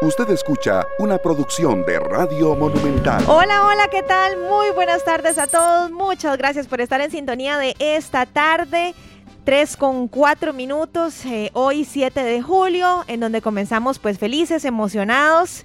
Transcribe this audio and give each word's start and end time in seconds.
Usted 0.00 0.30
escucha 0.30 0.86
una 1.00 1.18
producción 1.18 1.84
de 1.84 1.98
Radio 1.98 2.54
Monumental. 2.54 3.24
Hola, 3.26 3.66
hola, 3.66 3.88
¿qué 3.90 4.04
tal? 4.04 4.38
Muy 4.48 4.70
buenas 4.70 5.04
tardes 5.04 5.38
a 5.38 5.48
todos. 5.48 5.90
Muchas 5.90 6.38
gracias 6.38 6.68
por 6.68 6.80
estar 6.80 7.00
en 7.00 7.10
sintonía 7.10 7.58
de 7.58 7.74
esta 7.80 8.24
tarde. 8.24 8.94
3 9.42 9.76
con 9.76 10.06
4 10.06 10.52
minutos, 10.52 11.24
eh, 11.24 11.50
hoy 11.52 11.84
7 11.84 12.22
de 12.22 12.40
julio, 12.40 13.04
en 13.08 13.18
donde 13.18 13.42
comenzamos 13.42 13.98
pues 13.98 14.20
felices, 14.20 14.64
emocionados 14.64 15.64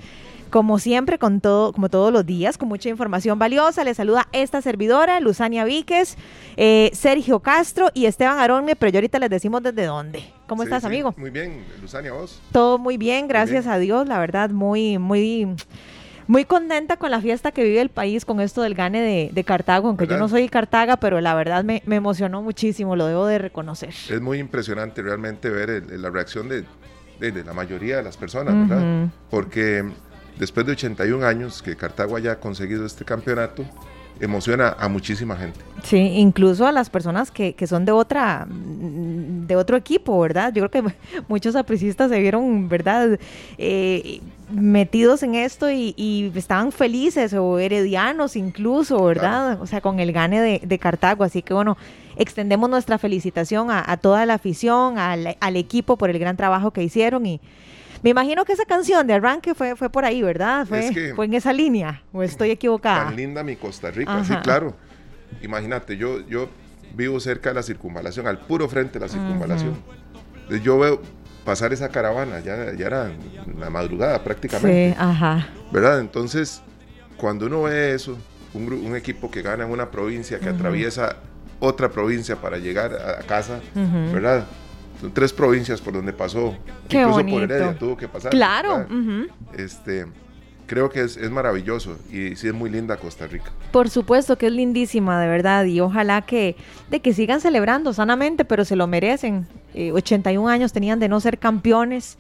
como 0.54 0.78
siempre, 0.78 1.18
con 1.18 1.42
todo, 1.42 1.74
como 1.74 1.90
todos 1.90 2.14
los 2.14 2.28
días, 2.28 2.60
con 2.60 2.70
mucha 2.70 2.88
información 2.88 3.40
valiosa, 3.40 3.84
les 3.84 3.98
saluda 3.98 4.28
esta 4.34 4.62
servidora, 4.62 5.20
Luzania 5.20 5.66
Víquez, 5.66 6.16
eh, 6.58 6.92
Sergio 6.94 7.40
Castro 7.40 7.90
y 7.96 8.06
Esteban 8.06 8.38
Aronme, 8.38 8.76
pero 8.76 8.92
yo 8.92 8.98
ahorita 9.00 9.18
les 9.18 9.32
decimos 9.32 9.64
desde 9.64 9.86
dónde. 9.86 10.24
¿Cómo 10.46 10.62
estás, 10.62 10.86
amigo? 10.86 11.12
Muy 11.18 11.32
bien, 11.32 11.66
Luzania, 11.82 12.14
vos. 12.14 12.40
Todo 12.52 12.78
muy 12.78 12.98
bien, 12.98 13.28
gracias 13.28 13.66
a 13.66 13.80
Dios, 13.80 14.08
la 14.08 14.20
verdad, 14.20 14.52
muy, 14.52 15.00
muy 15.00 15.48
muy 16.28 16.46
contenta 16.46 16.98
con 16.98 17.10
la 17.10 17.20
fiesta 17.20 17.52
que 17.52 17.64
vive 17.64 17.82
el 17.82 17.90
país 17.90 18.24
con 18.24 18.40
esto 18.40 18.62
del 18.62 18.76
gane 18.76 19.32
de, 19.34 19.44
Cartago, 19.44 19.88
aunque 19.88 20.06
yo 20.06 20.18
no 20.18 20.30
soy 20.30 20.50
Cartaga, 20.50 20.98
pero 20.98 21.20
la 21.20 21.34
verdad 21.34 21.64
me, 21.64 21.82
emocionó 21.88 22.44
muchísimo, 22.44 22.96
lo 22.96 23.08
debo 23.08 23.26
de 23.26 23.40
reconocer. 23.40 23.90
Es 23.90 24.22
muy 24.22 24.38
impresionante 24.38 25.02
realmente 25.02 25.50
ver 25.50 25.84
la 26.00 26.12
reacción 26.12 26.48
de, 26.48 26.64
la 27.44 27.54
mayoría 27.54 27.98
de 27.98 28.04
las 28.04 28.18
personas, 28.18 28.70
¿verdad? 28.70 29.10
Porque 29.32 29.84
después 30.38 30.66
de 30.66 30.74
81 30.74 31.26
años 31.26 31.62
que 31.62 31.76
Cartago 31.76 32.16
haya 32.16 32.40
conseguido 32.40 32.86
este 32.86 33.06
campeonato, 33.06 33.66
emociona 34.20 34.76
a 34.80 34.88
muchísima 34.88 35.36
gente. 35.36 35.60
Sí, 35.84 35.98
incluso 35.98 36.66
a 36.66 36.72
las 36.72 36.90
personas 36.90 37.32
que, 37.32 37.56
son 37.68 37.86
de 37.86 37.92
otra, 37.92 38.46
de 38.48 39.56
otro 39.56 39.76
equipo, 39.76 40.20
¿verdad? 40.20 40.54
Yo 40.54 40.70
creo 40.70 40.84
que 40.86 40.96
muchos 41.28 41.56
apricistas 41.56 42.10
se 42.10 42.20
vieron, 42.20 42.70
¿verdad? 42.70 43.20
Eh, 43.58 44.22
metidos 44.52 45.24
en 45.24 45.36
esto 45.36 45.70
y, 45.72 46.32
estaban 46.36 46.72
felices 46.72 47.34
o 47.34 47.60
heredianos 47.60 48.36
incluso, 48.36 49.04
¿verdad? 49.04 49.62
O 49.62 49.68
sea, 49.68 49.82
con 49.82 50.00
el 50.00 50.12
gane 50.12 50.60
de, 50.60 50.80
Cartago. 50.80 51.24
Así 51.24 51.42
que 51.42 51.54
bueno, 51.54 51.78
extendemos 52.16 52.70
nuestra 52.70 52.98
felicitación 52.98 53.70
a, 53.72 53.98
toda 53.98 54.26
la 54.26 54.36
afición, 54.36 54.98
al, 54.98 55.38
al 55.40 55.56
equipo 55.56 55.98
por 55.98 56.10
el 56.10 56.20
gran 56.20 56.38
trabajo 56.38 56.72
que 56.72 56.84
hicieron 56.84 57.26
y 57.26 57.42
me 58.04 58.10
imagino 58.10 58.46
que 58.46 58.54
esa 58.54 58.66
canción 58.66 59.08
de 59.08 59.14
arranque 59.14 59.56
fue, 59.56 59.76
fue 59.76 59.90
por 59.90 60.06
ahí, 60.06 60.22
¿verdad? 60.22 60.66
Fue, 60.68 61.14
fue 61.16 61.26
en 61.26 61.34
esa 61.34 61.54
línea, 61.54 62.04
o 62.12 62.22
estoy 62.22 62.52
equivocada. 62.52 63.06
Tan 63.06 63.16
linda 63.16 63.44
mi 63.44 63.56
Costa 63.56 63.90
Rica, 63.90 64.24
sí, 64.24 64.36
claro. 64.44 64.76
Imagínate, 65.42 65.98
yo, 65.98 66.20
yo 66.28 66.50
vivo 66.94 67.20
cerca 67.20 67.50
de 67.50 67.56
la 67.56 67.64
circunvalación, 67.64 68.28
al 68.28 68.40
puro 68.40 68.68
frente 68.70 69.00
de 69.00 69.06
la 69.06 69.12
circunvalación. 69.12 69.76
Yo 70.62 70.78
veo 70.78 71.02
pasar 71.46 71.74
esa 71.74 71.90
caravana, 71.90 72.40
ya, 72.40 72.74
ya 72.74 72.86
era 72.86 73.12
la 73.58 73.70
madrugada 73.70 74.24
prácticamente. 74.24 74.92
Sí, 74.92 74.96
ajá. 75.00 75.48
¿Verdad? 75.72 76.00
Entonces, 76.00 76.62
cuando 77.18 77.48
uno 77.48 77.64
ve 77.64 77.94
eso, 77.94 78.18
un, 78.54 78.72
un 78.72 78.96
equipo 78.96 79.32
que 79.32 79.42
gana 79.42 79.64
en 79.64 79.72
una 79.72 79.90
provincia, 79.90 80.40
que 80.40 80.50
atraviesa 80.50 81.18
otra 81.60 81.90
provincia 81.90 82.36
para 82.36 82.58
llegar 82.58 82.94
a 82.94 83.24
casa, 83.24 83.60
¿verdad? 84.12 84.46
Tres 85.12 85.34
provincias 85.34 85.82
por 85.82 85.94
donde 85.94 86.14
pasó. 86.14 86.56
Incluso 86.86 87.26
por 87.26 87.44
Heredia 87.44 87.78
tuvo 87.78 87.98
que 87.98 88.08
pasar. 88.08 88.32
Claro. 88.32 88.86
Este, 89.58 90.06
creo 90.66 90.90
que 90.90 91.02
es, 91.02 91.18
maravilloso 91.30 91.98
y 92.12 92.36
sí 92.36 92.48
es 92.48 92.54
muy 92.54 92.70
linda 92.70 92.98
Costa 92.98 93.28
Rica. 93.28 93.52
Por 93.72 93.90
supuesto 93.90 94.38
que 94.38 94.48
es 94.48 94.54
lindísima, 94.54 95.20
de 95.22 95.28
verdad, 95.28 95.66
y 95.66 95.80
ojalá 95.80 96.22
que, 96.22 96.56
de 96.90 97.00
que 97.00 97.14
sigan 97.14 97.42
celebrando 97.42 97.94
sanamente, 97.94 98.46
pero 98.46 98.66
se 98.66 98.76
lo 98.76 98.88
merecen. 98.88 99.48
81 99.76 100.50
eh, 100.50 100.54
años 100.54 100.74
tenían 100.74 101.00
de 101.00 101.10
no 101.10 101.20
ser 101.20 101.38
campeones. 101.38 102.18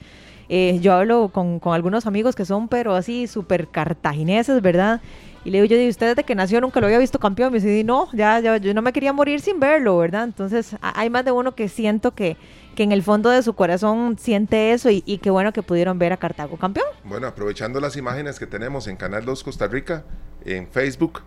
Eh, 0.50 0.80
yo 0.82 0.94
hablo 0.94 1.30
con, 1.30 1.60
con, 1.60 1.74
algunos 1.74 2.06
amigos 2.06 2.36
que 2.36 2.46
son, 2.46 2.68
pero 2.68 2.96
así 2.96 3.28
súper 3.28 3.68
cartagineses, 3.70 4.62
¿verdad? 4.62 5.02
Y 5.46 5.50
le 5.50 5.62
digo, 5.62 5.76
yo, 5.76 5.82
¿y 5.82 5.90
usted 5.90 6.10
desde 6.10 6.24
que 6.24 6.36
nació 6.36 6.62
nunca 6.62 6.80
lo 6.80 6.88
había 6.88 7.00
visto 7.00 7.20
campeón? 7.20 7.52
Me 7.52 7.60
dice, 7.60 7.84
no, 7.84 8.08
ya, 8.14 8.40
ya, 8.40 8.58
yo 8.58 8.74
no 8.74 8.82
me 8.82 8.94
quería 8.94 9.12
morir 9.12 9.42
sin 9.42 9.60
verlo, 9.60 9.98
¿verdad? 9.98 10.24
Entonces, 10.24 10.76
hay 10.82 11.10
más 11.10 11.26
de 11.26 11.32
uno 11.32 11.54
que 11.54 11.68
siento 11.68 12.12
que, 12.12 12.38
que 12.76 12.84
en 12.84 12.92
el 12.92 13.04
fondo 13.04 13.30
de 13.30 13.42
su 13.44 13.54
corazón 13.54 14.18
siente 14.20 14.72
eso 14.72 14.90
y, 14.90 15.02
qué 15.22 15.30
bueno 15.30 15.54
que 15.54 15.64
pudieron 15.64 16.00
ver 16.00 16.14
a 16.14 16.18
Cartago 16.18 16.58
campeón. 16.58 16.88
Bueno, 17.04 17.28
aprovechando 17.28 17.80
las 17.80 17.96
imágenes 17.96 18.40
que 18.40 18.48
tenemos 18.48 18.88
en 18.88 18.96
Canal 18.96 19.26
2 19.26 19.44
Costa 19.44 19.68
Rica, 19.68 20.04
en 20.46 20.68
Facebook, 20.68 21.22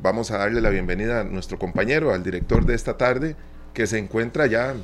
vamos 0.00 0.30
a 0.30 0.38
darle 0.38 0.60
la 0.60 0.70
bienvenida 0.70 1.20
a 1.20 1.24
nuestro 1.24 1.58
compañero, 1.58 2.12
al 2.12 2.22
director 2.22 2.64
de 2.64 2.74
esta 2.74 2.96
tarde, 2.96 3.36
que 3.74 3.86
se 3.86 3.98
encuentra 3.98 4.46
ya 4.46 4.74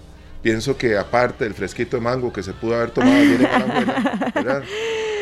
pienso 0.43 0.77
que 0.77 0.97
aparte 0.97 1.45
del 1.45 1.55
fresquito 1.55 1.97
de 1.97 2.03
mango 2.03 2.33
que 2.33 2.43
se 2.43 2.53
pudo 2.53 2.77
haber 2.77 2.91
tomado 2.91 3.17
ayer 3.17 3.41
en 4.35 4.47
la 4.47 4.62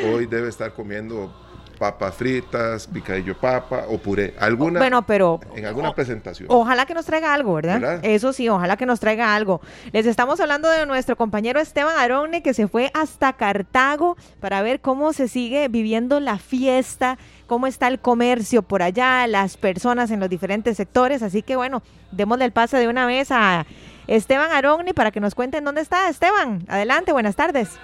hoy 0.13 0.27
debe 0.27 0.49
estar 0.49 0.73
comiendo 0.75 1.33
papas 1.77 2.15
fritas, 2.15 2.87
picadillo 2.87 3.39
papa 3.39 3.85
o 3.89 3.99
puré. 3.99 4.35
Alguna, 4.39 4.81
bueno, 4.81 5.07
pero 5.07 5.41
en 5.55 5.67
alguna 5.67 5.95
presentación. 5.95 6.49
Ojalá 6.51 6.87
que 6.87 6.95
nos 6.95 7.07
traiga 7.07 7.33
algo, 7.33 7.55
¿verdad? 7.55 8.01
Eso 8.03 8.33
sí, 8.33 8.49
ojalá 8.49 8.77
que 8.77 8.87
nos 8.87 9.01
traiga 9.01 9.35
algo. 9.35 9.61
Les 9.93 10.07
estamos 10.07 10.41
hablando 10.41 10.69
de 10.69 10.87
nuestro 10.87 11.17
compañero 11.17 11.61
Esteban 11.61 11.97
Arone 11.97 12.43
que 12.43 12.55
se 12.55 12.69
fue 12.69 12.91
hasta 12.95 13.35
Cartago 13.35 14.17
para 14.41 14.63
ver 14.63 14.81
cómo 14.81 15.13
se 15.13 15.29
sigue 15.29 15.69
viviendo 15.69 16.21
la 16.21 16.39
fiesta, 16.39 17.19
cómo 17.47 17.67
está 17.67 17.89
el 17.89 18.01
comercio 18.01 18.63
por 18.63 18.83
allá, 18.83 19.27
las 19.27 19.57
personas 19.57 20.11
en 20.11 20.21
los 20.21 20.29
diferentes 20.29 20.77
sectores. 20.77 21.23
Así 21.23 21.43
que 21.43 21.57
bueno, 21.57 21.83
démosle 22.13 22.47
el 22.47 22.53
pase 22.53 22.79
de 22.79 22.89
una 22.89 23.07
vez 23.07 23.31
a 23.31 23.67
Esteban 24.07 24.53
Arone 24.53 24.95
para 24.95 25.11
que 25.11 25.21
nos 25.21 25.35
cuenten 25.35 25.65
dónde 25.65 25.81
está. 25.81 26.09
Esteban, 26.09 26.65
adelante, 26.69 27.13
buenas 27.13 27.37
tardes. 27.37 27.79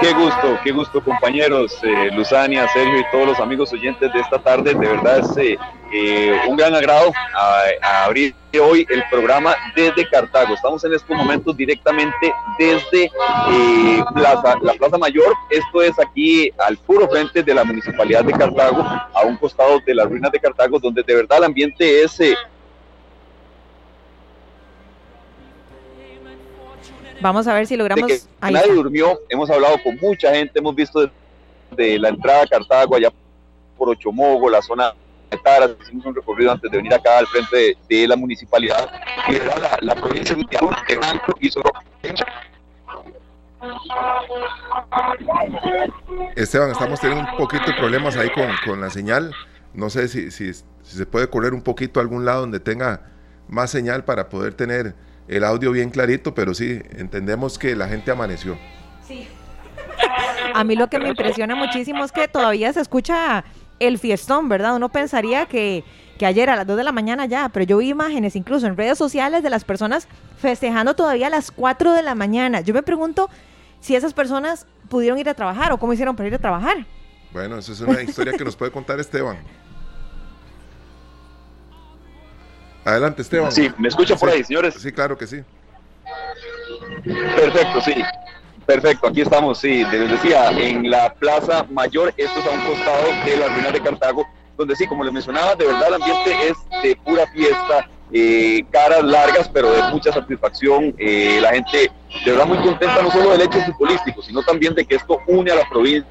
Qué 0.00 0.12
gusto, 0.12 0.58
qué 0.62 0.70
gusto 0.70 1.02
compañeros, 1.02 1.76
eh, 1.82 2.10
Luzania, 2.12 2.68
Sergio 2.68 3.00
y 3.00 3.04
todos 3.10 3.26
los 3.28 3.40
amigos 3.40 3.72
oyentes 3.72 4.12
de 4.12 4.20
esta 4.20 4.38
tarde. 4.38 4.72
De 4.72 4.86
verdad 4.86 5.18
es 5.18 5.36
eh, 5.36 5.58
eh, 5.92 6.40
un 6.48 6.56
gran 6.56 6.74
agrado 6.74 7.12
a, 7.34 8.04
abrir 8.04 8.34
hoy 8.62 8.86
el 8.88 9.02
programa 9.10 9.56
desde 9.74 10.08
Cartago. 10.08 10.54
Estamos 10.54 10.84
en 10.84 10.94
estos 10.94 11.16
momentos 11.16 11.56
directamente 11.56 12.32
desde 12.58 13.10
Plaza, 14.14 14.54
la 14.62 14.74
Plaza 14.74 14.96
Mayor. 14.96 15.34
Esto 15.50 15.82
es 15.82 15.98
aquí 15.98 16.52
al 16.58 16.76
puro 16.76 17.08
frente 17.08 17.42
de 17.42 17.54
la 17.54 17.64
Municipalidad 17.64 18.24
de 18.24 18.32
Cartago, 18.34 18.82
a 18.82 19.22
un 19.24 19.36
costado 19.38 19.80
de 19.84 19.94
las 19.94 20.08
ruinas 20.08 20.30
de 20.30 20.38
Cartago, 20.38 20.78
donde 20.78 21.02
de 21.02 21.14
verdad 21.16 21.38
el 21.38 21.44
ambiente 21.44 22.02
es 22.04 22.20
Vamos 27.20 27.46
a 27.46 27.54
ver 27.54 27.66
si 27.66 27.76
logramos. 27.76 28.28
nadie 28.40 28.72
durmió, 28.72 29.18
hemos 29.28 29.50
hablado 29.50 29.76
con 29.82 29.96
mucha 30.00 30.34
gente, 30.34 30.58
hemos 30.58 30.74
visto 30.74 31.10
de, 31.76 31.98
la 31.98 32.10
entrada 32.10 32.42
a 32.42 32.46
Cartago, 32.46 32.96
allá 32.96 33.12
por 33.76 33.88
Ochomogo, 33.90 34.48
la 34.48 34.62
zona 34.62 34.94
de 35.30 35.36
Taras, 35.38 35.70
hicimos 35.82 36.06
un 36.06 36.14
recorrido 36.14 36.52
antes 36.52 36.70
de 36.70 36.76
venir 36.76 36.94
acá 36.94 37.18
al 37.18 37.26
frente 37.26 37.76
de, 37.88 38.08
la 38.08 38.16
municipalidad, 38.16 38.88
y 39.28 39.36
era 39.36 39.58
la, 39.58 39.78
la 39.80 39.94
provincia 39.94 40.34
de 40.34 40.44
Blanco 40.96 41.34
y 41.40 41.50
Esteban, 46.36 46.70
estamos 46.70 47.00
teniendo 47.00 47.28
un 47.30 47.36
poquito 47.36 47.66
de 47.66 47.74
problemas 47.74 48.16
ahí 48.16 48.30
con, 48.30 48.48
con 48.64 48.80
la 48.80 48.90
señal. 48.90 49.34
No 49.74 49.90
sé 49.90 50.08
si, 50.08 50.30
si, 50.30 50.54
si, 50.54 50.64
se 50.82 51.06
puede 51.06 51.28
correr 51.28 51.52
un 51.52 51.62
poquito 51.62 51.98
a 51.98 52.02
algún 52.02 52.24
lado 52.24 52.42
donde 52.42 52.60
tenga 52.60 53.02
más 53.48 53.70
señal 53.70 54.04
para 54.04 54.28
poder 54.28 54.54
tener 54.54 54.94
el 55.28 55.44
audio 55.44 55.72
bien 55.72 55.90
clarito, 55.90 56.34
pero 56.34 56.54
sí, 56.54 56.80
entendemos 56.96 57.58
que 57.58 57.76
la 57.76 57.88
gente 57.88 58.10
amaneció. 58.10 58.58
Sí. 59.06 59.28
A 60.54 60.64
mí 60.64 60.74
lo 60.74 60.88
que 60.88 60.98
me 60.98 61.08
impresiona 61.08 61.54
muchísimo 61.54 62.04
es 62.04 62.12
que 62.12 62.28
todavía 62.28 62.72
se 62.72 62.80
escucha 62.80 63.44
el 63.78 63.98
fiestón, 63.98 64.48
¿verdad? 64.48 64.74
Uno 64.74 64.88
pensaría 64.88 65.46
que, 65.46 65.84
que 66.18 66.26
ayer 66.26 66.50
a 66.50 66.56
las 66.56 66.66
2 66.66 66.76
de 66.78 66.84
la 66.84 66.92
mañana 66.92 67.26
ya, 67.26 67.48
pero 67.50 67.64
yo 67.64 67.78
vi 67.78 67.90
imágenes 67.90 68.34
incluso 68.36 68.66
en 68.66 68.76
redes 68.76 68.98
sociales 68.98 69.42
de 69.42 69.50
las 69.50 69.64
personas 69.64 70.08
festejando 70.38 70.94
todavía 70.94 71.28
a 71.28 71.30
las 71.30 71.50
4 71.50 71.92
de 71.92 72.02
la 72.02 72.14
mañana. 72.14 72.60
Yo 72.60 72.74
me 72.74 72.82
pregunto 72.82 73.28
si 73.80 73.94
esas 73.94 74.14
personas 74.14 74.66
pudieron 74.88 75.18
ir 75.18 75.28
a 75.28 75.34
trabajar 75.34 75.72
o 75.72 75.78
cómo 75.78 75.92
hicieron 75.92 76.16
para 76.16 76.28
ir 76.28 76.34
a 76.34 76.38
trabajar. 76.38 76.86
Bueno, 77.32 77.58
esa 77.58 77.72
es 77.72 77.80
una 77.80 78.02
historia 78.02 78.32
que 78.32 78.44
nos 78.44 78.56
puede 78.56 78.72
contar 78.72 78.98
Esteban. 78.98 79.36
Adelante, 82.88 83.20
Esteban. 83.20 83.52
Sí, 83.52 83.70
¿me 83.76 83.88
escucha 83.88 84.16
por 84.16 84.30
ahí, 84.30 84.42
señores? 84.42 84.74
Sí, 84.78 84.90
claro 84.92 85.16
que 85.18 85.26
sí. 85.26 85.42
Perfecto, 87.04 87.80
sí. 87.82 87.94
Perfecto, 88.64 89.08
aquí 89.08 89.20
estamos, 89.20 89.58
sí, 89.58 89.84
les 89.84 90.10
decía, 90.10 90.50
en 90.50 90.90
la 90.90 91.12
Plaza 91.12 91.66
Mayor, 91.70 92.14
esto 92.16 92.38
es 92.38 92.46
a 92.46 92.50
un 92.50 92.60
costado 92.60 93.04
de 93.24 93.36
la 93.36 93.48
ruina 93.48 93.70
de 93.70 93.80
Cartago, 93.80 94.26
donde 94.56 94.74
sí, 94.74 94.86
como 94.86 95.04
les 95.04 95.12
mencionaba, 95.12 95.54
de 95.54 95.66
verdad 95.66 95.88
el 95.88 95.94
ambiente 95.94 96.48
es 96.48 96.82
de 96.82 96.96
pura 96.96 97.26
fiesta, 97.28 97.88
eh, 98.10 98.64
caras 98.70 99.04
largas, 99.04 99.50
pero 99.50 99.70
de 99.70 99.82
mucha 99.90 100.10
satisfacción. 100.10 100.94
Eh, 100.98 101.38
la 101.42 101.50
gente 101.50 101.90
de 102.24 102.30
verdad 102.30 102.46
muy 102.46 102.58
contenta 102.58 103.02
no 103.02 103.10
solo 103.10 103.32
del 103.32 103.42
hecho 103.42 103.60
futbolístico, 103.60 104.22
sino 104.22 104.42
también 104.42 104.74
de 104.74 104.86
que 104.86 104.96
esto 104.96 105.20
une 105.26 105.50
a 105.50 105.56
la 105.56 105.68
provincia 105.68 106.08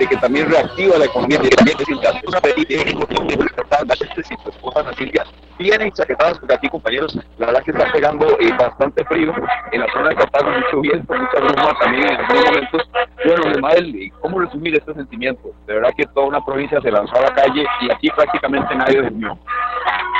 de 0.00 0.06
que 0.06 0.16
también 0.16 0.50
reactiva 0.50 0.98
la 0.98 1.04
economía, 1.04 1.38
de 1.38 1.50
que 1.50 1.56
también 1.56 1.76
es 1.78 1.88
Ana 4.76 4.92
Silvia 4.94 5.24
vienen 5.58 5.92
chaquetadas 5.92 6.38
porque 6.38 6.54
aquí 6.54 6.68
compañeros, 6.68 7.14
la 7.36 7.46
verdad 7.46 7.62
que 7.62 7.70
está 7.70 7.92
pegando 7.92 8.26
eh, 8.40 8.50
bastante 8.58 9.04
frío 9.04 9.34
en 9.72 9.80
la 9.80 9.92
zona 9.92 10.08
de 10.08 10.16
Cartago, 10.16 10.50
mucho 10.52 10.80
viento, 10.80 11.14
mucha 11.14 11.38
bruma 11.38 11.78
también 11.78 12.08
en 12.08 12.16
algunos 12.16 12.44
momentos. 12.46 12.90
Bueno, 13.24 13.50
Ismael, 13.50 14.12
¿cómo 14.20 14.40
resumir 14.40 14.74
este 14.74 14.94
sentimiento? 14.94 15.50
De 15.66 15.74
verdad 15.74 15.90
que 15.96 16.06
toda 16.06 16.26
una 16.28 16.44
provincia 16.44 16.80
se 16.80 16.90
lanzó 16.90 17.14
a 17.16 17.20
la 17.20 17.34
calle 17.34 17.66
y 17.82 17.92
aquí 17.92 18.08
prácticamente 18.10 18.74
nadie 18.74 19.02
durmió. 19.02 19.38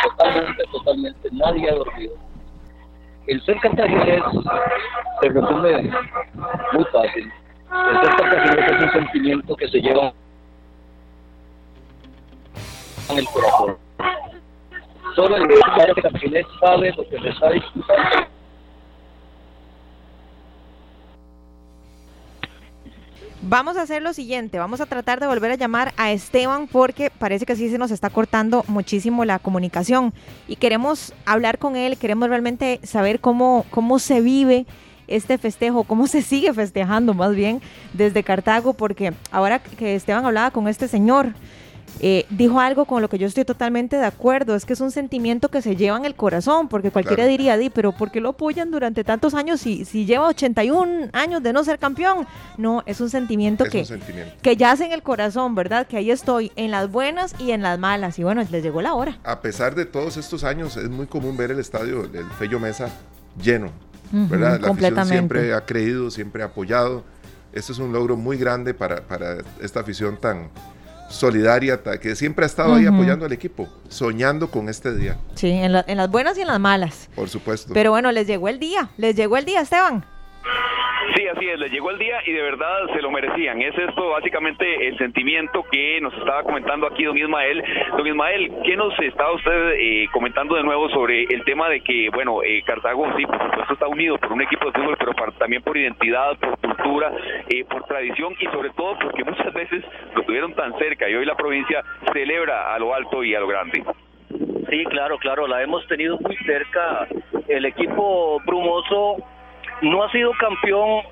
Totalmente, 0.02 0.62
totalmente, 0.72 1.28
nadie 1.32 1.70
ha 1.70 1.74
dormido. 1.74 2.14
El 3.26 3.42
ser 3.44 3.58
cartaginés 3.60 4.22
se 5.22 5.28
resume 5.28 5.90
muy 6.72 6.84
fácil. 6.92 7.32
El 7.70 8.74
es 8.74 8.82
un 8.82 8.92
sentimiento 8.92 9.56
que 9.56 9.68
se 9.68 9.80
lleva 9.80 10.12
en 13.10 13.18
el 13.18 13.24
corazón 13.26 13.76
Solo 15.14 15.36
el 15.36 15.48
que 15.48 15.56
sabe 16.60 16.92
lo 16.96 17.08
que 17.08 17.18
le. 17.18 17.34
Vamos 23.42 23.76
a 23.76 23.82
hacer 23.82 24.02
lo 24.02 24.12
siguiente, 24.12 24.58
vamos 24.58 24.80
a 24.80 24.86
tratar 24.86 25.18
de 25.18 25.26
volver 25.26 25.50
a 25.50 25.54
llamar 25.54 25.92
a 25.96 26.12
Esteban 26.12 26.68
porque 26.68 27.10
parece 27.10 27.46
que 27.46 27.56
sí 27.56 27.70
se 27.70 27.78
nos 27.78 27.90
está 27.90 28.10
cortando 28.10 28.64
muchísimo 28.68 29.24
la 29.24 29.38
comunicación 29.38 30.12
y 30.46 30.56
queremos 30.56 31.14
hablar 31.24 31.58
con 31.58 31.74
él, 31.74 31.96
queremos 31.96 32.28
realmente 32.28 32.80
saber 32.82 33.18
cómo, 33.18 33.64
cómo 33.70 33.98
se 33.98 34.20
vive 34.20 34.66
este 35.10 35.38
festejo, 35.38 35.84
cómo 35.84 36.06
se 36.06 36.22
sigue 36.22 36.52
festejando 36.54 37.14
más 37.14 37.34
bien 37.34 37.60
desde 37.92 38.22
Cartago, 38.22 38.72
porque 38.72 39.12
ahora 39.30 39.58
que 39.58 39.94
Esteban 39.94 40.24
hablaba 40.24 40.50
con 40.50 40.68
este 40.68 40.88
señor, 40.88 41.34
eh, 41.98 42.24
dijo 42.30 42.60
algo 42.60 42.84
con 42.84 43.02
lo 43.02 43.08
que 43.08 43.18
yo 43.18 43.26
estoy 43.26 43.44
totalmente 43.44 43.96
de 43.96 44.06
acuerdo, 44.06 44.54
es 44.54 44.64
que 44.64 44.72
es 44.72 44.80
un 44.80 44.90
sentimiento 44.90 45.48
que 45.48 45.60
se 45.60 45.76
lleva 45.76 45.96
en 45.98 46.04
el 46.04 46.14
corazón, 46.14 46.68
porque 46.68 46.90
cualquiera 46.90 47.26
diría, 47.26 47.56
Di, 47.56 47.68
pero 47.68 47.92
¿por 47.92 48.10
qué 48.10 48.20
lo 48.20 48.30
apoyan 48.30 48.70
durante 48.70 49.04
tantos 49.04 49.34
años 49.34 49.60
si, 49.60 49.84
si 49.84 50.06
lleva 50.06 50.28
81 50.28 51.10
años 51.12 51.42
de 51.42 51.52
no 51.52 51.64
ser 51.64 51.78
campeón? 51.78 52.26
No, 52.56 52.82
es 52.86 53.00
un 53.00 53.10
sentimiento, 53.10 53.64
que, 53.64 53.84
que 54.40 54.56
yace 54.56 54.86
en 54.86 54.92
el 54.92 55.02
corazón, 55.02 55.54
¿verdad? 55.54 55.86
Que 55.86 55.98
ahí 55.98 56.10
estoy, 56.10 56.52
en 56.56 56.70
las 56.70 56.90
buenas 56.90 57.34
y 57.38 57.50
en 57.50 57.62
las 57.62 57.78
malas, 57.78 58.18
y 58.18 58.24
bueno, 58.24 58.42
les 58.50 58.62
llegó 58.62 58.80
la 58.80 58.94
hora. 58.94 59.18
A 59.24 59.40
pesar 59.42 59.74
de 59.74 59.84
todos 59.84 60.16
estos 60.16 60.44
años, 60.44 60.76
es 60.76 60.88
muy 60.88 61.06
común 61.06 61.36
ver 61.36 61.50
el 61.50 61.58
estadio 61.58 62.04
del 62.04 62.26
Fello 62.38 62.58
Mesa 62.58 62.88
lleno, 63.42 63.70
¿verdad? 64.10 64.60
La 64.60 64.68
afición 64.68 65.06
siempre 65.06 65.54
ha 65.54 65.64
creído, 65.64 66.10
siempre 66.10 66.42
ha 66.42 66.46
apoyado. 66.46 67.04
Esto 67.52 67.72
es 67.72 67.78
un 67.78 67.92
logro 67.92 68.16
muy 68.16 68.36
grande 68.36 68.74
para, 68.74 69.02
para 69.02 69.38
esta 69.60 69.80
afición 69.80 70.18
tan 70.20 70.50
solidaria, 71.08 71.80
que 72.00 72.14
siempre 72.14 72.44
ha 72.44 72.46
estado 72.46 72.74
ahí 72.74 72.86
apoyando 72.86 73.26
al 73.26 73.32
equipo, 73.32 73.68
soñando 73.88 74.50
con 74.50 74.68
este 74.68 74.94
día. 74.94 75.18
Sí, 75.34 75.50
en, 75.50 75.74
en, 75.74 75.96
las 75.96 76.10
buenas 76.10 76.38
y 76.38 76.42
en 76.42 76.46
las 76.46 76.60
malas. 76.60 77.08
Por 77.14 77.28
supuesto. 77.28 77.74
Pero 77.74 77.90
bueno, 77.90 78.12
les 78.12 78.26
llegó 78.26 78.48
el 78.48 78.60
día, 78.60 78.90
les 78.96 79.16
llegó 79.16 79.36
el 79.36 79.44
día, 79.44 79.60
Esteban. 79.60 80.04
Sí, 81.16 81.26
así 81.26 81.48
es, 81.48 81.58
les 81.58 81.72
llegó 81.72 81.90
el 81.90 81.98
día 81.98 82.20
y 82.24 82.32
de 82.32 82.42
verdad 82.42 82.86
se 82.94 83.02
lo 83.02 83.10
merecían. 83.10 83.60
Es 83.60 83.76
esto 83.76 84.10
básicamente 84.10 84.88
el 84.88 84.96
sentimiento 84.98 85.64
que 85.70 86.00
nos 86.00 86.14
estaba 86.14 86.42
comentando 86.42 86.86
aquí 86.86 87.04
don 87.04 87.16
Ismael. 87.16 87.62
Don 87.96 88.06
Ismael, 88.06 88.52
¿qué 88.64 88.76
nos 88.76 88.96
estaba 89.00 89.32
usted 89.32 89.72
eh, 89.76 90.08
comentando 90.12 90.54
de 90.54 90.62
nuevo 90.62 90.88
sobre 90.90 91.24
el 91.24 91.44
tema 91.44 91.68
de 91.68 91.80
que, 91.80 92.10
bueno, 92.10 92.42
eh, 92.42 92.62
Cartago 92.64 93.06
sí, 93.16 93.26
por 93.26 93.42
supuesto 93.42 93.74
está 93.74 93.88
unido 93.88 94.18
por 94.18 94.32
un 94.32 94.42
equipo 94.42 94.66
de 94.66 94.72
fútbol, 94.72 94.96
pero 94.98 95.12
también 95.38 95.62
por 95.62 95.76
identidad, 95.76 96.36
por 96.38 96.58
cultura, 96.58 97.12
eh, 97.48 97.64
por 97.64 97.84
tradición 97.84 98.34
y 98.38 98.46
sobre 98.46 98.70
todo 98.70 98.96
porque 98.98 99.24
muchas 99.24 99.52
veces 99.52 99.84
lo 100.14 100.22
tuvieron 100.22 100.54
tan 100.54 100.76
cerca 100.78 101.08
y 101.08 101.14
hoy 101.14 101.24
la 101.24 101.34
provincia 101.34 101.82
celebra 102.12 102.74
a 102.74 102.78
lo 102.78 102.94
alto 102.94 103.24
y 103.24 103.34
a 103.34 103.40
lo 103.40 103.48
grande. 103.48 103.82
Sí, 104.70 104.84
claro, 104.84 105.18
claro, 105.18 105.48
la 105.48 105.62
hemos 105.62 105.86
tenido 105.88 106.16
muy 106.20 106.36
cerca. 106.36 107.08
El 107.48 107.64
equipo 107.64 108.40
brumoso 108.46 109.16
no 109.82 110.04
ha 110.04 110.10
sido 110.10 110.32
campeón 110.32 111.02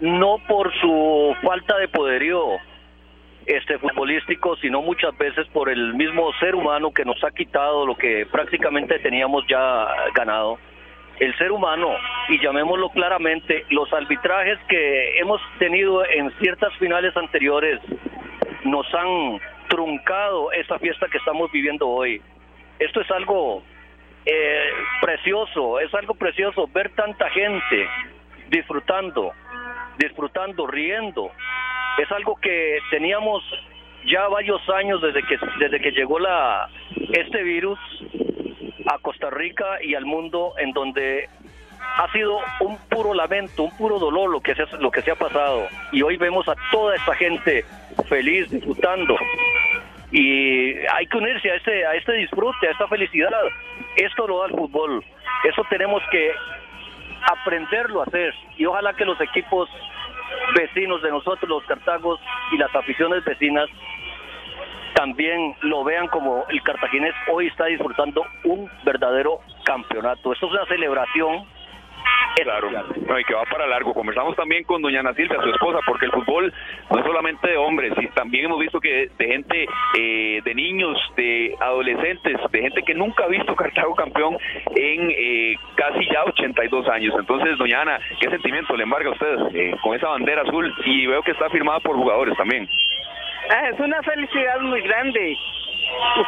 no 0.00 0.38
por 0.48 0.72
su 0.80 1.36
falta 1.42 1.76
de 1.78 1.88
poderío 1.88 2.58
este 3.46 3.78
futbolístico, 3.78 4.56
sino 4.56 4.82
muchas 4.82 5.16
veces 5.18 5.46
por 5.48 5.68
el 5.68 5.94
mismo 5.94 6.32
ser 6.40 6.54
humano 6.54 6.92
que 6.92 7.04
nos 7.04 7.22
ha 7.24 7.30
quitado 7.30 7.86
lo 7.86 7.96
que 7.96 8.26
prácticamente 8.30 8.98
teníamos 8.98 9.44
ya 9.48 9.88
ganado. 10.14 10.58
El 11.18 11.36
ser 11.36 11.52
humano, 11.52 11.90
y 12.28 12.40
llamémoslo 12.42 12.88
claramente, 12.90 13.66
los 13.70 13.92
arbitrajes 13.92 14.58
que 14.68 15.18
hemos 15.18 15.40
tenido 15.58 16.02
en 16.06 16.30
ciertas 16.38 16.72
finales 16.78 17.14
anteriores 17.16 17.78
nos 18.64 18.86
han 18.94 19.38
truncado 19.68 20.52
esa 20.52 20.78
fiesta 20.78 21.08
que 21.08 21.18
estamos 21.18 21.50
viviendo 21.52 21.88
hoy. 21.88 22.22
Esto 22.78 23.02
es 23.02 23.10
algo 23.10 23.62
eh, 24.26 24.70
precioso, 25.00 25.80
es 25.80 25.92
algo 25.94 26.14
precioso 26.14 26.68
ver 26.68 26.90
tanta 26.94 27.30
gente 27.30 27.88
disfrutando, 28.48 29.32
disfrutando, 29.98 30.66
riendo. 30.66 31.30
Es 31.98 32.10
algo 32.12 32.36
que 32.36 32.78
teníamos 32.90 33.42
ya 34.06 34.28
varios 34.28 34.60
años 34.70 35.00
desde 35.02 35.22
que 35.22 35.38
desde 35.58 35.80
que 35.80 35.90
llegó 35.92 36.18
la 36.18 36.68
este 37.12 37.42
virus 37.42 37.78
a 38.86 38.98
Costa 38.98 39.30
Rica 39.30 39.82
y 39.82 39.94
al 39.94 40.06
mundo 40.06 40.54
en 40.58 40.72
donde 40.72 41.28
ha 41.96 42.10
sido 42.12 42.38
un 42.60 42.78
puro 42.88 43.14
lamento, 43.14 43.64
un 43.64 43.76
puro 43.76 43.98
dolor 43.98 44.30
lo 44.30 44.40
que 44.40 44.54
se, 44.54 44.64
lo 44.78 44.90
que 44.90 45.02
se 45.02 45.10
ha 45.10 45.16
pasado 45.16 45.66
y 45.92 46.02
hoy 46.02 46.16
vemos 46.16 46.48
a 46.48 46.54
toda 46.70 46.96
esta 46.96 47.14
gente 47.14 47.64
feliz 48.08 48.50
disfrutando 48.50 49.16
y 50.12 50.76
hay 50.86 51.06
que 51.06 51.16
unirse 51.16 51.50
a 51.50 51.54
este 51.54 51.86
a 51.86 51.94
este 51.94 52.12
disfrute, 52.14 52.68
a 52.68 52.72
esta 52.72 52.88
felicidad. 52.88 53.30
Esto 53.96 54.26
lo 54.26 54.40
da 54.40 54.46
el 54.46 54.52
fútbol. 54.52 55.04
Eso 55.44 55.62
tenemos 55.70 56.02
que 56.10 56.32
aprenderlo 57.22 58.00
a 58.00 58.04
hacer 58.04 58.34
y 58.56 58.66
ojalá 58.66 58.92
que 58.94 59.04
los 59.04 59.20
equipos 59.20 59.68
vecinos 60.54 61.02
de 61.02 61.10
nosotros, 61.10 61.48
los 61.48 61.64
Cartagos 61.64 62.20
y 62.52 62.58
las 62.58 62.74
aficiones 62.74 63.24
vecinas 63.24 63.68
también 64.94 65.54
lo 65.62 65.84
vean 65.84 66.08
como 66.08 66.44
el 66.48 66.62
cartaginés 66.62 67.14
hoy 67.32 67.46
está 67.46 67.66
disfrutando 67.66 68.22
un 68.44 68.68
verdadero 68.84 69.40
campeonato. 69.64 70.32
Esto 70.32 70.46
es 70.46 70.52
una 70.52 70.66
celebración 70.66 71.46
Claro, 72.36 72.70
no, 72.70 73.18
y 73.18 73.24
que 73.24 73.34
va 73.34 73.44
para 73.44 73.66
largo. 73.66 73.92
Conversamos 73.92 74.34
también 74.36 74.64
con 74.64 74.80
doña 74.80 75.00
Ana 75.00 75.14
Silvia, 75.14 75.38
su 75.42 75.50
esposa, 75.50 75.80
porque 75.86 76.06
el 76.06 76.12
fútbol 76.12 76.52
no 76.90 76.98
es 76.98 77.04
solamente 77.04 77.48
de 77.48 77.56
hombres, 77.56 77.92
y 78.00 78.06
también 78.08 78.46
hemos 78.46 78.58
visto 78.58 78.80
que 78.80 79.10
de 79.18 79.26
gente, 79.26 79.66
eh, 79.98 80.40
de 80.42 80.54
niños, 80.54 80.96
de 81.16 81.54
adolescentes, 81.60 82.38
de 82.50 82.60
gente 82.62 82.82
que 82.82 82.94
nunca 82.94 83.24
ha 83.24 83.28
visto 83.28 83.54
Cartago 83.54 83.94
campeón 83.94 84.38
en 84.74 85.10
eh, 85.10 85.56
casi 85.74 86.06
ya 86.06 86.24
82 86.24 86.88
años. 86.88 87.14
Entonces, 87.18 87.58
doña 87.58 87.82
Ana, 87.82 87.98
¿qué 88.20 88.30
sentimiento 88.30 88.76
le 88.76 88.84
embarga 88.84 89.10
a 89.10 89.12
usted 89.12 89.36
eh, 89.54 89.76
con 89.82 89.96
esa 89.96 90.08
bandera 90.08 90.42
azul? 90.42 90.72
Y 90.86 91.06
veo 91.06 91.22
que 91.22 91.32
está 91.32 91.50
firmada 91.50 91.80
por 91.80 91.96
jugadores 91.96 92.36
también. 92.36 92.68
Ah, 93.50 93.68
es 93.68 93.80
una 93.80 94.00
felicidad 94.02 94.60
muy 94.60 94.80
grande. 94.82 95.36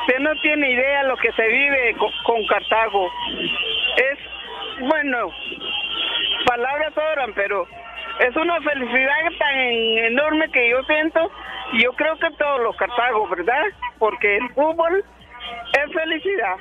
Usted 0.01 0.19
no 0.21 0.35
tiene 0.43 0.73
idea 0.73 1.05
lo 1.05 1.17
que 1.17 1.31
se 1.33 1.47
vive 1.47 1.95
con 2.25 2.47
Cartago. 2.47 3.11
Es, 3.97 4.19
bueno, 4.81 5.31
palabras 6.45 6.93
sobran, 6.95 7.33
pero 7.35 7.67
es 8.21 8.37
una 8.37 8.61
felicidad 8.61 9.17
tan 9.39 9.55
enorme 9.55 10.51
que 10.51 10.71
yo 10.71 10.83
siento 10.85 11.31
y 11.73 11.83
yo 11.83 11.93
creo 11.95 12.17
que 12.19 12.31
todos 12.33 12.61
los 12.61 12.77
cartagos, 12.77 13.31
¿verdad? 13.31 13.65
Porque 13.99 14.37
el 14.37 14.49
fútbol 14.51 15.05
es 15.73 15.93
felicidad, 15.93 16.57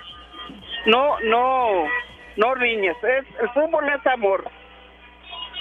no, 0.86 1.20
no, 1.22 1.86
no 2.38 2.56
riñas, 2.56 2.96
es, 3.04 3.26
el 3.42 3.50
fútbol 3.50 3.88
es 3.90 4.08
amor. 4.08 4.50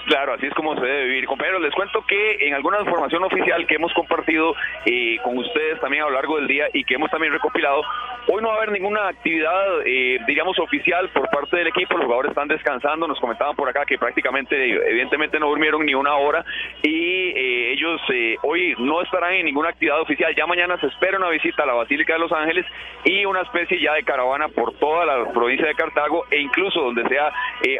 Claro, 0.06 0.34
así 0.34 0.46
es 0.46 0.54
como 0.54 0.74
se 0.74 0.80
debe 0.80 1.04
vivir. 1.04 1.26
Compañeros, 1.26 1.60
les 1.60 1.74
cuento 1.74 2.04
que 2.06 2.46
en 2.46 2.54
alguna 2.54 2.80
información 2.80 3.22
oficial 3.22 3.66
que 3.66 3.74
hemos 3.74 3.92
compartido 3.92 4.54
eh, 4.86 5.18
con 5.22 5.36
ustedes 5.38 5.78
también 5.80 6.02
a 6.02 6.06
lo 6.06 6.12
largo 6.12 6.36
del 6.36 6.48
día 6.48 6.66
y 6.72 6.84
que 6.84 6.94
hemos 6.94 7.10
también 7.10 7.32
recopilado, 7.32 7.82
hoy 8.28 8.42
no 8.42 8.48
va 8.48 8.54
a 8.54 8.56
haber 8.58 8.72
ninguna 8.72 9.08
actividad, 9.08 9.82
eh, 9.84 10.18
digamos, 10.26 10.58
oficial 10.58 11.08
por 11.10 11.28
parte 11.30 11.58
del 11.58 11.68
equipo. 11.68 11.96
Los 11.96 12.06
jugadores 12.06 12.30
están 12.30 12.48
descansando. 12.48 13.06
Nos 13.06 13.20
comentaban 13.20 13.54
por 13.54 13.68
acá 13.68 13.84
que 13.84 13.98
prácticamente, 13.98 14.56
evidentemente, 14.90 15.38
no 15.38 15.48
durmieron 15.48 15.84
ni 15.84 15.94
una 15.94 16.16
hora 16.16 16.44
y 16.82 17.28
eh, 17.28 17.72
ellos 17.72 18.00
hoy 18.42 18.74
no 18.78 19.02
estarán 19.02 19.34
en 19.34 19.44
ninguna 19.44 19.68
actividad 19.68 20.00
oficial. 20.00 20.34
Ya 20.34 20.46
mañana 20.46 20.78
se 20.80 20.86
espera 20.86 21.18
una 21.18 21.28
visita 21.28 21.62
a 21.62 21.66
la 21.66 21.74
Basílica 21.74 22.14
de 22.14 22.18
Los 22.18 22.32
Ángeles 22.32 22.64
y 23.04 23.24
una 23.24 23.42
especie 23.42 23.80
ya 23.80 23.94
de 23.94 24.02
caravana 24.02 24.48
por 24.48 24.72
toda 24.74 25.04
la 25.04 25.30
provincia 25.32 25.66
de 25.66 25.74
Cartago 25.74 26.24
e 26.30 26.38
incluso 26.38 26.80
donde 26.80 27.06
sea 27.08 27.32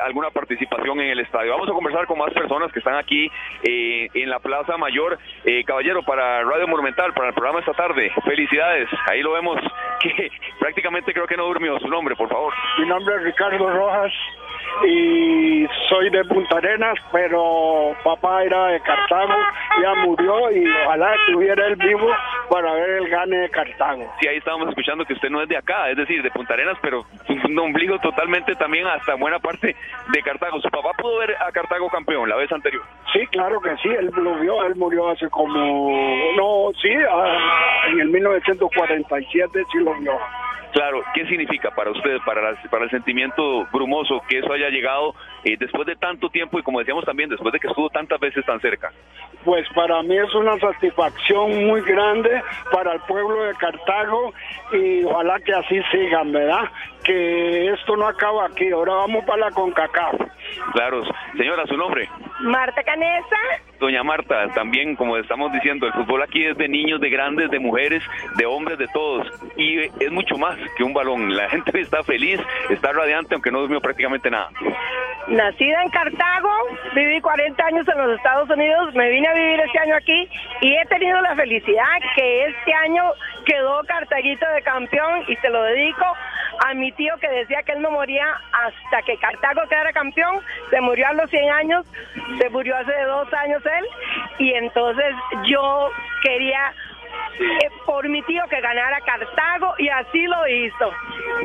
alguna 0.03 0.31
participación 0.31 1.01
en 1.01 1.11
el 1.11 1.21
estadio. 1.21 1.53
Vamos 1.53 1.69
a 1.69 1.73
conversar 1.73 2.07
con 2.11 2.19
más 2.19 2.35
personas 2.35 2.73
que 2.73 2.81
están 2.81 2.97
aquí 2.97 3.31
eh, 3.63 4.09
en 4.15 4.29
la 4.29 4.41
Plaza 4.41 4.77
Mayor. 4.77 5.17
Eh, 5.45 5.63
caballero, 5.63 6.03
para 6.03 6.43
Radio 6.43 6.67
Monumental, 6.67 7.15
para 7.15 7.29
el 7.29 7.35
programa 7.35 7.61
esta 7.61 7.73
tarde, 7.73 8.11
felicidades. 8.25 8.89
Ahí 9.09 9.23
lo 9.23 9.31
vemos 9.31 9.61
que 10.01 10.29
prácticamente 10.59 11.13
creo 11.13 11.29
que 11.29 11.37
no 11.37 11.47
durmió. 11.47 11.79
Su 11.79 11.87
nombre, 11.87 12.17
por 12.17 12.29
favor. 12.29 12.53
Mi 12.79 12.87
nombre 12.87 13.15
es 13.15 13.23
Ricardo 13.23 13.71
Rojas. 13.71 14.13
Y 14.87 15.67
soy 15.89 16.11
de 16.11 16.25
Punta 16.25 16.57
Arenas, 16.57 16.99
pero 17.13 17.95
papá 18.03 18.45
era 18.45 18.67
de 18.69 18.81
Cartago, 18.81 19.35
ya 19.83 19.95
murió 20.07 20.51
y 20.53 20.65
ojalá 20.85 21.15
estuviera 21.15 21.67
él 21.67 21.77
vivo 21.77 22.09
para 22.49 22.73
ver 22.75 22.91
el 22.91 23.09
gane 23.09 23.37
de 23.37 23.51
Cartago. 23.51 24.13
Sí, 24.21 24.29
ahí 24.29 24.39
estábamos 24.39 24.69
escuchando 24.69 25.05
que 25.05 25.15
usted 25.15 25.31
no 25.31 25.43
es 25.43 25.49
de 25.49 25.57
acá, 25.57 25.91
es 25.91 25.97
decir, 25.97 26.23
de 26.23 26.31
Punta 26.31 26.55
Arenas, 26.55 26.79
pero 26.83 27.05
un 27.29 27.59
ombligo 27.59 27.99
totalmente 27.99 28.55
también 28.55 28.87
hasta 28.87 29.15
buena 29.15 29.39
parte 29.39 29.75
de 30.13 30.23
Cartago. 30.23 30.61
¿Su 30.61 30.69
papá 30.71 30.93
pudo 30.97 31.19
ver 31.19 31.37
a 31.37 31.51
Cartago 31.53 31.89
campeón 31.89 32.29
la 32.29 32.37
vez 32.37 32.51
anterior? 32.53 32.83
Sí, 33.13 33.27
claro 33.29 33.61
que 33.61 33.77
sí, 33.79 33.89
él 33.89 34.11
lo 34.17 34.35
vio, 34.39 34.65
él 34.65 34.77
murió 34.77 35.11
hace 35.11 35.29
como, 35.29 36.33
no, 36.37 36.71
sí, 36.81 36.91
ah, 37.11 37.89
en 37.89 38.01
el 38.01 38.09
1947 38.09 39.65
sí 39.73 39.79
lo 39.79 39.95
vio. 39.95 40.13
Claro, 40.73 41.03
¿qué 41.15 41.27
significa 41.27 41.71
para 41.71 41.91
usted, 41.91 42.19
para, 42.25 42.55
para 42.71 42.85
el 42.85 42.91
sentimiento 42.91 43.67
brumoso 43.73 44.23
que 44.29 44.39
eso 44.39 44.53
haya 44.53 44.69
llegado 44.69 45.15
eh, 45.45 45.57
después 45.59 45.87
de 45.87 45.97
tanto 45.97 46.29
tiempo 46.29 46.59
y 46.59 46.63
como 46.63 46.79
decíamos 46.79 47.05
también, 47.05 47.29
después 47.29 47.53
de 47.53 47.59
que 47.59 47.67
estuvo 47.67 47.91
tantas 47.91 48.21
veces 48.21 48.45
tan 48.45 48.61
cerca? 48.61 48.93
Pues 49.45 49.67
para 49.75 50.03
mí 50.03 50.17
es 50.17 50.33
una 50.35 50.59
satisfacción 50.59 51.67
muy 51.67 51.81
grande 51.83 52.43
para 52.73 52.95
el 52.95 53.01
pueblo 53.01 53.43
de 53.45 53.55
Cartago 53.55 54.33
y 54.73 55.05
ojalá 55.05 55.41
que 55.41 55.53
así 55.53 55.81
sigan, 55.91 56.33
¿verdad? 56.33 56.71
Que 57.11 57.73
esto 57.73 57.97
no 57.97 58.07
acaba 58.07 58.47
aquí, 58.47 58.71
ahora 58.71 58.93
vamos 58.95 59.25
para 59.25 59.49
la 59.49 59.51
CONCACAF. 59.51 60.15
Claro, 60.75 61.03
señora, 61.37 61.67
su 61.67 61.77
nombre. 61.77 62.09
Marta 62.39 62.85
Canesa. 62.85 63.37
Doña 63.81 64.05
Marta, 64.05 64.47
también 64.55 64.95
como 64.95 65.17
estamos 65.17 65.53
diciendo, 65.53 65.89
el 65.89 65.93
fútbol 65.95 66.23
aquí 66.23 66.47
es 66.47 66.57
de 66.57 66.69
niños, 66.69 67.01
de 67.01 67.11
grandes, 67.11 67.51
de 67.51 67.59
mujeres, 67.59 68.01
de 68.37 68.47
hombres, 68.47 68.79
de 68.79 68.87
todos. 68.95 69.27
Y 69.57 69.81
es 69.81 70.13
mucho 70.13 70.39
más 70.39 70.57
que 70.77 70.85
un 70.85 70.95
balón. 70.95 71.35
La 71.35 71.49
gente 71.51 71.81
está 71.81 72.05
feliz, 72.05 72.39
está 72.69 72.93
radiante, 72.93 73.35
aunque 73.35 73.51
no 73.51 73.63
durmió 73.63 73.81
prácticamente 73.81 74.31
nada. 74.31 74.51
Nacida 75.29 75.83
en 75.83 75.91
Cartago, 75.91 76.51
viví 76.95 77.21
40 77.21 77.65
años 77.65 77.87
en 77.87 77.99
los 77.99 78.17
Estados 78.17 78.51
Unidos, 78.51 78.95
me 78.95 79.11
vine 79.11 79.29
a 79.29 79.35
vivir 79.35 79.61
este 79.61 79.79
año 79.79 79.95
aquí 79.95 80.29
y 80.61 80.75
he 80.75 80.85
tenido 80.87 81.21
la 81.21 81.37
felicidad 81.37 82.01
que 82.17 82.47
este 82.47 82.75
año 82.75 83.05
quedó 83.45 83.83
Cartaguito 83.85 84.47
de 84.49 84.63
campeón 84.63 85.25
y 85.29 85.37
se 85.37 85.49
lo 85.51 85.63
dedico 85.63 86.05
a 86.67 86.75
mi 86.75 86.91
tío 86.93 87.17
que 87.19 87.29
decía 87.29 87.63
que 87.63 87.73
él 87.73 87.83
no 87.83 87.91
moría 87.91 88.27
hasta 88.53 89.03
que 89.03 89.17
Cartago 89.19 89.63
quedara 89.69 89.93
campeón, 89.93 90.41
se 90.69 90.81
murió 90.81 91.09
a 91.09 91.13
los 91.13 91.31
100 91.31 91.51
años, 91.51 91.87
se 92.39 92.51
murió 92.51 92.77
hace 92.77 93.03
dos 93.05 93.33
años 93.35 93.63
él, 93.65 93.87
y 94.39 94.53
entonces 94.55 95.15
yo 95.47 95.91
quería 96.23 96.73
por 97.87 98.09
mi 98.09 98.23
tío 98.23 98.43
que 98.49 98.61
ganara 98.61 99.01
Cartago 99.01 99.75
y 99.79 99.89
así 99.89 100.27
lo 100.27 100.47
hizo. 100.49 100.91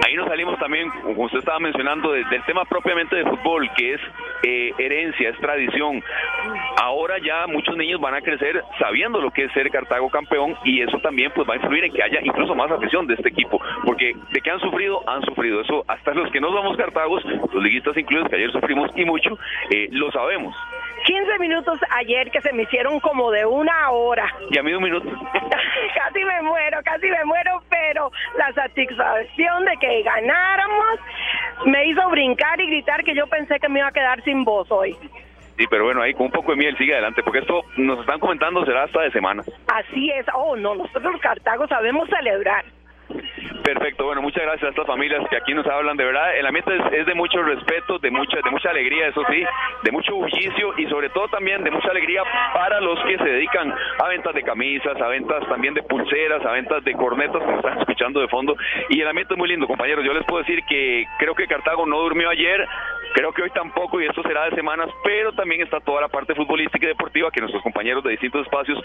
Ahí 0.06 0.16
nos 0.16 0.28
salimos 0.28 0.58
también, 0.60 0.90
como 1.02 1.24
usted 1.24 1.40
estaba 1.40 1.60
mencionando, 1.60 2.12
del 2.12 2.44
tema 2.46 2.66
propiamente 2.66 3.16
de 3.16 3.24
fútbol, 3.24 3.70
que 3.76 3.94
es 3.94 4.02
eh, 4.44 4.72
herencia, 4.78 5.30
es 5.30 5.38
tradición. 5.38 6.04
Ahora 6.82 7.18
ya 7.20 7.48
muchos 7.48 7.76
niños 7.78 8.00
van 8.00 8.16
a 8.16 8.22
crecer 8.22 8.64
sabiendo 8.80 9.20
lo 9.22 9.32
que 9.32 9.46
es 9.46 9.52
ser 9.54 9.70
Cartago 9.72 10.10
campeón 10.10 10.56
y 10.64 10.82
eso 10.82 11.00
también 11.00 11.32
pues 11.34 11.50
va 11.50 11.54
a 11.54 11.58
influir 11.58 11.86
en 11.86 11.94
que 11.94 12.04
haya 12.04 12.20
incluso 12.22 12.56
más 12.56 12.72
afición 12.72 13.08
de 13.08 13.16
este 13.16 13.30
equipo, 13.30 13.60
porque 13.86 14.14
de 14.32 14.42
que 14.42 14.52
han 14.52 14.60
sufrido, 14.60 15.02
han 15.10 15.24
sufrido. 15.24 15.62
Eso 15.62 15.84
hasta 15.88 16.14
los 16.14 16.32
que 16.32 16.40
no 16.40 16.52
somos 16.52 16.78
Cartagos, 16.78 17.24
los 17.26 17.64
liguistas 17.64 17.98
incluidos, 17.98 18.30
que 18.30 18.36
ayer 18.36 18.52
sufrimos 18.52 18.92
y 18.96 19.06
mucho, 19.06 19.38
eh, 19.72 19.88
lo 19.92 20.12
sabemos. 20.12 20.56
15 21.06 21.40
minutos 21.40 21.80
ayer 21.92 22.32
que 22.32 22.42
se 22.42 22.52
me 22.52 22.64
hicieron 22.64 23.00
como 23.00 23.32
de 23.32 23.46
una 23.46 23.92
hora. 23.92 24.26
Y 24.50 24.58
a 24.58 24.64
mí 24.64 24.74
un 24.74 24.84
minuto. 24.84 25.08
casi 25.96 26.24
me 26.26 26.42
muero, 26.42 26.80
casi 26.84 27.08
me 27.08 27.24
muero, 27.26 27.62
pero 27.70 28.12
la 28.38 28.52
satisfacción 28.54 29.66
de 29.66 29.78
que 29.78 30.02
ganáramos 30.02 31.00
me 31.66 31.86
hizo 31.88 32.10
brincar 32.10 32.60
y 32.60 32.68
gritar 32.68 33.04
que 33.04 33.16
yo 33.16 33.28
pensé 33.28 33.60
que 33.60 33.70
me 33.70 33.80
iba 33.80 33.90
a 33.90 33.92
quedar 33.92 34.24
sin 34.24 34.44
voz 34.44 34.72
hoy. 34.72 34.98
Sí, 35.58 35.66
pero 35.70 35.86
bueno, 35.86 36.02
ahí 36.02 36.14
con 36.14 36.26
un 36.26 36.32
poco 36.32 36.52
de 36.52 36.58
miel 36.58 36.78
sigue 36.78 36.94
adelante, 36.94 37.24
porque 37.24 37.40
esto 37.40 37.62
nos 37.78 38.00
están 38.00 38.20
comentando 38.20 38.66
será 38.66 38.84
hasta 38.84 39.02
de 39.02 39.12
semana. 39.12 39.44
Así 39.68 40.12
es, 40.12 40.26
oh 40.34 40.56
no, 40.58 40.76
nosotros 40.76 41.14
los 41.14 41.22
cartagos 41.22 41.70
sabemos 41.70 42.10
celebrar. 42.10 42.66
Perfecto, 43.64 44.06
bueno, 44.06 44.22
muchas 44.22 44.44
gracias 44.44 44.64
a 44.64 44.70
estas 44.70 44.86
familias 44.86 45.28
que 45.30 45.38
aquí 45.38 45.54
nos 45.54 45.66
hablan, 45.66 45.98
de 45.98 46.06
verdad, 46.06 46.38
el 46.38 46.46
ambiente 46.46 46.72
es, 46.92 47.06
de 47.06 47.16
mucho 47.16 47.42
respeto, 47.42 47.98
de 47.98 48.12
mucha, 48.12 48.38
de 48.44 48.52
mucha 48.52 48.70
alegría, 48.70 49.08
eso 49.08 49.24
sí, 49.30 49.44
de 49.84 49.92
mucho 49.92 50.16
bullicio 50.16 50.74
y 50.78 50.86
sobre 50.88 51.10
todo 51.10 51.28
también 51.30 51.64
de 51.64 51.72
mucha 51.72 51.90
alegría 51.90 52.24
para 52.54 52.80
los 52.80 53.00
que 53.06 53.18
se 53.18 53.24
dedican 53.24 53.74
a 54.00 54.08
ventas 54.08 54.36
de 54.36 54.44
camisas, 54.44 55.02
a 55.02 55.08
ventas 55.08 55.48
también 55.48 55.74
de 55.74 55.84
pulseras, 55.84 56.46
a 56.46 56.52
ventas 56.52 56.84
de 56.84 56.94
cornetas, 56.94 57.42
como 57.42 57.58
están 57.58 57.80
escuchando 57.80 58.20
de 58.22 58.28
fondo, 58.28 58.56
y 58.90 59.02
el 59.02 59.08
ambiente 59.08 59.34
es 59.34 59.38
muy 59.38 59.50
lindo, 59.50 59.68
compañeros, 59.68 60.06
yo 60.06 60.14
les 60.14 60.26
puedo 60.26 60.44
decir 60.44 60.60
que 60.70 61.06
creo 61.18 61.34
que 61.34 61.48
Cartago 61.48 61.86
no 61.86 62.00
durmió 62.00 62.30
ayer, 62.30 62.68
creo 63.16 63.32
que 63.32 63.44
hoy 63.44 63.50
tampoco, 63.52 64.02
y 64.02 64.06
esto 64.06 64.22
será 64.24 64.44
de 64.50 64.56
semanas, 64.56 64.90
pero 65.02 65.32
también 65.32 65.62
está 65.62 65.80
toda 65.80 66.02
la 66.02 66.10
parte 66.10 66.36
futbolística 66.36 66.86
y 66.86 66.90
deportiva 66.90 67.32
que 67.32 67.40
nuestros 67.40 67.64
compañeros 67.64 68.04
de 68.04 68.12
distintos 68.12 68.42
espacios 68.46 68.78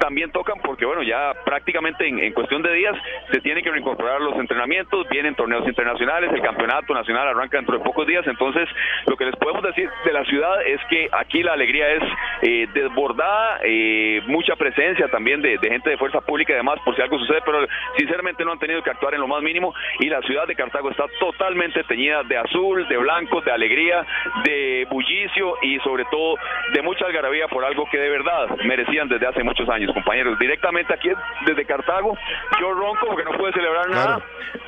también 0.00 0.32
tocan, 0.32 0.58
porque 0.64 0.86
bueno, 0.86 1.02
ya 1.02 1.34
prácticamente 1.44 2.08
en, 2.08 2.32
cuestión 2.32 2.62
de 2.62 2.72
días 2.72 2.96
se 3.30 3.40
tiene 3.42 3.62
que 3.62 3.70
reincorporar 3.70 4.22
los 4.22 4.36
entrenamientos, 4.38 5.06
vienen 5.10 5.34
torneos 5.34 5.68
internacionales, 5.68 6.30
el 6.32 6.40
campeonato 6.40 6.94
nacional 6.94 7.28
arranca 7.28 7.58
dentro 7.58 7.76
de 7.76 7.84
pocos 7.84 8.06
días, 8.06 8.26
entonces 8.26 8.66
lo 9.06 9.16
que 9.16 9.26
les 9.26 9.36
podemos 9.36 9.62
decir 9.62 9.90
de 10.02 10.12
la 10.12 10.24
ciudad 10.24 10.66
es 10.66 10.80
que 10.88 11.10
aquí 11.12 11.42
la 11.42 11.52
alegría 11.52 11.86
es 11.92 12.02
eh, 12.40 12.66
desbordada, 12.72 13.60
eh, 13.64 14.22
mucha 14.26 14.56
presencia 14.56 15.08
también 15.08 15.42
de, 15.42 15.58
gente 15.58 15.90
de 15.90 15.98
fuerza 15.98 16.22
pública 16.22 16.54
y 16.54 16.56
demás, 16.56 16.78
por 16.86 16.96
si 16.96 17.02
algo 17.02 17.18
sucede, 17.18 17.42
pero 17.44 17.66
sinceramente 17.98 18.46
no 18.46 18.52
han 18.52 18.58
tenido 18.58 18.82
que 18.82 18.90
actuar 18.90 19.12
en 19.12 19.20
lo 19.20 19.28
más 19.28 19.42
mínimo 19.42 19.74
y 20.00 20.08
la 20.08 20.22
ciudad 20.22 20.46
de 20.46 20.54
Cartago 20.54 20.90
está 20.90 21.04
totalmente 21.20 21.84
teñida 21.84 22.22
de 22.22 22.38
azul, 22.38 22.88
de 22.88 22.96
blanco, 22.96 23.42
de 23.42 23.52
alegría, 23.52 23.73
de 24.44 24.86
bullicio 24.90 25.54
y 25.62 25.78
sobre 25.80 26.04
todo 26.10 26.36
de 26.72 26.82
mucha 26.82 27.06
algarabía 27.06 27.48
por 27.48 27.64
algo 27.64 27.84
que 27.90 27.98
de 27.98 28.08
verdad 28.08 28.56
merecían 28.64 29.08
desde 29.08 29.26
hace 29.26 29.42
muchos 29.42 29.68
años, 29.68 29.92
compañeros. 29.92 30.38
Directamente 30.38 30.94
aquí 30.94 31.10
desde 31.46 31.64
Cartago, 31.64 32.16
yo 32.60 32.72
ronco 32.72 33.06
porque 33.08 33.24
no 33.24 33.36
pude 33.36 33.52
celebrar 33.52 33.88
nada, 33.90 34.22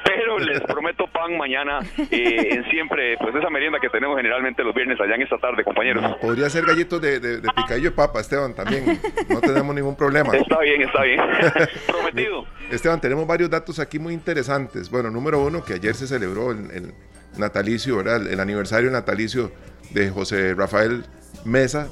pero 0.04 0.38
les 0.38 0.60
prometo 0.60 1.06
pan 1.06 1.36
mañana 1.36 1.80
eh, 2.10 2.48
en 2.50 2.64
siempre, 2.70 3.16
pues 3.18 3.34
esa 3.34 3.50
merienda 3.50 3.78
que 3.80 3.88
tenemos 3.88 4.16
generalmente 4.16 4.62
los 4.62 4.74
viernes 4.74 5.00
allá 5.00 5.14
en 5.14 5.22
esta 5.22 5.38
tarde, 5.38 5.64
compañeros. 5.64 6.04
podría 6.20 6.48
ser 6.50 6.64
gallitos 6.64 7.00
de, 7.00 7.20
de, 7.20 7.40
picadillo 7.56 7.90
de 7.90 7.96
papa, 7.96 8.20
Esteban, 8.20 8.54
también. 8.54 9.00
No 9.28 9.40
tenemos 9.40 9.74
ningún 9.74 9.96
problema. 9.96 10.34
Está 10.36 10.60
bien, 10.60 10.82
está 10.82 11.02
bien. 11.02 11.20
Prometido. 11.86 12.44
Esteban, 12.70 13.00
tenemos 13.00 13.26
varios 13.26 13.50
datos 13.50 13.78
aquí 13.78 13.98
muy 13.98 14.14
interesantes. 14.14 14.90
Bueno, 14.90 15.10
número 15.10 15.40
uno, 15.40 15.64
que 15.64 15.74
ayer 15.74 15.94
se 15.94 16.06
celebró 16.06 16.50
el, 16.50 16.92
natalicio, 17.38 17.96
¿verdad? 17.96 18.26
El, 18.26 18.40
aniversario 18.40 18.90
natalicio 18.90 19.52
de 19.90 20.10
José 20.10 20.54
Rafael 20.54 21.04
Mesa, 21.44 21.88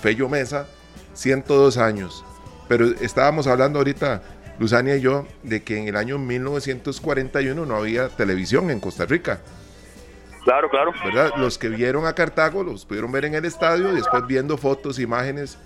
Fello 0.00 0.28
Mesa, 0.28 0.66
102 1.14 1.76
años. 1.78 2.24
Pero 2.68 2.86
estábamos 3.00 3.46
hablando 3.46 3.78
ahorita 3.78 4.22
Luzania 4.58 4.96
y 4.96 5.00
yo, 5.00 5.26
de 5.42 5.62
que 5.62 5.78
en 5.78 5.88
el 5.88 5.96
año 5.96 6.18
1941 6.18 7.64
no 7.64 7.76
había 7.76 8.08
televisión 8.08 8.70
en 8.70 8.80
Costa 8.80 9.06
Rica. 9.06 9.40
Claro, 10.44 10.70
claro. 10.70 10.92
¿verdad? 11.04 11.32
Los 11.36 11.58
que 11.58 11.68
vieron 11.68 12.06
a 12.06 12.14
Cartago 12.14 12.62
los 12.62 12.84
pudieron 12.84 13.12
ver 13.12 13.24
en 13.24 13.34
el 13.34 13.44
estadio 13.44 13.92
y 13.92 13.96
después 13.96 14.26
viendo 14.26 14.56
fotos, 14.56 14.98
imágenes. 14.98 15.58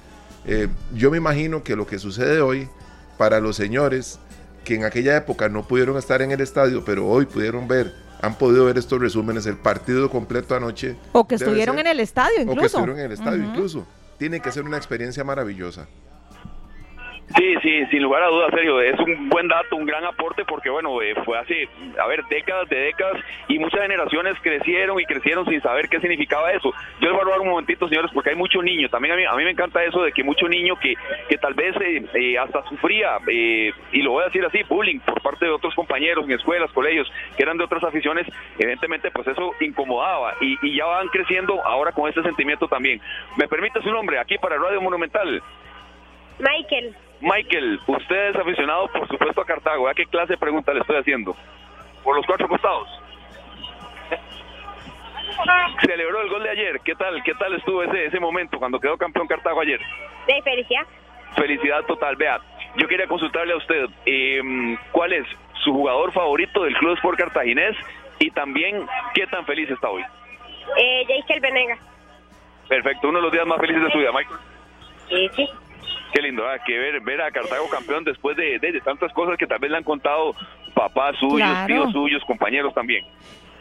Eh, 0.44 0.68
yo 0.94 1.10
me 1.10 1.18
imagino 1.18 1.62
que 1.62 1.76
lo 1.76 1.86
que 1.86 1.98
sucede 1.98 2.40
hoy 2.40 2.68
para 3.16 3.40
los 3.40 3.56
señores 3.56 4.18
que 4.64 4.74
en 4.74 4.84
aquella 4.84 5.16
época 5.16 5.48
no 5.48 5.66
pudieron 5.66 5.96
estar 5.96 6.22
en 6.22 6.30
el 6.30 6.40
estadio, 6.40 6.84
pero 6.84 7.06
hoy 7.06 7.26
pudieron 7.26 7.68
ver, 7.68 7.92
han 8.22 8.36
podido 8.36 8.64
ver 8.64 8.78
estos 8.78 9.00
resúmenes, 9.00 9.46
el 9.46 9.56
partido 9.56 10.08
completo 10.08 10.54
anoche. 10.54 10.96
O 11.12 11.26
que 11.26 11.34
estuvieron 11.34 11.78
en 11.80 11.88
el 11.88 12.00
estadio 12.00 12.40
incluso. 12.40 12.52
O 12.52 12.60
que 12.60 12.66
estuvieron 12.66 12.98
en 12.98 13.06
el 13.06 13.12
estadio 13.12 13.44
incluso. 13.44 13.86
Tiene 14.16 14.40
que 14.40 14.52
ser 14.52 14.64
una 14.64 14.76
experiencia 14.76 15.24
maravillosa. 15.24 15.88
Sí, 17.28 17.54
sí, 17.62 17.86
sin 17.86 18.02
lugar 18.02 18.22
a 18.22 18.26
dudas, 18.26 18.50
Sergio, 18.50 18.80
es 18.80 18.98
un 18.98 19.30
buen 19.30 19.48
dato, 19.48 19.76
un 19.76 19.86
gran 19.86 20.04
aporte 20.04 20.44
porque, 20.44 20.68
bueno, 20.68 21.00
eh, 21.00 21.14
fue 21.24 21.38
hace, 21.38 21.66
a 21.98 22.06
ver, 22.06 22.22
décadas 22.26 22.68
de 22.68 22.76
décadas 22.76 23.16
y 23.48 23.58
muchas 23.58 23.80
generaciones 23.80 24.34
crecieron 24.42 25.00
y 25.00 25.06
crecieron 25.06 25.46
sin 25.46 25.62
saber 25.62 25.88
qué 25.88 25.98
significaba 26.00 26.52
eso. 26.52 26.72
Yo 27.00 27.08
les 27.08 27.12
voy 27.12 27.20
a 27.20 27.22
hablar 27.22 27.40
un 27.40 27.48
momentito, 27.48 27.88
señores, 27.88 28.10
porque 28.12 28.30
hay 28.30 28.36
mucho 28.36 28.60
niño, 28.60 28.88
también 28.90 29.14
a 29.14 29.16
mí, 29.16 29.24
a 29.24 29.34
mí 29.34 29.44
me 29.44 29.50
encanta 29.50 29.82
eso 29.82 30.02
de 30.02 30.12
que 30.12 30.22
mucho 30.22 30.46
niño 30.46 30.76
que, 30.76 30.94
que 31.28 31.38
tal 31.38 31.54
vez 31.54 31.74
eh, 31.80 32.04
eh, 32.12 32.38
hasta 32.38 32.62
sufría, 32.64 33.18
y 33.26 34.02
lo 34.02 34.12
voy 34.12 34.24
a 34.24 34.26
decir 34.26 34.44
así, 34.44 34.62
bullying 34.64 35.00
por 35.00 35.22
parte 35.22 35.46
de 35.46 35.52
otros 35.52 35.74
compañeros 35.74 36.26
en 36.26 36.32
escuelas, 36.32 36.70
colegios, 36.72 37.10
que 37.36 37.44
eran 37.44 37.56
de 37.56 37.64
otras 37.64 37.82
aficiones, 37.84 38.26
evidentemente 38.58 39.10
pues 39.10 39.26
eso 39.28 39.52
incomodaba 39.60 40.34
y, 40.40 40.58
y 40.60 40.76
ya 40.76 40.84
van 40.84 41.08
creciendo 41.08 41.64
ahora 41.64 41.92
con 41.92 42.10
ese 42.10 42.22
sentimiento 42.22 42.68
también. 42.68 43.00
¿Me 43.38 43.48
permite 43.48 43.80
su 43.80 43.90
nombre 43.90 44.18
aquí 44.18 44.36
para 44.36 44.58
Radio 44.58 44.82
Monumental? 44.82 45.42
Michael. 46.38 46.94
Michael, 47.22 47.80
usted 47.86 48.30
es 48.30 48.36
aficionado, 48.36 48.88
por 48.88 49.06
supuesto, 49.06 49.40
a 49.40 49.46
Cartago. 49.46 49.88
¿A 49.88 49.94
qué 49.94 50.06
clase 50.06 50.32
de 50.32 50.38
pregunta 50.38 50.74
le 50.74 50.80
estoy 50.80 50.96
haciendo? 50.96 51.36
¿Por 52.02 52.16
los 52.16 52.26
cuatro 52.26 52.48
costados? 52.48 52.88
Celebró 55.86 56.20
el 56.20 56.28
gol 56.28 56.42
de 56.42 56.50
ayer. 56.50 56.80
¿Qué 56.84 56.96
tal? 56.96 57.22
¿Qué 57.22 57.32
tal 57.34 57.54
estuvo 57.54 57.84
ese, 57.84 58.06
ese 58.06 58.18
momento 58.18 58.58
cuando 58.58 58.80
quedó 58.80 58.98
campeón 58.98 59.28
Cartago 59.28 59.60
ayer? 59.60 59.80
De 60.26 60.42
felicidad. 60.42 60.82
Felicidad 61.36 61.84
total. 61.84 62.16
Vea, 62.16 62.40
yo 62.76 62.88
quería 62.88 63.06
consultarle 63.06 63.52
a 63.52 63.56
usted, 63.56 63.86
em, 64.04 64.76
¿cuál 64.90 65.12
es 65.12 65.26
su 65.62 65.72
jugador 65.72 66.12
favorito 66.12 66.64
del 66.64 66.76
Club 66.76 66.96
Sport 66.96 67.18
Cartaginés? 67.18 67.76
Y 68.18 68.30
también, 68.32 68.84
¿qué 69.14 69.26
tan 69.28 69.46
feliz 69.46 69.70
está 69.70 69.88
hoy? 69.88 70.02
Eh, 70.76 71.04
Jake 71.06 71.40
Venega. 71.40 71.78
Perfecto, 72.68 73.08
uno 73.08 73.18
de 73.18 73.22
los 73.22 73.32
días 73.32 73.46
más 73.46 73.60
felices 73.60 73.82
de 73.84 73.90
su 73.90 73.98
vida, 73.98 74.10
Michael. 74.12 74.40
Sí, 75.08 75.30
sí. 75.36 75.48
Qué 76.12 76.20
lindo, 76.20 76.42
¿eh? 76.52 76.60
que 76.66 76.78
ver, 76.78 77.00
ver 77.00 77.22
a 77.22 77.30
Cartago 77.30 77.68
campeón 77.70 78.04
después 78.04 78.36
de, 78.36 78.58
de, 78.58 78.80
tantas 78.80 79.12
cosas 79.12 79.38
que 79.38 79.46
tal 79.46 79.58
vez 79.58 79.70
le 79.70 79.78
han 79.78 79.84
contado 79.84 80.34
papás 80.74 81.16
suyos, 81.18 81.66
tíos 81.66 81.92
suyos, 81.92 82.22
compañeros 82.24 82.74
también. 82.74 83.04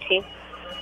Sí. 0.08 0.22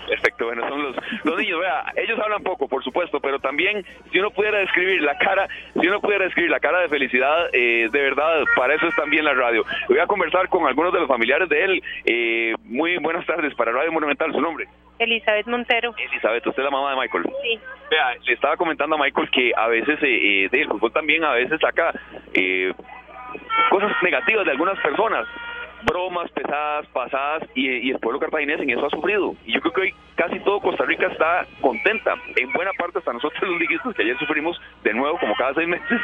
Perfecto, 0.07 0.45
bueno, 0.45 0.67
son 0.67 0.81
los, 0.81 0.95
los 1.23 1.37
niños, 1.37 1.59
vea, 1.59 1.93
ellos 1.95 2.17
hablan 2.19 2.41
poco, 2.41 2.67
por 2.67 2.83
supuesto, 2.83 3.19
pero 3.19 3.39
también 3.39 3.85
si 4.11 4.17
uno 4.17 4.31
pudiera 4.31 4.57
describir 4.57 5.03
la 5.03 5.15
cara, 5.19 5.47
si 5.79 5.87
uno 5.87 6.01
pudiera 6.01 6.25
describir 6.25 6.49
la 6.49 6.59
cara 6.59 6.79
de 6.79 6.87
felicidad, 6.87 7.49
eh, 7.53 7.89
de 7.91 8.01
verdad, 8.01 8.43
para 8.55 8.73
eso 8.73 8.87
es 8.87 8.95
también 8.95 9.23
la 9.23 9.35
radio. 9.35 9.63
Voy 9.87 9.99
a 9.99 10.07
conversar 10.07 10.49
con 10.49 10.65
algunos 10.65 10.93
de 10.93 10.99
los 11.01 11.07
familiares 11.07 11.47
de 11.47 11.63
él. 11.63 11.83
Eh, 12.05 12.55
muy 12.63 12.97
buenas 12.97 13.23
tardes 13.27 13.53
para 13.53 13.71
Radio 13.71 13.91
Monumental, 13.91 14.31
su 14.31 14.41
nombre. 14.41 14.67
Elizabeth 14.99 15.47
Montero. 15.47 15.93
Elizabeth, 15.97 16.45
usted 16.45 16.61
es 16.61 16.65
la 16.65 16.71
mamá 16.71 16.91
de 16.91 16.97
Michael. 16.97 17.23
Sí. 17.41 17.59
Vea, 17.89 18.15
le 18.23 18.33
estaba 18.33 18.57
comentando 18.57 18.95
a 18.95 18.99
Michael 18.99 19.29
que 19.31 19.51
a 19.55 19.67
veces 19.67 19.97
eh, 20.03 20.45
eh 20.45 20.49
del 20.51 20.67
fútbol 20.67 20.91
también 20.91 21.23
a 21.23 21.33
veces 21.33 21.59
saca 21.59 21.91
eh, 22.33 22.71
cosas 23.69 23.91
negativas 24.03 24.45
de 24.45 24.51
algunas 24.51 24.77
personas 24.79 25.27
bromas 25.83 26.29
pesadas, 26.31 26.87
pasadas, 26.87 27.43
y, 27.55 27.89
el 27.89 27.99
pueblo 27.99 28.19
cartaginés 28.19 28.59
en 28.59 28.69
eso 28.69 28.85
ha 28.85 28.89
sufrido. 28.89 29.35
Y 29.45 29.53
yo 29.53 29.61
creo 29.61 29.73
que 29.73 29.81
hoy 29.81 29.95
casi 30.15 30.39
todo 30.41 30.59
Costa 30.59 30.85
Rica 30.85 31.07
está 31.07 31.45
contenta, 31.61 32.15
en 32.35 32.51
buena 32.51 32.71
parte 32.73 32.99
hasta 32.99 33.13
nosotros 33.13 33.41
los 33.43 33.59
liguistas, 33.59 33.95
que 33.95 34.03
ayer 34.03 34.17
sufrimos 34.17 34.59
de 34.83 34.93
nuevo 34.93 35.17
como 35.19 35.35
cada 35.35 35.53
seis 35.53 35.67
meses, 35.67 36.01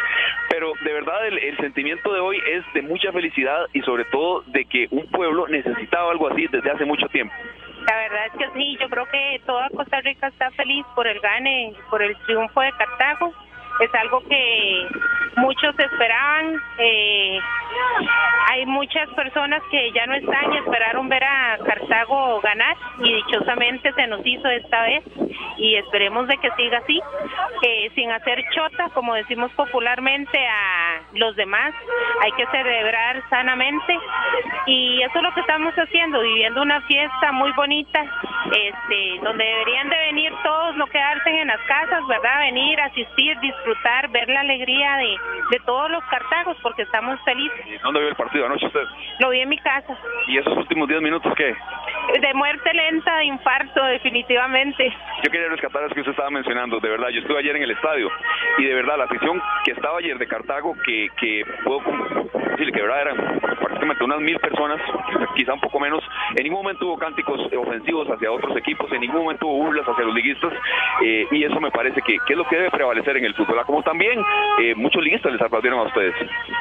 pero 0.49 0.71
de 0.83 0.93
verdad 0.93 1.27
el, 1.27 1.37
el 1.39 1.57
sentimiento 1.57 2.13
de 2.13 2.19
hoy 2.19 2.39
es 2.51 2.63
de 2.73 2.81
mucha 2.81 3.11
felicidad 3.11 3.65
y 3.73 3.81
sobre 3.81 4.05
todo 4.05 4.41
de 4.47 4.65
que 4.65 4.87
un 4.91 5.05
pueblo 5.07 5.47
necesitaba 5.47 6.11
algo 6.11 6.29
así 6.29 6.47
desde 6.47 6.71
hace 6.71 6.85
mucho 6.85 7.07
tiempo. 7.09 7.33
La 7.85 7.95
verdad 7.97 8.25
es 8.27 8.33
que 8.33 8.59
sí, 8.59 8.77
yo 8.81 8.89
creo 8.89 9.05
que 9.07 9.41
toda 9.45 9.69
Costa 9.69 10.01
Rica 10.01 10.27
está 10.27 10.49
feliz 10.51 10.85
por 10.95 11.07
el 11.07 11.19
gane, 11.19 11.73
por 11.89 12.01
el 12.01 12.15
triunfo 12.25 12.61
de 12.61 12.71
Cartago 12.71 13.33
es 13.79 13.93
algo 13.95 14.21
que 14.27 14.87
muchos 15.37 15.77
esperaban. 15.77 16.61
Eh, 16.77 17.39
hay 18.47 18.65
muchas 18.65 19.09
personas 19.09 19.61
que 19.69 19.91
ya 19.91 20.05
no 20.05 20.13
están 20.13 20.53
y 20.53 20.57
esperaron 20.57 21.09
ver 21.09 21.23
a 21.23 21.57
Cartago 21.65 22.39
ganar 22.41 22.75
y 22.99 23.13
dichosamente 23.13 23.91
se 23.93 24.07
nos 24.07 24.21
hizo 24.25 24.47
esta 24.49 24.83
vez 24.83 25.03
y 25.57 25.75
esperemos 25.75 26.27
de 26.27 26.37
que 26.37 26.51
siga 26.51 26.77
así, 26.79 27.01
sin 27.95 28.11
hacer 28.11 28.43
chota, 28.53 28.89
como 28.93 29.15
decimos 29.15 29.51
popularmente, 29.53 30.37
a 30.47 31.01
los 31.13 31.35
demás. 31.35 31.73
Hay 32.21 32.31
que 32.33 32.45
celebrar 32.47 33.21
sanamente 33.29 33.97
y 34.67 35.01
eso 35.01 35.17
es 35.17 35.23
lo 35.23 35.33
que 35.33 35.41
estamos 35.41 35.73
haciendo, 35.73 36.21
viviendo 36.21 36.61
una 36.61 36.81
fiesta 36.81 37.31
muy 37.31 37.51
bonita, 37.53 38.03
este, 38.51 39.19
donde 39.23 39.43
deberían 39.43 39.89
de 39.89 39.97
venir 39.97 40.33
todos, 40.43 40.75
no 40.75 40.85
quedarse 40.87 41.29
en 41.29 41.47
las 41.47 41.61
casas, 41.61 42.05
¿verdad? 42.07 42.39
Venir, 42.39 42.79
asistir, 42.81 43.39
disfrutar, 43.39 43.64
ver 44.11 44.29
la 44.29 44.41
alegría 44.41 44.97
de, 44.97 45.17
de 45.51 45.59
todos 45.65 45.89
los 45.89 46.03
cartagos, 46.05 46.57
porque 46.61 46.83
estamos 46.83 47.19
felices. 47.23 47.65
¿Y 47.67 47.77
dónde 47.79 47.99
vio 47.99 48.09
el 48.09 48.15
partido 48.15 48.45
anoche 48.45 48.65
usted? 48.67 48.83
Lo 49.19 49.29
vi 49.29 49.41
en 49.41 49.49
mi 49.49 49.57
casa. 49.57 49.97
¿Y 50.27 50.37
esos 50.37 50.55
últimos 50.57 50.87
10 50.87 51.01
minutos 51.01 51.33
qué? 51.35 51.55
De 52.19 52.33
muerte 52.33 52.73
lenta, 52.73 53.17
de 53.17 53.25
infarto, 53.25 53.83
definitivamente. 53.85 54.93
Yo 55.23 55.31
quería 55.31 55.49
rescatar 55.49 55.83
eso 55.83 55.95
que 55.95 56.01
usted 56.01 56.11
estaba 56.11 56.29
mencionando, 56.29 56.79
de 56.79 56.89
verdad, 56.89 57.09
yo 57.09 57.21
estuve 57.21 57.39
ayer 57.39 57.55
en 57.55 57.63
el 57.63 57.71
estadio 57.71 58.09
y 58.57 58.65
de 58.65 58.73
verdad 58.73 58.97
la 58.97 59.05
afición 59.05 59.41
que 59.63 59.71
estaba 59.71 59.99
ayer 59.99 60.17
de 60.17 60.27
Cartago, 60.27 60.75
que, 60.85 61.07
que 61.17 61.43
puedo 61.63 61.81
decirle 62.51 62.71
que 62.71 62.81
de 62.81 62.87
verdad 62.87 63.01
eran 63.01 63.39
prácticamente 63.39 64.03
unas 64.03 64.19
mil 64.21 64.39
personas, 64.39 64.79
quizá 65.35 65.53
un 65.53 65.59
poco 65.59 65.79
menos, 65.79 66.03
en 66.35 66.43
ningún 66.43 66.63
momento 66.63 66.87
hubo 66.87 66.97
cánticos 66.97 67.39
ofensivos 67.57 68.07
hacia 68.09 68.31
otros 68.31 68.55
equipos, 68.57 68.91
en 68.91 69.01
ningún 69.01 69.23
momento 69.23 69.47
hubo 69.47 69.65
burlas 69.65 69.85
hacia 69.85 70.05
los 70.05 70.15
liguistas 70.15 70.53
eh, 71.03 71.27
y 71.31 71.43
eso 71.43 71.59
me 71.59 71.71
parece 71.71 72.01
que, 72.01 72.17
que, 72.25 72.33
es 72.33 72.37
lo 72.37 72.47
que 72.47 72.55
debe 72.55 72.71
prevalecer 72.71 73.17
en 73.17 73.25
el 73.25 73.33
fútbol, 73.33 73.54
como 73.63 73.81
también 73.83 74.23
eh, 74.59 74.75
muchos 74.75 75.03
liguistas 75.03 75.31
les 75.31 75.41
aplaudieron 75.41 75.79
a 75.79 75.83
ustedes. 75.83 76.15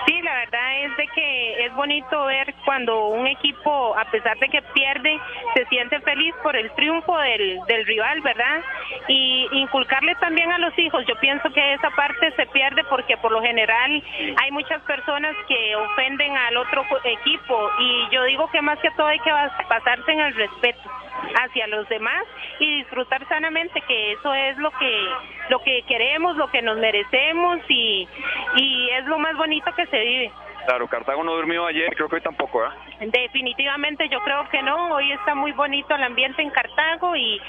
Sí, 0.07 0.23
la 0.23 0.35
verdad 0.35 0.85
es 0.85 0.97
de 0.97 1.09
que 1.09 1.67
es 1.67 1.75
bonito 1.75 2.25
ver 2.27 2.55
cuando 2.65 3.09
un 3.09 3.27
equipo, 3.27 3.97
a 3.97 4.05
pesar 4.07 4.39
de 4.39 4.49
que 4.49 4.63
pierde, 4.75 5.19
se 5.55 5.67
siente 5.67 6.01
feliz 6.01 6.35
por 6.43 6.57
el 6.57 6.71
triunfo 6.73 7.19
del, 7.19 7.59
del 7.67 7.87
rival, 7.87 8.21
¿verdad? 8.21 8.63
Y 9.09 9.49
inculcarle 9.53 10.15
también 10.17 10.53
a 10.53 10.59
los 10.59 10.79
hijos, 10.79 11.05
yo 11.07 11.15
pienso 11.17 11.51
que 11.53 11.75
esa 11.75 11.91
parte 11.91 12.33
se 12.33 12.47
pierde 12.47 12.85
porque 12.85 13.17
por 13.17 13.33
lo 13.33 13.43
general 13.43 14.03
hay 14.43 14.51
muchas 14.51 14.83
personas 14.83 15.35
que 15.49 15.77
ofenden 15.77 16.37
al 16.37 16.57
otro 16.57 16.85
equipo 17.05 17.71
y 17.79 18.09
yo 18.11 18.25
digo 18.25 18.51
que 18.51 18.63
más 18.63 18.79
que 18.81 18.91
todo 18.93 19.07
hay 19.07 19.19
que 19.21 19.31
pasarse 19.69 20.13
en 20.13 20.21
el 20.21 20.35
respeto 20.35 20.91
hacia 21.37 21.67
los 21.69 21.89
demás 21.89 22.25
y 22.59 22.79
disfrutar 22.79 23.27
sanamente 23.29 23.81
que 23.83 24.13
eso 24.13 24.35
es 24.35 24.57
lo 24.59 24.71
que 24.73 25.09
lo 25.51 25.59
que 25.61 25.83
queremos, 25.83 26.37
lo 26.37 26.49
que 26.49 26.63
nos 26.63 26.79
merecemos 26.85 27.61
y, 27.69 28.07
y 28.57 28.91
es 28.91 29.07
lo 29.07 29.19
más 29.19 29.35
bonito 29.39 29.73
que 29.75 29.87
se 29.87 29.99
vive. 29.99 30.31
Claro, 30.67 30.89
Cartago 30.89 31.23
no 31.23 31.35
durmió 31.35 31.67
ayer, 31.67 31.95
creo 31.95 32.09
que 32.09 32.17
hoy 32.17 32.23
tampoco, 32.23 32.65
¿eh? 32.65 32.69
Definitivamente 33.01 34.09
yo 34.09 34.21
creo 34.21 34.49
que 34.51 34.63
no, 34.63 34.95
hoy 34.95 35.13
está 35.13 35.35
muy 35.35 35.53
bonito 35.53 35.95
el 35.95 36.03
ambiente 36.03 36.43
en 36.43 36.51
Cartago 36.51 37.15
y, 37.17 37.41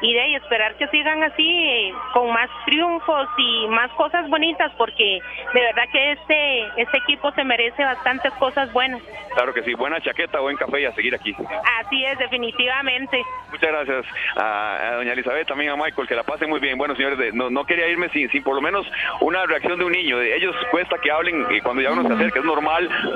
y 0.00 0.14
de 0.14 0.36
esperar 0.36 0.74
que 0.76 0.86
sigan 0.88 1.22
así 1.22 1.92
con 2.12 2.30
más 2.32 2.48
triunfos 2.64 3.28
y 3.36 3.66
más 3.68 3.90
cosas 3.92 4.28
bonitas 4.30 4.72
porque 4.78 5.20
de 5.52 5.60
verdad 5.60 5.84
que 5.92 6.12
este, 6.12 6.80
este 6.80 6.98
equipo 6.98 7.30
se 7.32 7.44
merece 7.44 7.84
bastantes 7.84 8.32
cosas 8.34 8.72
buenas. 8.72 9.02
Claro 9.34 9.52
que 9.52 9.62
sí, 9.62 9.74
buena 9.74 10.00
chaqueta, 10.00 10.40
buen 10.40 10.56
café 10.56 10.80
y 10.80 10.84
a 10.84 10.92
seguir 10.92 11.14
aquí. 11.14 11.34
Así 11.80 12.04
es, 12.04 12.18
definitivamente. 12.18 13.22
Muchas 13.50 13.70
gracias 13.70 14.06
a, 14.36 14.94
doña 14.96 15.12
Elizabeth, 15.12 15.48
también 15.48 15.70
a 15.70 15.76
Michael, 15.76 16.08
que 16.08 16.14
la 16.14 16.22
pasen 16.22 16.48
muy 16.48 16.60
bien. 16.60 16.78
Bueno, 16.78 16.94
señores, 16.94 17.34
no, 17.34 17.50
no 17.50 17.64
quería 17.64 17.88
irme 17.88 18.08
sin, 18.10 18.30
sin 18.30 18.42
por 18.42 18.54
lo 18.54 18.60
menos 18.60 18.86
una 19.20 19.44
reacción 19.46 19.78
de 19.78 19.84
un 19.84 19.92
niño. 19.92 20.20
Ellos 20.20 20.54
cuesta 20.70 20.96
que 20.98 21.10
hablen 21.10 21.46
eh, 21.50 21.60
cuando 21.62 21.82
ya 21.82 21.92
uno 21.92 22.06
se 22.06 22.14
acerca, 22.14 22.40
es 22.40 22.44
normal, 22.44 22.61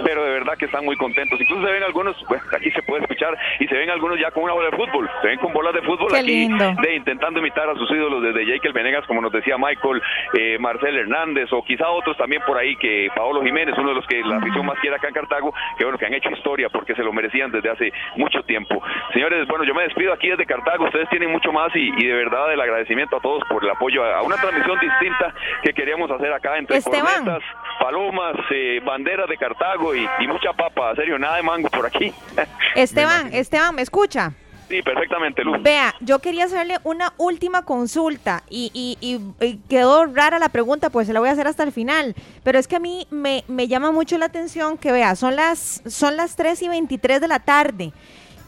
pero 0.05 0.25
de 0.25 0.31
verdad 0.31 0.57
que 0.59 0.67
están 0.67 0.85
muy 0.85 0.97
contentos. 0.97 1.41
Incluso 1.41 1.67
se 1.67 1.73
ven 1.73 1.83
algunos, 1.83 2.17
pues 2.29 2.43
aquí 2.55 2.71
se 2.71 2.83
puede 2.83 3.03
escuchar, 3.03 3.37
y 3.61 3.67
se 3.67 3.75
ven 3.75 3.91
algunos 3.91 4.19
ya 4.19 4.31
con 4.31 4.45
una 4.45 4.53
bola 4.53 4.71
de 4.71 4.77
fútbol, 4.77 5.09
se 5.23 5.29
ven 5.29 5.39
con 5.39 5.53
bolas 5.53 5.75
de 5.75 5.83
fútbol 5.83 6.15
aquí, 6.15 6.49
de 6.49 6.95
intentando 6.95 7.41
imitar 7.41 7.69
a 7.69 7.75
sus 7.75 7.91
ídolos 7.91 8.23
desde 8.23 8.47
Jake 8.47 8.73
Venegas, 8.73 9.05
como 9.07 9.21
nos 9.21 9.33
decía 9.33 9.57
Michael, 9.59 10.03
eh, 10.39 10.59
Marcel 10.59 10.97
Hernández, 10.97 11.53
o 11.53 11.63
quizá 11.63 11.89
otros 11.89 12.17
también 12.17 12.43
por 12.47 12.59
ahí, 12.59 12.77
que 12.77 13.09
Paolo 13.15 13.43
Jiménez, 13.43 13.75
uno 13.79 13.91
de 13.91 13.95
los 13.95 14.07
que 14.07 14.21
la 14.23 14.37
afición 14.37 14.67
más 14.67 14.79
quiere 14.81 14.97
acá 14.97 15.09
en 15.09 15.15
Cartago, 15.15 15.53
que 15.79 15.85
bueno, 15.85 15.99
que 15.99 16.07
han 16.07 16.15
hecho 16.15 16.31
historia 16.31 16.69
porque 16.69 16.95
se 16.95 17.03
lo 17.03 17.13
merecían 17.13 17.51
desde 17.51 17.71
hace 17.71 17.93
mucho 18.17 18.43
tiempo. 18.43 18.83
Señores, 19.13 19.47
bueno, 19.49 19.65
yo 19.65 19.75
me 19.75 19.83
despido 19.85 20.13
aquí 20.13 20.29
desde 20.29 20.47
Cartago, 20.47 20.85
ustedes 20.85 21.09
tienen 21.09 21.31
mucho 21.31 21.53
más 21.53 21.75
y, 21.75 21.91
de 22.07 22.13
verdad 22.13 22.53
el 22.53 22.61
agradecimiento 22.61 23.17
a 23.17 23.21
todos 23.21 23.43
por 23.49 23.65
el 23.65 23.71
apoyo 23.71 24.05
a, 24.05 24.23
una 24.23 24.37
transmisión 24.37 24.79
distinta 24.81 25.35
que 25.63 25.73
queríamos 25.73 26.11
hacer 26.11 26.33
acá 26.33 26.59
entre 26.59 26.77
Esteban. 26.79 27.41
palomas, 27.81 28.37
eh, 28.51 28.81
banderas 28.85 29.29
de 29.29 29.36
Cartago 29.37 29.95
y, 29.95 30.07
y 30.21 30.27
mucha 30.27 30.53
papa, 30.53 30.95
serio, 30.95 31.19
nada 31.19 31.37
de 31.37 31.43
mango 31.43 31.69
por 31.69 31.87
aquí. 31.87 32.13
Esteban, 32.75 33.33
Esteban, 33.33 33.75
¿me 33.75 33.83
escucha? 33.83 34.33
Sí, 34.69 34.83
perfectamente, 34.83 35.45
Luz. 35.45 35.63
Vea, 35.63 35.95
yo 36.01 36.19
quería 36.19 36.45
hacerle 36.45 36.79
una 36.83 37.13
última 37.19 37.65
consulta 37.65 38.43
y, 38.51 38.71
y, 38.75 39.59
quedó 39.69 40.07
rara 40.07 40.41
la 40.41 40.49
pregunta, 40.49 40.91
pues 40.91 41.07
se 41.07 41.13
la 41.13 41.21
voy 41.21 41.29
a 41.29 41.33
hacer 41.33 41.47
hasta 41.47 41.63
el 41.63 41.71
final. 41.71 42.17
Pero 42.43 42.59
es 42.59 42.67
que 42.67 42.77
a 42.77 42.81
mí 42.81 43.07
me, 43.11 43.45
me 43.47 43.69
llama 43.69 43.93
mucho 43.93 44.19
la 44.19 44.27
atención 44.27 44.77
que, 44.77 44.91
vea, 44.91 45.15
son 45.15 45.37
las, 45.37 45.83
son 45.87 46.17
las 46.17 46.35
3 46.35 46.63
y 46.63 46.69
23 46.69 47.21
de 47.21 47.29
la 47.29 47.39
tarde. 47.39 47.93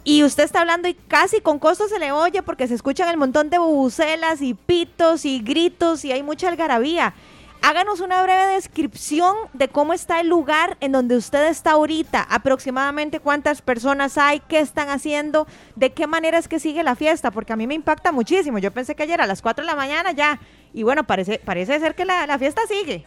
Y 0.03 0.25
usted 0.25 0.43
está 0.43 0.61
hablando 0.61 0.89
y 0.89 0.95
casi 0.95 1.41
con 1.41 1.59
costo 1.59 1.87
se 1.87 1.99
le 1.99 2.11
oye 2.11 2.43
porque 2.43 2.67
se 2.67 2.75
escuchan 2.75 3.09
el 3.11 3.17
montón 3.17 3.51
de 3.51 3.59
bubucelas 3.59 4.43
y 4.43 4.55
pitos 4.55 5.25
y 5.25 5.41
gritos 5.41 6.05
y 6.05 6.13
hay 6.13 6.23
mucha 6.23 6.49
algarabía. 6.49 7.15
Háganos 7.61 8.01
una 8.01 8.23
breve 8.23 8.55
descripción 8.55 9.35
de 9.53 9.69
cómo 9.69 9.93
está 9.93 10.21
el 10.21 10.29
lugar 10.29 10.77
en 10.81 10.93
donde 10.93 11.17
usted 11.17 11.49
está 11.49 11.73
ahorita, 11.73 12.23
aproximadamente 12.23 13.21
cuántas 13.21 13.63
personas 13.63 14.17
hay, 14.17 14.41
qué 14.41 14.61
están 14.61 14.89
haciendo, 14.89 15.47
de 15.75 15.93
qué 15.93 16.07
manera 16.07 16.39
es 16.39 16.47
que 16.47 16.61
sigue 16.61 16.83
la 16.83 16.95
fiesta, 16.95 17.31
porque 17.31 17.53
a 17.53 17.57
mí 17.57 17.67
me 17.67 17.75
impacta 17.75 18.13
muchísimo. 18.13 18.59
Yo 18.59 18.71
pensé 18.71 18.95
que 18.95 19.03
ayer 19.03 19.21
a 19.21 19.27
las 19.27 19.43
4 19.43 19.65
de 19.65 19.71
la 19.71 19.77
mañana 19.77 20.13
ya, 20.13 20.39
y 20.73 20.85
bueno, 20.85 21.05
parece, 21.05 21.41
parece 21.45 21.79
ser 21.81 21.95
que 21.95 22.05
la, 22.05 22.27
la 22.27 22.39
fiesta 22.39 22.63
sigue. 22.69 23.05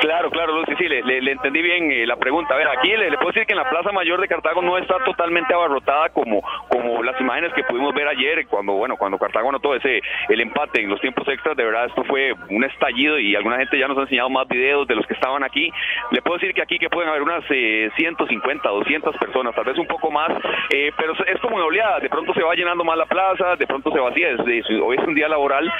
Claro, 0.00 0.30
claro, 0.30 0.52
Lucy, 0.54 0.74
sí, 0.76 0.88
le, 0.88 1.32
entendí 1.32 1.62
bien 1.62 1.90
eh, 1.90 2.06
la 2.06 2.16
pregunta. 2.16 2.54
A 2.54 2.56
ver, 2.56 2.68
aquí 2.68 2.88
le, 2.88 3.10
puedo 3.16 3.28
decir 3.28 3.46
que 3.46 3.52
en 3.52 3.58
la 3.58 3.68
Plaza 3.68 3.92
Mayor 3.92 4.20
de 4.20 4.28
Cartago 4.28 4.62
no 4.62 4.78
está 4.78 4.96
totalmente 5.04 5.52
abarrotada 5.54 6.08
como, 6.10 6.42
como 6.68 7.02
las 7.02 7.20
imágenes 7.20 7.52
que 7.54 7.64
pudimos 7.64 7.94
ver 7.94 8.08
ayer, 8.08 8.46
cuando, 8.46 8.72
bueno, 8.72 8.96
cuando 8.96 9.18
Cartago 9.18 9.48
anotó 9.48 9.74
ese, 9.74 10.00
el 10.28 10.40
empate 10.40 10.82
en 10.82 10.90
los 10.90 11.00
tiempos 11.00 11.26
extras, 11.28 11.56
de 11.56 11.64
verdad 11.64 11.86
esto 11.86 12.04
fue 12.04 12.32
un 12.50 12.64
estallido 12.64 13.18
y 13.18 13.34
alguna 13.34 13.58
gente 13.58 13.78
ya 13.78 13.88
nos 13.88 13.98
ha 13.98 14.02
enseñado 14.02 14.30
más 14.30 14.46
videos 14.48 14.86
de 14.86 14.94
los 14.94 15.06
que 15.06 15.14
estaban 15.14 15.42
aquí. 15.42 15.70
Le 16.10 16.22
puedo 16.22 16.38
decir 16.38 16.54
que 16.54 16.62
aquí 16.62 16.78
que 16.78 16.90
pueden 16.90 17.10
haber 17.10 17.22
unas 17.22 17.44
150, 17.46 18.68
eh, 18.68 18.72
200 18.72 19.16
personas, 19.16 19.54
tal 19.54 19.64
vez 19.64 19.78
un 19.78 19.86
poco 19.86 20.10
más, 20.10 20.30
eh, 20.70 20.92
pero 20.96 21.14
es 21.26 21.40
como 21.40 21.56
una 21.56 21.64
oleada, 21.64 22.00
de 22.00 22.08
pronto 22.08 22.32
se 22.34 22.42
va 22.42 22.54
llenando 22.54 22.84
más 22.84 22.96
la 22.96 23.06
plaza, 23.06 23.56
de 23.56 23.66
pronto 23.66 23.90
se 23.90 24.00
vacía, 24.00 24.28
hoy 24.82 24.96
es 24.96 25.06
un 25.06 25.14
día 25.14 25.28
laboral, 25.28 25.72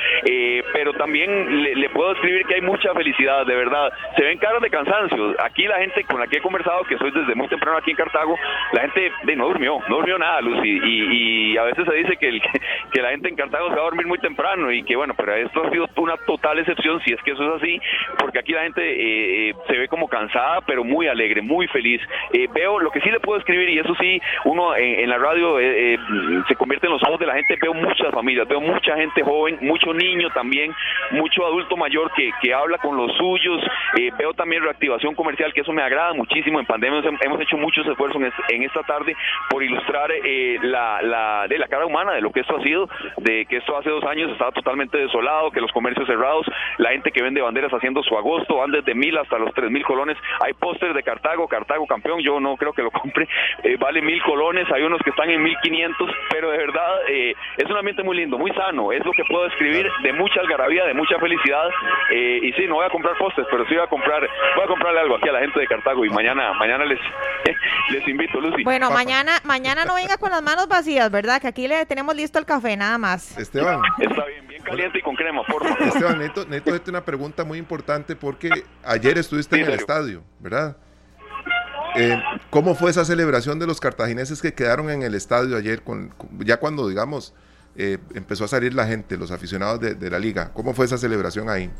pero 0.73 0.93
también 0.95 1.63
le, 1.63 1.75
le 1.75 1.89
puedo 1.91 2.11
describir 2.15 2.47
que 2.47 2.55
hay 2.57 2.61
mucha 2.61 2.84
mucha 2.85 2.95
felicidad, 2.95 3.47
de 3.47 3.55
verdad. 3.55 3.93
Se 4.17 4.23
ven 4.23 4.39
caras 4.39 4.61
de 4.61 4.71
cansancio. 4.71 5.35
Aquí 5.43 5.67
la 5.67 5.79
gente 5.79 6.05
con 6.05 6.21
la 6.21 6.27
que 6.27 6.39
he 6.39 6.41
conversado, 6.41 6.85
que 6.85 6.99
soy 6.99 7.11
desde 7.11 7.35
muy 7.35 7.49
temprano 7.49 7.79
aquí 7.79 7.91
en 7.91 7.97
Cartago, 7.97 8.37
la 8.73 8.83
gente 8.83 9.13
no 9.37 9.49
durmió, 9.49 9.79
no 9.89 9.97
durmió 9.97 10.19
nada, 10.19 10.41
Lucy. 10.41 10.81
Y, 10.85 11.57
a 11.57 11.63
veces 11.65 11.85
se 11.87 11.95
dice 11.95 12.17
que, 12.93 13.03
la 13.03 13.11
gente 13.11 13.29
en 13.29 13.37
Cartago 13.37 13.69
se 13.69 13.77
va 13.77 13.83
a 13.83 13.85
dormir 13.85 14.07
muy 14.07 14.19
temprano 14.19 14.73
y 14.73 14.83
que 14.83 14.97
bueno, 14.97 15.15
pero 15.17 15.35
esto 15.35 15.65
ha 15.65 15.71
sido 15.71 15.89
una 15.97 16.17
total 16.27 16.59
excepción, 16.59 17.01
si 17.05 17.13
es 17.13 17.23
que 17.23 17.33
eso 17.33 17.43
es 17.45 17.63
así, 17.63 17.81
porque 18.19 18.39
aquí 18.39 18.53
la 18.53 18.63
gente 18.63 18.83
eh, 18.83 19.51
eh, 19.51 19.55
se 19.67 19.79
ve 19.79 19.89
como 19.89 20.09
cansada, 20.09 20.61
pero 20.67 20.85
muy 20.85 21.07
alegre, 21.07 21.43
muy 21.43 21.67
feliz. 21.69 22.01
Eh, 22.33 22.49
veo 22.53 22.81
lo 22.81 22.91
que 22.91 23.01
sí 23.01 23.11
le 23.11 23.21
puedo 23.21 23.39
escribir, 23.39 23.69
y 23.69 23.79
eso 23.79 23.95
sí, 24.01 24.21
uno 24.45 24.75
en, 24.77 25.09
la 25.09 25.19
radio 25.19 25.59
se 26.49 26.57
convierte 26.57 26.87
en 26.87 26.95
los 26.95 27.03
ojos 27.03 27.21
de 27.21 27.27
la 27.27 27.35
gente, 27.35 27.57
veo 27.61 27.75
muchas 27.75 28.11
familias, 28.11 28.49
veo 28.49 28.61
mucha 28.61 28.97
gente 28.97 29.23
joven, 29.23 29.59
mucho 29.61 29.93
niño 29.93 30.31
también, 30.31 30.75
mucho 31.13 31.47
adulto 31.47 31.77
mayor 31.77 32.11
que, 32.15 32.31
que 32.43 32.53
habla 32.53 32.74
con 32.79 32.97
los 32.97 33.13
suyos, 33.17 33.63
veo 34.19 34.35
también 34.35 34.63
reactivación 34.63 35.15
comercial, 35.15 35.53
que 35.53 35.61
eso 35.61 35.73
me 35.73 35.83
agrada 35.83 36.13
muchísimo. 36.15 36.61
En 36.61 36.67
pandemia 36.67 37.03
hemos 37.21 37.41
hecho 37.41 37.57
muchos 37.57 37.87
esfuerzos 37.87 38.23
en, 38.49 38.63
esta 38.63 38.83
tarde 38.83 39.15
por 39.51 39.63
ilustrar 39.63 40.11
la, 40.63 41.03
la, 41.03 41.47
de 41.49 41.59
la 41.59 41.69
cara 41.69 41.87
humana 41.87 42.13
de 42.13 42.21
lo 42.21 42.33
que 42.33 42.41
esto 42.41 42.57
ha 42.57 42.63
sido, 42.63 42.89
de 43.19 43.47
que 43.47 43.59
esto 43.59 43.77
hace 43.77 43.91
dos 43.91 44.05
años 44.05 44.31
estaba 44.33 44.53
totalmente 44.53 44.99
desolado, 44.99 45.51
que 45.51 45.61
los 45.61 45.73
comercios 45.73 46.07
cerrados, 46.07 46.47
la 46.79 46.91
gente 46.91 47.11
que 47.11 47.23
vende 47.23 47.41
banderas 47.41 47.73
haciendo 47.73 48.03
su 48.03 48.17
agosto, 48.17 48.57
van 48.57 48.71
desde 48.71 48.95
mil 48.95 49.17
hasta 49.17 49.39
los 49.39 49.53
tres 49.55 49.71
mil 49.71 49.85
colones. 49.85 50.17
Hay 50.41 50.53
póster 50.55 50.95
de 50.95 51.03
Cartago, 51.03 51.49
Cartago 51.49 51.87
campeón, 51.87 52.21
yo 52.21 52.41
no 52.41 52.57
creo 52.57 52.73
que 52.73 52.83
lo 52.83 52.91
compre, 53.03 53.29
eh, 53.63 53.77
vale 53.79 54.03
mil 54.03 54.23
colones, 54.23 54.71
hay 54.73 54.83
unos 54.83 55.01
que 55.03 55.11
están 55.11 55.31
en 55.31 55.43
mil 55.43 55.57
quinientos, 55.63 56.11
pero 56.31 56.51
de 56.51 56.59
verdad 56.59 57.09
eh, 57.09 57.35
es 57.57 57.71
un 57.71 57.77
ambiente 57.77 58.03
muy 58.03 58.17
lindo, 58.17 58.39
muy 58.39 58.51
sano, 58.53 58.93
es 58.93 59.05
lo 59.05 59.13
que 59.13 59.25
puedo 59.25 59.45
describir 59.45 59.91
de 60.03 60.13
mucha 60.13 60.41
algarabía, 60.41 60.85
de 60.85 60.95
mucha 60.95 61.19
felicidad. 61.19 61.69
Eh, 62.11 62.41
y 62.43 62.53
sí, 62.53 62.64
no 62.67 62.77
voy 62.77 62.87
a 62.87 62.91
comprar 62.91 63.17
pósters, 63.19 63.47
pero 63.51 63.65
sí 63.67 63.75
voy 63.75 63.85
a 63.85 63.89
comprar, 63.89 64.21
voy 64.57 64.65
a 64.65 64.67
comprarle 64.67 65.01
algo 65.01 65.17
aquí 65.17 65.29
a 65.29 65.33
la 65.33 65.41
gente 65.41 65.61
de 65.61 65.67
Cartago 65.67 66.05
y 66.05 66.11
mañana, 66.11 66.53
mañana 66.55 66.85
les, 66.85 67.01
les 67.91 68.09
invito, 68.09 68.41
Lucy. 68.41 68.65
Bueno, 68.65 68.91
mañana, 68.91 69.33
mañana 69.45 69.85
no 69.85 69.95
venga 69.95 70.17
con 70.17 70.31
las 70.31 70.43
manos 70.43 70.69
vacías, 70.69 71.11
¿verdad? 71.11 71.41
Que 71.41 71.49
aquí 71.49 71.69
le 71.69 71.87
tenemos 71.87 72.15
listo 72.15 72.39
el 72.39 72.47
café, 72.47 72.77
nada 72.77 72.99
más. 72.99 73.37
Esteban. 73.39 73.81
Está 73.99 74.25
bien, 74.27 74.47
bien 74.47 74.63
caliente 74.63 74.99
y 74.99 75.03
con 75.03 75.15
crema, 75.15 75.43
por 75.45 75.67
favor. 75.67 75.83
Esteban, 75.83 76.19
necesito, 76.19 76.47
necesito 76.47 76.91
una 76.91 77.05
pregunta 77.05 77.45
muy 77.45 77.59
importante 77.59 78.17
porque 78.17 78.51
ayer 78.85 79.19
estuviste 79.19 79.57
en 79.57 79.67
el 79.67 79.75
estadio, 79.75 80.23
¿verdad? 80.41 80.77
Eh, 81.97 82.21
¿Cómo 82.51 82.75
fue 82.75 82.91
esa 82.91 83.05
celebración 83.05 83.59
de 83.59 83.67
los 83.67 83.81
cartagineses 83.81 84.43
que 84.43 84.53
quedaron 84.53 84.91
en 84.91 85.03
el 85.03 85.15
estadio 85.15 85.57
ayer, 85.57 85.83
con, 85.83 86.13
ya 86.41 86.59
cuando, 86.59 86.89
digamos, 86.89 87.35
eh, 87.77 87.99
empezó 88.15 88.45
a 88.45 88.49
salir 88.49 88.75
la 88.75 88.87
gente, 88.87 89.17
los 89.17 89.31
aficionados 89.31 89.81
de, 89.81 90.11
la 90.11 90.19
liga? 90.19 90.53
¿Cómo 90.53 90.75
fue 90.75 90.87
esa 90.87 90.99
celebración 90.99 91.49
ahí? 91.49 91.71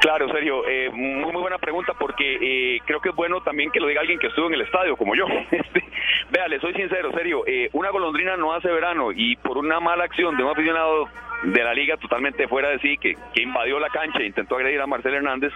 Claro, 0.00 0.28
Sergio, 0.30 0.66
eh, 0.68 0.90
muy, 0.92 1.32
muy 1.32 1.40
buena 1.40 1.58
pregunta 1.58 1.92
porque 1.98 2.80
creo 2.84 3.00
que 3.00 3.10
es 3.10 3.14
bueno 3.14 3.40
también 3.42 3.70
que 3.70 3.80
lo 3.80 3.88
diga 3.88 4.00
alguien 4.00 4.18
que 4.18 4.28
estuvo 4.28 4.46
en 4.46 4.54
el 4.54 4.62
estadio, 4.62 4.96
como 4.96 5.14
yo. 5.14 5.26
Este, 5.50 5.82
vea, 6.30 6.46
le 6.46 6.60
soy 6.60 6.72
sincero, 6.74 7.10
serio, 7.12 7.44
una 7.72 7.90
golondrina 7.90 8.36
no 8.36 8.52
hace 8.52 8.68
verano 8.68 9.10
y 9.12 9.36
por 9.36 9.58
una 9.58 9.80
mala 9.80 10.04
acción 10.04 10.36
de 10.36 10.44
un 10.44 10.50
aficionado 10.50 11.08
de 11.42 11.62
la 11.62 11.72
liga 11.72 11.96
totalmente 11.96 12.48
fuera 12.48 12.70
de 12.70 12.78
sí, 12.80 12.98
que, 12.98 13.14
que 13.32 13.42
invadió 13.42 13.78
la 13.78 13.88
cancha 13.90 14.18
e 14.18 14.26
intentó 14.26 14.56
agredir 14.56 14.80
a 14.80 14.86
Marcel 14.86 15.14
Hernández, 15.14 15.52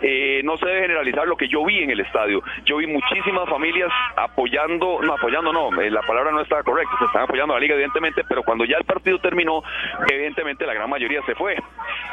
eh, 0.00 0.40
no 0.44 0.56
se 0.56 0.66
debe 0.66 0.82
generalizar 0.82 1.26
lo 1.26 1.36
que 1.36 1.48
yo 1.48 1.64
vi 1.64 1.82
en 1.82 1.90
el 1.90 2.00
estadio. 2.00 2.42
Yo 2.64 2.78
vi 2.78 2.86
muchísimas 2.86 3.48
familias 3.48 3.90
apoyando, 4.16 5.00
no 5.02 5.14
apoyando 5.14 5.52
no, 5.52 5.80
eh, 5.80 5.90
la 5.90 6.02
palabra 6.02 6.30
no 6.30 6.40
estaba 6.40 6.62
correcta, 6.62 6.96
se 6.98 7.04
están 7.04 7.22
apoyando 7.22 7.54
a 7.54 7.56
la 7.56 7.60
liga 7.60 7.74
evidentemente, 7.74 8.22
pero 8.28 8.42
cuando 8.42 8.64
ya 8.64 8.78
el 8.78 8.84
partido 8.84 9.18
terminó, 9.18 9.62
evidentemente 10.08 10.66
la 10.66 10.74
gran 10.74 10.88
mayoría 10.88 11.22
se 11.26 11.34
fue. 11.34 11.56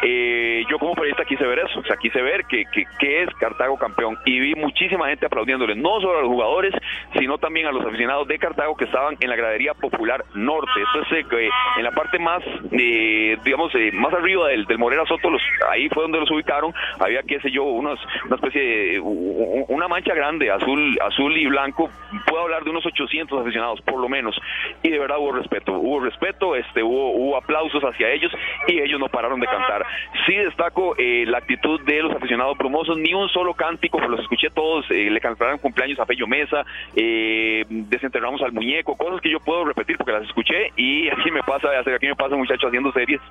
Eh, 0.01 0.63
yo 0.69 0.77
como 0.79 0.93
periodista 0.93 1.25
quise 1.25 1.45
ver 1.45 1.59
eso, 1.59 1.79
o 1.79 1.83
sea, 1.83 1.97
quise 1.97 2.21
ver 2.21 2.45
que, 2.45 2.65
es 2.99 3.29
Cartago 3.39 3.77
campeón 3.77 4.17
y 4.25 4.39
vi 4.39 4.55
muchísima 4.55 5.07
gente 5.07 5.25
aplaudiéndole, 5.25 5.75
no 5.75 6.01
solo 6.01 6.19
a 6.19 6.21
los 6.21 6.29
jugadores, 6.29 6.73
sino 7.17 7.37
también 7.37 7.67
a 7.67 7.71
los 7.71 7.85
aficionados 7.85 8.27
de 8.27 8.37
Cartago 8.39 8.75
que 8.75 8.85
estaban 8.85 9.15
en 9.19 9.29
la 9.29 9.35
gradería 9.35 9.73
popular 9.73 10.23
norte. 10.33 10.71
Esto 10.81 11.15
es 11.15 11.25
en 11.77 11.83
la 11.83 11.91
parte 11.91 12.19
más... 12.19 12.43
Eh, 12.71 13.37
digamos, 13.43 13.73
eh, 13.75 13.91
más 13.93 14.13
arriba 14.13 14.47
del, 14.47 14.65
del 14.65 14.77
Morera 14.77 15.05
Soto, 15.05 15.29
ahí 15.69 15.89
fue 15.89 16.03
donde 16.03 16.19
los 16.19 16.31
ubicaron, 16.31 16.73
había, 16.99 17.21
qué 17.23 17.39
sé 17.39 17.51
yo, 17.51 17.63
una 17.63 17.93
especie 18.31 18.61
de, 18.61 18.99
una 18.99 19.87
mancha 19.87 20.13
grande, 20.13 20.51
azul, 20.51 20.97
azul 21.01 21.37
y 21.37 21.45
blanco, 21.47 21.89
puedo 22.27 22.43
hablar 22.43 22.63
de 22.63 22.69
unos 22.69 22.85
800 22.85 23.41
aficionados, 23.41 23.81
por 23.81 23.99
lo 23.99 24.09
menos, 24.09 24.39
y 24.83 24.89
de 24.89 24.99
verdad 24.99 25.17
hubo 25.19 25.31
respeto, 25.31 25.73
hubo 25.73 25.99
respeto, 25.99 26.55
este, 26.55 26.83
hubo 26.83 27.37
aplausos 27.37 27.83
hacia 27.83 28.11
ellos, 28.11 28.31
y 28.67 28.79
ellos 28.79 28.99
no 28.99 29.07
pararon 29.07 29.39
de 29.39 29.47
cantar. 29.47 29.84
Sí 30.25 30.35
destaco 30.35 30.95
eh, 30.97 31.25
la 31.27 31.39
actitud 31.39 31.81
de 31.81 32.01
los 32.01 32.15
aficionados 32.15 32.57
brumosos, 32.57 32.97
ni 32.97 33.13
un 33.13 33.29
solo 33.29 33.53
cántico, 33.53 33.97
pues 33.97 34.09
los 34.09 34.19
escuché 34.21 34.49
todos, 34.49 34.89
le 34.89 35.19
cantaron 35.19 35.59
cumpleaños 35.59 35.99
a 35.99 36.05
Pello 36.05 36.27
Mesa, 36.27 36.65
desenterramos 36.95 38.41
al 38.41 38.51
muñeco, 38.51 38.95
cosas 38.95 39.21
que 39.21 39.29
yo 39.29 39.39
puedo 39.39 39.65
repetir 39.65 39.97
porque 39.97 40.13
las 40.13 40.23
escuché, 40.23 40.71
y 40.75 41.07
así 41.09 41.31
me 41.31 41.41
pasa, 41.43 41.69
aquí 41.79 42.07
me 42.07 42.15
pasa 42.15 42.35
muchacho 42.35 42.67
haciendo 42.67 42.91
series, 42.91 43.21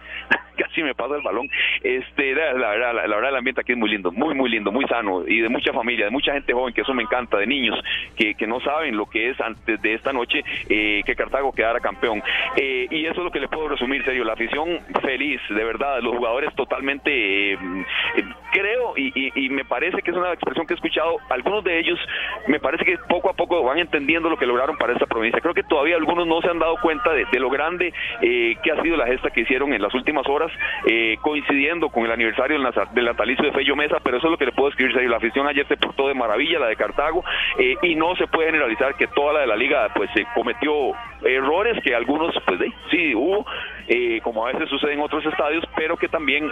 casi 0.58 0.82
me 0.82 0.94
pasa 0.94 1.16
el 1.16 1.22
balón. 1.22 1.48
Este, 1.82 2.34
la, 2.34 2.70
verdad, 2.70 2.94
la, 2.94 3.14
verdad 3.14 3.30
el 3.30 3.36
ambiente 3.36 3.60
aquí 3.60 3.72
es 3.72 3.78
muy 3.78 3.90
lindo, 3.90 4.12
muy 4.12 4.34
muy 4.34 4.50
lindo, 4.50 4.72
muy 4.72 4.84
sano 4.86 5.24
y 5.26 5.40
de 5.40 5.48
mucha 5.48 5.72
familia, 5.72 6.06
de 6.06 6.10
mucha 6.10 6.32
gente 6.32 6.52
joven, 6.52 6.74
que 6.74 6.82
eso 6.82 6.94
me 6.94 7.02
encanta, 7.02 7.38
de 7.38 7.46
niños 7.46 7.78
que, 8.16 8.34
que 8.34 8.46
no 8.46 8.60
saben 8.60 8.96
lo 8.96 9.06
que 9.06 9.30
es 9.30 9.40
antes 9.40 9.80
de 9.80 9.94
esta 9.94 10.12
noche 10.12 10.44
eh, 10.68 11.02
que 11.04 11.14
Cartago 11.14 11.52
quedara 11.52 11.80
campeón. 11.80 12.22
Eh, 12.56 12.86
y 12.90 13.06
eso 13.06 13.20
es 13.20 13.24
lo 13.24 13.30
que 13.30 13.40
le 13.40 13.48
puedo 13.48 13.68
resumir, 13.68 14.04
serio, 14.04 14.24
la 14.24 14.34
afición 14.34 14.80
feliz, 15.02 15.40
de 15.48 15.64
verdad, 15.64 16.00
los 16.00 16.16
jugadores 16.16 16.54
totalmente, 16.54 17.52
eh, 17.52 17.58
creo 18.52 18.94
y, 18.96 19.32
y, 19.34 19.48
me 19.48 19.64
parece 19.64 20.02
que 20.02 20.10
es 20.10 20.16
una 20.16 20.32
expresión 20.32 20.66
que 20.66 20.74
he 20.74 20.76
escuchado, 20.76 21.18
algunos 21.28 21.64
de 21.64 21.78
ellos 21.78 21.98
me 22.48 22.60
parece 22.60 22.84
que 22.84 22.98
poco 23.08 23.30
a 23.30 23.34
poco 23.34 23.62
van 23.62 23.78
entendiendo 23.78 24.28
lo 24.28 24.36
que 24.36 24.46
lograron 24.46 24.76
para 24.76 24.92
esta 24.92 25.06
provincia. 25.06 25.40
Creo 25.40 25.54
que 25.54 25.62
todavía 25.62 25.96
algunos 25.96 26.26
no 26.26 26.40
se 26.40 26.48
han 26.48 26.58
dado 26.58 26.76
cuenta 26.80 27.12
de, 27.12 27.24
de 27.30 27.40
lo 27.40 27.50
grande 27.50 27.92
que 28.20 28.72
ha 28.72 28.82
sido 28.82 28.96
la 28.96 29.06
gesta 29.06 29.30
que 29.30 29.42
hicieron 29.42 29.72
en 29.72 29.82
las 29.82 29.94
últimas 29.94 30.26
horas, 30.28 30.43
eh, 30.86 31.16
coincidiendo 31.20 31.88
con 31.88 32.04
el 32.04 32.12
aniversario 32.12 32.58
del 32.58 33.04
natalicio 33.04 33.44
de 33.44 33.52
Fello 33.52 33.76
Mesa, 33.76 33.98
pero 34.02 34.18
eso 34.18 34.26
es 34.26 34.30
lo 34.30 34.38
que 34.38 34.46
le 34.46 34.52
puedo 34.52 34.70
escribir. 34.70 34.94
La 35.08 35.16
afición 35.16 35.46
ayer 35.46 35.66
se 35.66 35.76
portó 35.76 36.08
de 36.08 36.14
maravilla, 36.14 36.58
la 36.58 36.66
de 36.66 36.76
Cartago, 36.76 37.24
eh, 37.58 37.76
y 37.82 37.94
no 37.94 38.14
se 38.16 38.26
puede 38.26 38.46
generalizar 38.46 38.94
que 38.96 39.06
toda 39.08 39.34
la 39.34 39.40
de 39.40 39.46
la 39.46 39.56
liga 39.56 39.88
pues 39.94 40.10
se 40.14 40.24
cometió 40.34 40.92
errores 41.24 41.82
que 41.82 41.94
algunos, 41.94 42.34
pues 42.46 42.60
sí, 42.90 43.14
hubo, 43.14 43.46
eh, 43.88 44.20
como 44.22 44.46
a 44.46 44.52
veces 44.52 44.68
sucede 44.68 44.94
en 44.94 45.00
otros 45.00 45.24
estadios, 45.26 45.64
pero 45.76 45.96
que 45.96 46.08
también 46.08 46.50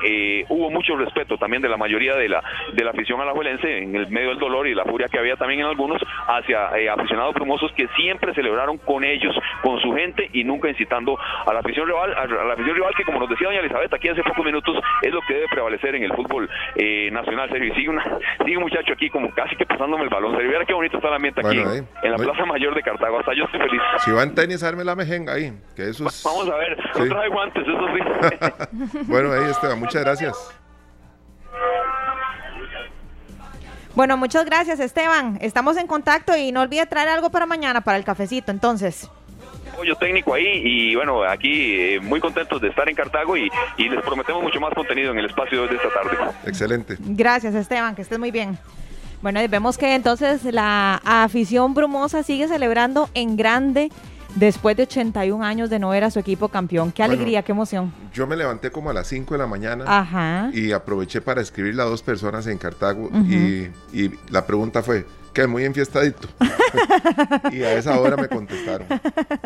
hubo 0.49 0.71
mucho 0.71 0.97
respeto 0.97 1.37
también 1.39 1.63
de 1.63 1.69
la 1.69 1.77
mayoría 1.77 2.15
de 2.17 2.29
la, 2.29 2.43
de 2.73 2.85
la 2.85 2.91
afición 2.91 3.21
alajuelense 3.21 3.79
en 3.79 3.95
el 3.95 4.09
medio 4.09 4.31
del 4.31 4.39
dolor 4.39 4.67
y 4.67 4.75
la 4.75 4.85
furia 4.85 5.09
que 5.09 5.19
había 5.19 5.37
también 5.37 5.61
en 5.61 5.67
algunos 5.67 6.03
hacia 6.27 6.69
aficionados 6.93 7.35
plumosos 7.35 7.73
que 7.73 7.89
siempre 7.97 8.35
celebraron 8.35 8.79
con 8.79 9.05
ellos, 9.05 9.35
con 9.63 9.81
su 9.81 9.93
gente 9.93 10.29
y 10.33 10.45
nunca 10.45 10.69
incitando 10.69 11.19
a 11.19 11.53
la 11.53 11.61
afición 11.61 11.87
rival, 11.87 12.15
a 12.15 12.27
la 12.27 12.55
afición 12.55 12.77
rival 12.77 12.95
que 12.97 13.05
como 13.05 13.21
nos 13.21 13.29
decía 13.29 13.49
doña 13.49 13.61
Elizabeth 13.61 13.93
aquí 13.95 14.09
hace 14.09 14.23
pocos 14.23 14.45
minutos, 14.45 14.77
es 15.03 15.13
lo 15.13 15.21
que 15.23 15.35
debe 15.35 15.47
prevalecer 15.49 15.95
en 15.95 16.05
el 16.05 16.13
fútbol 16.13 16.49
eh, 16.77 17.11
nacional, 17.13 17.49
serio. 17.51 17.73
Y 17.73 17.77
sigue, 17.77 17.89
una, 17.89 18.05
sigue 18.45 18.57
un 18.57 18.63
muchacho 18.63 18.93
aquí 18.93 19.11
como 19.11 19.31
casi 19.35 19.57
que 19.57 19.67
pasándome 19.67 20.05
el 20.05 20.11
balón. 20.11 20.35
Serio, 20.37 20.51
mira 20.51 20.65
qué 20.65 20.75
bonito 20.75 20.97
está 20.97 21.09
el 21.09 21.15
ambiente 21.15 21.41
aquí 21.45 21.59
en 21.59 22.11
la 22.11 22.17
Plaza 22.17 22.45
Mayor 22.47 22.75
de 22.75 22.83
Cartago. 22.83 23.19
Hasta 23.19 23.35
yo 23.35 23.45
estoy 23.45 23.61
feliz. 23.61 23.81
Si 23.99 24.11
va 24.11 24.23
en 24.23 24.35
tenis, 24.35 24.63
arme 24.63 24.85
la 24.85 24.95
mejenga 24.95 25.35
ahí. 25.35 25.53
Que 25.77 25.91
eso 25.91 26.07
es... 26.07 26.23
Vamos 26.25 26.49
a 26.49 26.57
ver, 26.57 26.79
no 27.09 27.22
trae 27.23 27.31
guantes, 27.31 27.63
eso 27.63 28.89
sí. 28.91 28.99
bueno, 29.07 29.33
ahí 29.33 29.51
Esteban, 29.51 29.79
muchas 29.79 30.03
gracias. 30.03 30.51
Bueno, 33.95 34.17
muchas 34.17 34.47
gracias 34.47 34.81
Esteban. 34.81 35.39
Estamos 35.43 35.77
en 35.77 35.87
contacto 35.87 36.37
y 36.37 36.51
no 36.51 36.63
olvide 36.63 36.87
traer 36.87 37.09
algo 37.09 37.31
para 37.31 37.47
mañana, 37.47 37.83
para 37.83 37.99
el 37.99 38.05
cafecito, 38.05 38.51
entonces 38.51 39.11
apoyo 39.73 39.97
técnico 39.97 40.35
ahí 40.35 40.63
y 40.65 40.95
bueno, 40.95 41.23
aquí 41.23 41.75
eh, 41.75 42.01
muy 42.01 42.21
contentos 42.21 42.61
de 42.61 42.69
estar 42.69 42.87
en 42.91 42.95
Cartago 42.95 43.39
y, 43.39 43.51
les 43.79 44.03
prometemos 44.03 44.43
mucho 44.43 44.61
más 44.61 44.75
contenido 44.75 45.13
en 45.13 45.19
el 45.19 45.25
espacio 45.25 45.67
de 45.67 45.77
esta 45.77 45.89
tarde. 45.89 46.19
Excelente. 46.47 46.97
Gracias 47.01 47.55
Esteban, 47.55 47.95
que 47.95 48.03
estés 48.03 48.19
muy 48.19 48.31
bien. 48.31 48.59
Bueno, 49.23 49.41
vemos 49.49 49.79
que 49.79 49.95
entonces 49.95 50.45
la 50.45 51.01
afición 51.05 51.73
brumosa 51.73 52.23
sigue 52.23 52.49
celebrando 52.49 53.09
en 53.15 53.37
grande 53.37 53.91
después 54.35 54.77
de 54.77 54.85
81 54.85 55.45
años 55.45 55.71
de 55.71 55.79
no 55.79 55.91
ver 55.91 56.05
a 56.05 56.11
su 56.11 56.19
equipo 56.19 56.49
campeón. 56.49 56.93
Qué 56.93 57.03
alegría, 57.03 57.43
qué 57.43 57.53
emoción. 57.53 57.93
Yo 58.13 58.27
me 58.27 58.37
levanté 58.37 58.71
como 58.71 58.91
a 58.91 58.93
las 58.93 59.07
5 59.09 59.35
de 59.35 59.39
la 59.39 59.47
mañana 59.47 60.51
y 60.53 60.73
aproveché 60.73 61.21
para 61.21 61.41
escribirle 61.41 61.83
a 61.83 61.87
dos 61.87 62.03
personas 62.03 62.47
en 62.47 62.59
Cartago 62.59 63.11
y, 63.29 63.69
y 63.93 64.11
la 64.31 64.47
pregunta 64.47 64.83
fue, 64.83 65.05
que 65.33 65.47
muy 65.47 65.65
enfiestadito. 65.65 66.29
y 67.53 67.63
a 67.63 67.75
esa 67.75 67.99
hora 67.99 68.17
me 68.17 68.29
contestaron 68.29 68.87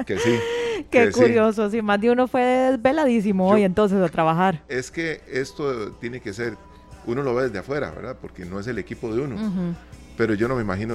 que 0.04 0.18
sí. 0.18 0.38
Qué 0.90 1.10
curioso, 1.10 1.70
si 1.70 1.80
más 1.82 2.00
de 2.00 2.10
uno 2.10 2.28
fue 2.28 2.42
desveladísimo 2.42 3.48
hoy 3.48 3.62
entonces 3.62 4.00
a 4.00 4.08
trabajar. 4.08 4.62
Es 4.68 4.90
que 4.90 5.22
esto 5.30 5.92
tiene 5.92 6.20
que 6.20 6.32
ser, 6.32 6.56
uno 7.06 7.22
lo 7.22 7.34
ve 7.34 7.44
desde 7.44 7.58
afuera, 7.58 7.90
¿verdad? 7.90 8.16
Porque 8.20 8.44
no 8.44 8.60
es 8.60 8.66
el 8.66 8.78
equipo 8.78 9.14
de 9.14 9.22
uno. 9.22 9.74
Pero 10.16 10.34
yo 10.34 10.48
no 10.48 10.56
me 10.56 10.62
imagino 10.62 10.94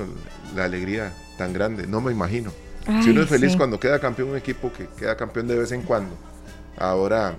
la 0.56 0.65
alegría 0.65 1.13
tan 1.38 1.54
grande, 1.54 1.88
no 1.88 2.01
me 2.01 2.12
imagino. 2.12 2.51
Si 3.04 3.10
uno 3.10 3.22
es 3.22 3.30
feliz 3.30 3.56
cuando 3.56 3.80
queda 3.80 4.00
campeón 4.00 4.30
un 4.30 4.38
equipo 4.38 4.72
que 4.72 4.88
queda 4.98 5.15
campeón 5.15 5.48
de 5.48 5.58
vez 5.58 5.72
en 5.72 5.82
cuando, 5.82 6.15
ahora 6.78 7.36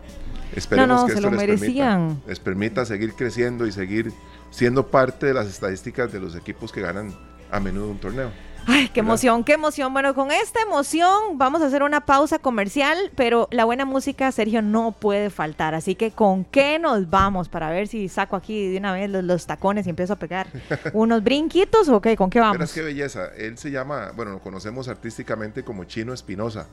Esperemos 0.54 1.04
que 1.04 1.12
esto 1.12 1.30
les, 1.30 1.42
Permita, 1.42 2.16
les 2.26 2.40
permita 2.40 2.84
seguir 2.84 3.14
creciendo 3.14 3.66
y 3.66 3.72
seguir 3.72 4.12
siendo 4.50 4.88
parte 4.88 5.26
de 5.26 5.34
las 5.34 5.46
estadísticas 5.46 6.12
de 6.12 6.20
los 6.20 6.36
equipos 6.36 6.72
que 6.72 6.82
ganan 6.82 7.14
a 7.50 7.58
menudo 7.58 7.88
un 7.88 7.98
torneo. 7.98 8.30
Ay, 8.66 8.88
qué 8.88 9.00
emoción, 9.00 9.44
qué 9.44 9.54
emoción. 9.54 9.92
Bueno, 9.92 10.14
con 10.14 10.30
esta 10.30 10.60
emoción 10.62 11.36
vamos 11.36 11.62
a 11.62 11.66
hacer 11.66 11.82
una 11.82 12.04
pausa 12.04 12.38
comercial, 12.38 12.96
pero 13.16 13.48
la 13.50 13.64
buena 13.64 13.84
música, 13.84 14.30
Sergio, 14.30 14.62
no 14.62 14.92
puede 14.92 15.30
faltar. 15.30 15.74
Así 15.74 15.94
que, 15.94 16.12
¿con 16.12 16.44
qué 16.44 16.78
nos 16.78 17.10
vamos? 17.10 17.48
Para 17.48 17.70
ver 17.70 17.88
si 17.88 18.08
saco 18.08 18.36
aquí 18.36 18.70
de 18.70 18.78
una 18.78 18.92
vez 18.92 19.10
los, 19.10 19.46
tacones 19.46 19.86
y 19.86 19.90
empiezo 19.90 20.12
a 20.12 20.16
pegar 20.16 20.46
unos 20.92 21.22
brinquitos 21.24 21.88
o 21.88 22.00
qué, 22.00 22.16
¿con 22.16 22.30
qué 22.30 22.40
vamos? 22.40 22.58
Verás 22.58 22.72
qué 22.72 22.82
belleza. 22.82 23.28
Él 23.36 23.58
se 23.58 23.70
llama, 23.70 24.12
bueno, 24.14 24.32
lo 24.32 24.40
conocemos 24.40 24.88
artísticamente 24.88 25.64
como 25.64 25.84
Chino 25.84 26.12
Espinosa. 26.12 26.68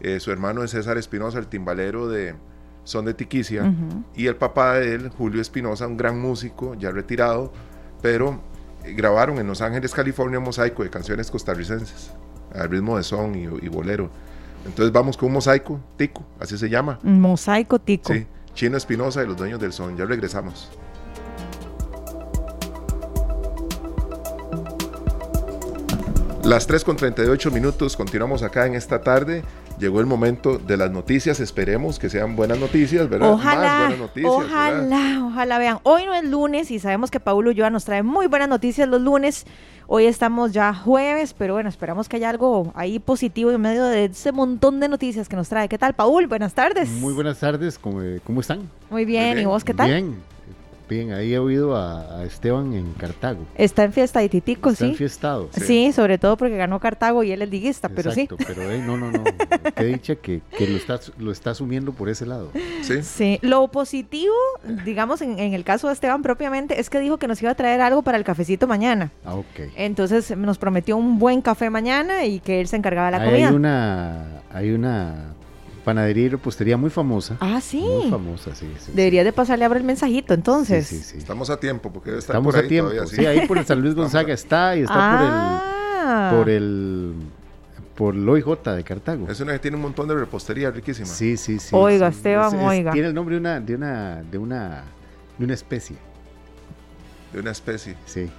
Eh, 0.00 0.20
su 0.20 0.30
hermano 0.30 0.62
es 0.62 0.70
César 0.70 0.98
Espinosa, 0.98 1.38
el 1.38 1.48
timbalero 1.48 2.08
de 2.08 2.34
Son 2.84 3.04
de 3.04 3.14
Tiquicia. 3.14 3.72
Y 4.14 4.26
el 4.26 4.36
papá 4.36 4.74
de 4.74 4.94
él, 4.94 5.08
Julio 5.08 5.40
Espinosa, 5.40 5.86
un 5.86 5.96
gran 5.96 6.20
músico, 6.20 6.74
ya 6.74 6.90
retirado, 6.92 7.52
pero 8.00 8.40
grabaron 8.84 9.38
en 9.38 9.46
Los 9.46 9.60
Ángeles, 9.60 9.92
California, 9.92 10.38
un 10.38 10.44
mosaico 10.44 10.82
de 10.82 10.90
canciones 10.90 11.30
costarricenses, 11.30 12.10
al 12.54 12.68
ritmo 12.68 12.96
de 12.96 13.02
son 13.02 13.34
y, 13.34 13.68
bolero. 13.68 14.10
Entonces 14.64 14.92
vamos 14.92 15.16
con 15.16 15.28
un 15.28 15.34
mosaico 15.34 15.80
tico, 15.96 16.24
así 16.38 16.56
se 16.56 16.68
llama. 16.68 16.98
Mosaico 17.02 17.78
tico. 17.78 18.12
Sí, 18.12 18.26
Chino 18.54 18.76
Espinosa 18.76 19.22
y 19.22 19.26
los 19.26 19.36
dueños 19.36 19.60
del 19.60 19.72
son. 19.72 19.96
Ya 19.96 20.04
regresamos. 20.04 20.70
Las 26.44 26.66
3 26.66 26.84
con 26.84 26.96
38 26.96 27.50
minutos, 27.52 27.96
continuamos 27.96 28.42
acá 28.42 28.66
en 28.66 28.74
esta 28.74 29.00
tarde 29.00 29.44
llegó 29.82 30.00
el 30.00 30.06
momento 30.06 30.58
de 30.58 30.76
las 30.76 30.90
noticias. 30.90 31.40
Esperemos 31.40 31.98
que 31.98 32.08
sean 32.08 32.36
buenas 32.36 32.58
noticias, 32.58 33.08
¿verdad? 33.08 33.32
Ojalá, 33.32 33.80
buenas 33.80 33.98
noticias, 33.98 34.32
ojalá, 34.32 35.24
ojalá 35.26 35.58
vean. 35.58 35.78
Hoy 35.82 36.06
no 36.06 36.14
es 36.14 36.24
lunes 36.24 36.70
y 36.70 36.78
sabemos 36.78 37.10
que 37.10 37.20
Paulo 37.20 37.50
Ulloa 37.50 37.68
nos 37.68 37.84
trae 37.84 38.02
muy 38.02 38.28
buenas 38.28 38.48
noticias 38.48 38.88
los 38.88 39.02
lunes. 39.02 39.44
Hoy 39.88 40.06
estamos 40.06 40.52
ya 40.52 40.72
jueves, 40.72 41.34
pero 41.34 41.54
bueno, 41.54 41.68
esperamos 41.68 42.08
que 42.08 42.16
haya 42.16 42.30
algo 42.30 42.72
ahí 42.74 43.00
positivo 43.00 43.50
en 43.50 43.60
medio 43.60 43.84
de 43.84 44.06
ese 44.06 44.32
montón 44.32 44.78
de 44.80 44.88
noticias 44.88 45.28
que 45.28 45.36
nos 45.36 45.48
trae. 45.48 45.68
¿Qué 45.68 45.76
tal, 45.76 45.94
Paul? 45.94 46.28
Buenas 46.28 46.54
tardes. 46.54 46.88
Muy 46.88 47.12
buenas 47.12 47.40
tardes, 47.40 47.78
¿cómo, 47.78 48.00
cómo 48.24 48.40
están? 48.40 48.70
Muy 48.88 49.04
bien. 49.04 49.24
muy 49.24 49.34
bien, 49.34 49.38
¿y 49.40 49.44
vos 49.44 49.64
qué 49.64 49.74
tal? 49.74 49.90
Bien, 49.90 50.16
Bien, 50.88 51.12
ahí 51.12 51.32
he 51.32 51.38
oído 51.38 51.76
a, 51.76 52.24
Esteban 52.24 52.72
en 52.74 52.92
Cartago. 52.92 53.46
Está 53.56 53.84
en 53.84 53.92
fiesta 53.92 54.20
de 54.20 54.28
Titico, 54.28 54.70
Está 54.70 54.84
sí. 54.84 54.90
enfiestado. 54.90 55.48
Sí. 55.52 55.60
sí, 55.60 55.92
sobre 55.92 56.18
todo 56.18 56.36
porque 56.36 56.56
ganó 56.56 56.78
Cartago 56.80 57.22
y 57.22 57.32
él 57.32 57.42
es 57.42 57.50
liguista, 57.50 57.88
pero 57.88 58.12
sí. 58.12 58.28
pero 58.46 58.70
eh, 58.70 58.78
no, 58.78 58.96
no, 58.96 59.10
no. 59.10 59.24
Qué 59.76 59.84
dicha 59.84 60.16
que, 60.16 60.42
que, 60.56 60.66
lo, 60.66 60.76
está, 60.76 61.00
lo 61.18 61.32
está 61.32 61.50
asumiendo 61.50 61.92
por 61.92 62.08
ese 62.08 62.26
lado. 62.26 62.50
Sí. 62.82 63.02
Sí, 63.02 63.38
lo 63.42 63.68
positivo, 63.68 64.34
digamos, 64.84 65.22
en, 65.22 65.38
el 65.38 65.64
caso 65.64 65.88
de 65.88 65.94
Esteban 65.94 66.22
propiamente, 66.22 66.80
es 66.80 66.90
que 66.90 67.00
dijo 67.00 67.18
que 67.18 67.26
nos 67.28 67.40
iba 67.42 67.50
a 67.50 67.54
traer 67.54 67.80
algo 67.80 68.02
para 68.02 68.18
el 68.18 68.24
cafecito 68.24 68.66
mañana. 68.66 69.10
Ah, 69.24 69.34
ok. 69.34 69.72
Entonces 69.76 70.36
nos 70.36 70.58
prometió 70.58 70.96
un 70.96 71.18
buen 71.18 71.42
café 71.42 71.70
mañana 71.70 72.24
y 72.24 72.40
que 72.40 72.60
él 72.60 72.68
se 72.68 72.76
encargaba 72.76 73.10
de 73.10 73.18
la 73.18 73.24
comida. 73.24 73.48
Hay 73.48 73.54
una, 73.54 74.26
hay 74.52 74.70
una 74.72 75.34
panadería 75.82 76.24
y 76.24 76.28
repostería 76.30 76.76
muy 76.76 76.90
famosa. 76.90 77.36
Ah, 77.40 77.60
sí. 77.60 77.80
Muy 77.80 78.10
famosa, 78.10 78.54
sí. 78.54 78.66
Debería 78.94 79.24
de 79.24 79.32
pasarle 79.32 79.64
a 79.64 79.68
ver 79.68 79.78
el 79.78 79.84
mensajito, 79.84 80.34
entonces. 80.34 80.86
Sí, 80.86 81.00
sí, 81.02 81.18
Estamos 81.18 81.50
a 81.50 81.58
tiempo, 81.58 81.92
porque 81.92 82.10
debe 82.10 82.20
estar 82.20 82.34
Estamos 82.36 82.54
por 82.54 82.60
ahí 82.60 82.66
a 82.66 82.68
tiempo. 82.68 82.90
Sí. 83.06 83.26
ahí 83.26 83.46
por 83.46 83.58
el 83.58 83.66
San 83.66 83.80
Luis 83.80 83.94
Gonzaga 83.96 84.32
está 84.32 84.76
y 84.76 84.80
está 84.80 84.94
ah. 84.94 86.32
por 86.34 86.48
el 86.48 87.14
por 87.94 88.14
el 88.14 88.28
OIJ 88.28 88.46
de 88.74 88.84
Cartago. 88.84 89.28
Es 89.28 89.40
una 89.40 89.52
que 89.52 89.58
tiene 89.58 89.76
un 89.76 89.82
montón 89.82 90.08
de 90.08 90.14
repostería 90.14 90.70
riquísima. 90.70 91.06
Sí, 91.06 91.36
sí, 91.36 91.58
sí. 91.58 91.70
Oiga, 91.72 92.08
Esteban, 92.08 92.54
oiga. 92.60 92.92
tiene 92.92 93.08
el 93.08 93.14
nombre 93.14 93.34
de 93.34 93.40
una, 93.40 93.60
de 93.60 93.74
una, 93.74 94.22
de 94.22 94.38
una, 94.38 94.84
de 95.38 95.44
una 95.44 95.54
especie. 95.54 95.96
De 97.32 97.40
una 97.40 97.50
especie. 97.50 97.96
Sí. 98.06 98.30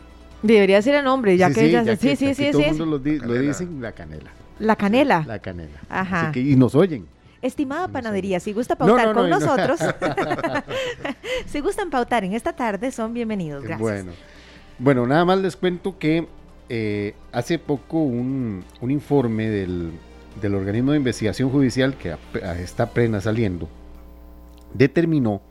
Debería 0.42 0.82
ser 0.82 0.96
el 0.96 1.06
nombre, 1.06 1.38
ya 1.38 1.52
que 1.52 1.66
ella 1.66 1.84
sí, 1.96 2.16
sí, 2.16 2.34
sí, 2.34 2.52
todo 2.52 2.62
el 2.62 2.70
mundo 2.70 2.86
lo, 2.86 3.00
dicen 3.00 3.82
la 3.82 3.94
canela. 3.94 4.32
La 4.60 4.76
canela. 4.76 5.24
la 5.26 5.40
canela. 5.40 5.80
Ajá. 5.90 6.32
y 6.36 6.56
nos 6.56 6.76
oyen. 6.76 7.06
Estimada 7.44 7.90
panadería, 7.90 8.40
si 8.40 8.54
gusta 8.54 8.78
pautar 8.78 9.14
con 9.14 9.30
nosotros, 9.30 9.80
si 11.46 11.60
gustan 11.60 11.90
pautar 11.90 12.24
en 12.24 12.34
esta 12.34 12.54
tarde, 12.54 12.90
son 12.90 13.14
bienvenidos. 13.14 13.64
Gracias. 13.64 13.82
Bueno, 13.82 14.12
bueno 14.80 15.06
nada 15.06 15.26
más 15.26 15.40
les 15.40 15.58
cuento 15.58 16.00
que 16.00 16.26
eh, 16.70 17.14
hace 17.34 17.60
poco 17.60 17.98
un, 17.98 18.64
informe 18.82 19.50
del, 19.50 19.92
organismo 20.56 20.92
de 20.92 20.98
investigación 20.98 21.50
judicial 21.50 21.98
que 21.98 22.16
está 22.62 22.90
plena 22.92 23.20
saliendo 23.20 23.68
determinó 24.74 25.42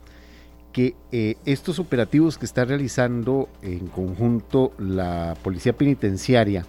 que 0.71 0.95
eh, 1.11 1.35
estos 1.45 1.77
operativos 1.77 2.39
que 2.39 2.45
está 2.45 2.65
realizando 2.65 3.47
en 3.61 3.85
conjunto 3.87 4.73
la 4.79 5.35
Policía 5.43 5.73
Penitenciaria 5.73 6.65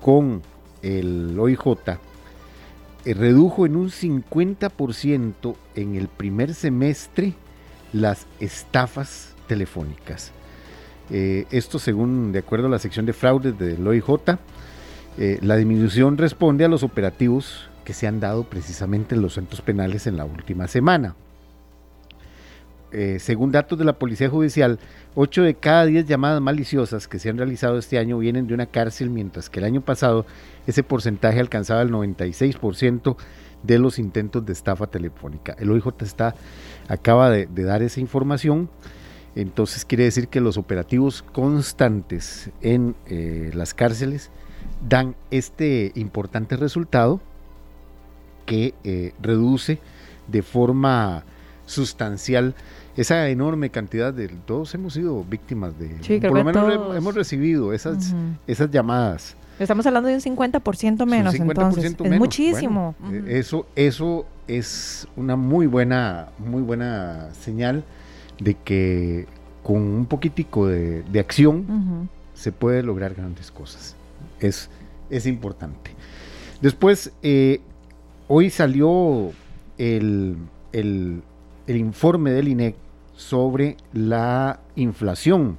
con 0.00 0.42
el 0.82 1.36
OIJ 1.36 1.66
eh, 1.66 1.98
redujo 3.14 3.66
en 3.66 3.76
un 3.76 3.90
50% 3.90 5.56
en 5.74 5.94
el 5.94 6.08
primer 6.08 6.54
semestre 6.54 7.34
las 7.92 8.26
estafas 8.40 9.34
telefónicas. 9.46 10.32
Eh, 11.10 11.46
esto 11.50 11.78
según, 11.78 12.32
de 12.32 12.40
acuerdo 12.40 12.66
a 12.66 12.70
la 12.70 12.78
sección 12.78 13.06
de 13.06 13.12
fraudes 13.12 13.58
del 13.58 13.86
OIJ, 13.86 14.38
eh, 15.18 15.38
la 15.40 15.56
disminución 15.56 16.18
responde 16.18 16.64
a 16.64 16.68
los 16.68 16.82
operativos 16.82 17.68
que 17.84 17.94
se 17.94 18.06
han 18.06 18.20
dado 18.20 18.44
precisamente 18.44 19.14
en 19.14 19.22
los 19.22 19.34
centros 19.34 19.60
penales 19.60 20.06
en 20.06 20.16
la 20.16 20.24
última 20.24 20.66
semana. 20.66 21.14
Según 23.18 23.52
datos 23.52 23.78
de 23.78 23.84
la 23.84 23.98
Policía 23.98 24.28
Judicial, 24.28 24.78
8 25.14 25.42
de 25.42 25.54
cada 25.54 25.84
10 25.86 26.06
llamadas 26.06 26.40
maliciosas 26.40 27.08
que 27.08 27.18
se 27.18 27.28
han 27.28 27.36
realizado 27.36 27.78
este 27.78 27.98
año 27.98 28.18
vienen 28.18 28.46
de 28.46 28.54
una 28.54 28.66
cárcel, 28.66 29.10
mientras 29.10 29.50
que 29.50 29.60
el 29.60 29.66
año 29.66 29.80
pasado 29.80 30.24
ese 30.66 30.82
porcentaje 30.82 31.40
alcanzaba 31.40 31.82
el 31.82 31.90
96% 31.90 33.16
de 33.62 33.78
los 33.78 33.98
intentos 33.98 34.44
de 34.46 34.52
estafa 34.52 34.86
telefónica. 34.86 35.56
El 35.58 35.70
OIJ 35.70 36.02
está, 36.02 36.34
acaba 36.88 37.30
de, 37.30 37.46
dar 37.46 37.82
esa 37.82 38.00
información. 38.00 38.70
Entonces 39.34 39.84
quiere 39.84 40.04
decir 40.04 40.28
que 40.28 40.40
los 40.40 40.56
operativos 40.56 41.22
constantes 41.22 42.50
en 42.62 42.94
eh, 43.06 43.50
las 43.54 43.74
cárceles 43.74 44.30
dan 44.88 45.14
este 45.30 45.92
importante 45.94 46.56
resultado 46.56 47.20
que 48.46 48.74
eh, 48.84 49.12
reduce 49.20 49.78
de 50.28 50.42
forma 50.42 51.24
sustancial 51.66 52.54
esa 52.96 53.28
enorme 53.28 53.70
cantidad 53.70 54.14
de 54.14 54.28
todos 54.28 54.74
hemos 54.74 54.94
sido 54.94 55.22
víctimas 55.24 55.74
de 55.78 56.20
por 56.20 56.38
lo 56.38 56.44
menos 56.44 56.96
hemos 56.96 57.14
recibido 57.14 57.72
esas 57.72 58.14
esas 58.46 58.70
llamadas 58.70 59.36
Estamos 59.58 59.86
hablando 59.86 60.08
de 60.08 60.16
un 60.16 60.20
50% 60.20 61.06
menos, 61.06 61.34
entonces. 61.34 61.96
Es 61.98 62.18
muchísimo. 62.18 62.94
Eh, 63.10 63.38
eso, 63.38 63.66
eso 63.74 64.26
es 64.46 65.08
una 65.16 65.36
muy 65.36 65.66
buena, 65.66 66.28
muy 66.38 66.60
buena 66.60 67.30
señal 67.32 67.82
de 68.38 68.54
que 68.54 69.26
con 69.62 69.76
un 69.76 70.06
poquitico 70.06 70.66
de, 70.66 71.04
acción 71.18 72.08
se 72.34 72.52
puede 72.52 72.82
lograr 72.82 73.14
grandes 73.14 73.50
cosas. 73.50 73.96
Es, 74.40 74.68
es 75.08 75.26
importante. 75.26 75.92
Después, 76.60 77.12
eh, 77.22 77.60
hoy 78.28 78.50
salió 78.50 79.32
el, 79.78 80.36
el, 80.72 81.22
el 81.66 81.76
informe 81.76 82.30
del 82.30 82.48
INEC 82.48 82.76
sobre 83.16 83.76
la 83.92 84.60
inflación. 84.76 85.58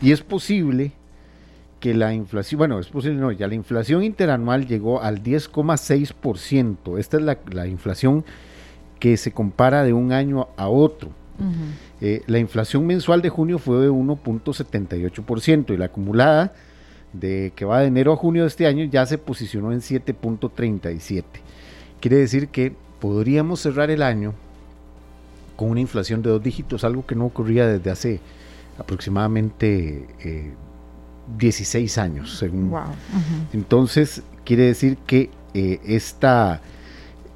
Y 0.00 0.12
es 0.12 0.22
posible 0.22 0.92
que 1.80 1.94
la 1.94 2.12
inflación, 2.14 2.58
bueno, 2.58 2.78
es 2.78 2.88
posible, 2.88 3.18
no, 3.18 3.32
ya 3.32 3.46
la 3.46 3.54
inflación 3.54 4.02
interanual 4.02 4.66
llegó 4.66 5.02
al 5.02 5.22
10,6%. 5.22 6.98
Esta 6.98 7.16
es 7.16 7.22
la, 7.22 7.66
inflación 7.66 8.24
que 8.98 9.16
se 9.16 9.32
compara 9.32 9.84
de 9.84 9.92
un 9.92 10.12
año 10.12 10.48
a 10.56 10.68
otro. 10.68 11.10
Eh, 12.00 12.22
la 12.26 12.38
inflación 12.38 12.84
mensual 12.84 13.22
de 13.22 13.28
junio 13.28 13.58
fue 13.58 13.78
de 13.78 13.90
1.78% 13.90 15.72
y 15.72 15.76
la 15.76 15.84
acumulada 15.84 16.52
de 17.12 17.52
que 17.54 17.64
va 17.64 17.80
de 17.80 17.86
enero 17.86 18.12
a 18.12 18.16
junio 18.16 18.42
de 18.42 18.48
este 18.48 18.66
año 18.66 18.84
ya 18.84 19.06
se 19.06 19.18
posicionó 19.18 19.72
en 19.72 19.80
7.37. 19.80 21.24
Quiere 22.00 22.16
decir 22.16 22.48
que 22.48 22.74
podríamos 23.00 23.60
cerrar 23.60 23.90
el 23.90 24.02
año 24.02 24.34
con 25.56 25.70
una 25.70 25.80
inflación 25.80 26.22
de 26.22 26.30
dos 26.30 26.42
dígitos, 26.42 26.84
algo 26.84 27.04
que 27.06 27.14
no 27.14 27.26
ocurría 27.26 27.66
desde 27.66 27.90
hace 27.90 28.20
aproximadamente 28.78 30.06
eh, 30.20 30.52
16 31.36 31.98
años, 31.98 32.38
según. 32.38 32.72
Entonces, 33.52 34.22
quiere 34.44 34.64
decir 34.64 34.96
que 35.06 35.30
eh, 35.54 35.80
esta, 35.84 36.60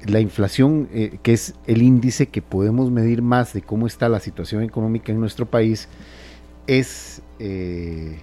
la 0.05 0.19
inflación, 0.19 0.87
eh, 0.93 1.19
que 1.21 1.33
es 1.33 1.53
el 1.67 1.81
índice 1.81 2.27
que 2.27 2.41
podemos 2.41 2.89
medir 2.89 3.21
más 3.21 3.53
de 3.53 3.61
cómo 3.61 3.85
está 3.85 4.09
la 4.09 4.19
situación 4.19 4.63
económica 4.63 5.11
en 5.11 5.19
nuestro 5.19 5.45
país, 5.45 5.87
es, 6.65 7.21
eh, 7.39 8.17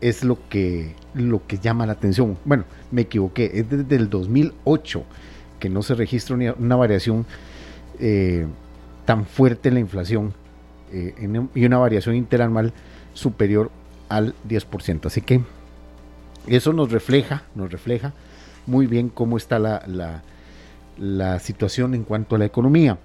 es 0.00 0.24
lo, 0.24 0.38
que, 0.48 0.94
lo 1.14 1.46
que 1.46 1.58
llama 1.58 1.86
la 1.86 1.92
atención. 1.92 2.38
Bueno, 2.44 2.64
me 2.90 3.02
equivoqué, 3.02 3.50
es 3.54 3.68
desde 3.68 3.96
el 3.96 4.08
2008 4.08 5.04
que 5.58 5.68
no 5.68 5.82
se 5.82 5.94
registra 5.94 6.36
una, 6.36 6.76
variación 6.76 7.26
eh, 7.98 8.46
tan 9.04 9.24
fuerte 9.26 9.70
la 9.70 9.80
inflación 9.80 10.34
eh, 10.92 11.14
y 11.54 11.64
una 11.64 11.78
variación 11.78 12.14
interanual 12.14 12.72
superior 13.14 13.70
al 14.08 14.34
10%. 14.48 15.06
Así 15.06 15.20
que 15.20 15.40
eso 16.46 16.72
nos 16.72 16.92
refleja, 16.92 17.42
nos 17.54 17.70
refleja 17.70 18.12
muy 18.66 18.86
bien 18.86 19.08
cómo 19.08 19.36
está 19.36 19.58
la, 19.58 20.22
la, 20.98 21.38
situación 21.38 21.94
en 21.94 22.04
cuanto 22.04 22.36
a 22.36 22.38
la 22.38 22.44
economía. 22.44 22.98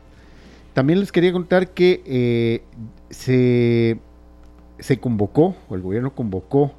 También 0.74 1.00
les 1.00 1.12
quería 1.12 1.32
contar 1.32 1.70
que 1.70 2.02
eh, 2.06 2.64
se, 3.10 4.00
se 4.80 5.00
convocó, 5.00 5.56
o 5.70 5.76
el 5.76 5.82
gobierno 5.82 6.14
convocó 6.16 6.74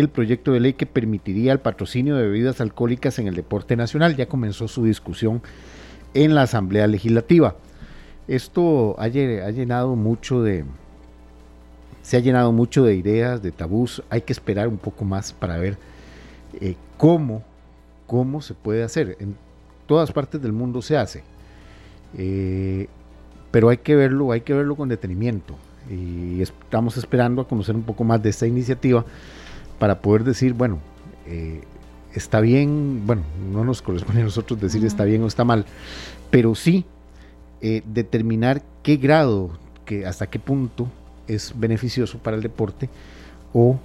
el 0.00 0.08
proyecto 0.08 0.52
de 0.52 0.60
ley 0.60 0.72
que 0.72 0.86
permitiría 0.86 1.52
el 1.52 1.60
patrocinio 1.60 2.16
de 2.16 2.24
bebidas 2.24 2.60
alcohólicas 2.60 3.18
en 3.18 3.28
el 3.28 3.34
deporte 3.34 3.76
nacional. 3.76 4.16
Ya 4.16 4.26
comenzó 4.26 4.66
su 4.66 4.84
discusión 4.84 5.42
en 6.14 6.34
la 6.34 6.42
Asamblea 6.42 6.86
Legislativa. 6.86 7.56
Esto 8.26 8.96
ha, 8.98 9.08
llenado 9.08 9.94
mucho 9.94 10.42
de, 10.42 10.64
se 12.02 12.16
ha 12.16 12.20
llenado 12.20 12.50
mucho 12.52 12.84
de 12.84 12.96
ideas, 12.96 13.42
de 13.42 13.52
tabús. 13.52 14.02
Hay 14.10 14.22
que 14.22 14.32
esperar 14.32 14.68
un 14.68 14.78
poco 14.78 15.04
más 15.04 15.32
para 15.32 15.58
ver 15.58 15.76
eh, 16.60 16.74
cómo, 16.96 17.44
cómo 18.06 18.40
se 18.42 18.54
puede 18.54 18.82
hacer. 18.82 19.16
En 19.20 19.36
todas 19.86 20.10
partes 20.10 20.40
del 20.42 20.52
mundo 20.52 20.82
se 20.82 20.96
hace. 20.96 21.22
Eh, 22.16 22.88
pero 23.50 23.68
hay 23.68 23.76
que 23.76 23.94
verlo, 23.94 24.32
hay 24.32 24.40
que 24.40 24.54
verlo 24.54 24.74
con 24.74 24.88
detenimiento. 24.88 25.54
Y 25.88 26.40
estamos 26.40 26.96
esperando 26.96 27.42
a 27.42 27.46
conocer 27.46 27.76
un 27.76 27.82
poco 27.82 28.02
más 28.02 28.22
de 28.22 28.30
esta 28.30 28.46
iniciativa 28.46 29.04
para 29.84 30.00
poder 30.00 30.24
decir, 30.24 30.54
bueno, 30.54 30.78
eh, 31.26 31.60
está 32.14 32.40
bien, 32.40 33.02
bueno, 33.04 33.20
no 33.52 33.64
nos 33.64 33.82
corresponde 33.82 34.22
a 34.22 34.24
nosotros 34.24 34.58
decir 34.58 34.82
está 34.86 35.04
bien 35.04 35.22
o 35.22 35.26
está 35.26 35.44
mal, 35.44 35.66
pero 36.30 36.54
sí 36.54 36.86
eh, 37.60 37.82
determinar 37.84 38.62
qué 38.82 38.96
grado, 38.96 39.50
que, 39.84 40.06
hasta 40.06 40.26
qué 40.28 40.38
punto 40.38 40.88
es 41.28 41.52
beneficioso 41.54 42.16
para 42.16 42.34
el 42.34 42.42
deporte 42.42 42.88
o 43.52 43.78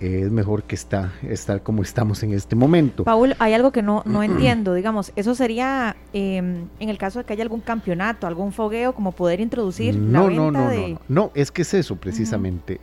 eh, 0.00 0.22
es 0.24 0.30
mejor 0.32 0.64
que 0.64 0.74
está, 0.74 1.12
estar 1.22 1.62
como 1.62 1.82
estamos 1.82 2.20
en 2.24 2.32
este 2.32 2.56
momento. 2.56 3.04
Paul, 3.04 3.36
hay 3.38 3.52
algo 3.52 3.70
que 3.70 3.82
no, 3.82 4.02
no 4.06 4.22
entiendo, 4.24 4.74
digamos, 4.74 5.12
eso 5.14 5.36
sería 5.36 5.94
em, 6.12 6.66
en 6.80 6.88
el 6.88 6.98
caso 6.98 7.20
de 7.20 7.26
que 7.26 7.32
haya 7.32 7.44
algún 7.44 7.60
campeonato, 7.60 8.26
algún 8.26 8.50
fogueo, 8.50 8.92
como 8.92 9.12
poder 9.12 9.38
introducir 9.38 9.94
no, 9.94 10.28
la 10.28 10.34
no, 10.34 10.50
no, 10.50 10.68
no, 10.68 10.88
no, 10.88 11.00
no, 11.08 11.30
es 11.32 11.52
que 11.52 11.62
es 11.62 11.74
eso 11.74 11.94
precisamente. 11.94 12.80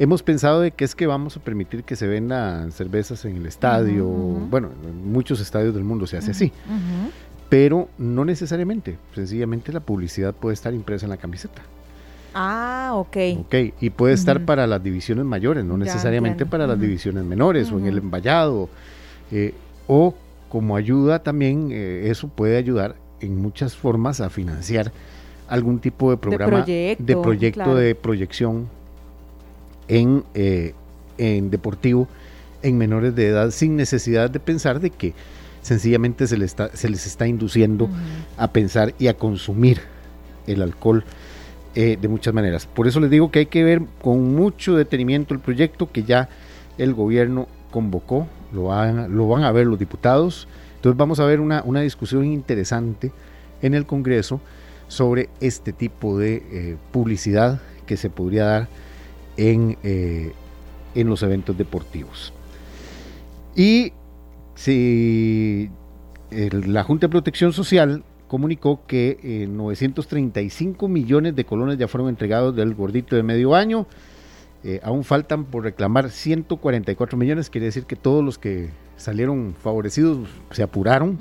Hemos 0.00 0.22
pensado 0.22 0.62
de 0.62 0.70
que 0.70 0.84
es 0.84 0.94
que 0.94 1.06
vamos 1.06 1.36
a 1.36 1.40
permitir 1.40 1.84
que 1.84 1.94
se 1.94 2.08
vendan 2.08 2.72
cervezas 2.72 3.24
en 3.26 3.36
el 3.36 3.46
estadio, 3.46 4.06
bueno, 4.06 4.70
en 4.82 5.12
muchos 5.12 5.40
estadios 5.40 5.74
del 5.74 5.84
mundo 5.84 6.06
se 6.06 6.16
hace 6.16 6.30
así. 6.30 6.52
pero 7.50 7.88
no 7.98 8.24
necesariamente, 8.24 8.96
sencillamente 9.14 9.72
la 9.72 9.80
publicidad 9.80 10.34
puede 10.34 10.54
estar 10.54 10.72
impresa 10.72 11.04
en 11.04 11.10
la 11.10 11.18
camiseta. 11.18 11.62
Ah, 12.32 12.92
ok. 12.94 13.16
Ok, 13.40 13.54
y 13.80 13.90
puede 13.90 14.14
estar 14.14 14.44
para 14.46 14.66
las 14.66 14.82
divisiones 14.82 15.26
mayores, 15.26 15.64
no 15.64 15.76
necesariamente 15.76 16.46
para 16.46 16.66
las 16.66 16.80
divisiones 16.80 17.24
menores 17.24 17.70
o 17.70 17.78
en 17.78 17.86
el 17.86 17.98
emballado. 17.98 18.70
Eh, 19.30 19.52
o 19.86 20.14
como 20.48 20.76
ayuda 20.76 21.22
también, 21.22 21.68
eh, 21.72 22.08
eso 22.08 22.28
puede 22.28 22.56
ayudar 22.56 22.96
en 23.20 23.36
muchas 23.36 23.76
formas 23.76 24.22
a 24.22 24.30
financiar 24.30 24.92
algún 25.46 25.78
tipo 25.78 26.10
de 26.10 26.16
programa 26.16 26.62
de 26.62 26.96
proyecto 27.20 27.74
de, 27.74 27.94
proyección 27.94 28.68
en, 29.90 30.24
eh, 30.34 30.72
en 31.18 31.50
deportivo 31.50 32.08
en 32.62 32.78
menores 32.78 33.14
de 33.14 33.28
edad 33.28 33.50
sin 33.50 33.76
necesidad 33.76 34.30
de 34.30 34.40
pensar 34.40 34.80
de 34.80 34.90
que 34.90 35.12
sencillamente 35.62 36.26
se, 36.26 36.38
les 36.38 36.52
está, 36.52 36.74
se 36.74 36.88
les 36.88 37.06
está 37.06 37.26
induciendo 37.26 37.90
a 38.38 38.52
pensar 38.52 38.94
y 38.98 39.08
a 39.08 39.14
consumir 39.14 39.80
el 40.46 40.62
alcohol 40.62 41.04
eh, 41.74 41.98
de 42.00 42.08
muchas 42.08 42.32
maneras. 42.32 42.66
Por 42.66 42.88
eso 42.88 43.00
les 43.00 43.10
digo 43.10 43.30
que 43.30 43.40
hay 43.40 43.46
que 43.46 43.64
ver 43.64 43.82
con 44.00 44.34
mucho 44.34 44.74
detenimiento 44.76 45.34
el 45.34 45.40
proyecto 45.40 45.90
que 45.90 46.04
ya 46.04 46.28
el 46.78 46.94
gobierno 46.94 47.46
convocó, 47.70 48.26
lo 48.52 48.64
van, 48.64 49.14
lo 49.16 49.28
van 49.28 49.44
a 49.44 49.52
ver 49.52 49.66
los 49.66 49.78
diputados. 49.78 50.48
Entonces 50.76 50.96
vamos 50.96 51.20
a 51.20 51.24
ver 51.24 51.40
una, 51.40 51.62
una 51.64 51.80
discusión 51.82 52.24
interesante 52.24 53.12
en 53.60 53.74
el 53.74 53.86
Congreso 53.86 54.40
sobre 54.88 55.28
este 55.40 55.72
tipo 55.72 56.18
de 56.18 56.42
eh, 56.50 56.76
publicidad 56.90 57.60
que 57.86 57.96
se 57.96 58.08
podría 58.08 58.44
dar 58.44 58.68
en, 59.36 59.78
eh, 59.82 60.32
en 60.94 61.08
los 61.08 61.22
eventos 61.22 61.56
deportivos. 61.56 62.32
Y 63.54 63.92
si 64.54 65.70
la 66.30 66.84
Junta 66.84 67.06
de 67.06 67.10
Protección 67.10 67.52
Social 67.52 68.04
comunicó 68.30 68.86
que 68.86 69.48
935 69.50 70.86
eh, 70.86 70.88
millones 70.88 71.34
de 71.34 71.44
colones 71.44 71.78
ya 71.78 71.88
fueron 71.88 72.08
entregados 72.08 72.54
del 72.54 72.74
gordito 72.74 73.16
de 73.16 73.24
medio 73.24 73.56
año. 73.56 73.86
Eh, 74.62 74.78
aún 74.84 75.02
faltan 75.02 75.46
por 75.46 75.64
reclamar 75.64 76.10
144 76.10 77.18
millones, 77.18 77.50
quiere 77.50 77.66
decir 77.66 77.86
que 77.86 77.96
todos 77.96 78.22
los 78.22 78.38
que 78.38 78.70
salieron 79.00 79.54
favorecidos, 79.62 80.28
se 80.50 80.62
apuraron 80.62 81.18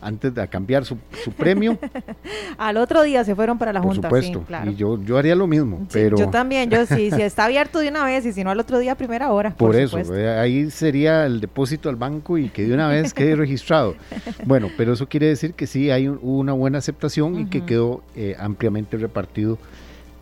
antes 0.00 0.34
de 0.34 0.46
cambiar 0.48 0.84
su, 0.84 0.98
premio. 1.36 1.78
Al 2.58 2.76
otro 2.76 3.02
día 3.02 3.24
se 3.24 3.34
fueron 3.34 3.58
para 3.58 3.72
la 3.72 3.80
Junta. 3.80 4.08
Por 4.08 4.22
supuesto, 4.22 4.44
y 4.66 4.74
yo, 4.74 5.02
yo 5.02 5.16
haría 5.16 5.34
lo 5.34 5.46
mismo. 5.46 5.86
pero... 5.90 6.16
Yo 6.16 6.28
también, 6.28 6.70
yo 6.70 6.84
sí, 6.86 7.10
si 7.10 7.22
está 7.22 7.46
abierto 7.46 7.78
de 7.78 7.88
una 7.88 8.04
vez 8.04 8.26
y 8.26 8.32
si 8.32 8.44
no 8.44 8.50
al 8.50 8.60
otro 8.60 8.78
día 8.78 8.92
a 8.92 8.94
primera 8.94 9.32
hora. 9.32 9.54
Por, 9.54 9.74
eso, 9.76 9.98
eh, 10.14 10.38
ahí 10.38 10.70
sería 10.70 11.24
el 11.26 11.40
depósito 11.40 11.88
al 11.88 11.96
banco 11.96 12.36
y 12.38 12.50
que 12.50 12.64
de 12.64 12.74
una 12.74 12.88
vez 12.88 13.14
quede 13.14 13.34
registrado. 13.36 13.96
Bueno, 14.44 14.68
pero 14.76 14.92
eso 14.92 15.08
quiere 15.08 15.26
decir 15.26 15.54
que 15.54 15.66
sí 15.66 15.90
hay 15.90 16.08
una 16.08 16.52
buena 16.52 16.78
aceptación 16.78 17.40
y 17.40 17.46
que 17.46 17.64
quedó 17.64 18.02
eh, 18.14 18.36
ampliamente 18.38 18.96
repartido 18.98 19.58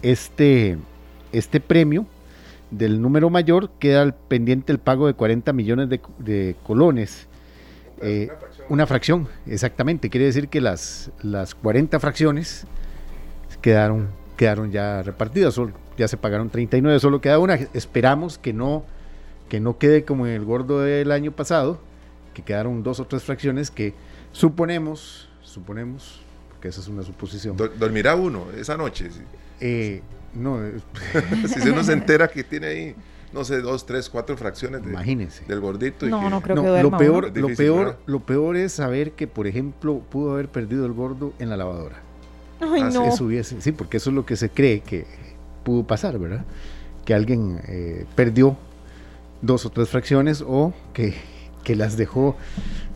este, 0.02 0.78
este 1.33 1.61
premio 1.61 2.07
del 2.78 3.00
número 3.00 3.30
mayor 3.30 3.70
queda 3.78 4.10
pendiente 4.28 4.72
el 4.72 4.78
pago 4.78 5.06
de 5.06 5.14
40 5.14 5.52
millones 5.52 5.88
de, 5.88 6.56
colones. 6.62 7.26
Eh, 8.00 8.28
una, 8.68 8.87
fracción. 8.87 9.28
exactamente. 9.46 10.10
Quiere 10.10 10.26
decir 10.26 10.48
que 10.48 10.60
las, 10.60 11.10
las 11.22 11.54
40 11.54 12.00
fracciones 12.00 12.66
quedaron, 13.62 14.08
quedaron 14.37 14.72
ya 14.72 15.02
repartidas. 15.02 15.58
ya 15.96 16.08
se 16.08 16.16
pagaron 16.16 16.50
39, 16.50 16.98
solo 16.98 17.20
queda 17.20 17.38
una. 17.38 17.54
Esperamos 17.72 18.38
que 18.38 18.52
no, 18.52 18.84
que 19.48 19.60
no 19.60 19.78
quede 19.78 20.04
como 20.04 20.26
en 20.26 20.32
el 20.32 20.44
gordo 20.44 20.80
del 20.80 21.12
año 21.12 21.32
pasado, 21.32 21.80
que 22.34 22.42
quedaron 22.42 22.82
dos 22.82 22.98
o 22.98 23.06
tres 23.06 23.22
fracciones 23.22 23.70
que 23.70 23.94
suponemos, 24.32 25.28
suponemos, 25.42 26.20
porque 26.50 26.68
esa 26.68 26.80
es 26.80 26.88
una 26.88 27.02
suposición. 27.02 27.56
¿Dormirá 27.56 28.16
uno 28.16 28.46
esa 28.56 28.76
noche? 28.76 29.08
Eh, 29.60 30.02
no. 30.34 30.60
si 31.48 31.68
uno 31.68 31.84
se 31.84 31.92
entera 31.92 32.28
que 32.28 32.44
tiene 32.44 32.66
ahí, 32.66 32.94
no 33.32 33.44
sé, 33.44 33.60
dos, 33.60 33.86
tres, 33.86 34.08
cuatro 34.08 34.36
fracciones 34.36 34.82
del 34.82 35.60
gordito. 35.60 36.06
no, 36.06 36.30
no 36.30 36.40
creo 36.40 36.62
que 36.62 36.82
lo 36.82 36.96
peor, 36.96 37.36
lo 37.36 37.48
peor, 37.54 37.98
lo 38.06 38.20
peor 38.20 38.56
es 38.56 38.72
saber 38.72 39.12
que, 39.12 39.26
por 39.26 39.46
ejemplo, 39.46 40.00
pudo 40.10 40.32
haber 40.32 40.48
perdido 40.48 40.86
el 40.86 40.92
gordo 40.92 41.32
en 41.38 41.50
la 41.50 41.56
lavadora. 41.56 41.96
Ay, 42.60 42.82
ah, 42.82 42.90
no. 42.92 43.10
sí, 43.12 43.72
porque 43.72 43.96
eso 43.96 44.10
es 44.10 44.16
lo 44.16 44.24
que 44.24 44.36
se 44.36 44.48
cree 44.48 44.80
que 44.80 45.06
pudo 45.64 45.84
pasar, 45.84 46.18
¿verdad? 46.18 46.44
Que 47.04 47.14
alguien 47.14 47.60
eh, 47.66 48.06
perdió 48.14 48.56
dos 49.42 49.66
o 49.66 49.70
tres 49.70 49.88
fracciones 49.88 50.42
o 50.46 50.72
que, 50.92 51.14
que 51.64 51.74
las 51.76 51.96
dejó 51.96 52.36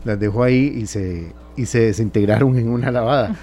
las 0.05 0.19
dejó 0.19 0.43
ahí 0.43 0.73
y 0.75 0.87
se 0.87 1.33
y 1.59 1.65
se 1.65 1.81
desintegraron 1.81 2.57
en 2.57 2.69
una 2.69 2.89
lavada. 2.89 3.35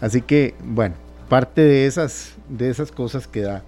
Así 0.00 0.22
que, 0.22 0.54
bueno, 0.64 0.94
parte 1.28 1.60
de 1.60 1.86
esas, 1.86 2.34
de 2.48 2.70
esas 2.70 2.92
cosas 2.92 3.26
que 3.26 3.42
da, 3.42 3.62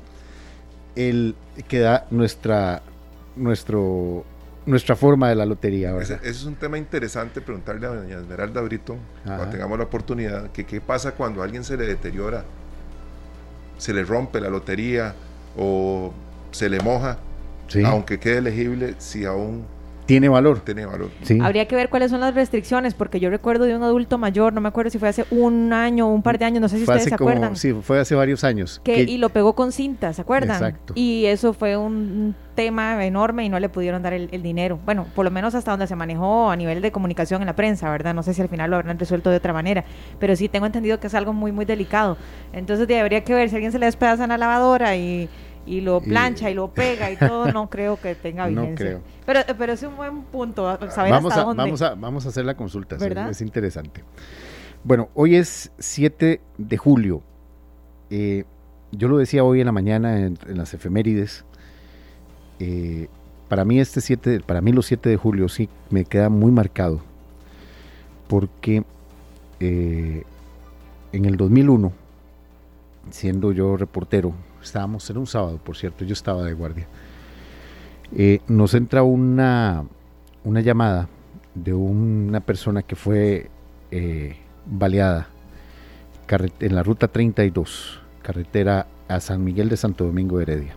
el, 0.94 1.34
que 1.68 1.80
da 1.80 2.06
nuestra, 2.10 2.82
nuestro, 3.36 4.24
nuestra 4.66 4.96
forma 4.96 5.28
de 5.28 5.34
la 5.34 5.46
lotería. 5.46 5.96
Ese, 5.98 6.18
es 6.22 6.44
un 6.44 6.54
tema 6.54 6.78
interesante 6.78 7.40
preguntarle 7.40 7.86
a 7.86 7.90
doña 7.90 8.18
Esmeralda 8.18 8.60
Brito, 8.60 8.96
cuando 9.24 9.48
tengamos 9.48 9.78
la 9.78 9.84
oportunidad, 9.84 10.50
que 10.50 10.64
qué 10.64 10.80
pasa 10.80 11.12
cuando 11.12 11.42
a 11.42 11.44
alguien 11.44 11.64
se 11.64 11.76
le 11.76 11.86
deteriora, 11.86 12.44
se 13.78 13.92
le 13.92 14.04
rompe 14.04 14.40
la 14.40 14.48
lotería 14.48 15.14
o 15.56 16.12
se 16.50 16.68
le 16.68 16.80
moja, 16.80 17.18
aunque 17.84 18.18
quede 18.18 18.38
elegible, 18.38 18.94
si 18.98 19.24
aún 19.24 19.66
tiene 20.06 20.28
valor. 20.28 20.60
Tiene 20.60 20.86
valor. 20.86 21.10
Habría 21.42 21.66
que 21.66 21.76
ver 21.76 21.88
cuáles 21.88 22.10
son 22.10 22.20
las 22.20 22.34
restricciones, 22.34 22.94
porque 22.94 23.20
yo 23.20 23.28
recuerdo 23.28 23.64
de 23.64 23.76
un 23.76 23.82
adulto 23.82 24.18
mayor, 24.18 24.52
no 24.52 24.60
me 24.60 24.68
acuerdo 24.68 24.90
si 24.90 24.98
fue 24.98 25.08
hace 25.08 25.24
un 25.30 25.72
año 25.72 26.08
o 26.08 26.12
un 26.12 26.22
par 26.22 26.38
de 26.38 26.44
años, 26.44 26.60
no 26.60 26.68
sé 26.68 26.76
si 26.76 26.82
ustedes 26.84 27.04
se 27.04 27.14
acuerdan. 27.14 27.56
Sí, 27.56 27.74
fue 27.82 27.98
hace 27.98 28.14
varios 28.14 28.44
años. 28.44 28.80
Que, 28.84 29.02
y 29.02 29.18
lo 29.18 29.28
pegó 29.28 29.54
con 29.54 29.72
cinta, 29.72 30.12
¿se 30.12 30.22
acuerdan? 30.22 30.56
Exacto. 30.56 30.92
Y 30.96 31.26
eso 31.26 31.52
fue 31.52 31.76
un 31.76 32.34
tema 32.54 33.04
enorme 33.04 33.44
y 33.44 33.48
no 33.48 33.60
le 33.60 33.68
pudieron 33.68 34.02
dar 34.02 34.12
el, 34.12 34.42
dinero. 34.42 34.80
Bueno, 34.84 35.06
por 35.14 35.24
lo 35.24 35.30
menos 35.30 35.54
hasta 35.54 35.70
donde 35.70 35.86
se 35.86 35.94
manejó 35.94 36.50
a 36.50 36.56
nivel 36.56 36.80
de 36.80 36.90
comunicación 36.90 37.42
en 37.42 37.46
la 37.46 37.54
prensa, 37.54 37.90
¿verdad? 37.90 38.14
No 38.14 38.22
sé 38.22 38.34
si 38.34 38.42
al 38.42 38.48
final 38.48 38.70
lo 38.70 38.76
habrán 38.76 38.98
resuelto 38.98 39.30
de 39.30 39.36
otra 39.36 39.52
manera, 39.52 39.84
pero 40.18 40.34
sí 40.34 40.48
tengo 40.48 40.66
entendido 40.66 40.98
que 40.98 41.06
es 41.06 41.14
algo 41.14 41.32
muy, 41.32 41.52
muy 41.52 41.64
delicado. 41.64 42.16
Entonces 42.52 42.88
debería 42.88 43.22
que 43.22 43.34
ver 43.34 43.48
si 43.50 43.56
alguien 43.56 43.72
se 43.72 43.78
le 43.78 43.86
despedaza 43.86 44.24
en 44.24 44.30
la 44.30 44.38
lavadora 44.38 44.96
y 44.96 45.28
y 45.66 45.80
lo 45.80 46.00
plancha 46.00 46.48
y, 46.48 46.54
lo 46.54 46.68
pega 46.68 47.10
y 47.10 47.16
todo, 47.18 47.52
no 47.52 47.68
creo 47.68 48.00
que 48.00 48.14
tenga 48.14 48.46
vigencia. 48.46 48.70
No 48.70 49.00
creo. 49.26 49.46
Pero, 49.58 49.72
es 49.72 49.82
un 49.82 49.96
buen 49.96 50.22
punto, 50.22 50.78
saber 50.90 51.12
vamos 51.12 51.32
hasta 51.32 51.42
a, 51.42 51.44
dónde. 51.44 51.62
Vamos 51.62 51.82
a, 51.82 51.94
vamos 51.94 52.26
a 52.26 52.28
hacer 52.28 52.44
la 52.44 52.56
consulta, 52.56 52.96
es 53.28 53.40
interesante. 53.40 54.02
Bueno, 54.84 55.08
hoy 55.14 55.34
es 55.34 55.72
7 55.78 56.40
de 56.58 56.76
julio. 56.76 57.20
Eh, 58.08 58.44
yo 58.92 59.08
lo 59.08 59.18
decía 59.18 59.42
hoy 59.42 59.58
en 59.60 59.66
la 59.66 59.72
mañana 59.72 60.20
en, 60.20 60.38
las 60.46 60.74
efemérides. 60.74 61.44
Eh, 62.60 63.08
para 63.48 63.64
mí 63.64 63.80
este 63.80 64.00
7, 64.00 64.40
para 64.46 64.60
mí 64.60 64.72
los 64.72 64.86
7 64.86 65.08
de 65.08 65.16
julio 65.16 65.48
sí 65.48 65.68
me 65.90 66.04
queda 66.04 66.28
muy 66.28 66.52
marcado. 66.52 67.00
Porque 68.28 68.84
eh, 69.58 70.22
en 71.12 71.24
el 71.24 71.36
2001, 71.36 71.92
siendo 73.10 73.50
yo 73.50 73.76
reportero, 73.76 74.34
estábamos, 74.66 75.08
en 75.10 75.18
un 75.18 75.26
sábado, 75.26 75.58
por 75.62 75.76
cierto, 75.76 76.04
yo 76.04 76.12
estaba 76.12 76.44
de 76.44 76.52
guardia, 76.52 76.86
nos 78.46 78.74
entra 78.74 79.02
una, 79.02 79.84
una 80.44 80.60
llamada 80.60 81.08
de 81.54 81.74
una 81.74 82.40
persona 82.40 82.82
que 82.82 82.96
fue 82.96 83.50
baleada 84.66 85.28
en 86.60 86.74
la 86.74 86.82
ruta 86.82 87.08
32, 87.08 88.00
carretera 88.22 88.86
a 89.08 89.20
San 89.20 89.44
Miguel 89.44 89.68
de 89.68 89.76
Santo 89.76 90.04
Domingo 90.04 90.38
de 90.38 90.42
Heredia. 90.42 90.74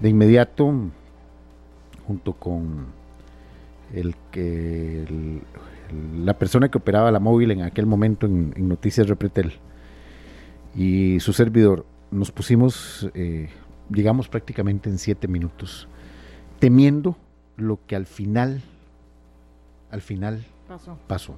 De 0.00 0.08
inmediato, 0.08 0.72
junto 2.06 2.32
con 2.32 2.86
el 3.92 4.14
que 4.30 5.04
la 6.16 6.38
persona 6.38 6.70
que 6.70 6.78
operaba 6.78 7.10
la 7.10 7.20
móvil 7.20 7.50
en 7.50 7.62
aquel 7.62 7.86
momento 7.86 8.26
en, 8.26 8.54
Noticias 8.56 9.08
Repretel 9.08 9.54
y 10.74 11.20
su 11.20 11.32
servidor, 11.32 11.84
nos 12.10 12.32
pusimos, 12.32 13.08
eh, 13.14 13.48
digamos, 13.88 14.28
prácticamente 14.28 14.90
en 14.90 14.98
siete 14.98 15.28
minutos, 15.28 15.88
temiendo 16.58 17.16
lo 17.56 17.78
que 17.86 17.96
al 17.96 18.06
final, 18.06 18.62
al 19.90 20.00
final 20.00 20.44
pasó. 21.06 21.36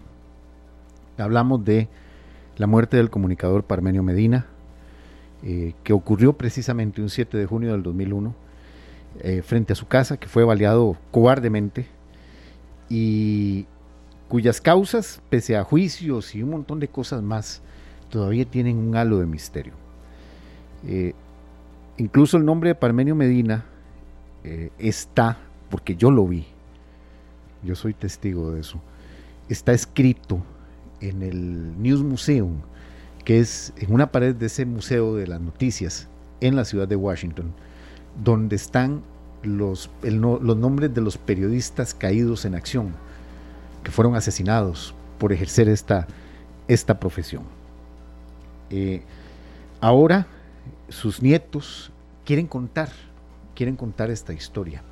Hablamos 1.18 1.64
de 1.64 1.88
la 2.56 2.66
muerte 2.66 2.96
del 2.96 3.10
comunicador 3.10 3.64
Parmenio 3.64 4.02
Medina, 4.02 4.46
eh, 5.42 5.74
que 5.82 5.92
ocurrió 5.92 6.34
precisamente 6.34 7.02
un 7.02 7.10
7 7.10 7.36
de 7.36 7.46
junio 7.46 7.72
del 7.72 7.82
2001, 7.82 8.34
eh, 9.20 9.42
frente 9.42 9.72
a 9.72 9.76
su 9.76 9.86
casa, 9.86 10.16
que 10.16 10.28
fue 10.28 10.44
baleado 10.44 10.96
cobardemente 11.10 11.86
y 12.88 13.66
cuyas 14.28 14.60
causas, 14.60 15.20
pese 15.28 15.56
a 15.56 15.64
juicios 15.64 16.34
y 16.34 16.42
un 16.42 16.50
montón 16.50 16.80
de 16.80 16.88
cosas 16.88 17.22
más, 17.22 17.60
todavía 18.08 18.44
tienen 18.44 18.78
un 18.78 18.96
halo 18.96 19.18
de 19.18 19.26
misterio. 19.26 19.81
Eh, 20.86 21.14
incluso 21.98 22.36
el 22.36 22.44
nombre 22.44 22.70
de 22.70 22.74
Parmenio 22.74 23.14
Medina 23.14 23.66
está, 24.78 25.38
porque 25.70 25.94
yo 25.94 26.10
lo 26.10 26.26
vi, 26.26 26.44
yo 27.62 27.76
soy 27.76 27.94
testigo 27.94 28.50
de 28.50 28.60
eso, 28.60 28.80
está 29.48 29.72
escrito 29.72 30.42
en 31.00 31.22
el 31.22 31.80
News 31.80 32.02
Museum, 32.02 32.60
que 33.24 33.38
es 33.38 33.72
en 33.76 33.92
una 33.92 34.10
pared 34.10 34.34
de 34.34 34.46
ese 34.46 34.64
museo 34.64 35.14
de 35.14 35.26
las 35.26 35.40
noticias 35.40 36.08
en 36.40 36.56
la 36.56 36.64
ciudad 36.64 36.88
de 36.88 36.96
Washington, 36.96 37.52
donde 38.24 38.56
están 38.56 39.02
los, 39.42 39.90
los 40.02 40.56
nombres 40.56 40.94
de 40.94 41.00
los 41.00 41.18
periodistas 41.18 41.94
caídos 41.94 42.44
en 42.44 42.54
acción, 42.54 42.92
que 43.82 43.90
fueron 43.90 44.14
asesinados 44.14 44.94
por 45.18 45.32
ejercer 45.32 45.68
esta, 45.68 46.06
esta 46.68 46.98
profesión. 46.98 47.44
Eh, 48.70 49.02
ahora 49.80 50.26
sus 50.92 51.22
nietos 51.22 51.90
quieren 52.24 52.46
contar, 52.46 52.88
quieren 53.54 53.76
contar 53.76 54.10
esta 54.10 54.32
historia. 54.32 54.82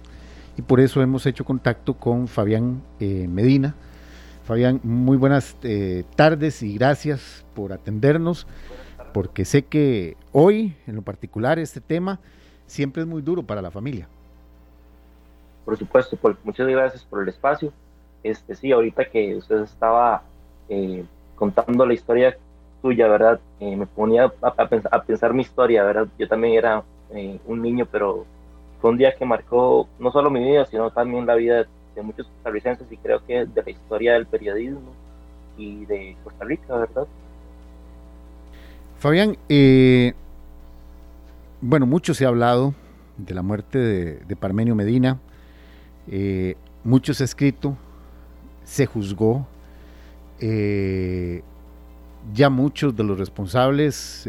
Y 0.56 0.62
por 0.62 0.80
eso 0.80 1.00
hemos 1.02 1.26
hecho 1.26 1.44
contacto 1.44 1.94
con 1.94 2.26
Fabián 2.26 2.82
eh, 2.98 3.26
Medina, 3.28 3.74
Fabián, 4.44 4.80
muy 4.82 5.16
buenas 5.16 5.56
eh, 5.62 6.02
tardes 6.16 6.62
y 6.62 6.76
gracias 6.76 7.44
por 7.54 7.72
atendernos, 7.72 8.48
porque 9.14 9.44
sé 9.44 9.62
que 9.64 10.16
hoy, 10.32 10.74
en 10.86 10.96
lo 10.96 11.02
particular, 11.02 11.58
este 11.58 11.80
tema 11.80 12.18
siempre 12.66 13.02
es 13.02 13.08
muy 13.08 13.22
duro 13.22 13.44
para 13.44 13.62
la 13.62 13.70
familia. 13.70 14.08
Por 15.64 15.76
supuesto, 15.76 16.18
muchas 16.42 16.66
gracias 16.66 17.04
por 17.04 17.22
el 17.22 17.28
espacio. 17.28 17.72
Este 18.24 18.56
sí, 18.56 18.72
ahorita 18.72 19.08
que 19.08 19.36
usted 19.36 19.62
estaba 19.62 20.22
eh, 20.68 21.04
contando 21.36 21.86
la 21.86 21.94
historia 21.94 22.36
suya, 22.82 23.08
¿verdad? 23.08 23.40
Eh, 23.60 23.76
me 23.76 23.86
ponía 23.86 24.32
a, 24.42 24.68
pensar, 25.06 25.34
mi 25.34 25.42
historia, 25.42 25.84
¿verdad? 25.84 26.08
Yo 26.18 26.28
también 26.28 26.54
era 26.54 26.82
un 27.46 27.60
niño, 27.60 27.86
pero 27.90 28.24
fue 28.80 28.90
un 28.90 28.96
día 28.96 29.14
que 29.16 29.24
marcó 29.24 29.88
no 29.98 30.12
solo 30.12 30.30
mi 30.30 30.40
vida, 30.40 30.64
sino 30.66 30.90
también 30.90 31.26
la 31.26 31.34
vida 31.34 31.58
de 31.58 31.66
de 31.94 32.02
muchos 32.02 32.26
costarricenses 32.26 32.90
y 32.90 32.96
creo 32.96 33.24
que 33.24 33.46
de 33.46 33.62
la 33.62 33.70
historia 33.70 34.14
del 34.14 34.26
periodismo 34.26 34.92
y 35.56 35.84
de 35.86 36.16
Costa 36.24 36.44
Rica, 36.44 36.76
¿verdad? 36.76 37.06
Fabián, 38.98 39.36
eh, 39.48 40.12
bueno, 41.60 41.86
mucho 41.86 42.14
se 42.14 42.24
ha 42.24 42.28
hablado 42.28 42.74
de 43.16 43.34
la 43.34 43.42
muerte 43.42 43.78
de, 43.78 44.36
Parmenio 44.36 44.74
Medina, 44.74 45.18
eh, 46.08 46.54
mucho 46.84 47.12
se 47.12 47.24
ha 47.24 47.26
escrito, 47.26 47.76
se 48.64 48.86
juzgó, 48.86 49.46
eh, 50.40 51.42
ya 52.32 52.50
muchos 52.50 52.96
de 52.96 53.04
los 53.04 53.18
responsables 53.18 54.28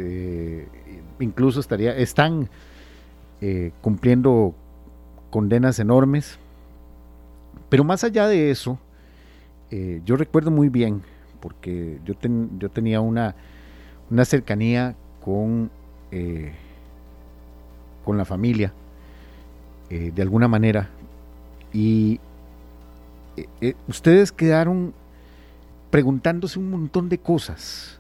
incluso 1.20 1.60
estaría, 1.60 1.96
están 1.96 2.50
cumpliendo 3.82 4.56
condenas 5.32 5.80
enormes. 5.80 6.38
Pero 7.70 7.84
más 7.84 8.04
allá 8.04 8.28
de 8.28 8.52
eso, 8.52 8.78
eh, 9.72 10.02
yo 10.06 10.18
recuerdo 10.18 10.52
muy 10.52 10.70
bien, 10.70 11.02
porque 11.40 12.00
yo, 12.06 12.14
yo 12.60 12.70
tenía 12.70 13.00
una, 13.00 13.34
una 14.12 14.26
cercanía 14.26 14.96
con, 15.24 15.72
eh, 16.12 16.52
con 18.04 18.18
la 18.18 18.26
familia, 18.26 18.74
eh, 19.90 20.12
de 20.14 20.22
alguna 20.22 20.48
manera, 20.48 20.90
y 21.74 22.20
ustedes 23.88 24.34
quedaron 24.34 24.94
preguntándose 25.92 26.58
un 26.58 26.72
montón 26.72 27.10
de 27.10 27.20
cosas. 27.20 28.00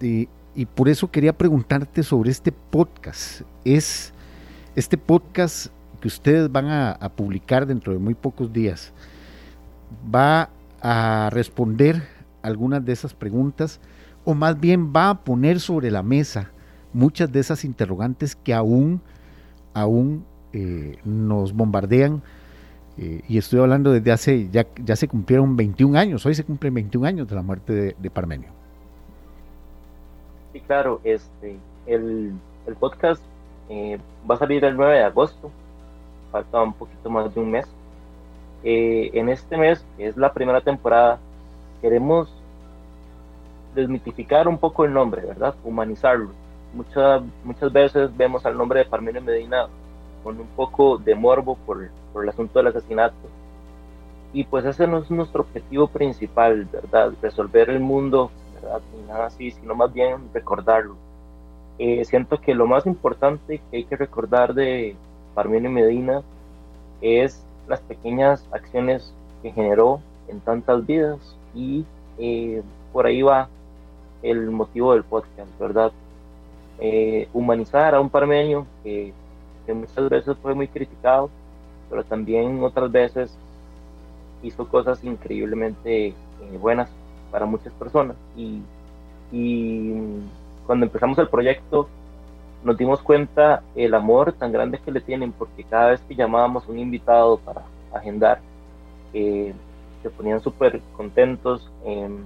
y 0.00 0.64
por 0.74 0.88
eso 0.88 1.10
quería 1.10 1.36
preguntarte 1.36 2.02
sobre 2.02 2.30
este 2.30 2.50
podcast. 2.50 3.42
Es 3.64 4.14
este 4.76 4.98
podcast 4.98 5.68
que 6.00 6.08
ustedes 6.08 6.52
van 6.52 6.66
a, 6.68 6.98
publicar 7.16 7.66
dentro 7.66 7.92
de 7.92 7.98
muy 7.98 8.14
pocos 8.14 8.52
días 8.52 8.92
va 10.14 10.50
a 10.82 11.30
responder 11.32 12.02
algunas 12.42 12.84
de 12.84 12.92
esas 12.92 13.14
preguntas 13.14 13.80
o 14.24 14.34
más 14.34 14.60
bien 14.60 14.92
va 14.94 15.10
a 15.10 15.24
poner 15.24 15.60
sobre 15.60 15.90
la 15.90 16.02
mesa 16.02 16.50
muchas 16.92 17.32
de 17.32 17.40
esas 17.40 17.64
interrogantes 17.64 18.36
que 18.36 18.52
aún, 18.52 19.00
aún 19.74 20.24
eh, 20.52 20.98
nos 21.04 21.52
bombardean. 21.52 22.22
Eh, 22.98 23.22
y 23.28 23.38
estoy 23.38 23.60
hablando 23.60 23.92
desde 23.92 24.12
hace, 24.12 24.48
ya, 24.50 24.66
ya 24.82 24.96
se 24.96 25.06
cumplieron 25.06 25.56
21 25.56 25.98
años, 25.98 26.24
hoy 26.24 26.34
se 26.34 26.44
cumplen 26.44 26.74
21 26.74 27.06
años 27.06 27.28
de 27.28 27.34
la 27.34 27.42
muerte 27.42 27.94
de, 27.98 28.10
Parmenio. 28.10 28.48
Sí, 30.52 30.60
claro, 30.60 31.00
este, 31.04 31.58
el, 31.86 32.34
podcast 32.80 33.22
eh, 33.68 33.98
va 34.28 34.36
a 34.36 34.38
salir 34.38 34.64
el 34.64 34.76
9 34.76 34.94
de 34.94 35.04
agosto 35.04 35.50
falta 36.36 36.62
un 36.62 36.72
poquito 36.72 37.10
más 37.10 37.34
de 37.34 37.40
un 37.40 37.50
mes. 37.50 37.66
Eh, 38.64 39.10
en 39.14 39.28
este 39.28 39.56
mes, 39.56 39.84
que 39.96 40.06
es 40.06 40.16
la 40.16 40.32
primera 40.32 40.60
temporada, 40.60 41.18
queremos 41.80 42.28
desmitificar 43.74 44.48
un 44.48 44.58
poco 44.58 44.84
el 44.84 44.92
nombre, 44.92 45.22
¿verdad? 45.22 45.54
Humanizarlo. 45.64 46.30
Muchas, 46.74 47.22
muchas 47.44 47.72
veces 47.72 48.14
vemos 48.16 48.44
al 48.44 48.56
nombre 48.56 48.80
de 48.80 48.86
Parmenio 48.86 49.22
Medina 49.22 49.68
con 50.26 50.40
un 50.40 50.48
poco 50.56 50.98
de 50.98 51.14
morbo 51.14 51.56
por, 51.64 51.88
el 52.20 52.28
asunto 52.28 52.58
del 52.58 52.66
asesinato. 52.66 53.14
Y 54.32 54.42
pues 54.42 54.64
ese 54.64 54.88
no 54.88 54.98
es 54.98 55.08
nuestro 55.08 55.42
objetivo 55.42 55.86
principal, 55.86 56.64
¿verdad? 56.64 57.12
Resolver 57.22 57.70
el 57.70 57.78
mundo, 57.78 58.32
¿verdad? 58.56 58.80
Ni 58.96 59.06
nada 59.06 59.26
así, 59.26 59.52
sino 59.52 59.76
más 59.76 59.92
bien 59.92 60.16
recordarlo. 60.34 60.96
Eh, 61.78 62.04
siento 62.04 62.40
que 62.40 62.56
lo 62.56 62.66
más 62.66 62.86
importante 62.86 63.60
que 63.70 63.76
hay 63.76 63.84
que 63.84 63.94
recordar 63.94 64.52
de, 64.52 64.96
Parmenio 65.32 65.70
Medina 65.70 66.22
es 67.00 67.40
las 67.68 67.78
pequeñas 67.82 68.44
acciones 68.50 69.14
que 69.44 69.52
generó 69.52 70.00
en 70.26 70.40
tantas 70.40 70.84
vidas 70.84 71.20
y 71.54 71.84
eh, 72.18 72.64
por 72.92 73.06
ahí 73.06 73.22
va 73.22 73.48
el 74.22 74.50
motivo 74.50 74.92
del 74.92 75.04
podcast, 75.04 75.56
¿verdad? 75.60 75.92
Eh, 76.80 77.28
humanizar 77.32 77.94
a 77.94 78.00
un 78.00 78.10
parmenio 78.10 78.66
que, 78.82 79.12
muchas 79.74 80.08
veces 80.08 80.36
fue 80.42 80.54
muy 80.54 80.68
criticado, 80.68 81.30
pero 81.90 82.04
también 82.04 82.62
otras 82.62 82.90
veces 82.90 83.36
hizo 84.42 84.68
cosas 84.68 85.02
increíblemente 85.04 86.08
eh, 86.08 86.14
buenas 86.60 86.90
para 87.30 87.46
muchas 87.46 87.72
personas. 87.74 88.16
Y, 88.36 88.62
cuando 90.66 90.86
empezamos 90.86 91.18
el 91.18 91.28
proyecto, 91.28 91.88
nos 92.64 92.76
dimos 92.76 93.02
cuenta 93.02 93.62
el 93.74 93.94
amor 93.94 94.32
tan 94.32 94.50
grande 94.50 94.78
que 94.78 94.90
le 94.90 95.00
tienen, 95.00 95.32
porque 95.32 95.62
cada 95.64 95.90
vez 95.90 96.00
que 96.08 96.14
llamábamos 96.14 96.66
un 96.68 96.78
invitado 96.78 97.38
para 97.38 97.62
agendar, 97.92 98.40
eh, 99.12 99.52
se 100.02 100.10
ponían 100.10 100.40
súper 100.40 100.80
contentos 100.96 101.70
em, 101.84 102.24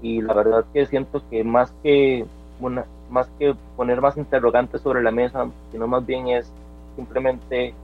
y 0.00 0.20
la 0.20 0.34
verdad 0.34 0.64
que 0.72 0.86
siento 0.86 1.22
que 1.30 1.44
más 1.44 1.72
que 1.82 2.24
una, 2.60 2.84
más 3.12 3.28
que 3.38 3.54
poner 3.76 4.00
más 4.00 4.16
interrogantes 4.16 4.80
sobre 4.80 5.02
la 5.02 5.10
mesa, 5.10 5.46
sino 5.70 5.86
más 5.86 6.04
bien 6.04 6.28
es 6.28 6.50
simplemente 6.96 7.74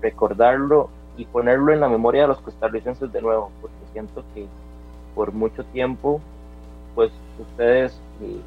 recordarlo 0.00 0.90
y 1.16 1.24
ponerlo 1.24 1.72
en 1.72 1.80
la 1.80 1.88
memoria 1.88 2.22
de 2.22 2.28
los 2.28 2.40
costarricenses 2.40 3.10
de 3.12 3.22
nuevo, 3.22 3.50
porque 3.60 3.76
siento 3.92 4.22
que 4.34 4.46
por 5.14 5.32
mucho 5.32 5.64
tiempo, 5.64 6.20
pues 6.94 7.10
ustedes 7.38 7.98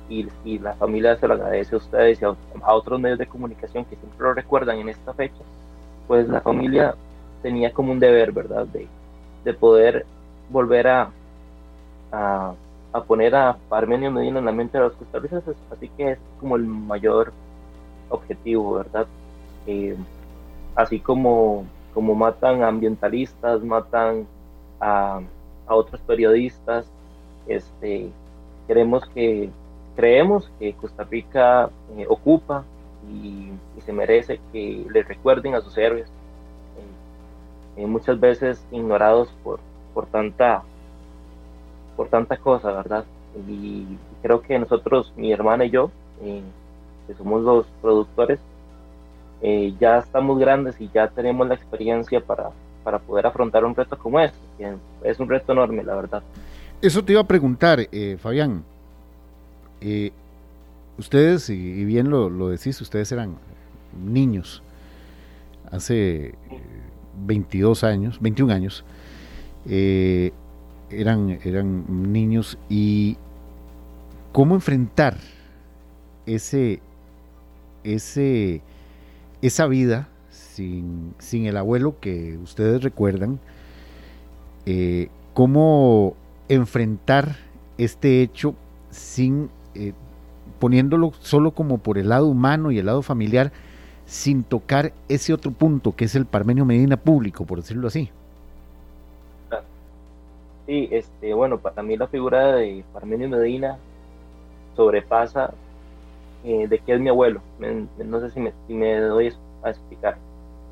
y, 0.09 0.59
la 0.59 0.74
familia 0.74 1.15
se 1.15 1.28
lo 1.28 1.34
agradece 1.34 1.76
a 1.76 1.78
ustedes 1.80 2.22
y 2.22 2.26
a, 2.26 2.36
otros 2.74 2.99
medios 2.99 3.19
de 3.19 3.26
comunicación 3.26 3.86
que 3.86 3.95
siempre 3.95 4.19
lo 4.19 4.34
recuerdan 4.34 4.80
en 4.80 4.89
esta 4.89 5.13
fecha, 5.13 5.43
pues 6.07 6.28
la 6.30 6.41
familia 6.41 6.95
tenía 7.41 7.74
como 7.74 7.91
un 7.91 7.99
deber, 7.99 8.32
¿verdad? 8.32 8.67
De, 8.67 8.88
de 9.43 9.53
poder 9.53 10.05
volver 10.49 10.88
a, 10.88 11.09
a, 12.93 13.03
poner 13.03 13.35
a 13.35 13.57
Parmenio 13.69 14.11
Medina 14.11 14.39
en 14.39 14.45
la 14.45 14.51
mente 14.51 14.77
de 14.77 14.85
los 14.85 14.93
costarricenses, 14.93 15.55
así 15.71 15.89
que 15.89 16.11
es 16.11 16.19
como 16.39 16.55
el 16.55 16.65
mayor 16.65 17.31
objetivo, 18.09 18.73
¿verdad? 18.73 19.07
Eh, 19.67 19.95
así 20.75 20.99
como, 20.99 21.65
como 21.93 22.15
matan 22.15 22.63
a 22.63 22.67
ambientalistas, 22.67 23.63
matan 23.63 24.27
a, 24.79 25.21
otros 25.67 26.01
periodistas, 26.01 26.85
este, 27.47 28.09
queremos 28.67 29.05
que 29.13 29.49
creemos 29.95 30.51
que 30.59 30.73
Costa 30.73 31.03
Rica 31.03 31.69
eh, 31.97 32.05
ocupa 32.09 32.65
y, 33.09 33.51
se 33.85 33.93
merece 33.93 34.39
que 34.51 34.85
le 34.91 35.01
recuerden 35.01 35.55
a 35.55 35.61
sus 35.61 35.75
héroes, 35.75 36.07
eh, 37.77 37.87
muchas 37.87 38.19
veces 38.19 38.63
ignorados 38.71 39.29
por, 39.43 39.59
por 39.95 40.05
tanta 40.05 40.61
por 42.01 42.09
tanta 42.09 42.35
cosa, 42.37 42.71
¿verdad? 42.71 43.05
Y 43.47 43.85
creo 44.23 44.41
que 44.41 44.57
nosotros, 44.57 45.13
mi 45.15 45.31
hermana 45.31 45.65
y 45.65 45.69
yo, 45.69 45.91
que 46.19 47.13
somos 47.13 47.43
los 47.43 47.67
productores, 47.79 48.39
ya 49.79 49.99
estamos 49.99 50.39
grandes 50.39 50.81
y 50.81 50.89
ya 50.91 51.09
tenemos 51.09 51.47
la 51.47 51.53
experiencia 51.53 52.19
para, 52.19 52.49
para 52.83 52.97
poder 52.97 53.27
afrontar 53.27 53.65
un 53.65 53.75
reto 53.75 53.95
como 53.99 54.19
este, 54.19 54.39
que 54.57 54.73
es 55.03 55.19
un 55.19 55.29
reto 55.29 55.51
enorme, 55.51 55.83
la 55.83 55.93
verdad. 55.93 56.23
Eso 56.81 57.05
te 57.05 57.11
iba 57.11 57.21
a 57.21 57.27
preguntar, 57.27 57.87
Fabián. 58.17 58.63
Eh, 59.79 60.11
ustedes, 60.97 61.51
y, 61.51 61.85
bien 61.85 62.09
lo, 62.09 62.49
decís, 62.49 62.81
ustedes 62.81 63.11
eran 63.11 63.35
niños 64.03 64.63
hace 65.69 66.33
22 67.27 67.83
años, 67.83 68.19
21 68.19 68.51
años, 68.51 68.83
eh, 69.69 70.31
eran, 70.91 71.39
eran 71.43 72.11
niños 72.11 72.57
y 72.69 73.17
cómo 74.31 74.55
enfrentar 74.55 75.17
ese, 76.25 76.81
ese, 77.83 78.61
esa 79.41 79.67
vida 79.67 80.07
sin, 80.29 81.13
sin 81.19 81.45
el 81.45 81.57
abuelo 81.57 81.99
que 81.99 82.37
ustedes 82.37 82.83
recuerdan, 82.83 83.39
eh, 84.65 85.09
cómo 85.33 86.15
enfrentar 86.49 87.37
este 87.77 88.21
hecho 88.21 88.55
sin 88.89 89.49
eh, 89.73 89.93
poniéndolo 90.59 91.13
solo 91.19 91.51
como 91.51 91.79
por 91.79 91.97
el 91.97 92.09
lado 92.09 92.27
humano 92.27 92.71
y 92.71 92.77
el 92.77 92.85
lado 92.85 93.01
familiar, 93.01 93.51
sin 94.05 94.43
tocar 94.43 94.93
ese 95.09 95.33
otro 95.33 95.51
punto 95.51 95.95
que 95.95 96.05
es 96.05 96.15
el 96.15 96.25
Parmenio 96.25 96.65
Medina 96.65 96.97
público, 96.97 97.45
por 97.45 97.61
decirlo 97.61 97.87
así. 97.87 98.11
Sí, 100.66 100.88
este, 100.91 101.34
bueno, 101.34 101.59
para 101.59 101.82
mí 101.84 101.97
la 101.97 102.07
figura 102.07 102.55
de 102.55 102.84
Parmenio 102.93 103.30
Medina 103.30 103.78
sobrepasa 104.76 105.53
eh, 106.43 106.68
de 106.68 106.80
qué 106.80 106.93
es 106.93 106.99
mi 106.99 107.09
abuelo. 107.09 107.41
no 107.59 108.20
sé 108.20 108.30
si 108.32 108.39
me, 108.39 108.53
si 108.68 108.74
me 108.74 108.99
doy 108.99 109.34
a 109.64 109.70
explicar. 109.70 110.18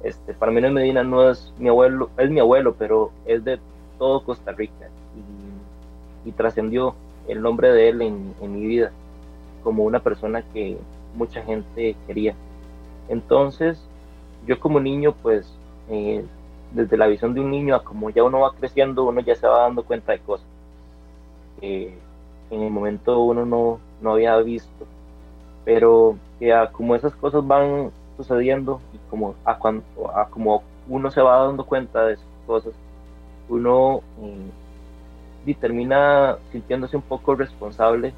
Este, 0.03 0.33
Parmenio 0.33 0.71
Medina 0.71 1.03
no 1.03 1.29
es 1.29 1.53
mi 1.57 1.69
abuelo, 1.69 2.09
es 2.17 2.29
mi 2.29 2.39
abuelo, 2.39 2.75
pero 2.77 3.11
es 3.25 3.43
de 3.43 3.59
todo 3.97 4.23
Costa 4.23 4.51
Rica 4.51 4.89
y 6.25 6.31
trascendió 6.31 6.95
el 7.27 7.41
nombre 7.41 7.71
de 7.71 7.89
él 7.89 8.01
en, 8.01 8.33
mi 8.41 8.65
vida 8.65 8.91
como 9.63 9.83
una 9.83 9.99
persona 9.99 10.41
que 10.53 10.77
mucha 11.15 11.41
gente 11.43 11.95
quería. 12.07 12.33
Entonces, 13.09 13.79
yo 14.47 14.59
como 14.59 14.79
niño, 14.79 15.13
pues, 15.21 15.51
eh, 15.89 16.23
desde 16.71 16.97
la 16.97 17.07
visión 17.07 17.33
de 17.33 17.41
un 17.41 17.51
niño 17.51 17.75
a 17.75 17.83
como 17.83 18.09
ya 18.09 18.23
uno 18.23 18.41
va 18.41 18.53
creciendo, 18.53 19.03
uno 19.03 19.21
ya 19.21 19.35
se 19.35 19.47
va 19.47 19.61
dando 19.61 19.83
cuenta 19.83 20.11
de 20.11 20.19
cosas 20.19 20.47
que 21.59 21.93
en 22.49 22.61
el 22.61 22.71
momento 22.71 23.21
uno 23.21 23.45
no, 23.45 23.79
no 24.01 24.11
había 24.11 24.35
visto. 24.37 24.85
Pero 25.65 26.17
que 26.39 26.53
como 26.71 26.95
esas 26.95 27.13
cosas 27.15 27.45
van 27.45 27.91
sucediendo 28.17 28.81
y 28.93 28.97
como 29.09 29.35
a, 29.45 29.57
cuando, 29.57 29.83
a 30.15 30.27
como 30.29 30.63
uno 30.87 31.11
se 31.11 31.21
va 31.21 31.45
dando 31.45 31.65
cuenta 31.65 32.05
de 32.05 32.13
esas 32.13 32.25
cosas, 32.47 32.73
uno 33.49 34.01
eh, 34.21 34.49
y 35.45 35.53
termina 35.53 36.37
sintiéndose 36.51 36.95
un 36.95 37.01
poco 37.01 37.35
responsable 37.35 38.09
eh, 38.09 38.13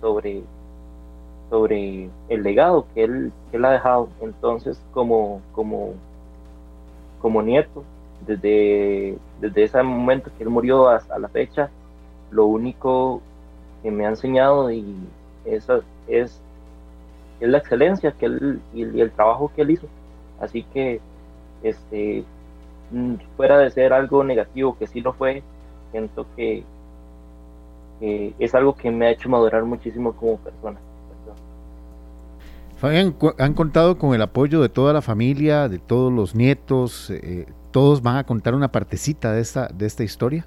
sobre, 0.00 0.42
sobre 1.50 2.10
el 2.28 2.42
legado 2.42 2.86
que 2.94 3.04
él, 3.04 3.32
él 3.52 3.64
ha 3.64 3.72
dejado. 3.72 4.08
Entonces, 4.20 4.80
como, 4.92 5.40
como, 5.52 5.94
como 7.20 7.42
nieto, 7.42 7.84
desde, 8.26 9.16
desde 9.40 9.62
ese 9.64 9.82
momento 9.82 10.30
que 10.36 10.44
él 10.44 10.50
murió 10.50 10.88
hasta 10.88 11.18
la 11.18 11.28
fecha, 11.28 11.70
lo 12.30 12.46
único 12.46 13.20
que 13.82 13.90
me 13.90 14.06
ha 14.06 14.10
enseñado 14.10 14.70
y 14.70 14.96
esa 15.44 15.80
es, 16.08 16.40
es 17.40 17.48
la 17.48 17.58
excelencia 17.58 18.12
que 18.12 18.26
él 18.26 18.60
y, 18.74 18.82
el 19.00 19.10
trabajo 19.12 19.50
que 19.54 19.62
él 19.62 19.70
hizo. 19.70 19.86
Así 20.40 20.62
que, 20.64 21.00
este, 21.62 22.24
mm, 22.90 23.14
fuera 23.36 23.58
de 23.58 23.70
ser 23.70 23.92
algo 23.92 24.24
negativo, 24.24 24.76
que 24.78 24.86
sí 24.86 25.00
lo 25.00 25.12
fue, 25.12 25.42
siento 25.92 26.26
que, 26.36 26.64
es 28.00 28.54
algo 28.54 28.74
que 28.74 28.90
me 28.90 29.06
ha 29.06 29.10
hecho 29.10 29.30
madurar 29.30 29.64
muchísimo 29.64 30.12
como 30.12 30.36
persona. 30.36 30.78
Fabián, 32.76 33.16
¿han 33.38 33.54
contado 33.54 33.96
con 33.98 34.14
el 34.14 34.22
apoyo 34.22 34.60
de 34.60 34.68
toda 34.68 34.92
la 34.92 35.02
familia, 35.02 35.68
de 35.68 35.78
todos 35.78 36.12
los 36.12 36.34
nietos? 36.34 37.10
Eh, 37.10 37.46
¿Todos 37.70 38.02
van 38.02 38.16
a 38.16 38.24
contar 38.24 38.54
una 38.54 38.68
partecita 38.68 39.32
de 39.32 39.40
esta, 39.40 39.68
de 39.68 39.86
esta 39.86 40.04
historia? 40.04 40.46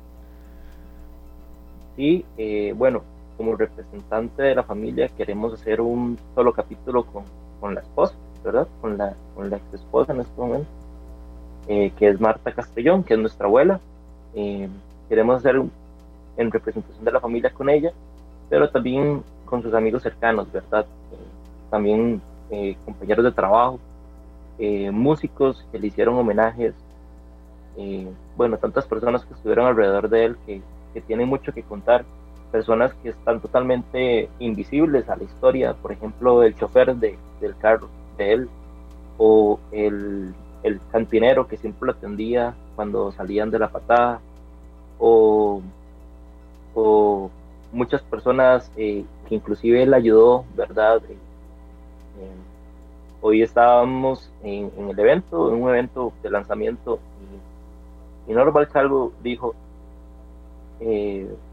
Sí, 1.96 2.24
eh, 2.38 2.74
bueno, 2.78 3.02
como 3.36 3.56
representante 3.56 4.44
de 4.44 4.56
la 4.56 4.64
familia 4.64 5.10
queremos 5.10 5.54
hacer 5.54 5.82
un 5.82 6.18
solo 6.36 6.54
capítulo 6.54 7.04
con, 7.06 7.24
con 7.60 7.76
la 7.76 7.82
esposa, 7.82 8.14
¿verdad? 8.44 8.68
Con 8.82 8.98
la, 8.98 9.16
con 9.36 9.50
la 9.50 9.58
ex 9.58 9.74
esposa 9.74 10.14
en 10.14 10.22
este 10.22 10.40
momento, 10.40 10.70
eh, 11.68 11.92
que 11.98 12.10
es 12.10 12.22
Marta 12.22 12.52
Castellón, 12.52 13.04
que 13.04 13.16
es 13.16 13.20
nuestra 13.20 13.48
abuela 13.48 13.80
queremos 15.10 15.38
hacer 15.38 15.62
en 16.38 16.52
representación 16.52 17.04
de 17.04 17.12
la 17.12 17.20
familia 17.20 17.50
con 17.50 17.70
ella, 17.70 17.92
pero 18.50 18.70
también 18.70 19.24
con 19.46 19.62
sus 19.62 19.74
amigos 19.74 20.04
cercanos, 20.04 20.50
¿verdad? 20.52 20.86
También 21.70 22.22
eh, 22.52 22.76
compañeros 22.84 23.26
de 23.26 23.32
trabajo, 23.32 23.80
eh, 24.58 24.92
músicos 24.92 25.66
que 25.72 25.80
le 25.80 25.88
hicieron 25.88 26.16
homenajes, 26.18 26.74
eh, 27.78 28.08
bueno, 28.36 28.58
tantas 28.58 28.86
personas 28.86 29.24
que 29.24 29.34
estuvieron 29.34 29.68
alrededor 29.68 30.10
de 30.10 30.26
él 30.26 30.38
que, 30.46 30.62
que, 30.94 31.02
tienen 31.02 31.28
mucho 31.28 31.54
que 31.54 31.64
contar, 31.64 32.04
personas 32.52 32.94
que 32.96 33.10
están 33.10 33.40
totalmente 33.40 34.30
invisibles 34.40 35.08
a 35.10 35.16
la 35.16 35.24
historia, 35.24 35.74
por 35.76 35.92
ejemplo, 35.92 36.44
el 36.44 36.56
chofer 36.56 36.96
de, 36.96 37.18
del 37.40 37.56
carro 37.58 37.88
de 38.18 38.34
él, 38.34 38.50
o 39.18 39.60
el, 39.72 40.34
el 40.64 40.80
cantinero 40.92 41.48
que 41.48 41.58
siempre 41.58 41.88
lo 41.88 41.92
atendía 41.92 42.56
cuando 42.76 43.12
salían 43.12 43.52
de 43.52 43.60
la 43.60 43.70
patada, 43.70 44.20
o, 44.98 45.62
muchas 47.72 48.02
personas 48.02 48.70
que 48.76 49.06
inclusive 49.30 49.84
él 49.84 49.94
ayudó, 49.94 50.44
¿verdad? 50.56 51.02
Eh, 53.20 53.22
eh, 53.22 53.26
hoy 53.28 53.42
estábamos 53.42 54.32
en, 54.44 54.72
el 54.78 55.00
evento, 55.00 55.54
en 55.54 55.62
un 55.62 55.70
evento 55.70 56.14
de 56.24 56.30
lanzamiento, 56.30 57.00
y, 58.28 58.34
Norval 58.34 58.68
Calvo 58.68 59.12
dijo, 59.24 59.56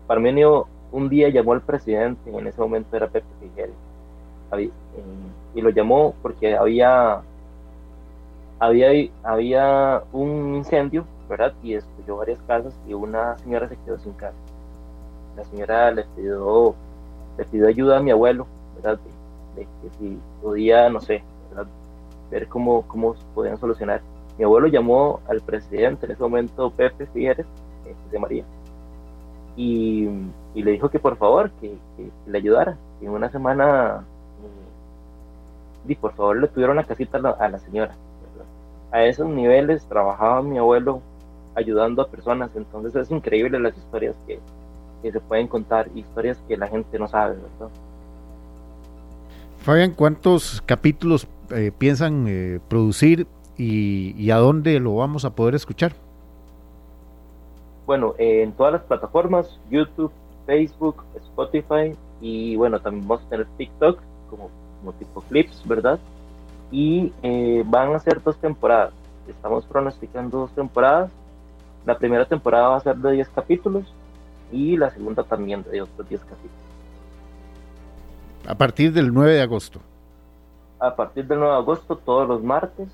Parmenio 0.07 0.67
un 0.93 1.09
día 1.09 1.29
llamó 1.31 1.53
al 1.53 1.63
presidente, 1.63 2.31
en 2.31 2.47
ese 2.47 2.61
momento 2.61 2.97
era 2.97 3.09
Pepe 3.09 3.27
Figueres, 3.41 3.75
y 5.55 5.61
lo 5.61 5.71
llamó 5.71 6.15
porque 6.23 6.55
había 6.55 7.23
había, 8.59 8.89
había 9.23 10.03
un 10.13 10.55
incendio 10.55 11.05
¿verdad? 11.29 11.53
Y 11.63 11.75
destruyó 11.75 12.17
varias 12.17 12.41
casas 12.47 12.75
y 12.87 12.95
una 12.95 13.37
señora 13.39 13.69
se 13.69 13.77
quedó 13.85 13.99
sin 13.99 14.13
casa. 14.13 14.37
La 15.37 15.45
señora 15.45 15.91
le 15.91 16.05
pidió, 16.17 16.75
le 17.37 17.45
pidió 17.45 17.69
ayuda 17.69 17.99
a 17.99 18.03
mi 18.03 18.11
abuelo, 18.11 18.47
¿verdad? 18.77 18.99
De, 19.55 19.63
que 19.63 19.99
si 19.99 20.19
podía, 20.43 20.89
no 20.89 21.01
sé, 21.01 21.23
ver 22.31 22.49
cómo, 22.49 22.83
cómo 22.89 23.15
podían 23.35 23.59
solucionar. 23.59 24.01
Mi 24.39 24.45
abuelo 24.45 24.67
llamó 24.67 25.21
al 25.29 25.41
presidente 25.41 26.07
en 26.07 26.13
ese 26.13 26.23
momento, 26.23 26.71
Pepe 26.71 27.07
Figueres, 27.07 27.47
de 28.11 28.19
María, 28.19 28.45
y, 29.57 30.09
y 30.55 30.63
le 30.63 30.73
dijo 30.73 30.89
que 30.89 30.99
por 30.99 31.17
favor, 31.17 31.51
que, 31.61 31.77
le 32.27 32.39
ayudara. 32.39 32.77
en 33.01 33.11
una 33.11 33.31
semana, 33.31 34.05
y 35.87 35.95
por 35.95 36.13
favor 36.15 36.41
le 36.41 36.49
tuvieron 36.49 36.77
la 36.77 36.85
casita 36.85 37.19
a 37.19 37.49
la, 37.49 37.59
señora. 37.59 37.95
A 38.91 39.05
esos 39.05 39.29
niveles 39.29 39.85
trabajaba 39.87 40.43
mi 40.43 40.59
abuelo 40.59 41.01
ayudando 41.55 42.03
a 42.03 42.09
personas, 42.09 42.51
entonces 42.55 42.95
es 42.95 43.11
increíble 43.11 43.59
las 43.59 43.77
historias 43.77 44.17
que, 44.27 44.41
se 45.11 45.21
pueden 45.21 45.47
contar, 45.47 45.89
historias 45.95 46.43
que 46.49 46.57
la 46.57 46.67
gente 46.67 46.99
no 46.99 47.07
sabe, 47.07 47.37
¿verdad? 47.37 47.71
¿cuántos 49.95 50.63
capítulos 50.65 51.27
eh, 51.51 51.73
piensan 51.77 52.27
eh, 52.29 52.61
producir 52.69 53.27
y, 53.57 54.31
a 54.31 54.37
dónde 54.37 54.79
lo 54.81 54.97
vamos 54.97 55.25
a 55.25 55.35
poder 55.35 55.55
escuchar? 55.55 55.95
Bueno, 57.87 58.15
en 58.19 58.53
todas 58.53 58.73
las 58.73 58.83
plataformas, 58.83 59.59
YouTube, 59.71 60.13
Facebook, 60.45 61.03
Spotify 61.17 61.97
y 62.21 62.57
bueno, 62.57 62.81
también 62.81 63.07
vamos 63.07 63.25
a 63.27 63.29
tener 63.29 63.47
TikTok 63.57 64.01
como, 64.29 64.51
como 64.81 64.93
tipo 64.95 65.21
clips, 65.23 65.63
¿verdad? 65.67 65.99
Y 66.71 67.13
eh, 67.23 67.63
van 67.67 67.95
a 67.95 67.99
ser 68.01 68.23
dos 68.23 68.37
temporadas. 68.39 68.93
Estamos 69.29 69.65
pronosticando 69.65 70.39
dos 70.39 70.51
temporadas. 70.53 71.11
La 71.85 71.97
primera 71.97 72.25
temporada 72.25 72.69
va 72.69 72.77
a 72.77 72.81
ser 72.81 72.97
de 72.97 73.13
10 73.13 73.29
capítulos 73.29 73.85
y 74.51 74.77
la 74.77 74.91
segunda 74.91 75.23
también 75.23 75.63
de 75.63 75.83
otros 75.83 76.09
10 76.09 76.21
capítulos. 76.23 76.51
A 78.49 78.55
partir 78.57 78.93
del 78.93 79.13
9 79.13 79.35
de 79.35 79.43
agosto. 79.43 79.81
A 80.87 80.95
partir 80.95 81.27
del 81.27 81.39
9 81.39 81.53
de 81.53 81.59
agosto, 81.59 81.97
todos 81.97 82.29
los 82.29 82.43
martes, 82.43 82.89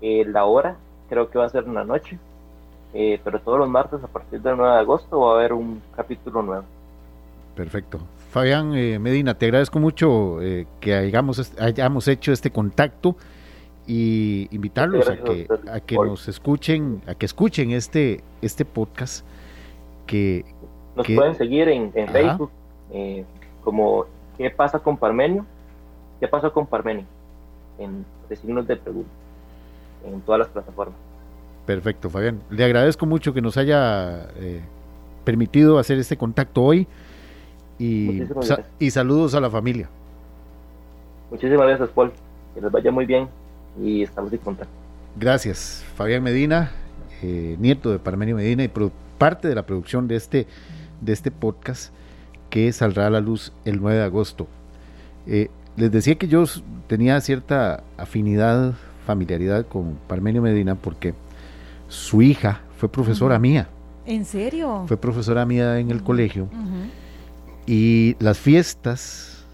eh, 0.00 0.24
la 0.26 0.44
hora, 0.44 0.76
creo 1.08 1.28
que 1.28 1.38
va 1.38 1.46
a 1.46 1.48
ser 1.48 1.64
en 1.64 1.74
la 1.74 1.84
noche, 1.84 2.18
eh, 2.94 3.20
pero 3.24 3.40
todos 3.40 3.58
los 3.58 3.68
martes 3.68 4.02
a 4.02 4.06
partir 4.06 4.40
del 4.40 4.56
9 4.56 4.74
de 4.74 4.78
agosto 4.78 5.20
va 5.20 5.32
a 5.32 5.34
haber 5.38 5.52
un 5.52 5.82
capítulo 5.96 6.42
nuevo. 6.42 6.64
Perfecto. 7.56 7.98
Fabián 8.30 8.74
eh, 8.74 8.98
Medina, 9.00 9.34
te 9.34 9.46
agradezco 9.46 9.80
mucho 9.80 10.38
que 10.78 10.94
hayamos, 10.94 11.52
hayamos 11.58 12.06
hecho 12.06 12.30
este 12.30 12.52
contacto 12.52 13.16
y 13.88 14.46
invitarlos 14.54 15.08
a 15.08 15.16
que, 15.16 15.48
a 15.68 15.80
que 15.80 15.96
nos 15.96 16.28
escuchen, 16.28 17.02
a 17.08 17.14
que 17.16 17.26
escuchen 17.26 17.72
este, 17.72 18.22
este 18.40 18.64
podcast 18.64 19.26
que... 20.06 20.44
Nos 20.94 21.06
pueden 21.08 21.34
seguir 21.34 21.68
en, 21.68 21.92
Facebook 21.92 22.50
como 23.64 24.06
¿Qué 24.40 24.48
pasa 24.48 24.78
con 24.78 24.96
Parmenio? 24.96 25.44
¿Qué 26.20 26.28
pasó 26.28 26.52
con 26.52 26.66
Parmenio? 26.66 27.04
En 27.78 28.04
de 28.28 28.36
signos 28.36 28.66
de 28.68 28.76
pregunta, 28.76 29.10
en 30.04 30.20
todas 30.20 30.40
las 30.40 30.48
plataformas. 30.48 30.96
Perfecto, 31.66 32.10
Fabián. 32.10 32.40
Le 32.50 32.64
agradezco 32.64 33.06
mucho 33.06 33.32
que 33.32 33.40
nos 33.40 33.56
haya 33.56 34.28
eh, 34.36 34.60
permitido 35.24 35.78
hacer 35.78 35.98
este 35.98 36.16
contacto 36.16 36.62
hoy 36.62 36.86
y, 37.78 38.22
y 38.78 38.90
saludos 38.90 39.34
a 39.34 39.40
la 39.40 39.50
familia. 39.50 39.88
Muchísimas 41.30 41.66
gracias, 41.66 41.88
Paul. 41.90 42.12
Que 42.54 42.60
les 42.60 42.70
vaya 42.70 42.90
muy 42.90 43.06
bien 43.06 43.28
y 43.80 44.02
estamos 44.02 44.32
en 44.32 44.38
contacto. 44.38 44.72
Gracias, 45.16 45.84
Fabián 45.96 46.22
Medina, 46.22 46.70
eh, 47.22 47.56
nieto 47.58 47.90
de 47.90 47.98
Parmenio 47.98 48.36
Medina 48.36 48.62
y 48.62 48.70
parte 49.18 49.48
de 49.48 49.54
la 49.54 49.64
producción 49.64 50.08
de 50.08 50.16
este, 50.16 50.46
de 51.00 51.12
este 51.12 51.30
podcast 51.30 51.92
que 52.48 52.72
saldrá 52.72 53.06
a 53.06 53.10
la 53.10 53.20
luz 53.20 53.52
el 53.64 53.80
9 53.80 53.98
de 53.98 54.04
agosto. 54.04 54.46
Eh, 55.26 55.50
les 55.76 55.90
decía 55.90 56.16
que 56.16 56.28
yo 56.28 56.44
tenía 56.86 57.20
cierta 57.20 57.82
afinidad, 57.96 58.74
familiaridad 59.06 59.66
con 59.66 59.98
Parmenio 60.06 60.42
Medina 60.42 60.74
porque 60.74 61.14
su 61.88 62.22
hija 62.22 62.60
fue 62.78 62.90
profesora 62.90 63.38
mía. 63.38 63.68
¿En 64.06 64.24
serio? 64.24 64.84
Fue 64.86 64.96
profesora 64.96 65.44
mía 65.44 65.78
en 65.78 65.90
el 65.90 66.02
colegio. 66.02 66.48
Y 67.66 68.16
las 68.18 68.38
fiestas 68.38 69.44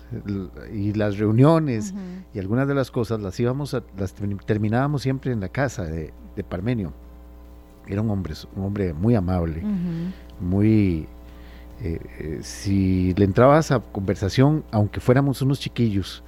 y 0.73 0.93
las 0.95 1.19
reuniones 1.19 1.93
y 2.33 2.39
algunas 2.39 2.69
de 2.69 2.75
las 2.75 2.91
cosas 2.91 3.21
las 3.21 3.39
íbamos 3.41 3.75
a, 3.75 3.83
las 3.99 4.15
terminábamos 4.47 5.03
siempre 5.03 5.33
en 5.33 5.41
la 5.41 5.49
casa 5.49 5.85
de, 5.85 6.13
Parmenio. 6.49 6.93
Era 7.87 8.03
un 8.03 8.11
hombre, 8.11 8.35
un 8.55 8.65
hombre 8.65 8.93
muy 8.93 9.15
amable, 9.15 9.63
muy 10.41 11.09
eh, 11.83 12.01
eh, 12.19 12.39
si 12.43 13.13
le 13.15 13.25
entrabas 13.27 13.71
a 13.71 13.81
conversación, 13.81 14.65
aunque 14.71 15.01
fuéramos 15.01 15.43
unos 15.43 15.61
chiquillos, 15.61 16.23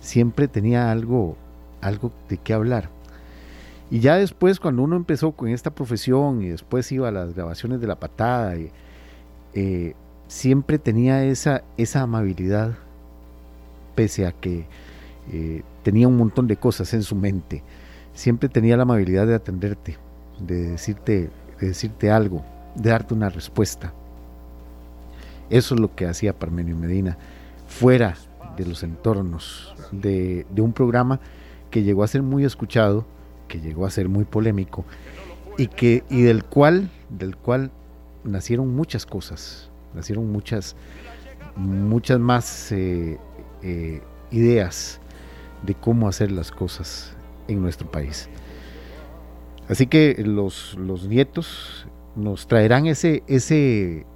siempre 0.00 0.48
tenía 0.48 0.90
algo, 0.90 1.36
algo 1.80 2.12
de 2.28 2.36
qué 2.38 2.52
hablar. 2.52 2.90
Y 3.90 4.00
ya 4.00 4.16
después, 4.16 4.60
cuando 4.60 4.82
uno 4.82 4.96
empezó 4.96 5.32
con 5.32 5.48
esta 5.48 5.70
profesión 5.70 6.42
y 6.42 6.48
después 6.48 6.90
iba 6.92 7.08
a 7.08 7.12
las 7.12 7.34
grabaciones 7.34 7.80
de 7.80 7.86
la 7.86 7.96
patada, 7.96 8.54
eh, 9.54 9.94
siempre 10.26 10.78
tenía 10.78 11.24
esa, 11.24 11.62
esa 11.76 12.02
amabilidad, 12.02 12.74
pese 13.94 14.26
a 14.26 14.32
que 14.32 14.66
tenía 15.82 16.08
un 16.08 16.16
montón 16.16 16.46
de 16.46 16.56
cosas 16.56 16.92
en 16.94 17.02
su 17.02 17.14
mente. 17.14 17.62
Siempre 18.14 18.48
tenía 18.48 18.76
la 18.76 18.82
amabilidad 18.82 19.26
de 19.26 19.34
atenderte, 19.34 19.96
de 20.40 20.70
decirte, 20.70 21.30
de 21.60 21.68
decirte 21.68 22.10
algo, 22.10 22.44
de 22.74 22.90
darte 22.90 23.14
una 23.14 23.28
respuesta. 23.28 23.92
Eso 25.50 25.74
es 25.74 25.80
lo 25.80 25.94
que 25.94 26.06
hacía 26.06 26.38
Parmenio 26.38 26.76
Medina, 26.76 27.16
fuera 27.66 28.16
de 28.56 28.66
los 28.66 28.82
entornos 28.82 29.74
de, 29.92 30.46
un 30.58 30.72
programa 30.72 31.20
que 31.70 31.82
llegó 31.82 32.02
a 32.02 32.08
ser 32.08 32.22
muy 32.22 32.44
escuchado, 32.44 33.06
que 33.46 33.60
llegó 33.60 33.86
a 33.86 33.90
ser 33.90 34.08
muy 34.08 34.24
polémico 34.24 34.84
y, 35.56 35.68
que, 35.68 36.04
y 36.10 36.22
del, 36.22 36.44
cual, 36.44 36.90
del 37.08 37.36
cual 37.36 37.70
nacieron 38.24 38.74
muchas 38.74 39.06
cosas, 39.06 39.70
nacieron 39.94 40.30
muchas, 40.30 40.76
muchas 41.56 42.18
más 42.18 42.72
eh, 42.72 43.18
eh, 43.62 44.02
ideas 44.30 45.00
de 45.62 45.74
cómo 45.74 46.08
hacer 46.08 46.30
las 46.30 46.50
cosas 46.50 47.14
en 47.48 47.62
nuestro 47.62 47.90
país. 47.90 48.28
Así 49.68 49.86
que 49.86 50.16
los, 50.24 50.76
los 50.78 51.06
nietos 51.06 51.86
nos 52.16 52.46
traerán 52.46 52.86
ese, 52.86 53.22
ese, 53.26 54.06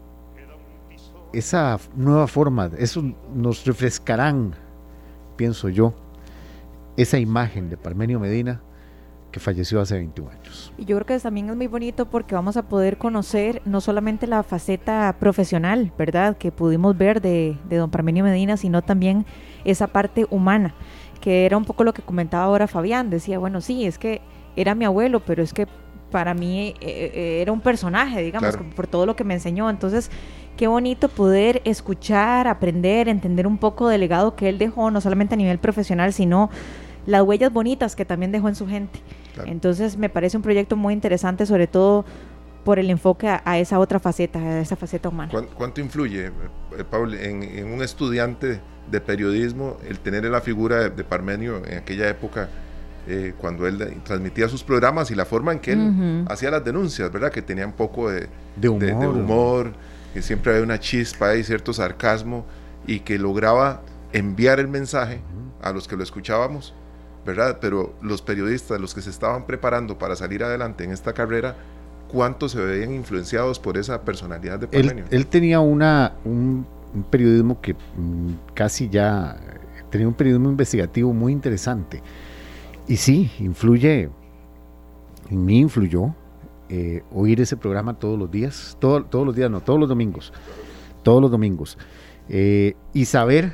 esa 1.33 1.79
nueva 1.97 2.27
forma, 2.27 2.71
eso 2.79 3.03
nos 3.35 3.65
refrescarán, 3.67 4.55
pienso 5.37 5.69
yo, 5.69 5.95
esa 6.97 7.19
imagen 7.19 7.71
de 7.71 7.77
Parmenio 7.77 8.21
Medina 8.21 8.61
que 9.33 9.41
falleció 9.41 9.81
hace 9.81 9.95
21 9.95 10.31
años. 10.31 10.73
Y 10.77 10.85
yo 10.85 10.97
creo 10.97 11.07
que 11.07 11.19
también 11.19 11.49
es 11.49 11.57
muy 11.57 11.67
bonito 11.67 12.07
porque 12.07 12.35
vamos 12.35 12.57
a 12.57 12.63
poder 12.69 12.99
conocer 12.99 13.63
no 13.65 13.81
solamente 13.81 14.27
la 14.27 14.43
faceta 14.43 15.17
profesional, 15.19 15.91
¿verdad? 15.99 16.37
Que 16.37 16.53
pudimos 16.53 16.97
ver 16.97 17.21
de, 17.21 17.57
don 17.71 17.91
Parmenio 17.91 18.23
Medina, 18.23 18.57
sino 18.57 18.83
también 18.83 19.25
esa 19.65 19.87
parte 19.87 20.27
humana, 20.31 20.75
que 21.21 21.47
era 21.47 21.57
un 21.57 21.65
poco 21.65 21.83
lo 21.83 21.95
que 21.95 22.03
comentaba 22.03 22.45
ahora 22.45 22.69
Fabián. 22.69 23.09
Decía, 23.09 23.39
bueno, 23.39 23.61
sí, 23.63 23.87
es 23.87 23.99
que 23.99 24.21
era 24.55 24.75
mi 24.75 24.85
abuelo, 24.85 25.21
pero 25.21 25.43
es 25.43 25.55
que 25.55 25.67
para 26.11 26.35
mí 26.35 26.75
eh, 26.81 27.11
eh, 27.15 27.39
era 27.41 27.53
un 27.53 27.63
personaje, 27.63 28.23
digamos, 28.23 28.59
por 28.77 28.87
todo 28.87 29.07
lo 29.07 29.17
que 29.17 29.25
me 29.25 29.33
enseñó. 29.35 29.71
Entonces, 29.71 30.11
qué 30.57 30.67
bonito 30.67 31.09
poder 31.09 31.63
escuchar, 31.65 32.49
aprender, 32.49 33.09
entender 33.09 33.47
un 33.47 33.59
poco 33.59 33.89
del 33.89 34.01
legado 34.01 34.37
que 34.37 34.49
él 34.49 34.59
dejó, 34.59 34.91
no 34.91 35.01
solamente 35.01 35.35
a 35.35 35.37
nivel 35.37 35.59
profesional, 35.59 36.13
sino 36.13 36.51
las 37.07 37.23
huellas 37.23 37.53
bonitas 37.53 37.97
que 37.97 38.05
también 38.05 38.33
dejó 38.33 38.49
en 38.49 38.55
su 38.55 38.67
gente. 38.67 39.01
Entonces 39.47 39.97
me 39.97 40.09
parece 40.09 40.37
un 40.37 40.43
proyecto 40.43 40.77
muy 40.77 40.95
interesante, 40.95 41.47
sobre 41.47 41.67
todo 41.67 42.05
por 42.65 42.79
el 42.79 42.91
enfoque 42.91 43.29
a, 43.29 43.59
esa 43.59 43.79
otra 43.79 43.99
faceta, 43.99 44.39
a 44.39 44.61
esa 44.61 44.77
faceta 44.77 45.09
humana. 45.09 45.33
¿Cuánto, 45.57 45.81
influye, 45.81 46.27
eh, 46.27 46.85
Paul, 46.89 47.15
en, 47.15 47.73
un 47.73 47.83
estudiante 47.83 48.61
de 48.91 49.01
periodismo 49.01 49.79
el 49.89 49.99
tener 49.99 50.25
la 50.25 50.41
figura 50.41 50.89
de, 50.89 51.05
Parmenio 51.05 51.63
en 51.67 51.79
aquella 51.79 52.09
época? 52.09 52.49
Eh, 53.09 53.35
cuando 53.37 53.67
él 53.67 54.01
transmitía 54.05 54.47
sus 54.47 54.63
programas 54.63 55.11
y 55.11 55.17
la 55.17 55.25
forma 55.25 55.51
en 55.51 55.59
que 55.59 55.73
él 55.73 56.25
hacía 56.29 56.53
las 56.53 56.65
denuncias, 56.65 57.11
¿verdad? 57.11 57.33
Que 57.33 57.43
tenía 57.43 57.67
un 57.67 57.73
poco 57.73 58.09
de, 58.09 58.29
de 58.55 58.69
humor 58.69 59.73
que 60.13 60.23
siempre 60.23 60.53
había 60.53 60.65
una 60.65 60.79
chispa 60.79 61.35
y 61.37 61.45
cierto 61.45 61.73
sarcasmo 61.73 62.45
y 62.87 63.01
que 63.01 63.19
lograba 63.19 63.83
enviar 64.13 64.61
el 64.61 64.69
mensaje 64.69 65.21
a 65.63 65.73
los 65.73 65.89
que 65.89 65.97
lo 65.97 66.03
escuchábamos, 66.03 66.75
¿verdad? 67.25 67.59
Pero 67.61 67.95
los 68.03 68.23
periodistas, 68.23 68.81
los 68.81 68.95
que 68.95 69.01
se 69.01 69.11
estaban 69.11 69.47
preparando 69.47 69.99
para 69.99 70.17
salir 70.17 70.45
adelante 70.45 70.85
en 70.85 70.91
esta 70.91 71.13
carrera, 71.13 71.57
¿cuánto 72.09 72.49
se 72.49 72.61
veían 72.61 72.93
influenciados 72.93 73.59
por 73.59 73.79
esa 73.79 74.03
personalidad 74.03 74.59
de 74.59 74.67
Parmenio? 74.67 75.05
Él, 75.11 75.27
tenía 75.27 75.61
una, 75.61 76.15
un, 76.25 76.67
periodismo 77.11 77.61
que 77.61 77.75
mm, 77.75 78.55
casi 78.55 78.89
ya 78.89 79.37
tenía 79.91 80.09
un 80.09 80.15
periodismo 80.15 80.51
investigativo 80.51 81.13
muy 81.13 81.33
interesante. 81.33 82.03
Y 82.89 82.97
sí, 82.97 83.31
influye, 83.39 84.11
en 85.31 85.45
mí 85.45 85.61
influyó, 85.61 86.15
eh, 86.75 87.03
oír 87.13 87.39
ese 87.39 87.59
programa 87.59 87.99
todos 87.99 88.19
los 88.19 88.31
días, 88.31 88.79
todos 88.81 89.27
los 89.27 89.37
días, 89.37 89.51
no, 89.51 89.61
todos 89.61 89.79
los 89.79 89.91
domingos, 89.91 90.33
todos 91.03 91.21
los 91.21 91.31
domingos, 91.31 91.77
eh, 92.31 92.75
y 92.95 93.05
saber 93.05 93.53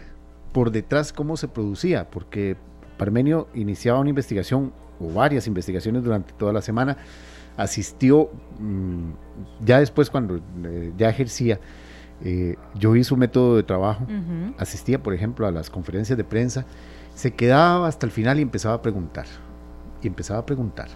por 0.53 0.71
detrás 0.71 1.13
cómo 1.13 1.37
se 1.37 1.49
producía, 1.49 2.09
porque 2.09 2.57
Parmenio 2.97 3.49
iniciaba 3.55 3.99
una 3.99 4.11
investigación 4.11 4.73
o 5.01 5.13
varias 5.13 5.49
investigaciones 5.49 6.05
durante 6.05 6.33
toda 6.35 6.53
la 6.53 6.63
semana, 6.63 6.97
asistió 7.57 8.31
mm, 8.61 9.65
ya 9.65 9.81
después 9.81 10.11
cuando 10.11 10.37
eh, 10.37 10.93
ya 10.97 11.09
ejercía, 11.11 11.59
Eh, 12.25 12.57
yo 12.75 12.91
vi 12.91 13.05
su 13.05 13.17
método 13.17 13.55
de 13.55 13.63
trabajo, 13.63 14.05
asistía, 14.59 14.99
por 15.01 15.15
ejemplo, 15.15 15.47
a 15.47 15.53
las 15.53 15.71
conferencias 15.71 16.17
de 16.17 16.25
prensa, 16.25 16.65
se 17.15 17.31
quedaba 17.31 17.87
hasta 17.87 18.07
el 18.07 18.13
final 18.13 18.39
y 18.39 18.43
empezaba 18.43 18.75
a 18.75 18.83
preguntar, 18.83 19.27
y 20.03 20.09
empezaba 20.09 20.41
a 20.41 20.45
preguntar, 20.45 20.89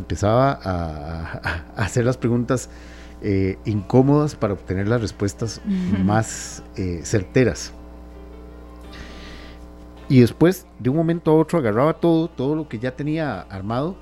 empezaba 0.00 0.58
a, 0.62 1.64
hacer 1.76 2.04
las 2.04 2.16
preguntas 2.16 2.68
eh, 3.22 3.58
incómodas 3.64 4.34
para 4.34 4.54
obtener 4.54 4.88
las 4.88 5.00
respuestas 5.00 5.60
más 6.04 6.62
eh, 6.76 7.00
certeras. 7.04 7.72
Y 10.08 10.20
después, 10.20 10.66
de 10.78 10.90
un 10.90 10.96
momento 10.96 11.30
a 11.30 11.34
otro, 11.34 11.58
agarraba 11.58 11.94
todo, 11.94 12.28
todo 12.28 12.54
lo 12.54 12.68
que 12.68 12.78
ya 12.78 12.94
tenía 12.94 13.40
armado 13.42 13.96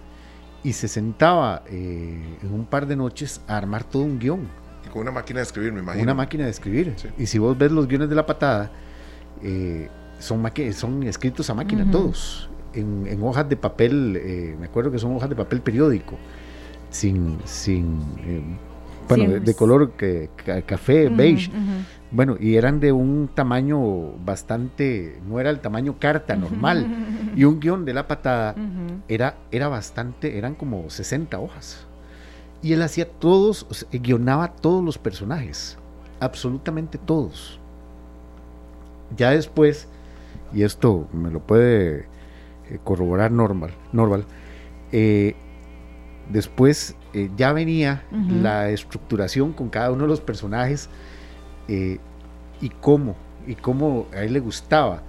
y 0.63 0.73
se 0.73 0.89
sentaba 0.89 1.63
en 1.69 2.53
un 2.53 2.67
par 2.67 2.87
de 2.87 2.97
noches 2.97 3.41
a 3.47 3.57
armar 3.57 3.85
todo 3.85 4.03
un 4.03 4.19
guion 4.19 4.61
con 4.91 5.03
una 5.03 5.11
máquina 5.11 5.39
de 5.41 5.45
escribir, 5.45 5.73
me 5.73 5.81
imagino. 5.81 6.03
Una 6.03 6.15
máquina 6.15 6.45
de 6.45 6.51
escribir. 6.51 6.95
Y 7.17 7.27
si 7.27 7.39
vos 7.39 7.57
ves 7.57 7.73
los 7.73 7.87
guiones 7.87 8.09
de 8.09 8.15
la 8.15 8.27
patada, 8.27 8.71
eh, 9.43 9.89
son, 10.19 10.45
son 10.75 11.03
escritos 11.05 11.49
a 11.49 11.55
máquina 11.55 11.91
todos, 11.91 12.50
en, 12.75 13.23
hojas 13.23 13.49
de 13.49 13.57
papel, 13.57 14.17
eh, 14.17 14.57
me 14.59 14.67
acuerdo 14.67 14.91
que 14.91 14.99
son 14.99 15.15
hojas 15.17 15.29
de 15.29 15.37
papel 15.37 15.61
periódico, 15.61 16.17
sin, 16.91 17.39
sin 17.45 18.01
eh, 18.25 18.43
bueno, 19.09 19.41
de, 19.41 19.55
color 19.55 19.93
que, 19.93 20.31
café, 20.67 21.09
beige. 21.09 21.51
Bueno, 22.13 22.37
y 22.39 22.57
eran 22.57 22.81
de 22.81 22.93
un 22.93 23.29
tamaño 23.33 24.13
bastante, 24.25 25.21
no 25.29 25.39
era 25.41 25.51
el 25.51 25.61
tamaño 25.61 25.97
carta 25.99 26.37
normal. 26.37 26.87
y 27.37 27.45
un 27.45 27.61
guion 27.61 27.85
de 27.85 27.95
la 27.95 28.07
patada 28.07 28.55
era, 29.09 29.37
era 29.51 29.69
bastante, 29.69 30.39
eran 30.39 30.55
como 30.55 30.91
60 30.91 31.39
hojas. 31.39 31.87
Y 32.63 32.73
él 32.73 32.83
hacía 32.83 33.09
todos, 33.09 33.87
guionaba 33.91 34.49
todos 34.55 34.85
los 34.85 34.99
personajes, 34.99 35.79
absolutamente 36.21 36.99
todos. 36.99 37.59
Ya 39.17 39.31
después, 39.31 39.89
y 40.53 40.63
esto 40.63 41.09
me 41.13 41.31
lo 41.31 41.41
puede 41.41 42.10
corroborar 42.79 43.31
Normal, 43.31 43.73
Normal 43.93 44.25
eh, 44.93 45.35
después 46.29 46.97
eh, 47.13 47.31
ya 47.37 47.53
venía 47.53 48.05
la 48.11 48.71
estructuración 48.71 49.53
con 49.53 49.69
cada 49.69 49.91
uno 49.91 50.03
de 50.03 50.09
los 50.09 50.21
personajes 50.21 50.89
y 51.69 52.69
cómo, 52.81 53.15
y 53.47 53.55
cómo 53.55 54.07
a 54.13 54.23
él 54.23 54.33
le 54.33 54.41
gustaba 54.41 55.03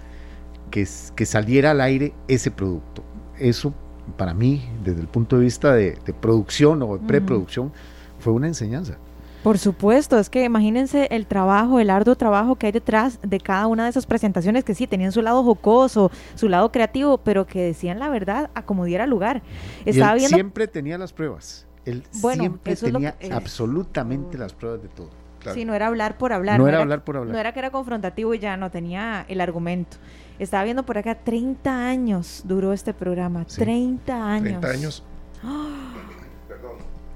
que, 0.70 0.88
que 1.16 1.26
saliera 1.26 1.72
al 1.72 1.82
aire 1.82 2.14
ese 2.28 2.52
producto. 2.52 3.04
Eso 3.40 3.74
para 4.18 4.34
mí, 4.34 4.62
desde 4.84 5.02
el 5.02 5.08
punto 5.08 5.38
de 5.38 5.44
vista 5.44 5.74
de, 5.74 5.98
producción 6.20 6.82
o 6.84 6.98
de 6.98 7.08
preproducción, 7.08 7.72
fue 8.20 8.34
una 8.34 8.48
enseñanza. 8.48 8.98
Por 9.44 9.58
supuesto, 9.58 10.20
es 10.20 10.30
que 10.30 10.44
imagínense 10.44 11.08
el 11.12 11.26
trabajo, 11.26 11.80
el 11.80 11.90
arduo 11.90 12.16
trabajo 12.16 12.56
que 12.56 12.68
hay 12.68 12.72
detrás 12.72 13.20
de 13.24 13.40
cada 13.40 13.68
una 13.68 13.86
de 13.86 13.90
esas 13.90 14.06
presentaciones 14.06 14.64
que 14.64 14.76
sí 14.76 14.86
tenían 14.86 15.12
su 15.12 15.22
lado 15.22 15.44
jocoso, 15.44 16.12
su 16.36 16.48
lado 16.48 16.72
creativo, 16.72 17.18
pero 17.18 17.48
que 17.48 17.62
decían 17.62 17.98
la 17.98 18.10
verdad 18.10 18.52
a 18.54 18.64
como 18.64 18.86
diera 18.86 19.08
lugar. 19.08 19.42
Estaba 19.86 20.14
viendo... 20.14 20.36
siempre 20.36 20.68
tenía 20.68 20.98
las 20.98 21.12
pruebas. 21.12 21.66
Él 21.86 22.04
siempre 22.12 22.76
tenía 22.76 23.16
absolutamente 23.32 24.38
las 24.38 24.54
pruebas 24.54 24.84
de 24.84 24.90
todo. 24.90 25.10
Sí, 25.54 25.66
no 25.66 25.74
era 25.74 25.88
hablar 25.88 26.20
por 26.20 26.34
hablar. 26.34 26.60
No, 26.60 26.68
era, 26.68 26.80
hablar 26.80 27.04
por 27.04 27.18
hablar. 27.18 27.34
No 27.34 27.40
era 27.40 27.52
que 27.52 27.60
era 27.60 27.72
confrontativo 27.72 28.36
y 28.36 28.40
ya 28.40 28.58
no 28.58 28.70
tenía 28.70 29.26
el 29.28 29.42
argumento. 29.42 29.98
Estaba 30.38 30.64
viendo 30.64 30.84
por 30.84 31.00
acá, 31.00 31.16
30 31.16 31.88
años 31.88 32.44
duró 32.46 32.74
este 32.74 32.94
programa. 32.94 33.46
30 33.46 34.32
años. 34.34 34.62
30 34.62 34.68
años. 34.68 35.04
Perdón. 35.42 36.11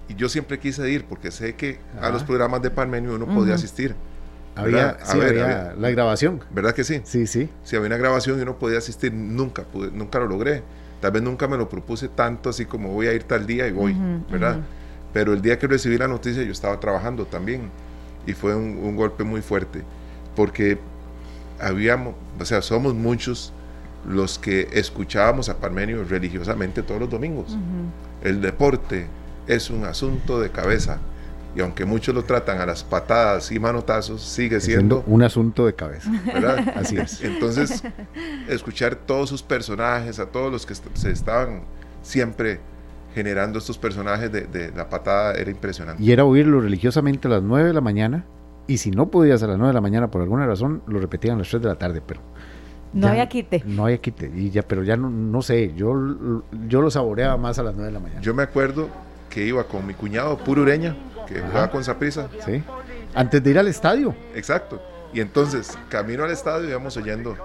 Y 0.07 0.15
yo 0.15 0.29
siempre 0.29 0.59
quise 0.59 0.89
ir 0.89 1.05
porque 1.05 1.31
sé 1.31 1.55
que 1.55 1.79
a 1.99 2.09
los 2.09 2.23
programas 2.23 2.61
de 2.61 2.69
Parmenio 2.69 3.15
uno 3.15 3.25
podía 3.25 3.55
asistir. 3.55 3.95
Había, 4.55 4.97
la 5.77 5.89
grabación. 5.89 6.41
¿Verdad 6.49 6.73
que 6.73 6.83
sí? 6.83 7.01
Sí, 7.03 7.27
sí. 7.27 7.49
Si 7.63 7.75
había 7.75 7.87
una 7.87 7.97
grabación 7.97 8.39
y 8.39 8.43
uno 8.43 8.57
podía 8.57 8.77
asistir, 8.77 9.13
nunca, 9.13 9.65
nunca 9.91 10.19
lo 10.19 10.27
logré. 10.27 10.63
Tal 11.01 11.11
vez 11.11 11.23
nunca 11.23 11.47
me 11.47 11.57
lo 11.57 11.67
propuse 11.67 12.07
tanto 12.07 12.49
así 12.49 12.65
como 12.65 12.89
voy 12.89 13.07
a 13.07 13.13
ir 13.13 13.23
tal 13.23 13.45
día 13.45 13.67
y 13.67 13.71
voy, 13.71 13.95
¿verdad? 14.29 14.59
Pero 15.11 15.33
el 15.33 15.41
día 15.41 15.59
que 15.59 15.67
recibí 15.67 15.97
la 15.97 16.07
noticia 16.07 16.43
yo 16.43 16.51
estaba 16.51 16.79
trabajando 16.79 17.25
también 17.25 17.69
y 18.25 18.33
fue 18.33 18.55
un, 18.55 18.77
un 18.77 18.95
golpe 18.95 19.23
muy 19.23 19.41
fuerte 19.41 19.83
porque 20.35 20.77
habíamos, 21.59 22.15
o 22.39 22.45
sea, 22.45 22.61
somos 22.61 22.93
muchos 22.93 23.53
los 24.07 24.37
que 24.37 24.67
escuchábamos 24.73 25.49
a 25.49 25.57
Parmenio 25.57 26.03
religiosamente 26.03 26.83
todos 26.83 27.01
los 27.01 27.09
domingos. 27.09 27.57
El 28.23 28.41
deporte 28.41 29.07
es 29.47 29.69
un 29.69 29.85
asunto 29.85 30.39
de 30.39 30.49
cabeza. 30.49 30.99
Y 31.55 31.61
aunque 31.61 31.85
muchos 31.85 32.13
lo 32.13 32.23
tratan 32.23 32.59
a 32.59 32.65
las 32.65 32.83
patadas 32.83 33.49
y 33.51 33.59
manotazos, 33.59 34.21
sigue 34.21 34.59
siendo, 34.59 35.03
un 35.07 35.23
asunto 35.23 35.65
de 35.65 35.73
cabeza. 35.73 36.11
¿verdad? 36.25 36.73
Así 36.75 36.97
es. 36.97 37.21
Entonces, 37.21 37.81
escuchar 38.49 38.95
todos 38.95 39.29
sus 39.29 39.41
personajes, 39.41 40.19
a 40.19 40.25
todos 40.25 40.51
los 40.51 40.65
que 40.65 40.75
se 40.75 41.11
estaban 41.11 41.61
siempre 42.01 42.59
generando 43.13 43.59
estos 43.59 43.77
personajes 43.77 44.29
de, 44.29 44.41
de, 44.41 44.71
la 44.71 44.89
patada, 44.89 45.35
era 45.35 45.49
impresionante. 45.49 46.03
Y 46.03 46.11
era 46.11 46.25
oírlo 46.25 46.59
religiosamente 46.59 47.29
a 47.29 47.31
las 47.31 47.43
9 47.43 47.69
de 47.69 47.73
la 47.73 47.79
mañana 47.79 48.25
y 48.67 48.77
si 48.77 48.91
no 48.91 49.09
podías 49.09 49.43
a 49.43 49.47
las 49.47 49.57
9 49.57 49.69
de 49.69 49.73
la 49.73 49.81
mañana 49.81 50.09
por 50.09 50.21
alguna 50.21 50.45
razón, 50.45 50.81
lo 50.87 50.99
repetían 50.99 51.35
a 51.35 51.39
las 51.39 51.49
3 51.49 51.61
de 51.61 51.69
la 51.69 51.75
tarde, 51.75 52.01
pero... 52.05 52.21
No 52.93 53.07
había 53.07 53.27
quite. 53.27 53.61
No 53.65 53.85
había 53.85 53.97
quite, 53.97 54.31
y 54.33 54.49
ya, 54.49 54.61
pero 54.61 54.81
ya 54.83 54.95
no, 54.95 55.09
no 55.09 55.41
sé, 55.41 55.73
yo, 55.75 55.93
yo 56.67 56.81
lo 56.81 56.89
saboreaba 56.89 57.35
más 57.35 57.59
a 57.59 57.63
las 57.63 57.75
9 57.75 57.87
de 57.87 57.93
la 57.93 57.99
mañana. 57.99 58.21
Yo 58.21 58.33
me 58.33 58.43
acuerdo 58.43 58.87
que 59.35 59.43
iba 59.43 59.65
con 59.65 59.85
mi 59.85 59.93
cuñado 59.93 60.37
puro 60.37 60.61
ureña, 60.61 60.95
que 61.27 61.41
jugaba 61.41 61.69
con 61.69 61.83
Saprisa. 61.83 62.29
Sí. 62.45 62.63
Antes 63.13 63.43
de 63.43 63.49
ir 63.49 63.59
al 63.59 63.67
estadio. 63.67 64.15
Exacto. 64.33 64.81
Y 65.13 65.19
entonces, 65.19 65.77
camino 65.89 66.23
al 66.23 66.31
estadio 66.31 66.69
íbamos 66.69 66.95
oyendo. 66.95 67.35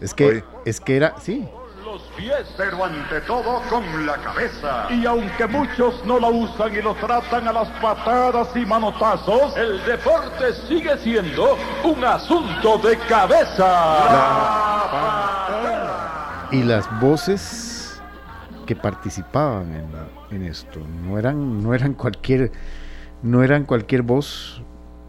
Es 0.00 0.12
que, 0.12 0.42
es 0.64 0.80
que 0.80 0.96
era, 0.96 1.14
sí, 1.20 1.48
los 1.84 2.02
pies, 2.16 2.52
pero 2.56 2.84
ante 2.84 3.20
todo 3.20 3.62
con 3.70 4.06
la 4.06 4.16
cabeza. 4.16 4.88
Y 4.90 5.06
aunque 5.06 5.46
muchos 5.46 6.04
no 6.04 6.18
la 6.18 6.26
usan 6.26 6.74
y 6.74 6.82
lo 6.82 6.96
tratan 6.96 7.46
a 7.46 7.52
las 7.52 7.68
patadas 7.80 8.48
y 8.56 8.66
manotazos, 8.66 9.56
el 9.56 9.84
deporte 9.84 10.52
sigue 10.66 10.98
siendo 10.98 11.56
un 11.84 12.04
asunto 12.04 12.76
de 12.78 12.98
cabeza. 13.08 13.68
Y 16.50 16.64
las 16.64 16.88
voces 17.00 18.02
que 18.66 18.74
participaban 18.74 19.72
en, 19.72 20.09
esto 20.30 20.80
no 21.04 21.18
eran, 21.18 21.62
no 21.62 21.74
eran 21.74 21.94
cualquier, 21.94 22.52
no 23.22 23.42
eran 23.42 23.64
cualquier 23.64 24.02
voz, 24.02 24.62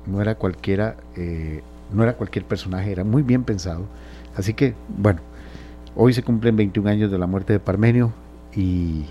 no 0.05 0.21
era 0.21 0.35
cualquiera, 0.35 0.97
eh, 1.15 1.61
no 1.93 2.03
era 2.03 2.13
cualquier 2.13 2.45
personaje, 2.45 2.91
era 2.91 3.03
muy 3.03 3.21
bien 3.23 3.43
pensado. 3.43 3.85
Así 4.35 4.53
que, 4.53 4.73
bueno, 4.87 5.21
Hoy 5.95 6.13
se 6.13 6.23
cumplen 6.23 6.55
21 6.55 6.89
años 6.89 7.11
de 7.11 7.17
la 7.17 7.27
muerte 7.27 7.53
de 7.53 7.59
Parmenio 7.59 8.13
y, 8.55 9.05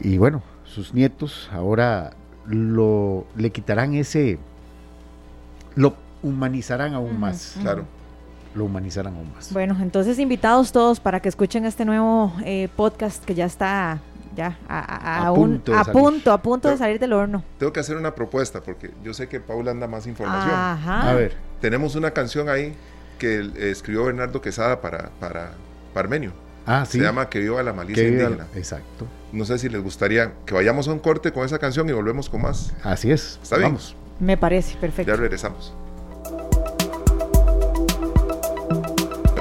y 0.00 0.16
bueno, 0.16 0.42
sus 0.64 0.94
nietos 0.94 1.50
ahora 1.52 2.14
lo, 2.46 3.26
le 3.36 3.50
quitarán 3.50 3.94
ese, 3.94 4.38
lo 5.74 5.94
humanizarán 6.22 6.94
aún 6.94 7.20
más. 7.20 7.56
Claro. 7.60 7.84
Lo 8.54 8.64
humanizarán 8.64 9.14
aún 9.14 9.30
más. 9.34 9.52
Bueno, 9.52 9.76
entonces 9.80 10.18
invitados 10.18 10.72
todos 10.72 11.00
para 11.00 11.20
que 11.20 11.28
escuchen 11.28 11.66
este 11.66 11.84
nuevo 11.84 12.32
eh, 12.44 12.68
podcast 12.76 13.22
que 13.22 13.34
ya 13.34 13.44
está 13.44 14.00
ya 14.34 14.58
a, 14.68 15.32
punto, 15.34 15.74
a 15.76 15.84
punto, 15.84 16.32
a 16.32 16.42
punto 16.42 16.68
de 16.68 16.76
salir 16.76 16.98
del 16.98 17.12
horno. 17.12 17.44
Tengo 17.58 17.72
que 17.72 17.80
hacer 17.80 17.96
una 17.96 18.14
propuesta 18.14 18.60
porque 18.60 18.90
yo 19.02 19.14
sé 19.14 19.28
que 19.28 19.40
Paula 19.40 19.70
anda 19.70 19.86
más 19.86 20.06
información. 20.06 20.54
A 20.54 21.14
ver. 21.14 21.34
Tenemos 21.60 21.94
una 21.94 22.10
canción 22.10 22.48
ahí 22.48 22.74
que 23.18 23.50
escribió 23.70 24.04
Bernardo 24.04 24.40
Quesada 24.40 24.80
para, 24.80 25.10
para 25.20 25.52
Parmenio. 25.94 26.32
Ah, 26.66 26.84
sí. 26.86 26.98
Se 26.98 27.04
llama 27.04 27.28
Que 27.28 27.40
viva 27.40 27.62
la 27.62 27.72
malicia 27.72 28.06
indígena. 28.06 28.46
Exacto. 28.54 29.06
No 29.32 29.44
sé 29.44 29.58
si 29.58 29.68
les 29.68 29.82
gustaría 29.82 30.32
que 30.46 30.54
vayamos 30.54 30.88
a 30.88 30.92
un 30.92 30.98
corte 30.98 31.32
con 31.32 31.44
esa 31.44 31.58
canción 31.58 31.88
y 31.88 31.92
volvemos 31.92 32.28
con 32.28 32.42
más. 32.42 32.72
Así 32.82 33.10
es. 33.10 33.38
¿Está 33.42 33.56
bien? 33.56 33.76
Me 34.20 34.36
parece, 34.36 34.76
perfecto. 34.76 35.10
Ya 35.10 35.16
regresamos. 35.16 35.74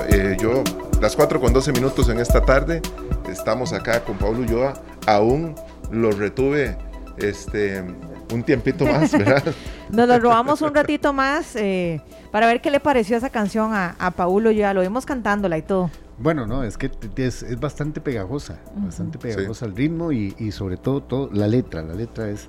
Eh, 0.10 0.36
yo, 0.42 0.64
las 1.02 1.16
4 1.16 1.42
con 1.42 1.52
12 1.52 1.74
minutos 1.74 2.10
en 2.10 2.20
esta 2.20 2.42
tarde, 2.42 2.80
estamos 3.28 3.74
acá 3.74 4.04
con 4.04 4.18
Pablo 4.20 4.42
Ulloa. 4.42 4.76
Aún 5.08 5.56
lo 5.90 6.12
retuve 6.12 6.78
este, 7.18 7.84
un 8.32 8.44
tiempito 8.44 8.86
más, 8.86 9.12
¿verdad? 9.18 9.44
Nos 9.90 10.08
lo 10.08 10.20
robamos 10.20 10.62
un 10.62 10.76
ratito 10.76 11.12
más 11.12 11.56
eh, 11.56 12.02
para 12.30 12.46
ver 12.46 12.62
qué 12.62 12.70
le 12.70 12.80
pareció 12.80 13.18
esa 13.18 13.32
canción 13.32 13.74
a, 13.74 13.96
a 13.98 14.12
Paulo. 14.12 14.52
Ya 14.52 14.76
lo 14.76 14.82
vimos 14.82 15.08
cantándola 15.08 15.58
y 15.58 15.64
todo. 15.64 15.90
Bueno, 16.20 16.46
no, 16.46 16.64
es 16.64 16.78
que 16.78 16.92
es, 17.16 17.42
es 17.42 17.60
bastante 17.60 18.00
pegajosa, 18.00 18.60
bastante 18.76 19.18
pegajosa 19.18 19.66
el 19.66 19.76
ritmo 19.76 20.12
y, 20.12 20.36
y, 20.38 20.52
sobre 20.52 20.78
todo, 20.78 21.02
todo 21.02 21.30
la 21.34 21.48
letra. 21.48 21.82
La 21.82 21.96
letra 21.96 22.30
es, 22.30 22.46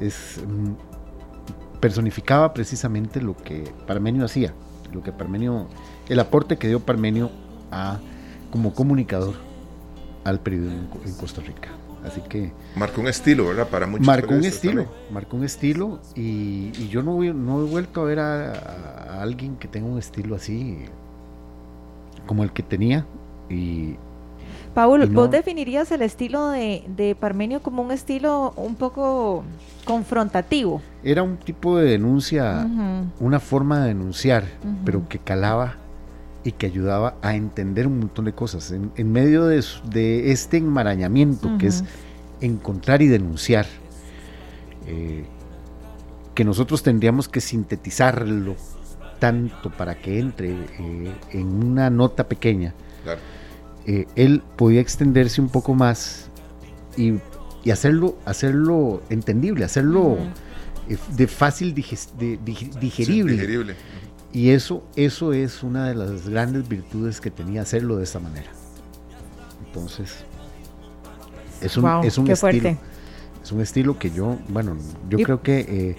es 0.00 0.40
mm, 0.46 1.80
personificaba 1.80 2.54
precisamente 2.54 3.20
lo 3.20 3.36
que 3.36 3.64
Parmenio 3.88 4.24
hacía, 4.24 4.54
lo 4.92 5.02
que 5.02 5.10
Parmenio, 5.10 5.66
el 6.08 6.20
aporte 6.20 6.58
que 6.58 6.68
dio 6.68 6.78
Parmenio 6.78 7.41
a 7.72 7.98
como 8.50 8.74
comunicador 8.74 9.34
al 10.24 10.38
periodismo 10.40 10.88
en 11.04 11.14
Costa 11.14 11.40
Rica. 11.40 11.70
Así 12.04 12.20
que... 12.20 12.52
Marcó 12.76 13.00
un 13.00 13.08
estilo, 13.08 13.46
¿verdad? 13.48 13.68
Para 13.68 13.86
muchos. 13.86 14.06
Marcó 14.06 14.34
un 14.34 14.44
estilo, 14.44 14.86
marcó 15.10 15.36
un 15.36 15.44
estilo 15.44 16.00
y, 16.14 16.72
yo 16.88 17.02
no, 17.02 17.22
no 17.32 17.60
he 17.60 17.64
vuelto 17.64 18.02
a 18.02 18.04
ver 18.04 18.18
a, 18.18 19.20
alguien 19.22 19.56
que 19.56 19.68
tenga 19.68 19.86
un 19.86 19.98
estilo 19.98 20.34
así 20.34 20.78
como 22.26 22.44
el 22.44 22.52
que 22.52 22.62
tenía 22.62 23.06
y... 23.48 23.96
Paul, 24.74 25.06
¿vos 25.10 25.30
definirías 25.30 25.92
el 25.92 26.00
estilo 26.00 26.48
de, 26.48 27.16
Parmenio 27.20 27.62
como 27.62 27.82
un 27.82 27.90
estilo 27.90 28.54
un 28.56 28.74
poco 28.74 29.44
confrontativo? 29.84 30.80
Era 31.04 31.22
un 31.22 31.36
tipo 31.36 31.76
de 31.76 31.90
denuncia, 31.90 32.66
una 33.20 33.38
forma 33.38 33.80
de 33.80 33.88
denunciar, 33.88 34.44
pero 34.84 35.06
que 35.08 35.18
calaba 35.18 35.76
y 36.44 36.52
que 36.52 36.66
ayudaba 36.66 37.16
a 37.22 37.36
entender 37.36 37.86
un 37.86 38.00
montón 38.00 38.24
de 38.24 38.32
cosas. 38.32 38.72
En, 38.72 39.12
medio 39.12 39.46
de, 39.46 40.32
este 40.32 40.56
enmarañamiento 40.56 41.56
que 41.58 41.68
es 41.68 41.84
encontrar 42.40 43.02
y 43.02 43.08
denunciar, 43.08 43.66
eh, 44.86 45.24
que 46.34 46.44
nosotros 46.44 46.82
tendríamos 46.82 47.28
que 47.28 47.40
sintetizarlo 47.40 48.56
tanto 49.18 49.70
para 49.70 49.94
que 49.94 50.18
entre 50.18 50.50
eh, 50.50 51.14
en 51.30 51.46
una 51.46 51.90
nota 51.90 52.26
pequeña, 52.26 52.74
eh, 53.86 54.06
él 54.16 54.42
podía 54.56 54.80
extenderse 54.80 55.40
un 55.40 55.48
poco 55.48 55.74
más 55.74 56.28
y, 56.96 57.14
hacerlo, 57.70 58.16
hacerlo 58.24 59.02
entendible, 59.10 59.64
hacerlo 59.64 60.18
de 61.16 61.26
fácil 61.28 61.74
digerible. 61.74 63.76
Y 64.32 64.50
eso, 64.50 64.82
eso 64.96 65.32
es 65.32 65.62
una 65.62 65.88
de 65.88 65.94
las 65.94 66.28
grandes 66.28 66.66
virtudes 66.68 67.20
que 67.20 67.30
tenía 67.30 67.62
hacerlo 67.62 67.96
de 67.96 68.04
esta 68.04 68.18
manera. 68.18 68.50
Entonces, 69.66 70.24
es 71.60 71.76
un, 71.76 72.04
es 72.04 72.18
un 72.18 72.30
estilo. 72.30 72.76
Es 73.42 73.50
un 73.50 73.60
estilo 73.60 73.98
que 73.98 74.10
yo, 74.10 74.38
bueno, 74.48 74.76
yo 75.08 75.18
creo 75.18 75.42
que 75.42 75.60
eh, 75.60 75.96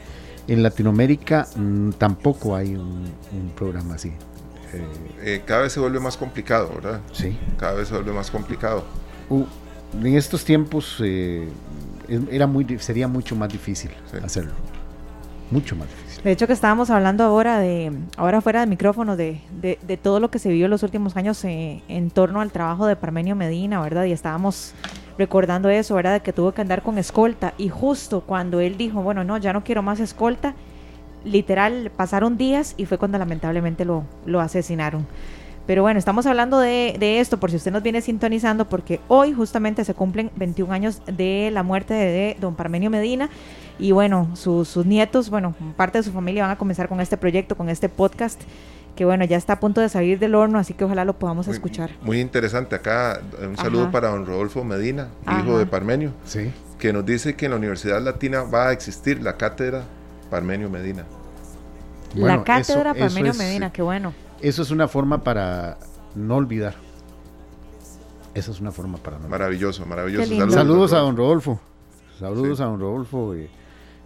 en 0.47 0.63
Latinoamérica 0.63 1.47
mm, 1.55 1.91
tampoco 1.91 2.55
hay 2.55 2.75
un, 2.75 3.11
programa 3.55 3.95
así. 3.95 4.09
Eh, 4.73 4.87
eh, 5.21 5.43
cada 5.45 5.63
vez 5.63 5.73
se 5.73 5.79
vuelve 5.79 5.99
más 5.99 6.17
complicado, 6.17 6.71
¿verdad? 6.75 7.01
Sí. 7.11 7.37
Cada 7.57 7.73
vez 7.73 7.89
se 7.89 7.93
vuelve 7.93 8.13
más 8.13 8.31
complicado. 8.31 8.85
en 9.29 10.15
estos 10.15 10.45
tiempos 10.45 11.01
era 11.01 12.47
muy, 12.47 12.79
sería 12.79 13.07
mucho 13.07 13.35
más 13.35 13.49
difícil 13.49 13.91
hacerlo. 14.23 14.53
Mucho 15.51 15.75
más 15.75 15.87
difícil. 15.89 16.02
De 16.23 16.31
hecho 16.31 16.47
que 16.47 16.53
estábamos 16.53 16.89
hablando 16.89 17.25
ahora 17.25 17.59
de, 17.59 17.91
ahora 18.15 18.39
fuera 18.39 18.61
de 18.61 18.67
micrófono, 18.67 19.17
de, 19.17 19.41
de, 19.61 19.97
todo 19.97 20.21
lo 20.21 20.31
que 20.31 20.39
se 20.39 20.49
vio 20.49 20.65
en 20.65 20.71
los 20.71 20.81
últimos 20.81 21.17
años 21.17 21.43
eh, 21.43 21.83
en 21.89 22.11
torno 22.11 22.39
al 22.39 22.49
trabajo 22.49 22.85
de 22.85 22.95
Parmenio 22.95 23.35
Medina, 23.35 23.81
¿verdad? 23.81 24.05
Y 24.05 24.13
estábamos 24.13 24.73
recordando 25.17 25.67
eso, 25.69 25.95
¿verdad? 25.95 26.13
De 26.13 26.19
que 26.21 26.31
tuvo 26.31 26.53
que 26.53 26.61
andar 26.61 26.81
con 26.81 26.97
escolta. 26.97 27.53
Y 27.57 27.67
justo 27.67 28.21
cuando 28.21 28.61
él 28.61 28.77
dijo, 28.77 29.01
bueno, 29.01 29.25
no, 29.25 29.37
ya 29.37 29.51
no 29.51 29.65
quiero 29.65 29.81
más 29.81 29.99
escolta, 29.99 30.55
literal 31.25 31.91
pasaron 31.93 32.37
días 32.37 32.73
y 32.77 32.85
fue 32.85 32.97
cuando 32.97 33.17
lamentablemente 33.17 33.83
lo, 33.83 34.05
lo 34.25 34.39
asesinaron. 34.39 35.05
Pero 35.67 35.81
bueno, 35.81 35.99
estamos 35.99 36.25
hablando 36.25 36.59
de, 36.59 36.95
de, 36.99 37.19
esto 37.19 37.37
por 37.37 37.51
si 37.51 37.57
usted 37.57 37.71
nos 37.71 37.83
viene 37.83 37.99
sintonizando, 37.99 38.69
porque 38.69 39.01
hoy 39.09 39.33
justamente 39.33 39.83
se 39.83 39.93
cumplen 39.93 40.31
21 40.37 40.73
años 40.73 41.01
de 41.05 41.49
la 41.51 41.63
muerte 41.63 41.93
de 41.93 42.37
don 42.39 42.55
Parmenio 42.55 42.89
Medina 42.89 43.29
y 43.79 43.91
bueno, 43.91 44.29
sus, 44.35 44.75
nietos, 44.85 45.29
bueno, 45.29 45.55
parte 45.75 45.97
de 45.97 46.03
su 46.03 46.11
familia 46.11 46.43
van 46.43 46.51
a 46.51 46.57
comenzar 46.57 46.87
con 46.87 46.99
este 46.99 47.17
proyecto, 47.17 47.55
con 47.55 47.69
este 47.69 47.89
podcast 47.89 48.41
que 48.95 49.05
bueno, 49.05 49.25
ya 49.25 49.37
está 49.37 49.53
a 49.53 49.59
punto 49.59 49.81
de 49.81 49.89
salir 49.89 50.19
del 50.19 50.35
horno, 50.35 50.59
así 50.59 50.73
que 50.73 50.83
ojalá 50.83 51.03
lo 51.03 51.13
podamos 51.17 51.47
escuchar. 51.47 51.91
Muy 52.03 52.19
interesante 52.19 52.75
acá, 52.75 53.21
un 53.41 53.57
saludo 53.57 53.89
para 53.89 54.09
don 54.09 54.25
Rodolfo 54.25 54.63
Medina, 54.63 55.07
hijo 55.39 55.57
de 55.57 55.65
Parmenio, 55.65 56.11
sí. 56.25 56.51
que 56.77 56.93
nos 56.93 57.05
dice 57.05 57.35
que 57.35 57.45
en 57.45 57.51
la 57.51 57.57
Universidad 57.57 58.01
Latina 58.01 58.43
va 58.43 58.69
a 58.69 58.71
existir 58.71 59.21
la 59.21 59.35
cátedra 59.35 59.83
Parmenio 60.29 60.69
Medina. 60.69 61.05
la 62.13 62.43
cátedra 62.43 62.93
Parmenio 62.93 63.33
Medina, 63.33 63.71
qué 63.71 63.81
bueno. 63.81 64.13
Eso 64.41 64.61
es 64.61 64.71
una 64.71 64.87
forma 64.87 65.23
para 65.23 65.77
no 66.15 66.35
olvidar. 66.35 66.75
Esa 68.35 68.51
es 68.51 68.59
una 68.59 68.71
forma 68.71 68.97
para 68.97 69.17
no 69.17 69.23
olvidar. 69.23 69.39
Maravilloso, 69.39 69.85
maravilloso. 69.85 70.27
Saludos, 70.27 70.53
Saludos 70.53 70.93
a 70.93 70.97
don 70.99 71.17
Rodolfo. 71.17 71.59
Saludos 72.19 72.59
a 72.61 72.65
don 72.65 72.79
Rodolfo. 72.79 73.33
Eh, 73.33 73.49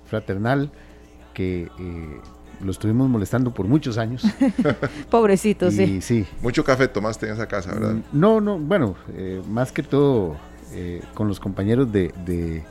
fraternal 0.08 0.72
que 1.38 1.70
eh, 1.80 2.22
lo 2.62 2.72
estuvimos 2.72 3.08
molestando 3.08 3.54
por 3.54 3.68
muchos 3.68 4.00
años. 4.00 4.26
Pobrecito, 5.12 5.70
sí. 5.70 6.02
sí. 6.02 6.26
Mucho 6.42 6.64
café 6.64 6.88
tomaste 6.88 7.28
en 7.28 7.34
esa 7.34 7.48
casa, 7.48 7.74
¿verdad? 7.74 7.94
Mm, 7.94 8.20
no, 8.20 8.42
no, 8.42 8.58
bueno, 8.58 8.96
eh, 9.14 9.44
más 9.48 9.72
que 9.72 9.84
todo 9.84 10.36
eh, 10.74 11.04
con 11.14 11.28
los 11.28 11.40
compañeros 11.40 11.92
de, 11.92 12.64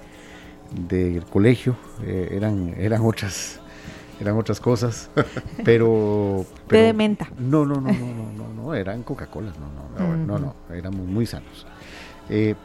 del 0.88 1.24
colegio, 1.26 1.76
eran, 2.04 2.74
eran 2.76 3.02
otras 3.04 3.60
eran 4.18 4.36
otras 4.36 4.58
cosas, 4.58 5.10
pero, 5.64 6.44
pero 6.66 6.86
de 6.86 6.92
menta. 6.92 7.28
No, 7.38 7.64
no, 7.64 7.76
no, 7.76 7.92
no, 7.92 7.92
no, 7.92 8.32
no, 8.32 8.62
no, 8.62 8.74
eran 8.74 9.04
Coca-Cola, 9.04 9.52
no, 9.60 10.06
no, 10.06 10.16
no, 10.16 10.26
no, 10.26 10.38
no, 10.38 10.74
éramos 10.74 11.06
muy 11.06 11.26
sanos. 11.26 11.66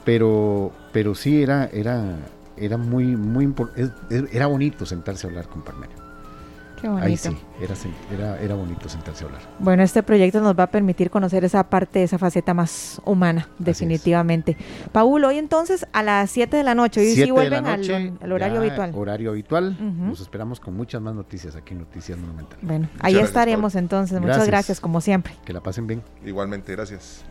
pero, 0.03 0.71
pero 0.91 1.13
sí 1.13 1.43
era, 1.43 1.69
era, 1.71 2.17
era 2.57 2.77
muy, 2.77 3.05
muy 3.15 3.53
era 4.31 4.47
bonito 4.47 4.85
sentarse 4.85 5.27
a 5.27 5.29
hablar 5.29 5.47
con 5.47 5.63
Parmenio. 5.63 6.11
Qué 6.81 6.87
bonito. 6.87 7.05
Ahí 7.05 7.15
sí, 7.75 7.93
era, 8.11 8.39
era, 8.41 8.55
bonito 8.55 8.89
sentarse 8.89 9.23
a 9.23 9.27
hablar. 9.27 9.41
Bueno, 9.59 9.83
este 9.83 10.01
proyecto 10.01 10.41
nos 10.41 10.57
va 10.57 10.63
a 10.63 10.71
permitir 10.71 11.11
conocer 11.11 11.45
esa 11.45 11.69
parte, 11.69 12.01
esa 12.01 12.17
faceta 12.17 12.55
más 12.55 12.99
humana, 13.05 13.47
definitivamente. 13.59 14.57
Paul, 14.91 15.23
hoy 15.25 15.37
entonces 15.37 15.85
a 15.93 16.01
las 16.01 16.31
7 16.31 16.57
de 16.57 16.63
la 16.63 16.73
noche, 16.73 17.01
hoy 17.01 17.13
sí 17.13 17.29
vuelven 17.29 17.67
al, 17.67 18.31
horario 18.31 18.61
habitual. 18.61 18.91
Horario 18.95 19.29
habitual, 19.29 19.77
nos 19.79 20.21
esperamos 20.21 20.59
con 20.59 20.75
muchas 20.75 21.01
más 21.01 21.13
noticias 21.13 21.55
aquí 21.55 21.73
en 21.73 21.81
Noticias 21.81 22.17
Monumentales. 22.17 22.65
Bueno, 22.65 22.89
ahí 22.99 23.17
estaremos 23.17 23.75
entonces, 23.75 24.19
muchas 24.19 24.47
gracias 24.47 24.79
como 24.79 25.01
siempre. 25.01 25.35
Que 25.45 25.53
la 25.53 25.61
pasen 25.61 25.85
bien. 25.85 26.01
Igualmente, 26.25 26.71
gracias. 26.71 27.23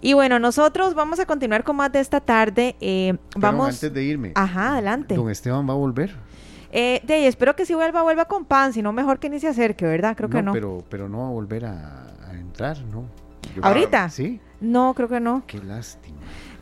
Y 0.00 0.12
bueno, 0.12 0.38
nosotros 0.38 0.94
vamos 0.94 1.18
a 1.18 1.26
continuar 1.26 1.64
con 1.64 1.76
más 1.76 1.90
de 1.92 2.00
esta 2.00 2.20
tarde. 2.20 2.76
Eh, 2.80 3.16
vamos. 3.36 3.68
Antes 3.68 3.92
de 3.92 4.02
irme. 4.04 4.32
Ajá, 4.34 4.72
adelante. 4.72 5.14
Don 5.14 5.30
Esteban 5.30 5.68
va 5.68 5.72
a 5.72 5.76
volver. 5.76 6.14
Eh, 6.70 7.00
de 7.04 7.14
ahí, 7.14 7.24
espero 7.24 7.56
que 7.56 7.64
si 7.64 7.74
vuelva, 7.74 8.02
vuelva 8.02 8.26
con 8.26 8.44
pan, 8.44 8.72
si 8.72 8.82
no, 8.82 8.92
mejor 8.92 9.18
que 9.18 9.30
ni 9.30 9.40
se 9.40 9.48
acerque, 9.48 9.86
¿verdad? 9.86 10.16
Creo 10.16 10.28
que 10.28 10.42
no. 10.42 10.52
Pero, 10.52 10.84
pero 10.88 11.08
no 11.08 11.20
va 11.20 11.28
a 11.28 11.30
volver 11.30 11.64
a, 11.64 12.04
entrar, 12.32 12.78
¿no? 12.84 13.04
¿Ahorita? 13.62 14.10
Sí. 14.10 14.40
No, 14.60 14.92
creo 14.94 15.08
que 15.08 15.20
no. 15.20 15.42
Qué 15.46 15.58
lástima. 15.58 16.18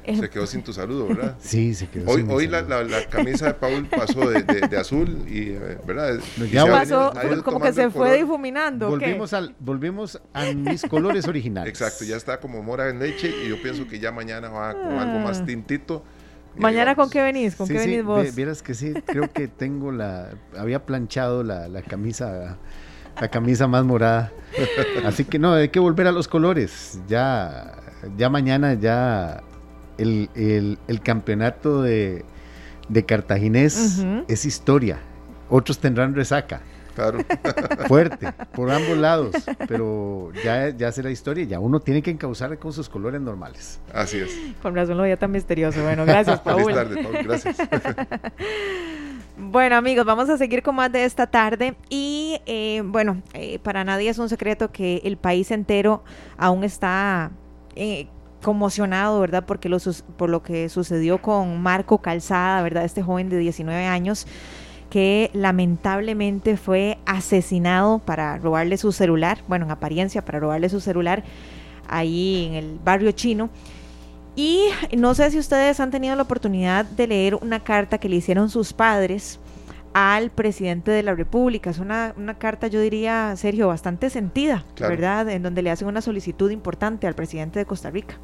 Se 0.07 0.30
quedó 0.30 0.46
sin 0.46 0.62
tu 0.62 0.72
saludo, 0.72 1.09
¿verdad? 1.09 1.36
Sí, 1.40 1.74
se 1.74 1.88
quedó 1.88 2.11
hoy, 2.11 2.22
sin 2.22 2.30
Hoy 2.30 2.46
la, 2.46 2.62
la, 2.62 3.07
camisa 3.07 3.46
de 3.46 3.54
Paul 3.54 3.86
pasó 3.86 4.30
de, 4.30 4.42
de, 4.42 4.76
azul 4.76 5.24
y, 5.28 5.50
eh, 5.50 5.78
¿verdad? 5.86 6.20
ya 6.50 6.66
pasó, 6.66 7.12
como 7.44 7.61
que 7.61 7.72
se 7.72 7.90
fue 7.90 8.16
difuminando. 8.18 8.88
Volvimos, 8.88 9.32
al, 9.32 9.54
volvimos 9.59 10.20
a 10.32 10.44
mis 10.52 10.82
colores 10.82 11.26
originales. 11.26 11.68
Exacto, 11.68 12.04
ya 12.04 12.16
está 12.16 12.38
como 12.38 12.62
mora 12.62 12.88
en 12.88 12.98
leche 12.98 13.32
y 13.44 13.48
yo 13.48 13.61
pienso 13.61 13.86
que 13.86 13.98
ya 13.98 14.12
mañana 14.12 14.48
va 14.48 14.72
con 14.72 14.98
algo 14.98 15.18
más 15.20 15.40
ah. 15.40 15.44
tintito. 15.46 16.04
¿Mañana 16.57 16.94
con 16.94 17.11
qué 17.11 17.22
venís? 17.22 17.54
¿Con 17.54 17.68
qué 17.68 17.74
venís 17.74 18.04
vos? 18.04 18.34
Vieras 18.34 18.62
que 18.62 18.74
sí, 18.74 18.94
creo 19.04 19.30
que 19.30 19.46
tengo 19.46 19.92
la... 19.92 20.30
Había 20.57 20.86
planchado 20.86 21.42
la, 21.42 21.68
la 21.68 21.82
camisa 21.82 22.57
la 23.20 23.28
camisa 23.28 23.66
más 23.66 23.84
morada. 23.84 24.32
Así 25.04 25.24
que 25.24 25.38
no, 25.38 25.54
hay 25.54 25.68
que 25.68 25.80
volver 25.80 26.07
a 26.07 26.12
los 26.12 26.28
colores. 26.28 27.00
Ya, 27.09 27.74
ya 28.16 28.28
mañana 28.28 28.74
ya 28.74 29.42
el, 29.99 31.01
campeonato 31.03 31.82
de, 31.82 32.24
de 32.88 33.05
Cartaginés 33.05 34.05
es 34.28 34.44
historia. 34.44 34.99
Otros 35.49 35.78
tendrán 35.78 36.14
resaca. 36.14 36.61
Claro. 36.97 37.18
Fuerte, 37.88 38.32
por 38.55 38.70
ambos 38.70 38.97
lados. 38.97 39.34
Pero 39.68 40.32
ya, 40.42 40.70
ya 40.70 40.90
será 40.90 41.11
historia. 41.11 41.44
Ya 41.44 41.61
uno 41.61 41.78
tiene 41.78 42.03
que 42.03 42.11
encauzar 42.11 42.59
con 42.59 42.72
sus 42.72 42.88
colores 42.88 43.20
normales. 43.20 43.78
Así 43.92 44.18
es. 44.18 44.34
Con 44.62 44.74
razón 44.74 44.97
lo 44.97 45.03
veía 45.03 45.18
tan 45.18 45.30
misterioso. 45.30 45.82
Bueno, 45.82 46.07
gracias, 46.07 46.40
Paul. 46.44 46.72
Gracias. 47.22 47.57
Bueno 49.38 49.76
amigos, 49.76 50.07
vamos 50.07 50.30
a 50.30 50.38
seguir 50.38 50.62
con 50.62 50.76
más 50.76 50.90
de 50.90 51.05
esta 51.05 51.26
tarde 51.26 51.76
y 51.90 52.40
eh, 52.47 52.82
bueno, 52.86 53.20
eh, 53.34 53.59
para 53.59 53.84
nadie 53.84 54.09
es 54.09 54.18
un 54.18 54.30
secreto 54.30 54.72
que 54.72 55.03
el 55.05 55.18
país 55.18 55.51
entero 55.51 56.03
aún 56.38 56.64
está 56.64 57.30
eh, 57.74 58.07
conmocionado, 58.47 59.18
¿verdad? 59.18 59.42
Porque 59.44 59.68
lo, 59.68 59.78
por 60.16 60.30
lo 60.30 60.40
que 60.40 60.68
sucedió 60.68 61.20
con 61.20 61.61
Marco 61.61 61.99
Calzada, 61.99 62.62
¿verdad? 62.62 62.84
Este 62.84 63.03
joven 63.03 63.28
de 63.28 63.38
19 63.38 63.86
años 63.86 64.24
que 64.88 65.32
lamentablemente 65.32 66.57
fue 66.57 66.97
asesinado 67.07 67.99
para 67.99 68.38
robarle 68.38 68.76
su 68.76 68.92
celular, 68.92 69.38
bueno, 69.49 69.64
en 69.64 69.72
apariencia, 69.72 70.24
para 70.24 70.38
robarle 70.38 70.68
su 70.68 70.80
celular 70.80 71.24
ahí 71.88 72.47
en 72.47 72.55
el 72.55 72.78
barrio 72.84 73.11
chino. 73.11 73.51
Y 74.36 74.68
no 74.97 75.16
sé 75.16 75.32
si 75.32 75.40
ustedes 75.40 75.80
han 75.80 75.90
tenido 75.90 76.14
la 76.14 76.22
oportunidad 76.22 76.84
de 76.84 77.09
leer 77.09 77.34
una 77.34 77.64
carta 77.64 77.99
que 77.99 78.09
le 78.09 78.14
hicieron 78.14 78.49
sus 78.49 78.72
padres 78.72 79.40
al 79.92 80.30
presidente 80.30 80.92
de 80.92 81.03
la 81.03 81.16
República. 81.16 81.70
Es 81.70 81.80
una, 81.80 82.14
carta, 82.38 82.68
yo 82.68 82.80
diría, 82.80 83.34
Sergio, 83.34 83.66
bastante 83.66 84.09
sentida, 84.09 84.64
¿verdad? 84.78 85.28
En 85.30 85.42
donde 85.42 85.62
le 85.62 85.72
hacen 85.72 85.88
una 85.88 86.01
solicitud 86.01 86.53
importante 86.53 87.09
al 87.09 87.16
presidente 87.16 87.59
de 87.59 87.66
Costa 87.66 87.90
Rica. 87.90 88.20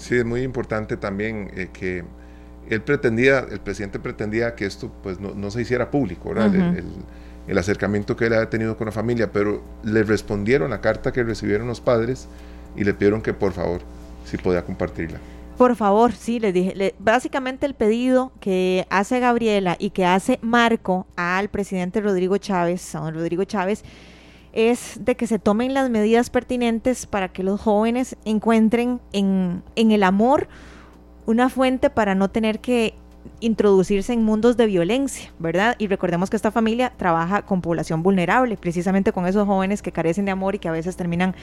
Sí, 0.00 0.16
es 0.16 0.24
muy 0.24 0.42
importante 0.42 0.96
también 0.96 1.50
eh, 1.54 1.68
que 1.72 2.04
él 2.70 2.82
pretendía, 2.82 3.40
el 3.50 3.60
presidente 3.60 3.98
pretendía 3.98 4.54
que 4.54 4.64
esto 4.64 4.90
pues 5.02 5.20
no, 5.20 5.50
se 5.50 5.60
hiciera 5.60 5.90
público, 5.90 6.32
el, 6.32 6.84
el, 7.46 7.58
acercamiento 7.58 8.16
que 8.16 8.26
él 8.26 8.32
había 8.32 8.48
tenido 8.48 8.76
con 8.76 8.86
la 8.86 8.92
familia, 8.92 9.30
pero 9.30 9.62
le 9.82 10.02
respondieron 10.02 10.70
la 10.70 10.80
carta 10.80 11.12
que 11.12 11.22
recibieron 11.22 11.66
los 11.66 11.80
padres 11.80 12.28
y 12.76 12.84
le 12.84 12.94
pidieron 12.94 13.20
que 13.20 13.34
por 13.34 13.52
favor, 13.52 13.82
si 14.24 14.38
podía 14.38 14.64
compartirla. 14.64 15.18
Por 15.60 15.76
favor, 15.76 16.12
sí, 16.12 16.40
les 16.40 16.54
dije. 16.54 16.94
básicamente 16.98 17.66
el 17.66 17.74
pedido 17.74 18.32
que 18.40 18.86
hace 18.88 19.20
Gabriela 19.20 19.76
y 19.78 19.90
que 19.90 20.06
hace 20.06 20.38
Marco 20.40 21.06
al 21.16 21.50
presidente 21.50 22.00
Rodrigo 22.00 22.38
Chávez, 22.38 22.94
a 22.94 23.00
don 23.00 23.12
Rodrigo 23.12 23.44
Chávez, 23.44 23.84
es 24.52 25.04
de 25.04 25.16
que 25.16 25.26
se 25.26 25.38
tomen 25.38 25.74
las 25.74 25.90
medidas 25.90 26.30
pertinentes 26.30 27.06
para 27.06 27.28
que 27.32 27.42
los 27.42 27.60
jóvenes 27.60 28.16
encuentren 28.24 29.00
en, 29.12 29.62
en 29.76 29.92
el 29.92 30.02
amor 30.02 30.48
una 31.26 31.48
fuente 31.48 31.90
para 31.90 32.14
no 32.14 32.30
tener 32.30 32.60
que 32.60 32.94
introducirse 33.40 34.12
en 34.12 34.22
mundos 34.22 34.56
de 34.56 34.66
violencia, 34.66 35.32
¿verdad? 35.38 35.74
Y 35.78 35.86
recordemos 35.86 36.30
que 36.30 36.36
esta 36.36 36.50
familia 36.50 36.92
trabaja 36.96 37.42
con 37.42 37.60
población 37.60 38.02
vulnerable, 38.02 38.56
precisamente 38.56 39.12
con 39.12 39.26
esos 39.26 39.46
jóvenes 39.46 39.82
que 39.82 39.92
carecen 39.92 40.26
de 40.26 40.30
amor 40.30 40.54
y 40.54 40.58
que 40.58 40.68
a 40.68 40.72
veces 40.72 40.96
terminan 40.96 41.34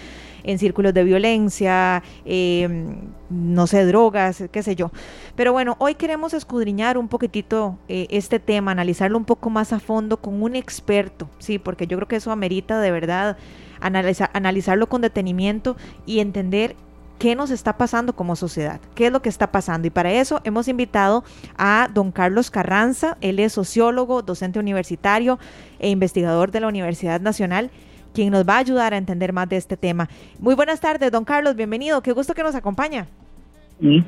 en 0.43 0.59
círculos 0.59 0.93
de 0.93 1.03
violencia, 1.03 2.03
em, 2.25 2.97
no 3.29 3.67
sé, 3.67 3.85
drogas, 3.85 4.43
qué 4.51 4.63
sé 4.63 4.75
yo. 4.75 4.91
Pero 5.35 5.53
bueno, 5.53 5.75
hoy 5.79 5.95
queremos 5.95 6.33
escudriñar 6.33 6.97
un 6.97 7.07
poquitito 7.07 7.77
eh, 7.87 8.07
este 8.11 8.39
tema, 8.39 8.71
analizarlo 8.71 9.17
un 9.17 9.25
poco 9.25 9.49
más 9.49 9.73
a 9.73 9.79
fondo 9.79 10.17
con 10.17 10.41
un 10.43 10.55
experto, 10.55 11.29
sí, 11.39 11.57
porque 11.59 11.87
yo 11.87 11.97
creo 11.97 12.07
que 12.07 12.17
eso 12.17 12.31
amerita 12.31 12.79
de 12.79 12.91
verdad 12.91 13.37
analizarlo 13.79 14.89
con 14.89 15.01
detenimiento 15.01 15.77
y 16.07 16.19
entender 16.19 16.75
qué 17.19 17.35
nos 17.35 17.51
está 17.51 17.77
pasando 17.77 18.13
como 18.13 18.35
sociedad, 18.35 18.79
qué 18.95 19.07
es 19.07 19.11
lo 19.11 19.21
que 19.21 19.29
está 19.29 19.51
pasando. 19.51 19.87
Y 19.87 19.91
para 19.91 20.11
eso 20.11 20.39
hemos 20.43 20.67
invitado 20.67 21.23
a 21.57 21.89
don 21.93 22.11
Carlos 22.11 22.51
Carranza, 22.51 23.17
él 23.21 23.39
es 23.39 23.53
sociólogo, 23.53 24.21
docente 24.21 24.59
universitario 24.59 25.39
e 25.79 25.89
investigador 25.89 26.51
de 26.51 26.59
la 26.59 26.67
Universidad 26.67 27.21
Nacional, 27.21 27.71
quien 28.13 28.31
nos 28.31 28.47
va 28.47 28.55
a 28.55 28.59
ayudar 28.59 28.93
a 28.93 28.97
entender 28.97 29.33
más 29.33 29.49
de 29.49 29.57
este 29.57 29.77
tema. 29.77 30.09
Muy 30.39 30.55
buenas 30.55 30.79
tardes, 30.79 31.11
don 31.11 31.25
Carlos, 31.25 31.55
bienvenido, 31.55 32.01
qué 32.01 32.11
gusto 32.11 32.33
que 32.33 32.43
nos 32.43 32.55
acompaña. 32.55 33.07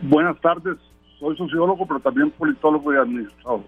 Buenas 0.02 0.40
tardes, 0.42 0.78
soy 1.20 1.38
sociólogo, 1.38 1.86
pero 1.88 2.00
también 2.00 2.32
politólogo 2.32 2.94
y 2.94 2.98
administrador. 2.98 3.62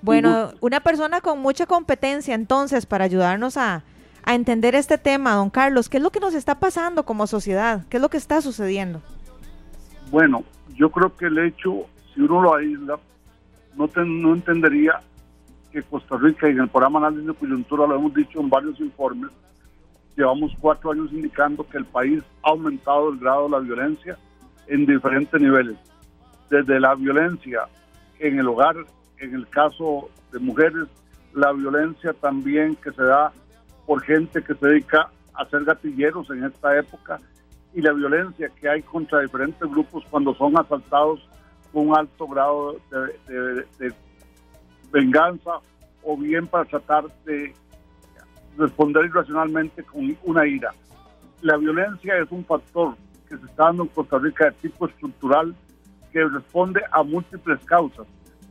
Bueno, 0.00 0.50
una 0.60 0.80
persona 0.80 1.22
con 1.22 1.40
mucha 1.40 1.64
competencia 1.64 2.34
entonces 2.34 2.84
para 2.84 3.04
ayudarnos 3.04 3.56
a, 3.56 3.84
a 4.24 4.34
entender 4.34 4.74
este 4.74 4.98
tema, 4.98 5.34
don 5.34 5.50
Carlos. 5.50 5.88
¿Qué 5.88 5.98
es 5.98 6.02
lo 6.02 6.10
que 6.10 6.20
nos 6.20 6.34
está 6.34 6.58
pasando 6.58 7.04
como 7.04 7.26
sociedad? 7.26 7.84
¿Qué 7.88 7.98
es 7.98 8.02
lo 8.02 8.08
que 8.08 8.16
está 8.16 8.40
sucediendo? 8.40 9.02
Bueno, 10.10 10.44
yo 10.74 10.90
creo 10.90 11.14
que 11.16 11.26
el 11.26 11.38
hecho, 11.38 11.86
si 12.14 12.20
uno 12.20 12.42
lo 12.42 12.54
aísla, 12.54 12.98
no, 13.76 13.88
no 14.04 14.34
entendería 14.34 15.00
que 15.72 15.82
Costa 15.82 16.16
Rica, 16.16 16.48
y 16.48 16.52
en 16.52 16.60
el 16.60 16.68
programa 16.68 17.00
Análisis 17.00 17.26
de 17.26 17.34
Coyuntura 17.34 17.86
lo 17.86 17.96
hemos 17.96 18.14
dicho 18.14 18.40
en 18.40 18.48
varios 18.48 18.78
informes, 18.80 19.30
llevamos 20.16 20.52
cuatro 20.60 20.92
años 20.92 21.12
indicando 21.12 21.66
que 21.68 21.78
el 21.78 21.84
país 21.84 22.22
ha 22.44 22.50
aumentado 22.50 23.10
el 23.10 23.18
grado 23.18 23.44
de 23.44 23.50
la 23.50 23.58
violencia 23.58 24.16
en 24.68 24.86
diferentes 24.86 25.40
niveles. 25.40 25.76
Desde 26.48 26.78
la 26.78 26.94
violencia 26.94 27.62
en 28.20 28.38
el 28.38 28.46
hogar, 28.46 28.76
en 29.18 29.34
el 29.34 29.48
caso 29.48 30.08
de 30.32 30.38
mujeres, 30.38 30.86
la 31.34 31.52
violencia 31.52 32.12
también 32.12 32.76
que 32.76 32.92
se 32.92 33.02
da 33.02 33.32
por 33.86 34.02
gente 34.02 34.42
que 34.42 34.54
se 34.54 34.66
dedica 34.66 35.10
a 35.34 35.44
ser 35.46 35.64
gatilleros 35.64 36.30
en 36.30 36.44
esta 36.44 36.78
época 36.78 37.18
y 37.74 37.80
la 37.80 37.92
violencia 37.92 38.48
que 38.48 38.68
hay 38.68 38.82
contra 38.82 39.20
diferentes 39.20 39.68
grupos 39.68 40.04
cuando 40.08 40.34
son 40.34 40.56
asaltados 40.56 41.20
con 41.72 41.88
un 41.88 41.96
alto 41.98 42.26
grado 42.28 42.76
de, 42.90 43.92
venganza 44.92 45.58
o 46.04 46.16
bien 46.16 46.46
para 46.46 46.64
tratar 46.64 47.04
de 47.24 47.52
responder 48.56 49.06
irracionalmente 49.06 49.82
con 49.82 50.16
una 50.22 50.46
ira. 50.46 50.72
La 51.42 51.56
violencia 51.56 52.16
es 52.18 52.30
un 52.30 52.44
factor 52.44 52.94
que 53.28 53.36
se 53.36 53.44
está 53.46 53.64
dando 53.64 53.82
en 53.82 53.88
Costa 53.88 54.18
Rica 54.18 54.44
de 54.44 54.52
tipo 54.52 54.86
estructural 54.86 55.54
que 56.12 56.24
responde 56.24 56.80
a 56.92 57.02
múltiples 57.02 57.58
causas. 57.64 58.06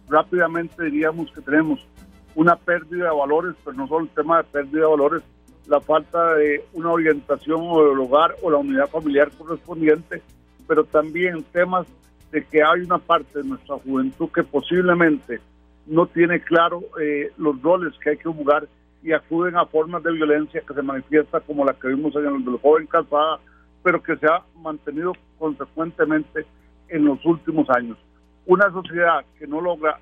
Rápidamente 0.09 0.83
diríamos 0.83 1.31
que 1.31 1.39
tenemos 1.39 1.87
una 2.35 2.55
pérdida 2.55 3.05
de 3.05 3.15
valores, 3.15 3.55
pero 3.63 3.77
no 3.77 3.87
solo 3.87 4.05
el 4.05 4.09
tema 4.09 4.37
de 4.37 4.43
pérdida 4.45 4.81
de 4.81 4.87
valores, 4.87 5.23
la 5.67 5.79
falta 5.79 6.35
de 6.35 6.65
una 6.73 6.91
orientación 6.91 7.61
o 7.61 7.87
del 7.87 7.99
hogar 7.99 8.35
o 8.41 8.51
la 8.51 8.57
unidad 8.57 8.89
familiar 8.89 9.31
correspondiente, 9.31 10.21
pero 10.67 10.83
también 10.83 11.43
temas 11.51 11.87
de 12.31 12.43
que 12.45 12.63
hay 12.63 12.81
una 12.81 12.97
parte 12.97 13.39
de 13.39 13.47
nuestra 13.47 13.77
juventud 13.77 14.29
que 14.29 14.43
posiblemente 14.43 15.39
no 15.85 16.07
tiene 16.07 16.41
claro 16.41 16.81
eh, 16.99 17.31
los 17.37 17.61
roles 17.61 17.93
que 17.99 18.11
hay 18.11 18.17
que 18.17 18.29
jugar 18.29 18.67
y 19.03 19.11
acuden 19.11 19.57
a 19.57 19.65
formas 19.65 20.01
de 20.03 20.13
violencia 20.13 20.63
que 20.65 20.73
se 20.73 20.81
manifiesta 20.81 21.41
como 21.41 21.65
la 21.65 21.73
que 21.73 21.89
vimos 21.89 22.15
en 22.15 22.25
el 22.25 22.59
joven 22.61 22.87
casada, 22.87 23.39
pero 23.83 24.01
que 24.01 24.15
se 24.15 24.25
ha 24.25 24.41
mantenido 24.61 25.13
consecuentemente 25.37 26.45
en 26.87 27.05
los 27.05 27.23
últimos 27.25 27.69
años. 27.69 27.97
Una 28.45 28.71
sociedad 28.71 29.25
que 29.37 29.45
no 29.45 29.59
logra 29.59 29.99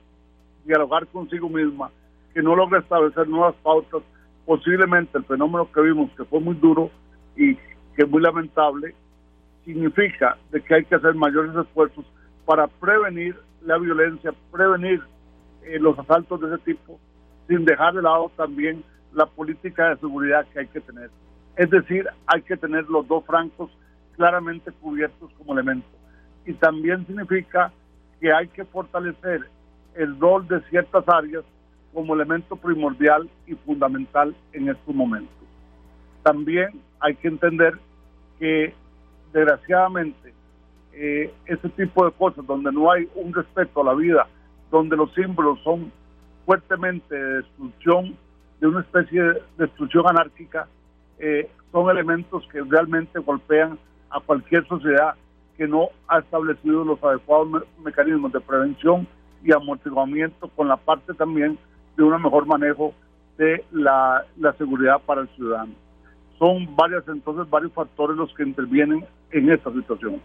dialogar 0.66 1.08
consigo 1.08 1.50
misma, 1.50 1.90
que 2.34 2.42
no 2.42 2.56
logra 2.56 2.80
establecer 2.80 3.28
nuevas 3.28 3.56
pautas, 3.64 4.02
posiblemente 4.46 5.18
el 5.18 5.26
fenómeno 5.26 5.70
que 5.72 5.82
vimos, 5.82 6.12
que 6.18 6.26
fue 6.26 6.40
muy 6.40 6.56
duro 6.56 6.90
y 7.36 7.56
que 7.56 8.04
es 8.04 8.10
muy 8.10 8.22
lamentable, 8.22 8.96
significa 9.66 10.38
de 10.52 10.62
que 10.62 10.76
hay 10.76 10.86
que 10.86 10.96
hacer 10.96 11.14
mayores 11.16 11.56
esfuerzos 11.56 12.06
para 12.46 12.68
prevenir 12.68 13.36
la 13.64 13.78
violencia, 13.78 14.34
prevenir 14.52 15.02
eh, 15.64 15.80
los 15.80 15.98
asaltos 16.00 16.42
de 16.42 16.48
ese 16.48 16.58
tipo, 16.60 17.00
sin 17.48 17.66
dejar 17.66 17.94
de 17.94 18.02
lado 18.02 18.32
también 18.36 18.84
la 19.14 19.26
política 19.26 19.90
de 19.90 19.98
seguridad 19.98 20.46
que 20.52 20.60
hay 20.60 20.68
que 20.68 20.82
tener. 20.82 21.10
Es 21.58 21.70
decir, 21.70 22.08
hay 22.28 22.42
que 22.42 22.58
tener 22.58 22.86
los 22.90 23.08
dos 23.08 23.26
francos 23.26 23.70
claramente 24.16 24.72
cubiertos 24.72 25.32
como 25.38 25.54
elemento. 25.54 25.88
Y 26.46 26.54
también 26.54 27.06
significa 27.06 27.72
que 28.20 28.32
hay 28.32 28.48
que 28.48 28.66
fortalecer 28.66 29.42
el 29.96 30.20
rol 30.20 30.48
de 30.48 30.62
ciertas 30.70 31.08
áreas 31.08 31.44
como 31.94 32.14
elemento 32.14 32.56
primordial 32.56 33.30
y 33.48 33.56
fundamental 33.56 34.36
en 34.54 34.70
estos 34.70 34.96
momentos. 34.96 35.36
También 36.24 36.70
hay 37.00 37.16
que 37.16 37.28
entender 37.28 37.74
que 38.40 38.74
desgraciadamente 39.34 40.34
eh, 40.94 41.34
ese 41.46 41.70
tipo 41.70 42.06
de 42.06 42.12
cosas 42.12 42.46
donde 42.46 42.72
no 42.72 42.92
hay 42.92 43.08
un 43.16 43.34
respeto 43.34 43.82
a 43.82 43.86
la 43.86 43.94
vida, 43.94 44.28
donde 44.70 44.96
los 44.96 45.14
símbolos 45.14 45.60
son 45.64 45.92
fuertemente 46.46 47.16
de 47.16 47.42
destrucción, 47.42 48.16
de 48.60 48.68
una 48.68 48.82
especie 48.82 49.22
de 49.22 49.42
destrucción 49.58 50.08
anárquica, 50.08 50.68
eh, 51.20 51.50
son 51.72 51.90
elementos 51.90 52.48
que 52.52 52.62
realmente 52.62 53.20
golpean 53.20 53.78
a 54.10 54.20
cualquier 54.20 54.68
sociedad 54.68 55.16
que 55.58 55.68
no 55.68 55.90
ha 56.08 56.20
establecido 56.20 56.84
los 56.84 57.02
adecuados 57.04 57.64
mecanismos 57.84 58.32
de 58.32 58.42
prevención 58.42 59.08
y 59.44 59.54
amortiguamiento 59.54 60.48
con 60.50 60.68
la 60.68 60.78
parte 60.78 61.14
también 61.14 61.58
de 61.98 62.04
un 62.04 62.22
mejor 62.22 62.46
manejo 62.46 62.94
de 63.38 63.64
la, 63.72 64.26
seguridad 64.58 65.02
para 65.06 65.22
el 65.22 65.30
ciudadano. 65.30 65.74
Son 66.38 66.76
varias, 66.76 67.04
entonces, 67.08 67.50
varios 67.50 67.72
factores 67.74 68.18
los 68.18 68.34
que 68.34 68.44
intervienen 68.44 69.06
en 69.32 69.52
esta 69.52 69.72
situación. 69.72 70.22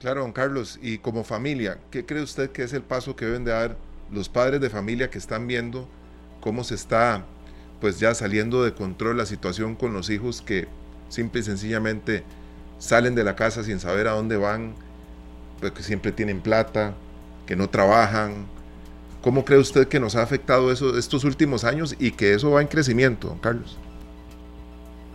Claro, 0.00 0.22
don 0.22 0.32
Carlos, 0.32 0.78
y 0.82 0.98
como 0.98 1.24
familia, 1.24 1.78
¿qué 1.90 2.06
cree 2.06 2.22
usted 2.22 2.50
que 2.50 2.62
es 2.62 2.72
el 2.72 2.82
paso 2.82 3.16
que 3.16 3.26
deben 3.26 3.44
de 3.44 3.52
dar 3.52 3.76
los 4.10 4.28
padres 4.28 4.60
de 4.60 4.70
familia 4.70 5.10
que 5.10 5.18
están 5.18 5.46
viendo 5.46 5.86
cómo 6.40 6.64
se 6.64 6.74
está 6.74 7.24
pues 7.80 7.98
ya 7.98 8.14
saliendo 8.14 8.62
de 8.62 8.74
control 8.74 9.16
la 9.16 9.26
situación 9.26 9.74
con 9.74 9.92
los 9.92 10.10
hijos 10.10 10.42
que 10.42 10.68
simple 11.08 11.40
y 11.40 11.44
sencillamente 11.44 12.22
salen 12.78 13.14
de 13.14 13.24
la 13.24 13.36
casa 13.36 13.64
sin 13.64 13.80
saber 13.80 14.06
a 14.06 14.12
dónde 14.12 14.36
van, 14.36 14.74
pues 15.60 15.72
que 15.72 15.82
siempre 15.82 16.12
tienen 16.12 16.40
plata, 16.40 16.94
que 17.46 17.56
no 17.56 17.68
trabajan, 17.68 18.46
¿Cómo 19.22 19.44
cree 19.44 19.58
usted 19.58 19.86
que 19.88 20.00
nos 20.00 20.16
ha 20.16 20.22
afectado 20.22 20.72
eso 20.72 20.96
estos 20.96 21.24
últimos 21.24 21.64
años 21.64 21.94
y 21.98 22.12
que 22.12 22.32
eso 22.32 22.52
va 22.52 22.62
en 22.62 22.68
crecimiento, 22.68 23.28
don 23.28 23.38
Carlos? 23.38 23.78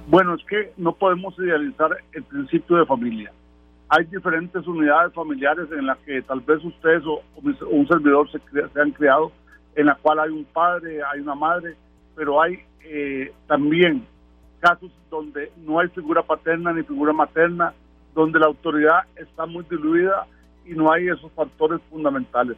Bueno, 0.07 0.35
es 0.35 0.45
que 0.45 0.71
no 0.77 0.93
podemos 0.93 1.37
idealizar 1.39 1.97
el 2.13 2.23
principio 2.23 2.77
de 2.77 2.85
familia. 2.85 3.31
Hay 3.89 4.05
diferentes 4.05 4.65
unidades 4.67 5.13
familiares 5.13 5.67
en 5.71 5.87
las 5.87 5.97
que 5.99 6.21
tal 6.21 6.41
vez 6.41 6.63
ustedes 6.63 7.03
o, 7.05 7.23
un 7.71 7.87
servidor 7.87 8.29
se, 8.31 8.39
se, 8.51 8.81
han 8.81 8.91
creado, 8.91 9.31
en 9.75 9.87
la 9.87 9.95
cual 9.95 10.19
hay 10.19 10.29
un 10.29 10.45
padre, 10.45 10.99
hay 11.03 11.19
una 11.19 11.35
madre, 11.35 11.75
pero 12.15 12.41
hay 12.41 12.59
eh, 12.83 13.31
también 13.47 14.05
casos 14.59 14.91
donde 15.09 15.51
no 15.57 15.79
hay 15.79 15.87
figura 15.89 16.21
paterna 16.21 16.73
ni 16.73 16.83
figura 16.83 17.13
materna, 17.13 17.73
donde 18.13 18.39
la 18.39 18.45
autoridad 18.45 19.01
está 19.15 19.47
muy 19.47 19.65
diluida 19.69 20.27
y 20.65 20.73
no 20.73 20.91
hay 20.91 21.07
esos 21.07 21.31
factores 21.33 21.81
fundamentales. 21.89 22.57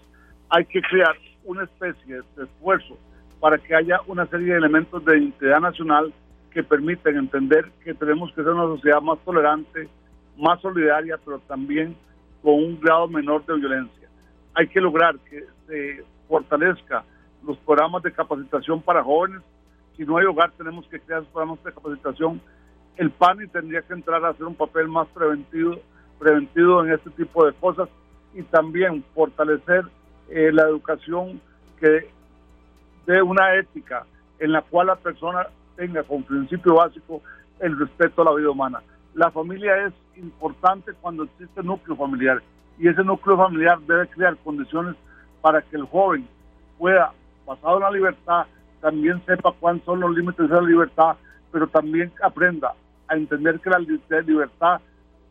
Hay 0.50 0.66
que 0.66 0.82
crear 0.82 1.16
una 1.48 1.64
especie 1.64 2.22
de 2.36 2.44
esfuerzo 2.44 2.98
para 3.40 3.58
que 3.58 3.74
haya 3.74 4.00
una 4.08 4.26
serie 4.28 4.54
de 4.54 4.58
elementos 4.58 5.04
de 5.06 5.18
identidad 5.18 5.62
nacional 5.62 6.14
que 6.52 6.64
permiten 6.64 7.18
entender 7.18 7.72
que 7.84 7.94
tenemos 7.94 8.32
que 8.34 8.44
ser 8.44 8.52
una 8.52 8.64
sociedad 8.64 9.02
más 9.02 9.18
tolerante, 9.20 9.88
más 10.38 10.60
solidaria, 10.62 11.18
pero 11.24 11.40
también 11.40 11.96
con 12.42 12.54
un 12.56 12.80
grado 12.80 13.08
menor 13.08 13.46
de 13.46 13.56
violencia. 13.56 14.08
hay 14.54 14.68
que 14.68 14.82
lograr 14.82 15.18
que 15.20 15.46
se 15.68 16.04
fortalezca 16.28 17.04
los 17.46 17.58
programas 17.60 18.04
de 18.04 18.12
capacitación 18.12 18.82
para 18.82 19.04
jóvenes. 19.04 19.42
Si 19.96 20.04
no 20.04 20.18
hay 20.18 20.26
hogar, 20.26 20.52
tenemos 20.58 20.86
que 20.88 21.00
crear 21.00 21.24
programas 21.26 21.64
de 21.64 21.72
capacitación. 21.72 22.42
El 22.98 23.12
PANI 23.12 23.48
tendría 23.48 23.84
que 23.84 23.94
entrar 23.94 24.24
a 24.26 24.30
hacer 24.30 24.46
un 24.46 24.56
papel 24.56 24.88
más 24.88 25.08
preventivo, 25.10 25.76
preventivo 26.18 26.84
en 26.84 26.94
este 26.94 27.12
tipo 27.12 27.46
de 27.46 27.54
cosas 27.54 27.88
y 28.34 28.42
también 28.44 29.04
fortalecer 29.14 29.86
eh, 30.30 30.52
la 30.52 30.64
educación 30.64 31.42
que 31.80 32.10
dé 33.06 33.22
una 33.22 33.56
ética 33.56 34.06
en 34.40 34.52
la 34.52 34.62
cual 34.62 34.88
la 34.88 34.96
persona 34.96 35.48
tenga 35.76 36.04
como 36.04 36.26
principio 36.26 36.76
básico 36.76 37.22
el 37.60 37.78
respeto 37.80 38.22
a 38.22 38.26
la 38.26 38.34
vida 38.34 38.50
humana. 38.50 38.82
La 39.14 39.32
familia 39.32 39.86
es 39.86 39.94
importante 40.18 40.92
cuando 41.02 41.24
existe 41.24 41.64
núcleo 41.64 41.96
familiar 41.96 42.42
y 42.80 42.88
ese 42.88 43.04
núcleo 43.04 43.38
familiar 43.38 43.80
debe 43.82 44.08
crear 44.08 44.38
condiciones 44.38 44.96
para 45.42 45.62
que 45.62 45.76
el 45.76 45.86
joven 45.86 46.28
pueda, 46.78 47.12
basado 47.46 47.78
en 47.78 47.84
la 47.84 47.92
libertad, 47.92 48.46
también 48.82 49.22
sepa 49.26 49.54
cuáles 49.60 49.84
son 49.84 50.00
los 50.00 50.16
límites 50.16 50.48
de 50.48 50.56
la 50.56 50.62
libertad, 50.62 51.16
pero 51.52 51.68
también 51.68 52.12
aprenda 52.22 52.74
a 53.08 53.16
entender 53.16 53.60
que 53.60 53.70
la 53.70 53.80
libertad 53.80 54.82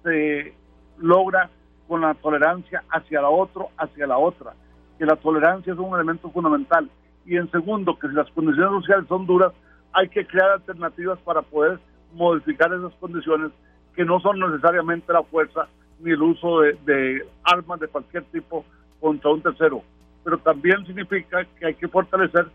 se 0.02 0.54
logra 0.98 1.50
con 1.86 2.00
la 2.00 2.14
tolerancia 2.14 2.82
hacia 2.90 3.20
la 3.20 3.28
otro, 3.28 3.68
hacia 3.76 4.06
la 4.06 4.18
otra, 4.18 4.54
que 4.98 5.06
la 5.06 5.16
tolerancia 5.16 5.72
es 5.72 5.78
un 5.78 5.94
elemento 5.94 6.30
fundamental. 6.30 6.88
Y 7.24 7.36
en 7.36 7.50
segundo, 7.50 7.98
que 7.98 8.08
si 8.08 8.14
las 8.14 8.30
condiciones 8.30 8.72
sociales 8.82 9.06
son 9.08 9.26
duras, 9.26 9.52
hay 9.92 10.08
que 10.08 10.26
crear 10.26 10.50
alternativas 10.50 11.18
para 11.20 11.42
poder 11.42 11.78
modificar 12.14 12.72
esas 12.72 12.92
condiciones 12.94 13.50
que 13.94 14.04
no 14.04 14.20
son 14.20 14.38
necesariamente 14.38 15.12
la 15.12 15.22
fuerza 15.22 15.68
ni 16.00 16.10
el 16.12 16.22
uso 16.22 16.60
de, 16.60 17.26
armas 17.42 17.80
de 17.80 17.88
cualquier 17.88 18.24
tipo 18.24 18.64
contra 19.00 19.30
un 19.30 19.42
tercero. 19.42 19.82
Pero 20.22 20.38
también 20.38 20.84
significa 20.86 21.44
que 21.58 21.66
hay 21.66 21.74
que 21.74 21.88
fortalecer 21.88 22.46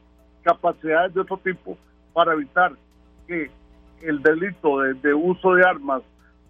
capacidades 0.43 1.13
de 1.13 1.21
otro 1.21 1.37
tipo 1.37 1.77
para 2.13 2.33
evitar 2.33 2.73
que 3.27 3.49
el 4.01 4.21
delito 4.21 4.79
de, 4.79 5.13
uso 5.13 5.53
de 5.55 5.63
armas, 5.63 6.01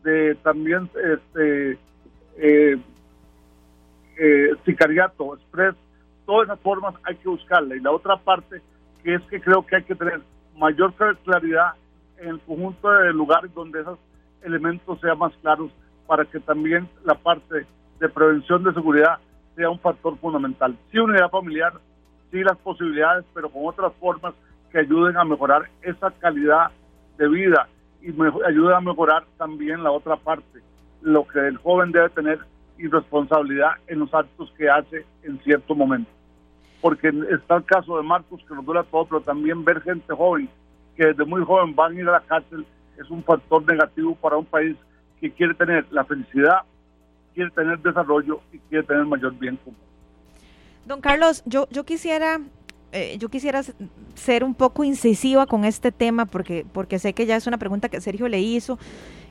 de 0.03 0.35
también 0.35 0.89
este 0.95 1.77
eh, 2.37 2.77
eh, 4.17 4.55
sicariato, 4.65 5.35
express, 5.35 5.75
todas 6.25 6.47
esas 6.47 6.59
formas 6.59 6.95
hay 7.03 7.15
que 7.17 7.29
buscarla. 7.29 7.75
Y 7.75 7.79
la 7.79 7.91
otra 7.91 8.17
parte 8.17 8.61
que 9.03 9.15
es 9.15 9.21
que 9.23 9.41
creo 9.41 9.65
que 9.65 9.77
hay 9.77 9.83
que 9.83 9.95
tener 9.95 10.21
mayor 10.57 10.93
claridad 11.23 11.73
en 12.17 12.29
el 12.29 12.39
conjunto 12.41 12.89
de 12.89 13.13
lugares 13.13 13.53
donde 13.53 13.81
esos 13.81 13.99
elementos 14.43 14.99
sean 14.99 15.17
más 15.17 15.33
claros 15.41 15.71
para 16.07 16.25
que 16.25 16.39
también 16.39 16.87
la 17.03 17.15
parte 17.15 17.65
de 17.99 18.09
prevención 18.09 18.63
de 18.63 18.73
seguridad 18.73 19.17
sea 19.55 19.69
un 19.69 19.79
factor 19.79 20.17
fundamental. 20.17 20.77
Sí, 20.91 20.99
unidad 20.99 21.29
familiar, 21.29 21.73
sí 22.31 22.43
las 22.43 22.57
posibilidades, 22.57 23.25
pero 23.33 23.49
con 23.49 23.65
otras 23.65 23.93
formas 23.99 24.33
que 24.71 24.79
ayuden 24.79 25.17
a 25.17 25.23
mejorar 25.23 25.69
esa 25.81 26.11
calidad 26.11 26.71
de 27.17 27.27
vida 27.27 27.67
y 28.01 28.09
ayuden 28.09 28.73
a 28.73 28.81
mejorar 28.81 29.25
también 29.37 29.83
la 29.83 29.91
otra 29.91 30.15
parte, 30.15 30.59
lo 31.01 31.27
que 31.27 31.39
el 31.39 31.57
joven 31.57 31.91
debe 31.91 32.09
tener 32.09 32.39
y 32.81 32.87
responsabilidad 32.87 33.71
en 33.87 33.99
los 33.99 34.13
actos 34.13 34.51
que 34.57 34.69
hace 34.69 35.05
en 35.23 35.39
cierto 35.43 35.75
momento. 35.75 36.09
Porque 36.81 37.11
está 37.29 37.57
el 37.57 37.65
caso 37.65 37.97
de 37.97 38.03
Marcos 38.03 38.41
que 38.47 38.55
nos 38.55 38.65
duele 38.65 38.81
a 38.81 38.83
todos, 38.83 39.07
pero 39.07 39.21
también 39.21 39.63
ver 39.63 39.81
gente 39.81 40.13
joven 40.13 40.49
que 40.95 41.05
desde 41.07 41.25
muy 41.25 41.43
joven 41.43 41.75
van 41.75 41.95
a 41.95 41.99
ir 41.99 42.09
a 42.09 42.13
la 42.13 42.21
cárcel 42.21 42.65
es 42.97 43.09
un 43.09 43.23
factor 43.23 43.63
negativo 43.65 44.15
para 44.15 44.37
un 44.37 44.45
país 44.45 44.75
que 45.19 45.31
quiere 45.31 45.53
tener 45.53 45.85
la 45.91 46.03
felicidad, 46.03 46.61
quiere 47.33 47.51
tener 47.51 47.79
desarrollo 47.79 48.41
y 48.51 48.57
quiere 48.59 48.83
tener 48.83 49.05
mayor 49.05 49.37
bien 49.37 49.57
común. 49.57 49.79
Don 50.85 50.99
Carlos, 50.99 51.43
yo, 51.45 51.67
yo 51.69 51.85
quisiera 51.85 52.41
eh, 52.93 53.17
yo 53.17 53.29
quisiera 53.29 53.61
ser 54.15 54.43
un 54.43 54.53
poco 54.53 54.83
incisiva 54.83 55.45
con 55.45 55.63
este 55.63 55.93
tema 55.93 56.25
porque, 56.25 56.65
porque 56.73 56.99
sé 56.99 57.13
que 57.13 57.25
ya 57.25 57.37
es 57.37 57.47
una 57.47 57.57
pregunta 57.57 57.87
que 57.87 58.01
Sergio 58.01 58.27
le 58.27 58.41
hizo, 58.41 58.77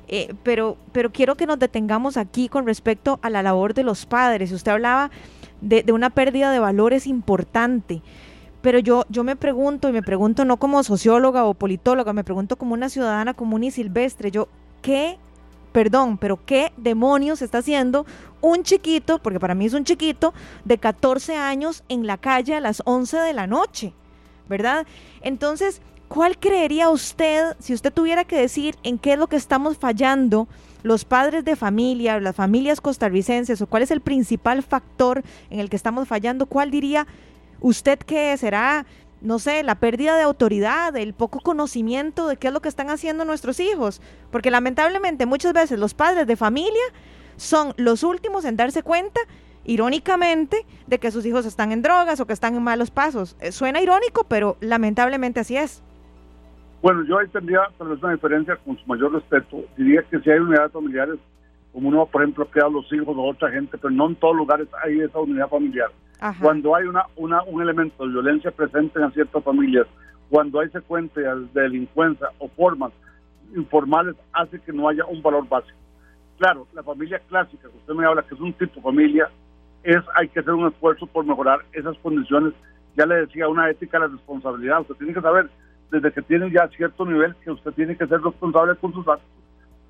eh, 0.09 0.35
pero, 0.43 0.77
pero 0.93 1.11
quiero 1.11 1.37
que 1.37 1.47
nos 1.47 1.59
detengamos 1.59 2.17
aquí 2.17 2.49
con 2.49 2.67
respecto 2.67 3.19
a 3.23 3.31
la 3.31 3.43
labor 3.43 3.75
de 3.75 3.85
los 3.85 4.07
padres. 4.07 4.53
Usted 4.53 4.73
hablaba 4.73 5.11
de, 5.61 5.83
de 5.83 5.93
una 5.93 6.11
pérdida 6.11 6.51
de 6.51 6.59
valores 6.59 7.07
importante. 7.07 8.03
Pero 8.63 8.79
yo, 8.79 9.05
yo 9.09 9.25
me 9.25 9.37
pregunto, 9.37 9.89
y 9.89 9.93
me 9.93 10.03
pregunto 10.03 10.45
no 10.45 10.59
como 10.59 10.83
socióloga 10.83 11.45
o 11.45 11.55
politóloga, 11.55 12.13
me 12.13 12.25
pregunto 12.25 12.57
como 12.57 12.75
una 12.75 12.91
ciudadana 12.91 13.33
común 13.33 13.65
y 13.65 13.71
silvestre, 13.71 14.31
yo, 14.31 14.49
¿qué, 14.83 15.19
perdón, 15.73 16.19
pero 16.19 16.45
qué 16.45 16.73
demonios 16.77 17.41
está 17.41 17.59
haciendo 17.59 18.05
un 18.43 18.63
chiquito, 18.63 19.19
porque 19.19 19.41
para 19.41 19.55
mí 19.55 19.67
es 19.67 19.75
un 19.75 19.85
chiquito, 19.85 20.35
de 20.65 20.79
14 20.79 21.37
años 21.37 21.85
en 21.89 22.07
la 22.07 22.19
calle 22.19 22.55
a 22.55 22.61
las 22.61 22.83
11 22.85 23.19
de 23.19 23.33
la 23.33 23.47
noche, 23.47 23.95
¿verdad? 24.49 24.87
Entonces, 25.23 25.81
¿cuál 26.11 26.39
creería 26.39 26.91
usted, 26.91 27.57
si 27.59 27.73
usted 27.73 27.91
tuviera 27.91 28.25
que 28.25 28.37
decir 28.37 28.77
en 28.83 28.99
qué 28.99 29.15
es 29.15 29.19
lo 29.19 29.29
que 29.29 29.37
estamos 29.37 29.79
fallando? 29.79 30.47
los 30.83 31.05
padres 31.05 31.45
de 31.45 31.57
familia, 31.57 32.19
las 32.21 32.35
familias 32.35 32.81
costarricenses, 32.81 33.61
o 33.61 33.67
cuál 33.67 33.83
es 33.83 33.91
el 33.91 34.01
principal 34.01 34.63
factor 34.63 35.23
en 35.51 35.61
el 35.61 35.69
que 35.69 35.77
estamos 35.77 36.09
fallando, 36.09 36.47
¿cuál 36.47 36.71
diría 36.71 37.07
¿Usted 37.61 37.99
qué 37.99 38.35
será, 38.39 38.87
no 39.21 39.39
sé, 39.39 39.63
la 39.63 39.75
pérdida 39.75 40.17
de 40.17 40.23
autoridad, 40.23 40.97
el 40.97 41.13
poco 41.13 41.41
conocimiento 41.41 42.27
de 42.27 42.39
qué 42.39 42.49
es 42.49 42.55
lo 42.55 42.61
que 42.61 42.71
están 42.71 42.89
haciendo 42.89 43.25
nuestros 43.25 43.61
hijos? 43.61 44.01
Porque 44.31 44.51
lamentablemente 44.51 45.27
muchas 45.27 45.53
veces 45.53 45.79
los 45.79 45.93
padres 45.93 46.27
de 46.27 46.37
familia 46.37 46.83
son 47.37 47.75
los 47.77 48.03
últimos 48.03 48.47
en 48.47 48.57
darse 48.57 48.83
cuenta, 48.83 49.21
irónicamente, 49.65 50.65
de 50.87 50.99
que 50.99 51.11
sus 51.11 51.27
hijos 51.27 51.45
están 51.45 51.71
en 51.71 51.83
drogas 51.83 52.19
o 52.21 52.27
que 52.27 52.33
están 52.33 52.55
en 52.55 52.63
malos 52.63 52.91
pasos. 52.91 53.37
Eh, 53.41 53.53
suena 53.53 53.83
irónico, 53.83 54.25
pero 54.25 54.57
lamentablemente 54.61 55.41
así 55.41 55.59
es. 55.59 55.83
Bueno, 56.83 57.05
yo 57.05 57.19
ahí 57.19 57.29
tendría 57.29 57.61
tal 57.77 57.89
vez 57.89 58.03
una 58.03 58.13
diferencia 58.13 58.57
con 58.57 58.77
su 58.79 58.87
mayor 58.87 59.13
respeto. 59.13 59.65
Diría 59.77 60.03
que 60.03 60.19
si 60.21 60.31
hay 60.31 60.39
unidades 60.39 60.73
familiares, 60.73 61.19
como 61.73 61.89
uno, 61.89 62.07
por 62.07 62.23
ejemplo, 62.23 62.51
queda 62.51 62.69
los 62.69 62.91
hijos 62.93 63.15
de 63.15 63.23
otra 63.23 63.51
gente, 63.51 63.77
pero 63.79 63.91
no 63.91 64.09
en 64.09 64.17
todos 64.17 64.37
lugares 64.37 64.69
hay 64.85 65.01
esa 65.01 65.19
unidad 65.19 65.49
familiar. 65.49 65.91
Cuando 66.41 66.75
hay 66.75 66.87
una, 66.87 67.05
una, 67.17 67.43
un 67.45 67.63
elemento 67.63 68.05
de 68.05 68.13
violencia 68.13 68.51
presente 68.51 69.01
en 69.01 69.13
ciertas 69.13 69.43
familias, 69.43 69.87
cuando 70.29 70.61
hay 70.61 70.69
secuencias 70.71 71.53
de 71.55 71.63
delincuencia 71.63 72.29
o 72.39 72.49
formas 72.49 72.93
informales, 73.55 74.17
hace 74.33 74.61
que 74.61 74.73
no 74.73 74.89
haya 74.89 75.05
un 75.07 75.23
valor 75.23 75.49
básico. 75.49 75.77
Claro, 76.39 76.67
la 76.73 76.83
familia 76.83 77.21
clásica, 77.29 77.69
que 77.69 77.77
usted 77.77 77.95
me 77.95 78.07
habla 78.07 78.23
que 78.23 78.35
es 78.35 78.41
un 78.41 78.53
tipo 78.53 78.77
de 78.77 78.83
familia, 78.83 79.31
es 79.83 79.99
hay 80.15 80.29
que 80.29 80.41
hacer 80.41 80.53
un 80.53 80.69
esfuerzo 80.69 81.07
por 81.07 81.25
mejorar 81.25 81.61
esas 81.73 81.97
condiciones. 81.99 82.55
Ya 82.97 83.07
le 83.07 83.27
decía, 83.27 83.49
una 83.49 83.71
ética 83.71 83.99
de 83.99 84.07
la 84.07 84.13
responsabilidad. 84.13 84.81
Usted 84.81 84.97
tiene 84.97 85.15
que 85.15 85.21
saber, 85.21 85.49
desde 85.91 86.13
que 86.13 86.23
tiene 86.23 86.51
ya 86.51 86.69
cierto 86.69 87.05
nivel, 87.05 87.35
que 87.37 87.51
usted 87.51 87.73
tiene 87.73 87.97
que 87.97 88.07
ser 88.07 88.21
responsable 88.21 88.77
con 88.77 88.93
sus 88.93 89.07
actos. 89.09 89.29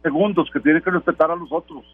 Segundos, 0.02 0.50
que 0.50 0.60
tiene 0.60 0.80
que 0.80 0.90
respetar 0.90 1.30
a 1.30 1.36
los 1.36 1.52
otros, 1.52 1.84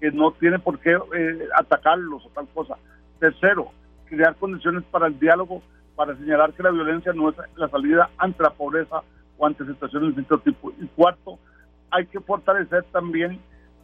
que 0.00 0.10
no 0.10 0.32
tiene 0.32 0.58
por 0.58 0.78
qué 0.80 0.98
eh, 1.14 1.48
atacarlos 1.56 2.26
o 2.26 2.28
tal 2.30 2.48
cosa. 2.52 2.76
Tercero, 3.20 3.70
crear 4.06 4.34
condiciones 4.36 4.82
para 4.90 5.06
el 5.06 5.18
diálogo, 5.18 5.62
para 5.94 6.16
señalar 6.16 6.52
que 6.52 6.62
la 6.62 6.70
violencia 6.70 7.12
no 7.12 7.30
es 7.30 7.36
la 7.56 7.68
salida 7.68 8.10
ante 8.18 8.42
la 8.42 8.50
pobreza 8.50 9.02
o 9.38 9.46
ante 9.46 9.64
situaciones 9.64 10.16
de 10.16 10.22
este 10.22 10.38
tipo. 10.38 10.72
Y 10.80 10.86
cuarto, 10.88 11.38
hay 11.90 12.06
que 12.06 12.18
fortalecer 12.20 12.82
también 12.90 13.38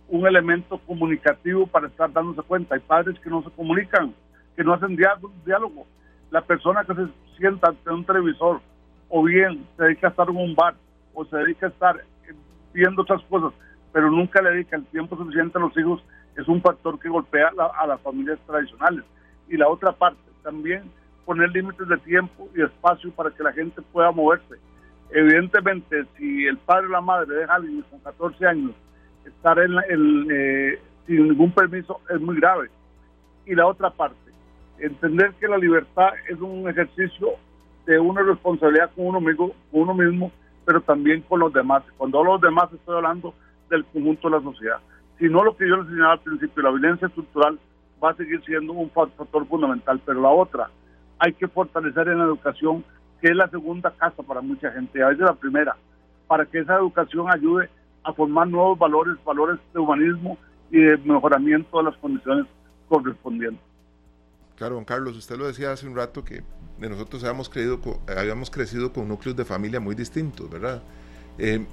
un 0.08 0.26
elemento 0.26 0.78
comunicativo 0.86 1.66
para 1.66 1.86
estar 1.86 2.12
dándose 2.12 2.42
cuenta. 2.42 2.74
Hay 2.74 2.80
padres 2.80 3.18
que 3.20 3.30
no 3.30 3.42
se 3.42 3.50
comunican, 3.50 4.12
que 4.56 4.64
no 4.64 4.72
hacen 4.72 4.96
diálogo. 4.96 5.86
La 6.30 6.40
persona 6.40 6.84
que 6.84 6.94
se 6.94 7.06
sienta 7.36 7.68
ante 7.68 7.90
un 7.90 8.04
televisor 8.04 8.60
o 9.08 9.22
bien 9.22 9.66
se 9.76 9.84
dedica 9.84 10.08
a 10.08 10.10
estar 10.10 10.28
en 10.28 10.36
un 10.36 10.54
bar 10.54 10.74
o 11.14 11.24
se 11.24 11.36
dedica 11.36 11.66
a 11.66 11.70
estar 11.70 12.04
viendo 12.72 13.02
otras 13.02 13.22
cosas, 13.24 13.52
pero 13.92 14.10
nunca 14.10 14.42
le 14.42 14.50
dedica 14.50 14.76
el 14.76 14.84
tiempo 14.86 15.16
suficiente 15.16 15.58
a 15.58 15.62
los 15.62 15.76
hijos, 15.76 16.02
es 16.36 16.46
un 16.46 16.60
factor 16.60 16.98
que 17.00 17.08
golpea 17.08 17.50
a 17.76 17.86
las 17.86 18.00
familias 18.00 18.38
tradicionales 18.46 19.04
y 19.48 19.56
la 19.56 19.68
otra 19.68 19.92
parte, 19.92 20.20
también 20.42 20.82
poner 21.24 21.50
límites 21.50 21.88
de 21.88 21.98
tiempo 21.98 22.48
y 22.54 22.62
espacio 22.62 23.10
para 23.12 23.30
que 23.30 23.42
la 23.42 23.52
gente 23.52 23.82
pueda 23.92 24.10
moverse. 24.12 24.54
Evidentemente, 25.10 26.04
si 26.16 26.46
el 26.46 26.58
padre 26.58 26.86
o 26.86 26.90
la 26.90 27.00
madre 27.00 27.34
deja 27.34 27.52
a 27.52 27.56
alguien 27.56 27.82
con 27.90 28.00
14 28.00 28.46
años 28.46 28.72
estar 29.24 29.58
eh, 29.58 30.80
sin 31.06 31.28
ningún 31.28 31.52
permiso 31.52 32.00
es 32.08 32.20
muy 32.20 32.36
grave. 32.36 32.70
Y 33.46 33.54
la 33.54 33.66
otra 33.66 33.90
parte, 33.90 34.30
entender 34.78 35.32
que 35.40 35.48
la 35.48 35.58
libertad 35.58 36.10
es 36.28 36.38
un 36.40 36.68
ejercicio 36.68 37.32
de 37.88 37.98
una 37.98 38.20
responsabilidad 38.20 38.90
con 38.94 39.06
uno 39.06 39.20
mismo, 39.20 39.52
uno 39.72 39.94
mismo 39.94 40.30
pero 40.66 40.82
también 40.82 41.22
con 41.22 41.40
los 41.40 41.50
demás. 41.50 41.82
Cuando 41.96 42.18
hablo 42.18 42.32
de 42.32 42.34
los 42.34 42.50
demás 42.50 42.70
estoy 42.70 42.96
hablando 42.96 43.32
del 43.70 43.86
conjunto 43.86 44.28
de 44.28 44.36
la 44.36 44.42
sociedad. 44.42 44.76
Si 45.18 45.24
no 45.24 45.42
lo 45.42 45.56
que 45.56 45.66
yo 45.66 45.78
les 45.78 45.86
señalaba 45.86 46.12
al 46.12 46.20
principio, 46.20 46.62
la 46.62 46.70
violencia 46.70 47.08
estructural 47.08 47.58
va 48.04 48.10
a 48.10 48.14
seguir 48.14 48.44
siendo 48.44 48.74
un 48.74 48.90
factor 48.90 49.46
fundamental, 49.46 49.98
pero 50.04 50.20
la 50.20 50.28
otra, 50.28 50.68
hay 51.18 51.32
que 51.32 51.48
fortalecer 51.48 52.08
en 52.08 52.18
la 52.18 52.26
educación, 52.26 52.84
que 53.22 53.28
es 53.28 53.34
la 53.34 53.48
segunda 53.48 53.90
casa 53.92 54.22
para 54.22 54.42
mucha 54.42 54.70
gente, 54.70 55.02
a 55.02 55.08
veces 55.08 55.24
la 55.24 55.32
primera, 55.32 55.74
para 56.26 56.44
que 56.44 56.58
esa 56.58 56.76
educación 56.76 57.32
ayude 57.32 57.70
a 58.04 58.12
formar 58.12 58.46
nuevos 58.48 58.78
valores, 58.78 59.14
valores 59.24 59.58
de 59.72 59.80
humanismo 59.80 60.36
y 60.70 60.80
de 60.80 60.98
mejoramiento 60.98 61.78
de 61.78 61.84
las 61.84 61.96
condiciones 61.96 62.44
correspondientes. 62.90 63.64
Claro, 64.56 64.74
don 64.74 64.84
Carlos, 64.84 65.16
usted 65.16 65.38
lo 65.38 65.46
decía 65.46 65.72
hace 65.72 65.86
un 65.86 65.96
rato 65.96 66.22
que 66.22 66.42
de 66.80 66.88
nosotros 66.88 67.22
habíamos, 67.24 67.48
creído, 67.48 67.80
habíamos 68.06 68.50
crecido 68.50 68.92
con 68.92 69.08
núcleos 69.08 69.36
de 69.36 69.44
familia 69.44 69.80
muy 69.80 69.94
distintos, 69.94 70.48
¿verdad? 70.48 70.82
Eh, 71.38 71.66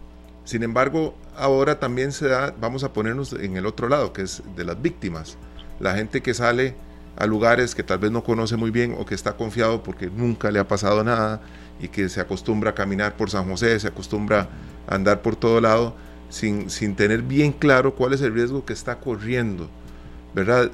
sin 0.44 0.64
embargo, 0.64 1.16
ahora 1.36 1.80
también 1.80 2.12
se 2.12 2.28
da, 2.28 2.54
vamos 2.60 2.84
a 2.84 2.94
ponernos 2.94 3.34
en 3.34 3.58
el 3.58 3.66
otro 3.66 3.90
lado, 3.90 4.14
que 4.14 4.22
es 4.22 4.44
de 4.56 4.64
las 4.64 4.80
víctimas. 4.82 5.38
La 5.80 5.96
gente 5.96 6.22
que 6.22 6.34
sale 6.34 6.76
a 7.18 7.26
lugares 7.26 7.76
que 7.76 7.84
tal 7.84 8.00
vez 8.00 8.12
no 8.12 8.24
conoce 8.24 8.56
muy 8.56 8.72
bien 8.72 8.96
o 8.98 9.06
que 9.06 9.16
está 9.16 9.38
confiado 9.38 9.84
porque 9.84 10.08
nunca 10.08 10.52
le 10.52 10.60
ha 10.60 10.68
pasado 10.68 11.04
nada 11.04 11.42
y 11.80 11.88
que 11.88 12.10
se 12.10 12.22
acostumbra 12.22 12.72
a 12.72 12.76
caminar 12.76 13.18
por 13.18 13.30
San 13.30 13.50
José, 13.50 13.80
se 13.80 13.88
acostumbra 13.88 14.50
a 14.88 14.96
andar 14.96 15.22
por 15.22 15.36
todo 15.36 15.62
lado 15.62 15.96
sin, 16.30 16.70
sin 16.70 16.96
tener 16.96 17.22
bien 17.22 17.52
claro 17.52 17.96
cuál 17.96 18.14
es 18.14 18.22
el 18.22 18.34
riesgo 18.34 18.66
que 18.66 18.74
está 18.74 19.00
corriendo, 19.00 19.70
¿verdad? 20.34 20.72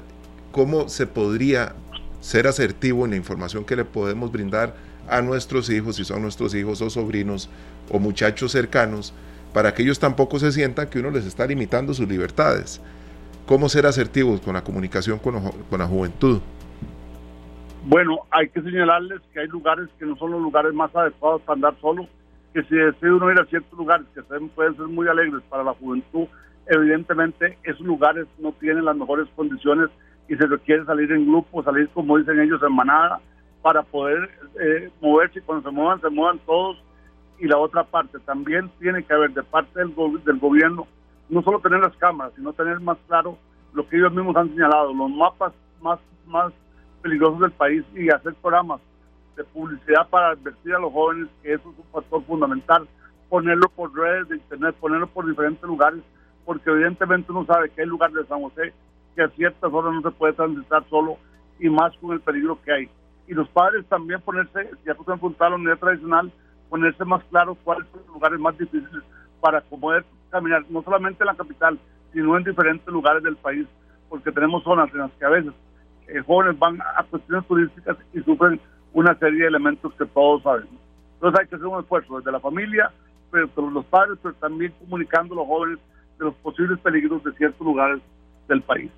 ¿Cómo 0.50 0.88
se 0.88 1.06
podría 1.06 1.74
ser 2.22 2.46
asertivo 2.46 3.04
en 3.04 3.10
la 3.10 3.16
información 3.16 3.64
que 3.64 3.74
le 3.74 3.84
podemos 3.84 4.30
brindar 4.30 4.74
a 5.08 5.20
nuestros 5.20 5.68
hijos, 5.68 5.96
si 5.96 6.04
son 6.04 6.22
nuestros 6.22 6.54
hijos 6.54 6.80
o 6.80 6.88
sobrinos 6.88 7.50
o 7.90 7.98
muchachos 7.98 8.52
cercanos, 8.52 9.12
para 9.52 9.74
que 9.74 9.82
ellos 9.82 9.98
tampoco 9.98 10.38
se 10.38 10.52
sientan 10.52 10.88
que 10.88 11.00
uno 11.00 11.10
les 11.10 11.26
está 11.26 11.46
limitando 11.46 11.92
sus 11.92 12.08
libertades. 12.08 12.80
¿Cómo 13.44 13.68
ser 13.68 13.86
asertivos 13.86 14.40
con 14.40 14.54
la 14.54 14.62
comunicación 14.62 15.18
con, 15.18 15.34
la 15.34 15.86
juventud? 15.86 16.40
Bueno, 17.86 18.20
hay 18.30 18.48
que 18.48 18.62
señalarles 18.62 19.20
que 19.32 19.40
hay 19.40 19.48
lugares 19.48 19.88
que 19.98 20.06
no 20.06 20.16
son 20.16 20.30
los 20.30 20.40
lugares 20.40 20.72
más 20.72 20.94
adecuados 20.94 21.42
para 21.42 21.54
andar 21.56 21.74
solo, 21.80 22.06
que 22.54 22.62
si 22.62 22.76
decide 22.76 23.12
uno 23.12 23.32
ir 23.32 23.40
a 23.40 23.46
ciertos 23.46 23.76
lugares 23.76 24.06
que 24.14 24.22
pueden 24.22 24.76
ser 24.76 24.86
muy 24.86 25.08
alegres 25.08 25.42
para 25.48 25.64
la 25.64 25.74
juventud, 25.74 26.28
evidentemente 26.66 27.58
esos 27.64 27.84
lugares 27.84 28.28
no 28.38 28.52
tienen 28.52 28.84
las 28.84 28.94
mejores 28.94 29.26
condiciones 29.34 29.90
y 30.28 30.36
se 30.36 30.46
requiere 30.46 30.84
salir 30.84 31.10
en 31.12 31.26
grupo, 31.26 31.62
salir 31.62 31.88
como 31.90 32.18
dicen 32.18 32.40
ellos 32.40 32.62
en 32.62 32.74
manada 32.74 33.20
para 33.60 33.82
poder 33.82 34.28
eh, 34.60 34.90
moverse 35.00 35.38
y 35.38 35.42
cuando 35.42 35.68
se 35.68 35.74
muevan, 35.74 36.00
se 36.00 36.10
muevan 36.10 36.38
todos. 36.40 36.82
Y 37.38 37.46
la 37.46 37.58
otra 37.58 37.82
parte, 37.84 38.18
también 38.20 38.70
tiene 38.78 39.02
que 39.02 39.12
haber 39.12 39.32
de 39.32 39.42
parte 39.42 39.78
del, 39.78 39.92
del 40.24 40.38
gobierno, 40.38 40.86
no 41.28 41.42
solo 41.42 41.58
tener 41.58 41.80
las 41.80 41.96
cámaras, 41.96 42.32
sino 42.36 42.52
tener 42.52 42.78
más 42.80 42.98
claro 43.08 43.36
lo 43.72 43.88
que 43.88 43.96
ellos 43.96 44.12
mismos 44.12 44.36
han 44.36 44.50
señalado, 44.50 44.92
los 44.92 45.10
mapas 45.10 45.52
más, 45.80 45.98
más 46.26 46.52
peligrosos 47.02 47.40
del 47.40 47.52
país 47.52 47.84
y 47.94 48.10
hacer 48.10 48.34
programas 48.34 48.80
de 49.36 49.44
publicidad 49.44 50.08
para 50.08 50.30
advertir 50.30 50.74
a 50.74 50.78
los 50.78 50.92
jóvenes 50.92 51.28
que 51.42 51.54
eso 51.54 51.70
es 51.70 51.78
un 51.78 51.92
factor 51.92 52.22
fundamental, 52.24 52.86
ponerlo 53.28 53.68
por 53.70 53.94
redes 53.94 54.28
de 54.28 54.36
internet, 54.36 54.76
ponerlo 54.78 55.06
por 55.06 55.26
diferentes 55.26 55.62
lugares, 55.62 56.00
porque 56.44 56.70
evidentemente 56.70 57.32
uno 57.32 57.46
sabe 57.46 57.70
que 57.70 57.80
hay 57.80 57.88
lugares 57.88 58.14
de 58.14 58.26
San 58.26 58.40
José 58.42 58.72
que 59.14 59.22
a 59.22 59.28
ciertas 59.30 59.72
horas 59.72 59.92
no 59.94 60.02
se 60.02 60.10
puede 60.10 60.32
transitar 60.32 60.84
solo 60.88 61.16
y 61.58 61.68
más 61.68 61.96
con 61.98 62.12
el 62.12 62.20
peligro 62.20 62.58
que 62.64 62.72
hay. 62.72 62.88
Y 63.28 63.34
los 63.34 63.48
padres 63.48 63.86
también 63.86 64.20
ponerse, 64.20 64.70
ya 64.84 64.94
que 64.94 65.04
se 65.04 65.12
a 65.12 65.48
la 65.48 65.56
unidad 65.56 65.78
tradicional, 65.78 66.32
ponerse 66.68 67.04
más 67.04 67.22
claro 67.24 67.54
cuáles 67.62 67.88
son 67.90 68.00
los 68.00 68.14
lugares 68.14 68.40
más 68.40 68.56
difíciles 68.58 69.02
para 69.40 69.60
poder 69.60 70.04
caminar, 70.30 70.64
no 70.70 70.82
solamente 70.82 71.22
en 71.22 71.26
la 71.26 71.34
capital, 71.34 71.78
sino 72.12 72.36
en 72.36 72.44
diferentes 72.44 72.86
lugares 72.88 73.22
del 73.22 73.36
país, 73.36 73.66
porque 74.08 74.32
tenemos 74.32 74.62
zonas 74.64 74.90
en 74.92 74.98
las 74.98 75.12
que 75.12 75.24
a 75.24 75.30
veces 75.30 75.52
eh, 76.08 76.20
jóvenes 76.26 76.58
van 76.58 76.80
a 76.80 77.02
cuestiones 77.04 77.46
turísticas 77.46 77.96
y 78.12 78.20
sufren 78.20 78.60
una 78.92 79.14
serie 79.18 79.42
de 79.42 79.48
elementos 79.48 79.92
que 79.94 80.06
todos 80.06 80.42
sabemos. 80.42 80.80
Entonces 81.14 81.40
hay 81.40 81.46
que 81.46 81.56
hacer 81.56 81.66
un 81.66 81.80
esfuerzo 81.80 82.18
desde 82.18 82.32
la 82.32 82.40
familia, 82.40 82.90
pero 83.30 83.48
los 83.70 83.84
padres, 83.86 84.18
pero 84.22 84.34
también 84.34 84.72
comunicando 84.80 85.34
a 85.34 85.38
los 85.38 85.46
jóvenes 85.46 85.78
de 86.18 86.24
los 86.26 86.34
posibles 86.36 86.78
peligros 86.80 87.22
de 87.24 87.32
ciertos 87.32 87.66
lugares 87.66 88.00
del 88.48 88.62
país. 88.62 88.90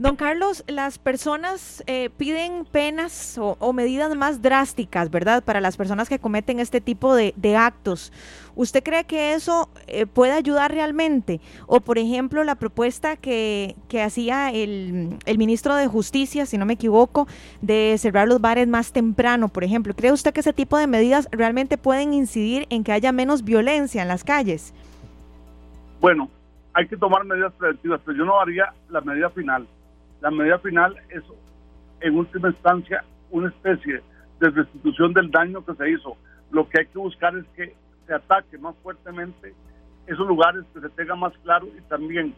Don 0.00 0.16
Carlos, 0.16 0.64
las 0.66 0.98
personas 0.98 1.84
eh, 1.86 2.08
piden 2.16 2.64
penas 2.64 3.36
o, 3.38 3.72
medidas 3.74 4.16
más 4.16 4.40
drásticas, 4.40 5.10
¿verdad? 5.10 5.44
Para 5.44 5.60
las 5.60 5.76
personas 5.76 6.08
que 6.08 6.18
cometen 6.18 6.58
este 6.58 6.80
tipo 6.80 7.14
de, 7.14 7.34
actos. 7.54 8.10
¿Usted 8.56 8.82
cree 8.82 9.04
que 9.04 9.34
eso 9.34 9.68
eh, 9.88 10.06
puede 10.06 10.32
ayudar 10.32 10.72
realmente? 10.72 11.42
O, 11.66 11.82
por 11.82 11.98
ejemplo, 11.98 12.44
la 12.44 12.54
propuesta 12.54 13.16
que, 13.16 13.76
hacía 14.02 14.50
el, 14.50 15.18
el, 15.26 15.36
ministro 15.36 15.74
de 15.74 15.86
Justicia, 15.86 16.46
si 16.46 16.56
no 16.56 16.64
me 16.64 16.72
equivoco, 16.72 17.28
de 17.60 17.94
cerrar 17.98 18.26
los 18.26 18.40
bares 18.40 18.68
más 18.68 18.94
temprano, 18.94 19.48
por 19.48 19.64
ejemplo. 19.64 19.92
¿Cree 19.92 20.12
usted 20.12 20.32
que 20.32 20.40
ese 20.40 20.54
tipo 20.54 20.78
de 20.78 20.86
medidas 20.86 21.28
realmente 21.30 21.76
pueden 21.76 22.14
incidir 22.14 22.66
en 22.70 22.84
que 22.84 22.92
haya 22.92 23.12
menos 23.12 23.44
violencia 23.44 24.00
en 24.00 24.08
las 24.08 24.24
calles? 24.24 24.72
Bueno, 26.00 26.30
hay 26.72 26.88
que 26.88 26.96
tomar 26.96 27.22
medidas 27.26 27.52
preventivas, 27.52 28.00
pero 28.02 28.16
yo 28.16 28.24
no 28.24 28.40
haría 28.40 28.72
la 28.88 29.02
medida 29.02 29.28
final 29.28 29.68
la 30.20 30.30
medida 30.30 30.58
final 30.58 30.96
es, 31.08 31.22
en 32.00 32.16
última 32.16 32.48
instancia, 32.48 33.04
una 33.30 33.48
especie 33.48 34.02
de 34.40 34.50
restitución 34.50 35.12
del 35.12 35.30
daño 35.30 35.64
que 35.64 35.74
se 35.74 35.90
hizo. 35.90 36.16
Lo 36.50 36.68
que 36.68 36.80
hay 36.80 36.86
que 36.86 36.98
buscar 36.98 37.36
es 37.36 37.44
que 37.56 37.74
se 38.06 38.14
ataque 38.14 38.58
más 38.58 38.74
fuertemente 38.82 39.54
esos 40.06 40.26
lugares, 40.26 40.64
que 40.74 40.80
se 40.80 40.88
tenga 40.90 41.14
más 41.14 41.32
claro 41.44 41.66
y 41.66 41.80
también 41.82 42.34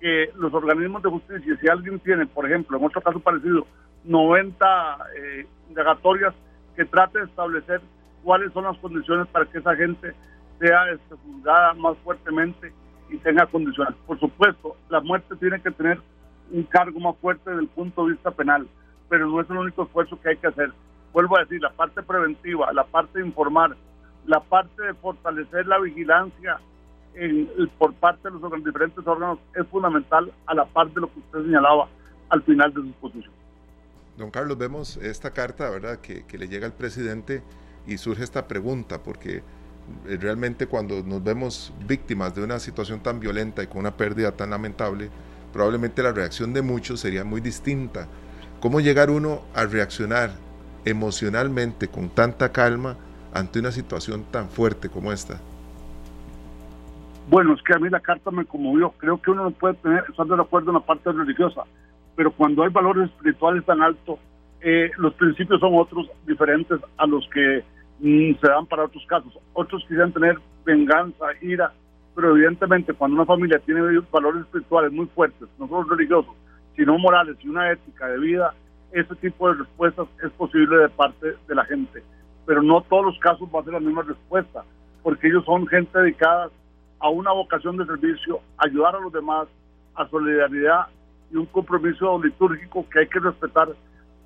que 0.00 0.30
los 0.36 0.52
organismos 0.52 1.02
de 1.02 1.10
justicia, 1.10 1.58
si 1.60 1.68
alguien 1.68 1.98
tiene, 2.00 2.26
por 2.26 2.46
ejemplo, 2.46 2.78
en 2.78 2.84
otro 2.84 3.00
caso 3.00 3.20
parecido, 3.20 3.66
90 4.04 4.98
eh, 5.16 5.46
indagatorias, 5.68 6.34
que 6.76 6.84
trate 6.84 7.18
de 7.18 7.24
establecer 7.26 7.80
cuáles 8.22 8.52
son 8.52 8.64
las 8.64 8.76
condiciones 8.78 9.28
para 9.28 9.46
que 9.46 9.58
esa 9.58 9.76
gente 9.76 10.12
sea 10.58 10.90
este, 10.90 11.14
juzgada 11.14 11.74
más 11.74 11.96
fuertemente 11.98 12.72
y 13.10 13.18
tenga 13.18 13.46
condiciones. 13.46 13.94
Por 14.06 14.18
supuesto, 14.18 14.76
la 14.88 15.00
muerte 15.00 15.36
tiene 15.36 15.60
que 15.60 15.70
tener 15.70 16.00
un 16.50 16.62
cargo 16.64 17.00
más 17.00 17.16
fuerte 17.18 17.50
desde 17.50 17.62
el 17.62 17.68
punto 17.68 18.04
de 18.04 18.12
vista 18.12 18.30
penal, 18.30 18.68
pero 19.08 19.28
no 19.28 19.40
es 19.40 19.50
el 19.50 19.56
único 19.56 19.84
esfuerzo 19.84 20.20
que 20.20 20.30
hay 20.30 20.36
que 20.36 20.48
hacer. 20.48 20.72
Vuelvo 21.12 21.36
a 21.36 21.40
decir, 21.40 21.60
la 21.60 21.70
parte 21.70 22.02
preventiva, 22.02 22.72
la 22.72 22.84
parte 22.84 23.20
de 23.20 23.26
informar, 23.26 23.76
la 24.26 24.40
parte 24.40 24.82
de 24.82 24.94
fortalecer 24.94 25.66
la 25.66 25.78
vigilancia 25.78 26.58
en, 27.14 27.48
por 27.78 27.94
parte 27.94 28.28
de 28.28 28.38
los 28.38 28.64
diferentes 28.64 29.06
órganos 29.06 29.38
es 29.54 29.66
fundamental 29.68 30.32
a 30.46 30.54
la 30.54 30.64
parte 30.64 30.94
de 30.94 31.02
lo 31.02 31.12
que 31.12 31.20
usted 31.20 31.44
señalaba 31.44 31.88
al 32.30 32.42
final 32.42 32.72
de 32.74 32.80
su 32.80 32.88
exposición. 32.88 33.32
Don 34.16 34.30
Carlos, 34.30 34.58
vemos 34.58 34.96
esta 34.96 35.32
carta, 35.32 35.70
¿verdad?, 35.70 36.00
que, 36.00 36.24
que 36.26 36.38
le 36.38 36.48
llega 36.48 36.66
al 36.66 36.72
presidente 36.72 37.42
y 37.86 37.98
surge 37.98 38.24
esta 38.24 38.48
pregunta, 38.48 39.02
porque 39.02 39.42
eh, 40.06 40.18
realmente 40.20 40.66
cuando 40.66 41.02
nos 41.02 41.22
vemos 41.22 41.72
víctimas 41.86 42.34
de 42.34 42.42
una 42.42 42.58
situación 42.58 43.00
tan 43.00 43.20
violenta 43.20 43.62
y 43.62 43.66
con 43.66 43.78
una 43.78 43.96
pérdida 43.96 44.32
tan 44.32 44.50
lamentable, 44.50 45.10
probablemente 45.54 46.02
la 46.02 46.12
reacción 46.12 46.52
de 46.52 46.62
muchos 46.62 46.98
sería 46.98 47.22
muy 47.22 47.40
distinta. 47.40 48.08
¿Cómo 48.58 48.80
llegar 48.80 49.08
uno 49.08 49.42
a 49.54 49.64
reaccionar 49.66 50.30
emocionalmente 50.84 51.86
con 51.86 52.08
tanta 52.08 52.50
calma 52.50 52.96
ante 53.32 53.60
una 53.60 53.70
situación 53.70 54.24
tan 54.32 54.48
fuerte 54.48 54.88
como 54.88 55.12
esta? 55.12 55.40
Bueno, 57.30 57.54
es 57.54 57.62
que 57.62 57.72
a 57.72 57.78
mí 57.78 57.88
la 57.88 58.00
carta 58.00 58.32
me 58.32 58.44
conmovió. 58.44 58.90
Creo 58.98 59.22
que 59.22 59.30
uno 59.30 59.44
no 59.44 59.50
puede 59.52 59.74
tener, 59.74 60.04
de 60.04 60.42
acuerdo 60.42 60.70
en 60.70 60.74
la 60.74 60.80
parte 60.84 61.12
religiosa, 61.12 61.62
pero 62.16 62.32
cuando 62.32 62.64
hay 62.64 62.70
valores 62.70 63.08
espirituales 63.10 63.64
tan 63.64 63.80
altos, 63.80 64.18
eh, 64.60 64.90
los 64.98 65.14
principios 65.14 65.60
son 65.60 65.74
otros, 65.74 66.10
diferentes 66.26 66.80
a 66.96 67.06
los 67.06 67.28
que 67.32 67.62
mm, 68.00 68.40
se 68.40 68.48
dan 68.48 68.66
para 68.66 68.86
otros 68.86 69.06
casos. 69.06 69.38
Otros 69.52 69.82
quisieran 69.82 70.12
tener 70.12 70.36
venganza, 70.64 71.26
ira, 71.40 71.72
pero 72.14 72.36
evidentemente 72.36 72.94
cuando 72.94 73.16
una 73.16 73.26
familia 73.26 73.58
tiene 73.58 73.80
valores 74.10 74.42
espirituales 74.42 74.92
muy 74.92 75.06
fuertes, 75.06 75.48
no 75.58 75.68
solo 75.68 75.88
religiosos, 75.94 76.34
sino 76.76 76.98
morales 76.98 77.36
y 77.40 77.48
una 77.48 77.70
ética 77.72 78.06
de 78.06 78.18
vida, 78.18 78.54
ese 78.92 79.14
tipo 79.16 79.48
de 79.48 79.54
respuestas 79.54 80.06
es 80.22 80.30
posible 80.32 80.76
de 80.76 80.88
parte 80.88 81.34
de 81.48 81.54
la 81.54 81.64
gente. 81.64 82.02
Pero 82.46 82.62
no 82.62 82.82
todos 82.82 83.06
los 83.06 83.18
casos 83.18 83.50
van 83.50 83.62
a 83.62 83.64
ser 83.64 83.74
la 83.74 83.80
misma 83.80 84.02
respuesta, 84.02 84.64
porque 85.02 85.28
ellos 85.28 85.44
son 85.44 85.66
gente 85.66 85.98
dedicada 85.98 86.50
a 87.00 87.08
una 87.08 87.32
vocación 87.32 87.76
de 87.76 87.86
servicio, 87.86 88.40
ayudar 88.58 88.94
a 88.94 89.00
los 89.00 89.12
demás, 89.12 89.48
a 89.94 90.08
solidaridad 90.08 90.86
y 91.32 91.36
un 91.36 91.46
compromiso 91.46 92.22
litúrgico 92.22 92.86
que 92.88 93.00
hay 93.00 93.06
que 93.08 93.18
respetar 93.18 93.68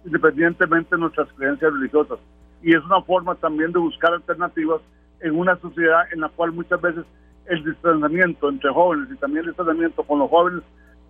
independientemente 0.04 0.94
de 0.94 1.00
nuestras 1.00 1.28
creencias 1.32 1.72
religiosas. 1.72 2.18
Y 2.62 2.74
es 2.74 2.84
una 2.84 3.00
forma 3.02 3.34
también 3.36 3.72
de 3.72 3.78
buscar 3.78 4.12
alternativas 4.12 4.80
en 5.20 5.36
una 5.36 5.56
sociedad 5.56 6.02
en 6.12 6.20
la 6.20 6.28
cual 6.28 6.52
muchas 6.52 6.80
veces 6.80 7.04
el 7.48 7.64
distanciamiento 7.64 8.48
entre 8.48 8.70
jóvenes 8.70 9.08
y 9.12 9.16
también 9.16 9.44
el 9.44 9.50
distanciamiento 9.50 10.02
con 10.02 10.18
los 10.18 10.30
jóvenes 10.30 10.62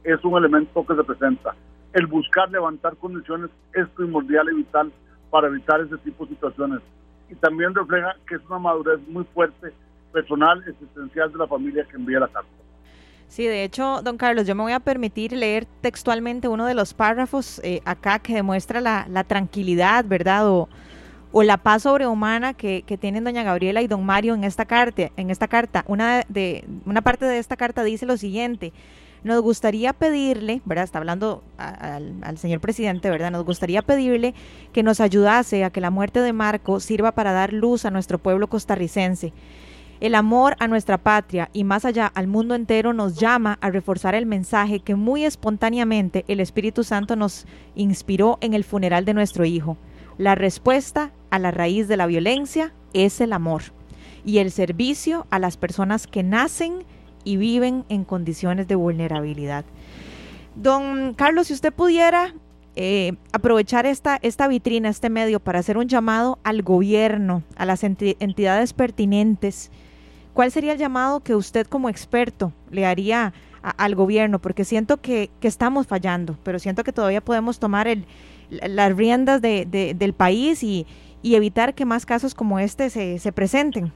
es 0.04 0.24
un 0.24 0.38
elemento 0.38 0.86
que 0.86 0.94
se 0.94 1.04
presenta. 1.04 1.54
El 1.92 2.06
buscar 2.06 2.50
levantar 2.50 2.96
condiciones 2.96 3.50
es 3.74 3.88
primordial 3.90 4.48
y 4.52 4.56
vital 4.56 4.92
para 5.30 5.48
evitar 5.48 5.80
ese 5.80 5.98
tipo 5.98 6.24
de 6.24 6.34
situaciones. 6.34 6.80
Y 7.28 7.34
también 7.34 7.74
refleja 7.74 8.16
que 8.26 8.36
es 8.36 8.40
una 8.48 8.58
madurez 8.58 9.00
muy 9.08 9.24
fuerte, 9.34 9.72
personal, 10.12 10.62
existencial 10.66 11.30
de 11.32 11.38
la 11.38 11.46
familia 11.46 11.84
que 11.84 11.96
envía 11.96 12.20
la 12.20 12.28
carta. 12.28 12.48
Sí, 13.26 13.46
de 13.46 13.62
hecho, 13.62 14.00
don 14.02 14.16
Carlos, 14.16 14.46
yo 14.46 14.54
me 14.54 14.62
voy 14.62 14.72
a 14.72 14.80
permitir 14.80 15.32
leer 15.32 15.66
textualmente 15.82 16.48
uno 16.48 16.64
de 16.64 16.74
los 16.74 16.94
párrafos 16.94 17.60
eh, 17.62 17.82
acá 17.84 18.20
que 18.20 18.34
demuestra 18.34 18.80
la, 18.80 19.06
la 19.10 19.22
tranquilidad, 19.24 20.06
¿verdad? 20.06 20.48
O, 20.48 20.68
o 21.32 21.42
la 21.42 21.58
paz 21.58 21.82
sobrehumana 21.82 22.54
que, 22.54 22.82
tienen 23.00 23.24
doña 23.24 23.42
Gabriela 23.42 23.82
y 23.82 23.86
don 23.86 24.04
Mario 24.04 24.34
en 24.34 24.44
esta 24.44 24.64
carta. 24.64 25.10
En 25.16 25.30
esta 25.30 25.48
carta. 25.48 25.84
Una, 25.86 26.24
de, 26.28 26.64
una 26.86 27.02
parte 27.02 27.26
de 27.26 27.38
esta 27.38 27.56
carta 27.56 27.84
dice 27.84 28.06
lo 28.06 28.16
siguiente. 28.16 28.72
nos 29.24 29.42
gustaría 29.42 29.92
pedirle, 29.92 30.62
¿verdad? 30.64 30.84
Está 30.84 30.98
hablando 30.98 31.42
al, 31.58 32.38
señor 32.38 32.60
presidente, 32.60 33.10
¿verdad? 33.10 33.30
Nos 33.30 33.44
gustaría 33.44 33.82
pedirle 33.82 34.34
que 34.72 34.82
nos 34.82 35.00
ayudase 35.00 35.64
a 35.64 35.70
que 35.70 35.80
la 35.80 35.90
muerte 35.90 36.20
de 36.20 36.32
Marco 36.32 36.80
sirva 36.80 37.12
para 37.12 37.32
dar 37.32 37.52
luz 37.52 37.84
a 37.84 37.90
nuestro 37.90 38.18
pueblo 38.18 38.48
costarricense. 38.48 39.32
El 40.00 40.14
amor 40.14 40.54
a 40.60 40.68
nuestra 40.68 40.96
patria 40.96 41.50
y 41.52 41.64
más 41.64 41.84
allá 41.84 42.06
al 42.06 42.28
mundo 42.28 42.54
entero 42.54 42.92
nos 42.92 43.16
llama 43.16 43.58
a 43.60 43.68
reforzar 43.68 44.14
el 44.14 44.26
mensaje 44.26 44.78
que 44.78 44.94
muy 44.94 45.24
espontáneamente 45.24 46.24
el 46.28 46.38
Espíritu 46.38 46.84
Santo 46.84 47.16
nos 47.16 47.46
inspiró 47.74 48.38
en 48.40 48.54
el 48.54 48.62
funeral 48.62 49.04
de 49.04 49.14
nuestro 49.14 49.44
hijo. 49.44 49.76
La 50.16 50.36
respuesta 50.36 51.10
a 51.30 51.38
la 51.38 51.50
raíz 51.50 51.88
de 51.88 51.96
la 51.96 52.06
violencia 52.06 52.72
es 52.92 53.20
el 53.20 53.32
amor 53.32 53.62
y 54.24 54.38
el 54.38 54.50
servicio 54.50 55.26
a 55.30 55.38
las 55.38 55.56
personas 55.56 56.06
que 56.06 56.22
nacen 56.22 56.84
y 57.24 57.36
viven 57.36 57.84
en 57.88 58.04
condiciones 58.04 58.68
de 58.68 58.74
vulnerabilidad. 58.74 59.64
Don 60.54 61.14
Carlos, 61.14 61.48
si 61.48 61.54
usted 61.54 61.72
pudiera 61.72 62.34
eh, 62.74 63.14
aprovechar 63.32 63.86
esta, 63.86 64.18
esta 64.22 64.48
vitrina, 64.48 64.88
este 64.88 65.10
medio, 65.10 65.40
para 65.40 65.58
hacer 65.58 65.78
un 65.78 65.88
llamado 65.88 66.38
al 66.44 66.62
gobierno, 66.62 67.42
a 67.56 67.64
las 67.64 67.82
entidades 67.84 68.72
pertinentes, 68.72 69.70
¿cuál 70.32 70.50
sería 70.50 70.72
el 70.72 70.78
llamado 70.78 71.20
que 71.20 71.34
usted 71.34 71.66
como 71.66 71.88
experto 71.88 72.52
le 72.70 72.86
haría 72.86 73.32
al 73.62 73.94
gobierno? 73.94 74.38
Porque 74.38 74.64
siento 74.64 74.98
que, 74.98 75.30
estamos 75.42 75.86
fallando, 75.86 76.36
pero 76.44 76.58
siento 76.58 76.84
que 76.84 76.92
todavía 76.92 77.20
podemos 77.20 77.58
tomar 77.58 77.88
el, 77.88 78.04
las 78.50 78.96
riendas 78.96 79.42
del 79.42 80.12
país 80.12 80.62
y, 80.62 80.86
evitar 81.22 81.74
que 81.74 81.84
más 81.84 82.06
casos 82.06 82.34
como 82.34 82.58
este 82.58 82.90
se, 82.90 83.18
se 83.18 83.32
presenten. 83.32 83.92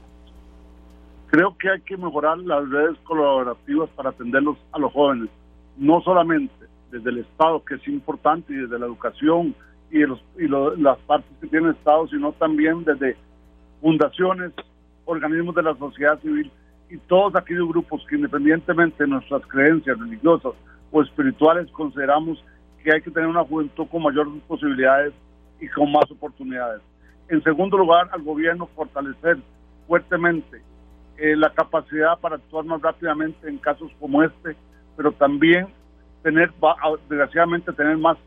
Creo 1.27 1.57
que 1.57 1.69
hay 1.69 1.81
que 1.81 1.97
mejorar 1.97 2.37
las 2.39 2.69
redes 2.69 2.97
colaborativas 3.05 3.89
para 3.91 4.09
atenderlos 4.09 4.57
a 4.71 4.79
los 4.79 4.91
jóvenes, 4.93 5.29
no 5.77 6.01
solamente 6.01 6.53
desde 6.91 7.09
el 7.09 7.19
Estado, 7.19 7.63
que 7.65 7.75
es 7.75 7.87
importante, 7.87 8.53
y 8.53 8.57
desde 8.57 8.77
la 8.77 8.85
educación 8.85 9.55
y, 9.89 9.99
los, 9.99 10.23
y 10.37 10.47
las 10.47 10.99
partes 10.99 11.31
que 11.41 11.47
tiene 11.47 11.69
el 11.69 11.75
Estado, 11.75 12.07
sino 12.07 12.33
también 12.33 12.83
desde 12.83 13.17
fundaciones, 13.81 14.51
organismos 15.05 15.55
de 15.55 15.63
la 15.63 15.75
sociedad 15.75 16.19
civil 16.21 16.51
y 16.89 16.97
todos 16.97 17.35
aquellos 17.35 17.67
grupos 17.67 18.05
que 18.07 18.15
independientemente 18.15 19.03
de 19.03 19.09
nuestras 19.09 19.45
creencias 19.47 19.99
religiosas 19.99 20.53
o 20.91 21.01
espirituales 21.01 21.69
consideramos 21.71 22.43
que 22.83 22.93
hay 22.93 23.01
que 23.01 23.11
tener 23.11 23.27
una 23.27 23.43
juventud 23.43 23.87
con 23.87 24.03
mayores 24.03 24.31
posibilidades 24.47 25.13
y 25.59 25.67
con 25.69 25.91
más 25.91 26.09
oportunidades. 26.11 26.81
En 27.33 27.41
segundo 27.41 27.79
lugar, 27.79 28.09
al 28.11 28.21
gobierno 28.21 28.67
fortalecer 28.75 29.39
fuertemente 29.87 30.61
eh, 31.17 31.35
la 31.35 31.51
capacidad 31.51 32.19
para 32.19 32.35
actuar 32.35 32.63
más 32.63 32.79
rápidamente 32.79 33.49
en 33.49 33.57
casos 33.57 33.91
como 33.99 34.21
este, 34.21 34.55
pero 34.95 35.11
también 35.13 35.67
tener, 36.21 36.53
desgraciadamente, 37.09 37.73
tener 37.73 37.97
más, 37.97 38.19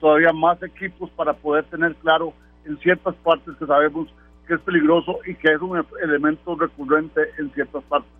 todavía 0.00 0.32
más 0.32 0.62
equipos 0.62 1.10
para 1.10 1.34
poder 1.34 1.66
tener 1.66 1.94
claro 1.96 2.32
en 2.64 2.78
ciertas 2.78 3.14
partes 3.16 3.54
que 3.58 3.66
sabemos 3.66 4.08
que 4.46 4.54
es 4.54 4.60
peligroso 4.62 5.18
y 5.26 5.34
que 5.34 5.52
es 5.52 5.60
un 5.60 5.84
elemento 6.02 6.56
recurrente 6.56 7.20
en 7.36 7.52
ciertas 7.52 7.84
partes. 7.84 8.10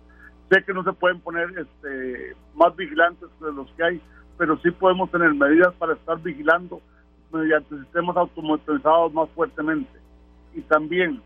Sé 0.51 0.63
que 0.63 0.75
no 0.75 0.83
se 0.83 0.93
pueden 0.93 1.21
poner 1.21 1.49
este, 1.57 2.35
más 2.53 2.75
vigilantes 2.75 3.29
de 3.41 3.51
los 3.51 3.67
que 3.71 3.83
hay, 3.83 4.01
pero 4.37 4.59
sí 4.59 4.69
podemos 4.69 5.09
tener 5.09 5.33
medidas 5.33 5.73
para 5.79 5.93
estar 5.93 6.19
vigilando 6.21 6.79
mediante 7.33 7.79
sistemas 7.79 8.15
automatizados 8.15 9.11
más 9.11 9.27
fuertemente. 9.31 9.99
Y 10.53 10.61
también 10.61 11.21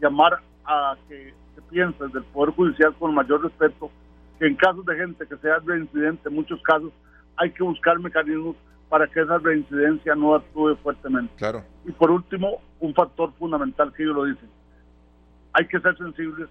llamar 0.00 0.40
a 0.64 0.96
que 1.08 1.34
se 1.54 1.62
piense 1.62 2.04
desde 2.04 2.18
el 2.18 2.24
Poder 2.26 2.54
Judicial 2.54 2.94
con 2.98 3.14
mayor 3.14 3.42
respeto 3.42 3.90
que 4.38 4.46
en 4.46 4.54
casos 4.54 4.84
de 4.86 4.96
gente 4.96 5.26
que 5.26 5.36
sea 5.38 5.58
reincidente, 5.64 6.28
en 6.28 6.34
muchos 6.34 6.62
casos, 6.62 6.92
hay 7.36 7.50
que 7.50 7.62
buscar 7.62 7.98
mecanismos 7.98 8.56
para 8.88 9.06
que 9.06 9.20
esa 9.20 9.38
reincidencia 9.38 10.14
no 10.14 10.34
actúe 10.34 10.76
fuertemente. 10.76 11.32
Claro. 11.36 11.62
Y 11.84 11.92
por 11.92 12.10
último, 12.10 12.60
un 12.80 12.94
factor 12.94 13.32
fundamental 13.38 13.92
que 13.92 14.04
ellos 14.04 14.14
lo 14.14 14.24
dicen, 14.24 14.48
hay 15.52 15.66
que 15.66 15.80
ser 15.80 15.96
sensibles 15.98 16.48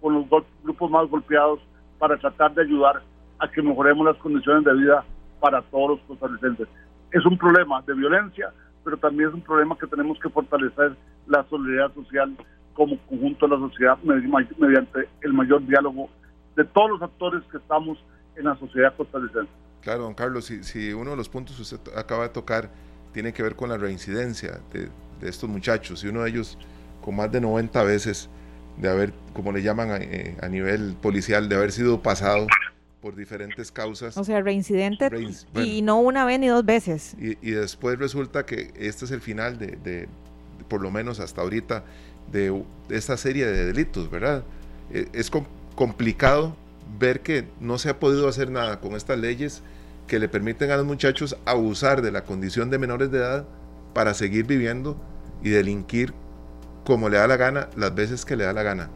con 0.00 0.14
los 0.14 0.26
grupos 0.62 0.90
más 0.90 1.08
golpeados 1.08 1.60
para 1.98 2.16
tratar 2.18 2.54
de 2.54 2.62
ayudar 2.62 3.02
a 3.38 3.50
que 3.50 3.62
mejoremos 3.62 4.04
las 4.06 4.16
condiciones 4.16 4.64
de 4.64 4.74
vida 4.74 5.04
para 5.40 5.62
todos 5.62 5.90
los 5.90 6.00
costarricenses. 6.00 6.68
Es 7.12 7.24
un 7.24 7.38
problema 7.38 7.80
de 7.82 7.94
violencia, 7.94 8.52
pero 8.88 8.96
también 8.96 9.28
es 9.28 9.34
un 9.34 9.42
problema 9.42 9.76
que 9.76 9.86
tenemos 9.86 10.18
que 10.18 10.30
fortalecer 10.30 10.96
la 11.26 11.44
solidaridad 11.50 11.92
social 11.92 12.34
como 12.72 12.96
conjunto 13.00 13.46
de 13.46 13.54
la 13.54 13.68
sociedad 13.68 13.98
mediante 14.02 15.10
el 15.20 15.34
mayor 15.34 15.66
diálogo 15.66 16.08
de 16.56 16.64
todos 16.64 16.92
los 16.92 17.02
actores 17.02 17.42
que 17.52 17.58
estamos 17.58 17.98
en 18.34 18.44
la 18.44 18.56
sociedad 18.56 18.96
costarricense. 18.96 19.50
Claro, 19.82 20.04
don 20.04 20.14
Carlos, 20.14 20.46
si, 20.46 20.64
si 20.64 20.94
uno 20.94 21.10
de 21.10 21.18
los 21.18 21.28
puntos 21.28 21.56
que 21.56 21.62
usted 21.62 21.98
acaba 21.98 22.22
de 22.22 22.28
tocar 22.30 22.70
tiene 23.12 23.34
que 23.34 23.42
ver 23.42 23.56
con 23.56 23.68
la 23.68 23.76
reincidencia 23.76 24.58
de, 24.72 24.88
estos 25.20 25.50
muchachos, 25.50 26.02
y 26.02 26.08
uno 26.08 26.22
de 26.22 26.30
ellos 26.30 26.56
con 27.02 27.14
más 27.14 27.30
de 27.30 27.42
90 27.42 27.82
veces 27.82 28.30
de 28.78 28.88
haber, 28.88 29.12
como 29.34 29.52
le 29.52 29.62
llaman 29.62 29.90
a, 29.90 29.98
eh, 29.98 30.34
a 30.40 30.48
nivel 30.48 30.96
policial, 31.02 31.50
de 31.50 31.56
haber 31.56 31.72
sido 31.72 32.02
pasado 32.02 32.46
por 33.00 33.14
diferentes 33.14 33.70
causas. 33.70 34.16
O 34.16 34.24
sea, 34.24 34.40
reincidente 34.40 35.10
y 35.54 35.82
no 35.82 36.00
una 36.00 36.24
vez 36.24 36.40
ni 36.40 36.48
dos 36.48 36.64
veces. 36.64 37.16
Y, 37.20 37.38
y, 37.46 37.52
después 37.52 37.98
resulta 37.98 38.44
que 38.44 38.72
este 38.76 39.04
es 39.04 39.10
el 39.10 39.20
final 39.20 39.58
de, 39.58 39.76
de, 39.76 40.08
por 40.68 40.82
lo 40.82 40.90
menos 40.90 41.20
hasta 41.20 41.42
ahorita, 41.42 41.84
de, 42.30 42.64
esta 42.90 43.16
serie 43.16 43.46
de 43.46 43.66
delitos, 43.66 44.10
¿verdad? 44.10 44.44
E, 44.92 45.08
es 45.12 45.30
complicado 45.74 46.56
ver 46.98 47.20
que 47.20 47.46
no 47.60 47.78
se 47.78 47.90
ha 47.90 47.98
podido 47.98 48.28
hacer 48.28 48.50
nada 48.50 48.80
con 48.80 48.94
estas 48.94 49.18
leyes 49.18 49.62
que 50.06 50.18
le 50.18 50.28
permiten 50.28 50.70
a 50.70 50.76
los 50.76 50.86
muchachos 50.86 51.36
abusar 51.44 52.02
de 52.02 52.10
la 52.10 52.24
condición 52.24 52.70
de 52.70 52.78
menores 52.78 53.10
de 53.10 53.18
edad 53.18 53.46
para 53.94 54.14
seguir 54.14 54.46
viviendo 54.46 54.96
y 55.42 55.50
delinquir 55.50 56.14
como 56.84 57.08
le 57.08 57.18
da 57.18 57.26
la 57.26 57.36
gana 57.36 57.68
las 57.76 57.94
veces 57.94 58.24
que 58.24 58.36
le 58.36 58.44
da 58.44 58.52
la 58.52 58.62
gana. 58.62 58.88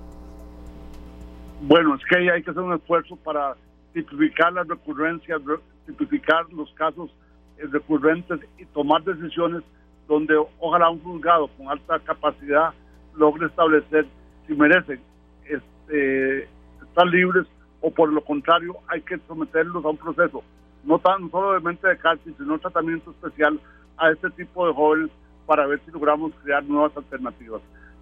Bueno, 1.60 1.94
es 1.94 2.00
que 2.06 2.16
hay 2.30 2.42
que 2.42 2.50
hacer 2.50 2.62
un 2.62 2.72
esfuerzo 2.74 3.16
para 3.16 3.54
tipificar 3.92 4.52
las 4.52 4.66
recurrencias, 4.68 5.40
tipificar 5.86 6.50
los 6.52 6.72
casos 6.74 7.10
eh, 7.58 7.66
recurrentes 7.70 8.40
y 8.58 8.64
tomar 8.66 9.02
decisiones 9.04 9.62
donde 10.08 10.34
ojalá 10.58 10.90
un 10.90 11.00
juzgado 11.02 11.48
con 11.56 11.68
alta 11.68 11.98
capacidad 12.00 12.72
logre 13.14 13.46
establecer 13.46 14.06
si 14.46 14.54
merecen 14.54 15.00
este, 15.44 16.48
estar 16.82 17.06
libres 17.06 17.46
o 17.80 17.90
por 17.90 18.12
lo 18.12 18.22
contrario 18.22 18.76
hay 18.88 19.00
que 19.02 19.18
someterlos 19.26 19.84
a 19.84 19.88
un 19.88 19.96
proceso, 19.96 20.42
no 20.84 20.98
tan 20.98 21.30
solo 21.30 21.52
de 21.52 21.60
mente 21.60 21.88
de 21.88 21.98
cárcel, 21.98 22.34
sino 22.38 22.54
un 22.54 22.60
tratamiento 22.60 23.10
especial 23.10 23.60
a 23.98 24.10
este 24.10 24.30
tipo 24.30 24.66
de 24.66 24.72
jóvenes 24.72 25.10
para 25.46 25.66
ver 25.66 25.80
si 25.84 25.90
logramos 25.90 26.32
crear 26.42 26.64
nuevas 26.64 26.96
alternativas. 26.96 27.60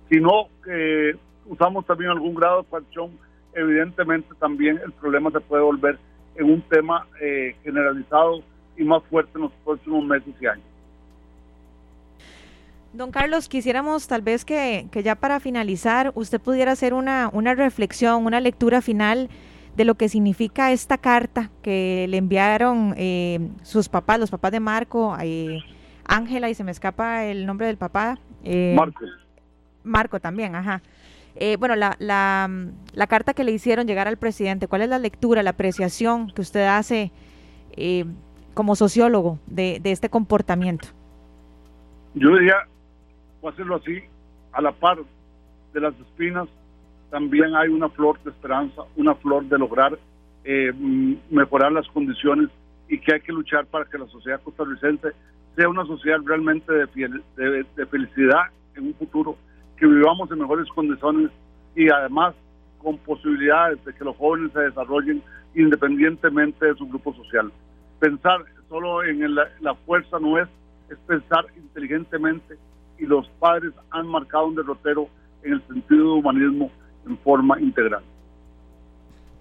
Si 0.08 0.20
no, 0.20 0.48
que 0.64 1.16
usamos 1.46 1.86
también 1.86 2.10
algún 2.10 2.34
grado 2.34 2.62
de 2.62 2.68
coacción, 2.68 3.10
evidentemente 3.54 4.28
también 4.38 4.80
el 4.84 4.92
problema 4.92 5.30
se 5.30 5.40
puede 5.40 5.62
volver 5.62 5.98
en 6.36 6.50
un 6.50 6.62
tema 6.62 7.06
eh, 7.20 7.56
generalizado 7.62 8.42
y 8.76 8.84
más 8.84 9.02
fuerte 9.04 9.32
en 9.34 9.42
los 9.42 9.52
próximos 9.64 10.04
meses 10.04 10.34
y 10.40 10.46
años. 10.46 10.64
Don 12.92 13.12
Carlos, 13.12 13.48
quisiéramos 13.48 14.08
tal 14.08 14.22
vez 14.22 14.44
que, 14.44 14.88
que 14.90 15.02
ya 15.02 15.14
para 15.14 15.38
finalizar 15.38 16.10
usted 16.14 16.40
pudiera 16.40 16.72
hacer 16.72 16.92
una, 16.92 17.30
una 17.32 17.54
reflexión, 17.54 18.26
una 18.26 18.40
lectura 18.40 18.80
final 18.80 19.28
de 19.76 19.84
lo 19.84 19.94
que 19.94 20.08
significa 20.08 20.72
esta 20.72 20.98
carta 20.98 21.50
que 21.62 22.06
le 22.08 22.16
enviaron 22.16 22.94
eh, 22.96 23.48
sus 23.62 23.88
papás, 23.88 24.18
los 24.18 24.30
papás 24.30 24.52
de 24.52 24.60
Marco, 24.60 25.16
eh, 25.20 25.60
Ángela, 26.04 26.50
y 26.50 26.54
se 26.54 26.64
me 26.64 26.70
escapa 26.70 27.24
el 27.24 27.46
nombre 27.46 27.66
del 27.66 27.76
papá. 27.76 28.18
Eh, 28.42 28.74
Marco. 28.76 29.04
Marco 29.84 30.20
también, 30.20 30.54
ajá. 30.54 30.82
Bueno, 31.58 31.76
la, 31.76 31.96
la, 31.98 32.50
la, 32.92 33.06
carta 33.06 33.34
que 33.34 33.44
le 33.44 33.52
hicieron 33.52 33.86
llegar 33.86 34.08
al 34.08 34.16
presidente, 34.16 34.68
¿cuál 34.68 34.82
es 34.82 34.88
la 34.88 34.98
lectura, 34.98 35.42
la 35.42 35.50
apreciación 35.50 36.30
que 36.30 36.42
usted 36.42 36.66
hace 36.66 37.12
como 38.54 38.76
sociólogo 38.76 39.38
de, 39.46 39.80
este 39.84 40.08
comportamiento? 40.08 40.88
Yo 42.14 42.34
diría, 42.36 42.56
voy 43.40 43.50
a 43.50 43.54
hacerlo 43.54 43.76
así, 43.76 44.00
a 44.52 44.60
la 44.60 44.72
par 44.72 44.98
de 45.72 45.80
las 45.80 45.94
espinas 46.00 46.48
también 47.10 47.54
hay 47.56 47.68
una 47.68 47.88
flor 47.88 48.22
de 48.22 48.30
esperanza, 48.30 48.82
una 48.96 49.14
flor 49.16 49.44
de 49.44 49.58
lograr 49.58 49.98
eh, 50.44 50.72
mejorar 51.30 51.72
las 51.72 51.86
condiciones 51.88 52.48
y 52.88 52.98
que 52.98 53.14
hay 53.14 53.20
que 53.20 53.32
luchar 53.32 53.66
para 53.66 53.84
que 53.84 53.98
la 53.98 54.06
sociedad 54.06 54.40
costarricense 54.42 55.08
sea 55.56 55.68
una 55.68 55.84
sociedad 55.84 56.18
realmente 56.24 56.72
de, 56.72 57.86
felicidad 57.90 58.42
en 58.76 58.86
un 58.86 58.94
futuro, 58.94 59.36
que 59.80 59.86
vivamos 59.86 60.30
en 60.30 60.38
mejores 60.38 60.68
condiciones 60.68 61.30
y 61.74 61.90
además 61.90 62.34
con 62.82 62.98
posibilidades 62.98 63.82
de 63.84 63.94
que 63.94 64.04
los 64.04 64.16
jóvenes 64.16 64.52
se 64.52 64.60
desarrollen 64.60 65.22
independientemente 65.54 66.66
de 66.66 66.74
su 66.76 66.86
grupo 66.86 67.14
social. 67.14 67.50
Pensar 67.98 68.44
solo 68.68 69.02
en 69.02 69.34
la 69.34 69.74
fuerza 69.86 70.18
no 70.20 70.38
es, 70.38 70.48
es 70.90 70.98
pensar 71.06 71.46
inteligentemente 71.56 72.56
y 72.98 73.06
los 73.06 73.26
padres 73.38 73.72
han 73.90 74.06
marcado 74.06 74.46
un 74.46 74.54
derrotero 74.54 75.08
en 75.42 75.54
el 75.54 75.66
sentido 75.66 76.04
de 76.04 76.20
humanismo 76.20 76.70
en 77.06 77.18
forma 77.18 77.58
integral. 77.60 78.02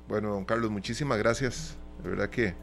Bueno, 0.07 0.29
don 0.29 0.45
Carlos, 0.45 0.71
muchísimas 0.71 1.17
gracias. 1.19 1.77
De 2.01 2.09
verdad 2.09 2.29
que 2.29 2.55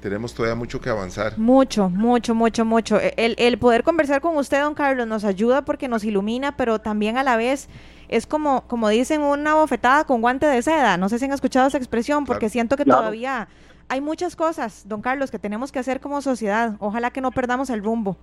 tenemos 0.00 0.34
todavía 0.34 0.56
mucho 0.56 0.80
que 0.80 0.90
avanzar. 0.90 1.38
Mucho, 1.38 1.88
mucho, 1.88 2.34
mucho, 2.34 2.64
mucho. 2.64 2.98
E, 2.98 3.14
el, 3.16 3.34
el, 3.38 3.58
poder 3.58 3.82
conversar 3.82 4.20
con 4.20 4.36
usted, 4.36 4.62
don 4.62 4.74
Carlos, 4.74 5.06
nos 5.06 5.24
ayuda 5.24 5.64
porque 5.64 5.88
nos 5.88 6.04
ilumina, 6.04 6.56
pero 6.56 6.78
también 6.80 7.18
a 7.18 7.22
la 7.22 7.36
vez 7.36 7.68
es 8.08 8.26
como, 8.26 8.62
como 8.66 8.88
dicen, 8.88 9.22
una 9.22 9.54
bofetada 9.54 10.04
con 10.04 10.20
guante 10.20 10.46
de 10.46 10.62
seda. 10.62 10.96
No 10.96 11.08
sé 11.08 11.18
si 11.18 11.26
han 11.26 11.32
escuchado 11.32 11.68
esa 11.68 11.78
expresión, 11.78 12.24
porque 12.24 12.48
siento 12.48 12.76
que 12.76 12.84
todavía 12.84 13.48
hay 13.88 14.00
muchas 14.00 14.36
cosas, 14.36 14.88
don 14.88 15.02
Carlos, 15.02 15.30
que 15.30 15.38
tenemos 15.38 15.70
que 15.70 15.78
hacer 15.78 16.00
como 16.00 16.20
sociedad. 16.22 16.76
Ojalá 16.78 17.10
que 17.10 17.20
no 17.20 17.30
perdamos 17.30 17.70
el 17.70 17.82
rumbo. 17.82 18.16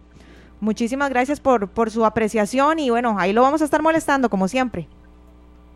Muchísimas 0.59 1.09
gracias 1.09 1.39
por, 1.39 1.69
por 1.69 1.91
su 1.91 2.03
apreciación 2.03 2.79
y 2.79 2.89
bueno, 2.89 3.15
ahí 3.19 3.31
lo 3.31 3.43
vamos 3.43 3.61
a 3.61 3.65
estar 3.65 3.81
molestando 3.81 4.29
como 4.29 4.47
siempre. 4.47 4.87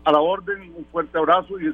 A 0.04 0.10
la 0.10 0.20
orden, 0.20 0.72
un 0.76 0.84
fuerte 0.86 1.16
abrazo 1.16 1.60
y, 1.60 1.72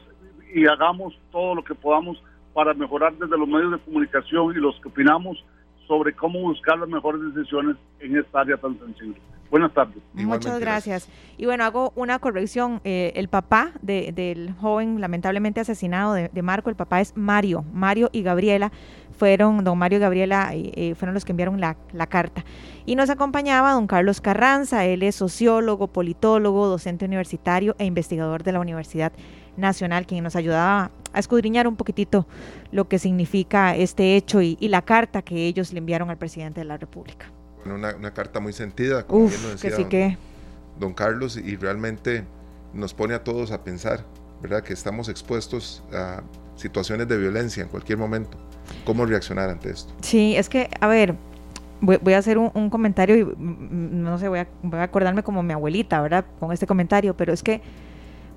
y 0.54 0.66
hagamos 0.66 1.18
todo 1.32 1.54
lo 1.54 1.64
que 1.64 1.74
podamos 1.74 2.22
para 2.58 2.74
mejorar 2.74 3.16
desde 3.16 3.38
los 3.38 3.46
medios 3.46 3.70
de 3.70 3.78
comunicación 3.78 4.50
y 4.50 4.58
los 4.58 4.74
que 4.80 4.88
opinamos 4.88 5.44
sobre 5.86 6.12
cómo 6.12 6.40
buscar 6.40 6.76
las 6.76 6.88
mejores 6.88 7.20
decisiones 7.32 7.76
en 8.00 8.16
esta 8.16 8.40
área 8.40 8.56
tan 8.56 8.76
sensible. 8.80 9.16
Buenas 9.48 9.72
tardes. 9.72 10.02
Muchas 10.12 10.58
gracias. 10.58 11.08
Y 11.36 11.46
bueno, 11.46 11.62
hago 11.62 11.92
una 11.94 12.18
corrección. 12.18 12.80
Eh, 12.82 13.12
el 13.14 13.28
papá 13.28 13.70
del 13.80 14.52
joven 14.60 15.00
lamentablemente 15.00 15.60
asesinado 15.60 16.14
de, 16.14 16.42
Marco, 16.42 16.68
el 16.68 16.74
papá 16.74 17.00
es 17.00 17.16
Mario. 17.16 17.64
Mario 17.72 18.10
y 18.12 18.22
Gabriela 18.22 18.72
fueron, 19.16 19.62
don 19.62 19.78
Mario 19.78 19.98
y 19.98 20.00
Gabriela 20.00 20.50
eh, 20.52 20.72
eh, 20.74 20.94
fueron 20.96 21.14
los 21.14 21.24
que 21.24 21.30
enviaron 21.30 21.60
la, 21.60 21.76
la, 21.92 22.08
carta. 22.08 22.44
Y 22.86 22.96
nos 22.96 23.08
acompañaba 23.08 23.70
don 23.70 23.86
Carlos 23.86 24.20
Carranza. 24.20 24.84
Él 24.84 25.04
es 25.04 25.14
sociólogo, 25.14 25.86
politólogo, 25.86 26.66
docente 26.66 27.04
universitario 27.04 27.76
e 27.78 27.84
investigador 27.84 28.42
de 28.42 28.50
la 28.50 28.58
Universidad 28.58 29.12
Nacional, 29.58 30.06
quien 30.06 30.24
nos 30.24 30.36
ayudaba 30.36 30.90
a 31.12 31.18
escudriñar 31.18 31.66
un 31.66 31.76
poquitito 31.76 32.26
lo 32.70 32.88
que 32.88 32.98
significa 32.98 33.74
este 33.76 34.16
hecho 34.16 34.40
y, 34.40 34.56
la 34.60 34.82
carta 34.82 35.22
que 35.22 35.46
ellos 35.46 35.72
le 35.72 35.78
enviaron 35.78 36.10
al 36.10 36.18
presidente 36.18 36.60
de 36.60 36.64
la 36.64 36.76
República. 36.76 37.26
una, 37.64 37.94
una, 37.94 38.12
carta 38.12 38.40
muy 38.40 38.52
sentida, 38.52 39.06
como 39.06 39.24
Uf, 39.24 39.40
bien 39.40 39.52
decía 39.52 39.70
que 39.70 39.76
sí 39.76 39.82
don, 39.82 39.90
que... 39.90 40.18
don 40.78 40.94
Carlos, 40.94 41.36
y 41.36 41.56
realmente 41.56 42.24
nos 42.72 42.94
pone 42.94 43.14
a 43.14 43.24
todos 43.24 43.50
a 43.50 43.64
pensar, 43.64 44.04
¿verdad? 44.42 44.62
Que 44.62 44.72
estamos 44.72 45.08
expuestos 45.08 45.82
a 45.92 46.22
situaciones 46.56 47.08
de 47.08 47.16
violencia 47.16 47.62
en 47.62 47.68
cualquier 47.68 47.98
momento. 47.98 48.38
¿Cómo 48.84 49.06
reaccionar 49.06 49.48
ante 49.48 49.70
esto? 49.70 49.92
Sí, 50.02 50.36
es 50.36 50.48
que, 50.48 50.68
a 50.80 50.86
ver, 50.86 51.14
voy, 51.80 52.12
a 52.12 52.18
hacer 52.18 52.38
un, 52.38 52.50
un, 52.54 52.70
comentario 52.70 53.16
y 53.16 53.24
mm, 53.24 54.02
no 54.02 54.18
sé, 54.18 54.28
voy 54.28 54.40
a, 54.40 54.48
voy 54.62 54.80
a 54.80 54.84
acordarme 54.84 55.22
como 55.22 55.42
mi 55.42 55.52
abuelita, 55.52 56.00
¿verdad? 56.00 56.24
Con 56.38 56.52
este 56.52 56.66
comentario, 56.66 57.16
pero 57.16 57.32
es 57.32 57.42
que, 57.42 57.62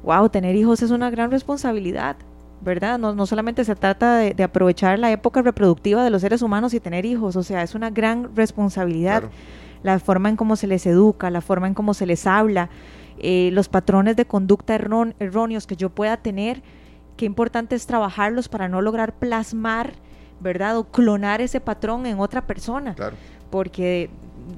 wow, 0.03 0.29
tener 0.29 0.55
hijos 0.55 0.81
es 0.81 0.91
una 0.91 1.09
gran 1.09 1.31
responsabilidad. 1.31 2.15
¿verdad? 2.61 2.99
No, 2.99 3.13
no 3.15 3.25
solamente 3.25 3.65
se 3.65 3.75
trata 3.75 4.17
de, 4.17 4.43
aprovechar 4.43 4.99
la 4.99 5.11
época 5.11 5.41
reproductiva 5.41 6.03
de 6.03 6.09
los 6.09 6.21
seres 6.21 6.41
humanos 6.41 6.73
y 6.73 6.79
tener 6.79 7.05
hijos, 7.05 7.35
o 7.35 7.43
sea, 7.43 7.63
es 7.63 7.75
una 7.75 7.89
gran 7.89 8.35
responsabilidad. 8.35 9.23
La 9.83 9.97
forma 9.97 10.29
en 10.29 10.35
cómo 10.35 10.55
se 10.55 10.67
les 10.67 10.85
educa, 10.85 11.31
la 11.31 11.41
forma 11.41 11.67
en 11.67 11.73
cómo 11.73 11.95
se 11.95 12.05
les 12.05 12.27
habla, 12.27 12.69
eh, 13.17 13.49
los 13.51 13.67
patrones 13.67 14.15
de 14.15 14.25
conducta 14.25 14.75
erróneos 14.75 15.65
que 15.65 15.75
yo 15.75 15.89
pueda 15.89 16.17
tener, 16.17 16.61
qué 17.17 17.25
importante 17.25 17.75
es 17.75 17.87
trabajarlos 17.87 18.47
para 18.47 18.67
no 18.67 18.81
lograr 18.81 19.13
plasmar, 19.17 19.93
¿verdad? 20.39 20.77
O 20.77 20.83
clonar 20.83 21.41
ese 21.41 21.59
patrón 21.61 22.05
en 22.05 22.19
otra 22.19 22.45
persona. 22.45 22.95
Porque 23.49 24.09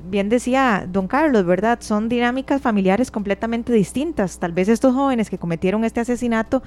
bien 0.10 0.30
decía 0.30 0.88
don 0.88 1.08
Carlos, 1.08 1.46
¿verdad? 1.46 1.80
Son 1.82 2.10
dinámicas 2.10 2.62
familiares 2.62 3.12
completamente 3.12 3.74
distintas. 3.74 4.40
Tal 4.40 4.52
vez 4.52 4.70
estos 4.70 4.94
jóvenes 4.94 5.30
que 5.30 5.38
cometieron 5.38 5.84
este 5.84 6.00
asesinato 6.00 6.64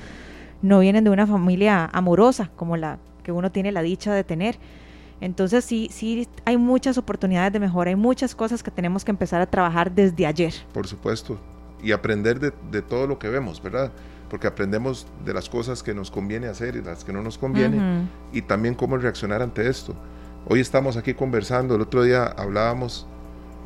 no 0.63 0.81
vienen 0.81 1.05
de 1.05 1.11
una 1.11 1.27
familia 1.27 1.89
amorosa 1.93 2.51
como 2.57 2.77
la 2.77 2.99
que 3.23 3.33
uno 3.33 3.51
tiene 3.51 3.73
la 3.73 3.83
dicha 3.83 4.15
de 4.15 4.25
tener. 4.25 4.59
Entonces 5.21 5.65
sí, 5.65 5.89
sí 5.91 6.29
hay 6.45 6.57
muchas 6.57 6.99
oportunidades 6.99 7.53
de 7.53 7.61
mejora, 7.61 7.91
hay 7.91 7.97
muchas 7.97 8.35
cosas 8.35 8.63
que 8.63 8.71
tenemos 8.71 9.05
que 9.05 9.11
empezar 9.11 9.41
a 9.41 9.47
trabajar 9.47 9.91
desde 9.93 10.27
ayer. 10.27 10.53
Por 10.73 10.87
supuesto, 10.87 11.39
y 11.83 11.93
aprender 11.93 12.39
de, 12.39 12.83
todo 12.83 13.07
lo 13.07 13.19
que 13.19 13.29
vemos, 13.29 13.63
¿verdad? 13.63 13.93
Porque 14.29 14.47
aprendemos 14.47 15.07
de 15.25 15.33
las 15.33 15.49
cosas 15.49 15.83
que 15.83 15.95
nos 15.95 16.11
conviene 16.11 16.49
hacer 16.49 16.77
y 16.77 16.83
las 16.83 17.05
que 17.05 17.13
no 17.13 17.23
nos 17.23 17.39
conviene, 17.39 18.07
y 18.33 18.43
también 18.43 18.75
cómo 18.75 18.97
reaccionar 18.97 19.41
ante 19.41 19.69
esto. 19.69 19.95
Hoy 20.49 20.61
estamos 20.61 20.97
aquí 20.97 21.15
conversando, 21.15 21.75
el 21.75 21.81
otro 21.81 22.03
día 22.03 22.25
hablábamos, 22.25 23.07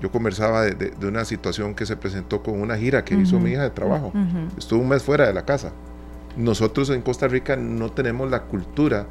yo 0.01 0.11
conversaba 0.11 0.65
de, 0.65 1.07
una 1.07 1.25
situación 1.25 1.75
que 1.75 1.85
se 1.85 1.97
presentó 1.97 2.43
con 2.43 2.61
una 2.61 2.77
gira 2.77 3.05
que 3.05 3.15
hizo 3.15 3.39
mi 3.39 3.51
hija 3.51 3.63
de 3.63 3.71
trabajo. 3.71 4.13
Estuvo 4.57 4.81
un 4.81 4.89
mes 4.89 5.03
fuera 5.03 5.27
de 5.27 5.35
la 5.35 5.45
casa 5.45 5.73
nosotros 6.37 6.91
en 6.91 7.03
Costa 7.03 7.29
Rica 7.29 7.57
no 7.57 7.91
tenemos 7.91 8.31
la 8.31 8.43
cultura 8.43 9.07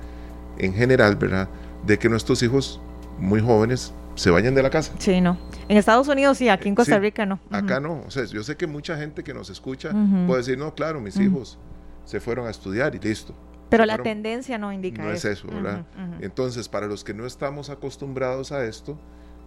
en 0.57 0.73
general, 0.73 1.15
¿verdad? 1.15 1.49
De 1.85 1.97
que 1.97 2.09
nuestros 2.09 2.41
hijos 2.43 2.81
muy 3.19 3.41
jóvenes 3.41 3.93
se 4.15 4.29
vayan 4.29 4.55
de 4.55 4.63
la 4.63 4.69
casa. 4.69 4.93
Sí, 4.97 5.21
no. 5.21 5.37
En 5.67 5.77
Estados 5.77 6.07
Unidos 6.07 6.37
sí, 6.37 6.49
aquí 6.49 6.67
en 6.67 6.75
Costa 6.75 6.99
Rica 6.99 7.25
no. 7.25 7.39
Acá 7.51 7.79
no. 7.79 8.03
O 8.05 8.11
sea, 8.11 8.25
yo 8.25 8.43
sé 8.43 8.57
que 8.57 8.67
mucha 8.67 8.97
gente 8.97 9.23
que 9.23 9.33
nos 9.33 9.49
escucha 9.49 9.91
puede 10.27 10.39
decir, 10.39 10.57
no, 10.57 10.73
claro, 10.73 10.99
mis 10.99 11.17
hijos 11.17 11.57
se 12.05 12.19
fueron 12.19 12.47
a 12.47 12.49
estudiar 12.49 12.95
y 12.95 12.99
listo. 12.99 13.33
Pero 13.69 13.85
la 13.85 13.97
tendencia 13.99 14.57
no 14.57 14.73
indica 14.73 15.03
no 15.03 15.11
eso. 15.11 15.27
No 15.27 15.33
es 15.33 15.39
eso, 15.39 15.47
¿verdad? 15.47 15.85
Entonces, 16.21 16.67
para 16.67 16.87
los 16.87 17.03
que 17.03 17.13
no 17.13 17.25
estamos 17.25 17.69
acostumbrados 17.69 18.51
a 18.51 18.65
esto, 18.65 18.97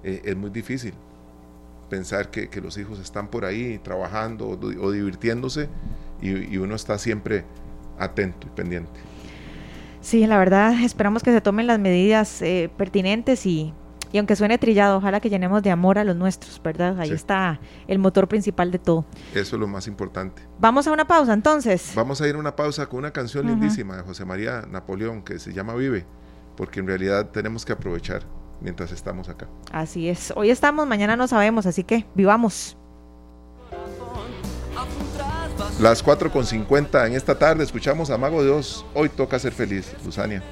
eh, 0.05 0.23
es 0.25 0.37
muy 0.37 0.51
difícil 0.51 0.95
pensar 1.91 2.31
que, 2.31 2.49
los 2.61 2.79
hijos 2.79 2.99
están 2.99 3.29
por 3.29 3.45
ahí 3.45 3.79
trabajando 3.79 4.49
o, 4.49 4.91
divirtiéndose 4.91 5.69
y, 6.21 6.55
y 6.55 6.57
uno 6.57 6.75
está 6.75 6.97
siempre 6.99 7.45
atento 7.99 8.47
y 8.47 8.51
pendiente. 8.51 9.01
Sí, 10.03 10.27
la 10.27 10.37
verdad, 10.37 10.75
esperamos 10.83 11.23
que 11.23 11.31
se 11.31 11.41
tomen 11.41 11.69
las 11.69 11.79
medidas 11.79 12.43
eh, 12.43 12.69
pertinentes 12.77 13.47
y, 13.47 13.73
y, 14.13 14.19
aunque 14.19 14.37
suene 14.37 14.59
trillado, 14.59 14.99
ojalá 14.99 15.21
que 15.21 15.31
llenemos 15.31 15.63
de 15.63 15.71
amor 15.71 15.99
a 15.99 16.05
los 16.05 16.15
nuestros, 16.15 16.61
¿verdad? 16.63 17.01
Ahí 17.01 17.11
está 17.11 17.61
el 17.89 17.99
motor 17.99 18.29
principal 18.29 18.71
de 18.71 18.79
todo. 18.79 19.07
Eso 19.35 19.57
es 19.57 19.61
lo 19.61 19.67
más 19.67 19.87
importante. 19.87 20.43
Vamos 20.59 20.87
a 20.87 20.93
una 20.93 21.07
pausa 21.07 21.33
entonces. 21.33 21.93
Vamos 21.95 22.21
a 22.21 22.29
ir 22.29 22.35
a 22.35 22.39
una 22.39 22.55
pausa 22.55 22.87
con 22.87 22.99
una 22.99 23.11
canción 23.11 23.47
lindísima 23.47 23.97
de 23.97 24.03
José 24.03 24.25
María 24.25 24.63
Napoleón 24.71 25.23
que 25.23 25.39
se 25.39 25.53
llama 25.53 25.75
Vive, 25.75 26.05
porque 26.57 26.81
en 26.81 26.87
realidad 26.87 27.31
tenemos 27.31 27.65
que 27.65 27.73
aprovechar 27.73 28.23
mientras 28.61 28.93
estamos 28.93 29.29
acá. 29.29 29.49
Así 29.73 30.09
es, 30.09 30.33
hoy 30.37 30.51
estamos, 30.51 30.87
mañana 30.87 31.17
no 31.17 31.27
sabemos, 31.27 31.67
así 31.67 31.83
que 31.83 32.07
vivamos. 32.15 32.77
Las 35.81 36.05
4.50 36.05 37.07
en 37.07 37.15
esta 37.15 37.39
tarde 37.39 37.65
escuchamos 37.65 38.11
a 38.11 38.19
Mago 38.19 38.43
de 38.43 38.51
Dios. 38.51 38.85
Hoy 38.95 39.09
toca 39.09 39.39
ser 39.39 39.53
feliz, 39.53 39.93
Luzania. 40.05 40.43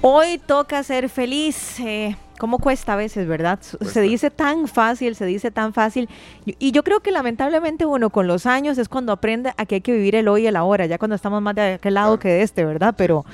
Hoy 0.00 0.38
toca 0.38 0.82
ser 0.82 1.08
feliz. 1.08 1.78
Eh, 1.80 2.16
¿Cómo 2.38 2.58
cuesta 2.58 2.92
a 2.92 2.96
veces, 2.96 3.26
verdad? 3.26 3.58
Se 3.60 4.00
dice 4.00 4.30
tan 4.30 4.68
fácil, 4.68 5.14
se 5.14 5.24
dice 5.24 5.50
tan 5.50 5.72
fácil. 5.72 6.08
Y 6.44 6.72
yo 6.72 6.82
creo 6.84 7.00
que 7.00 7.10
lamentablemente 7.10 7.86
uno 7.86 8.10
con 8.10 8.26
los 8.26 8.46
años 8.46 8.78
es 8.78 8.88
cuando 8.88 9.12
aprende 9.12 9.52
a 9.56 9.66
que 9.66 9.76
hay 9.76 9.80
que 9.80 9.92
vivir 9.92 10.14
el 10.16 10.28
hoy 10.28 10.42
y 10.42 10.46
el 10.46 10.56
ahora, 10.56 10.86
ya 10.86 10.98
cuando 10.98 11.14
estamos 11.14 11.40
más 11.40 11.54
de 11.54 11.74
aquel 11.74 11.94
lado 11.94 12.18
que 12.18 12.28
de 12.28 12.42
este, 12.42 12.64
¿verdad? 12.64 12.94
Pero, 12.96 13.24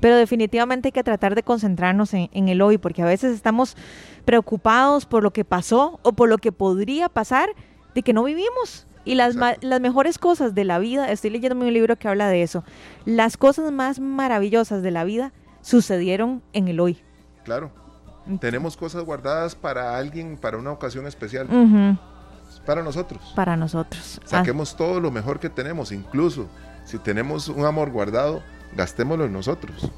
pero 0.00 0.16
definitivamente 0.16 0.88
hay 0.88 0.92
que 0.92 1.02
tratar 1.02 1.34
de 1.34 1.42
concentrarnos 1.42 2.14
en 2.14 2.48
el 2.48 2.62
hoy, 2.62 2.78
porque 2.78 3.02
a 3.02 3.06
veces 3.06 3.34
estamos 3.34 3.76
preocupados 4.24 5.06
por 5.06 5.22
lo 5.22 5.32
que 5.32 5.44
pasó 5.44 5.98
o 6.02 6.12
por 6.12 6.28
lo 6.28 6.38
que 6.38 6.52
podría 6.52 7.08
pasar 7.08 7.50
de 7.94 8.02
que 8.02 8.12
no 8.12 8.24
vivimos. 8.24 8.86
Y 9.04 9.16
las, 9.16 9.36
las 9.36 9.80
mejores 9.80 10.18
cosas 10.18 10.54
de 10.54 10.64
la 10.64 10.78
vida, 10.78 11.10
estoy 11.10 11.30
leyendo 11.30 11.56
un 11.64 11.72
libro 11.72 11.96
que 11.96 12.08
habla 12.08 12.28
de 12.28 12.42
eso, 12.42 12.64
las 13.04 13.36
cosas 13.36 13.70
más 13.70 14.00
maravillosas 14.00 14.82
de 14.82 14.90
la 14.90 15.04
vida 15.04 15.32
sucedieron 15.60 16.42
en 16.52 16.68
el 16.68 16.80
hoy. 16.80 16.98
Claro. 17.44 17.83
Tenemos 18.40 18.76
cosas 18.76 19.04
guardadas 19.04 19.54
para 19.54 19.96
alguien, 19.96 20.36
para 20.36 20.56
una 20.56 20.72
ocasión 20.72 21.06
especial. 21.06 21.46
Para 22.64 22.82
nosotros. 22.82 23.32
Para 23.34 23.56
nosotros. 23.56 24.20
Saquemos 24.24 24.76
todo 24.76 25.00
lo 25.00 25.10
mejor 25.10 25.38
que 25.38 25.50
tenemos, 25.50 25.92
incluso 25.92 26.48
si 26.84 26.98
tenemos 26.98 27.48
un 27.48 27.64
amor 27.64 27.90
guardado, 27.90 28.42
gastémoslo 28.76 29.24
en 29.24 29.32
nosotros, 29.32 29.90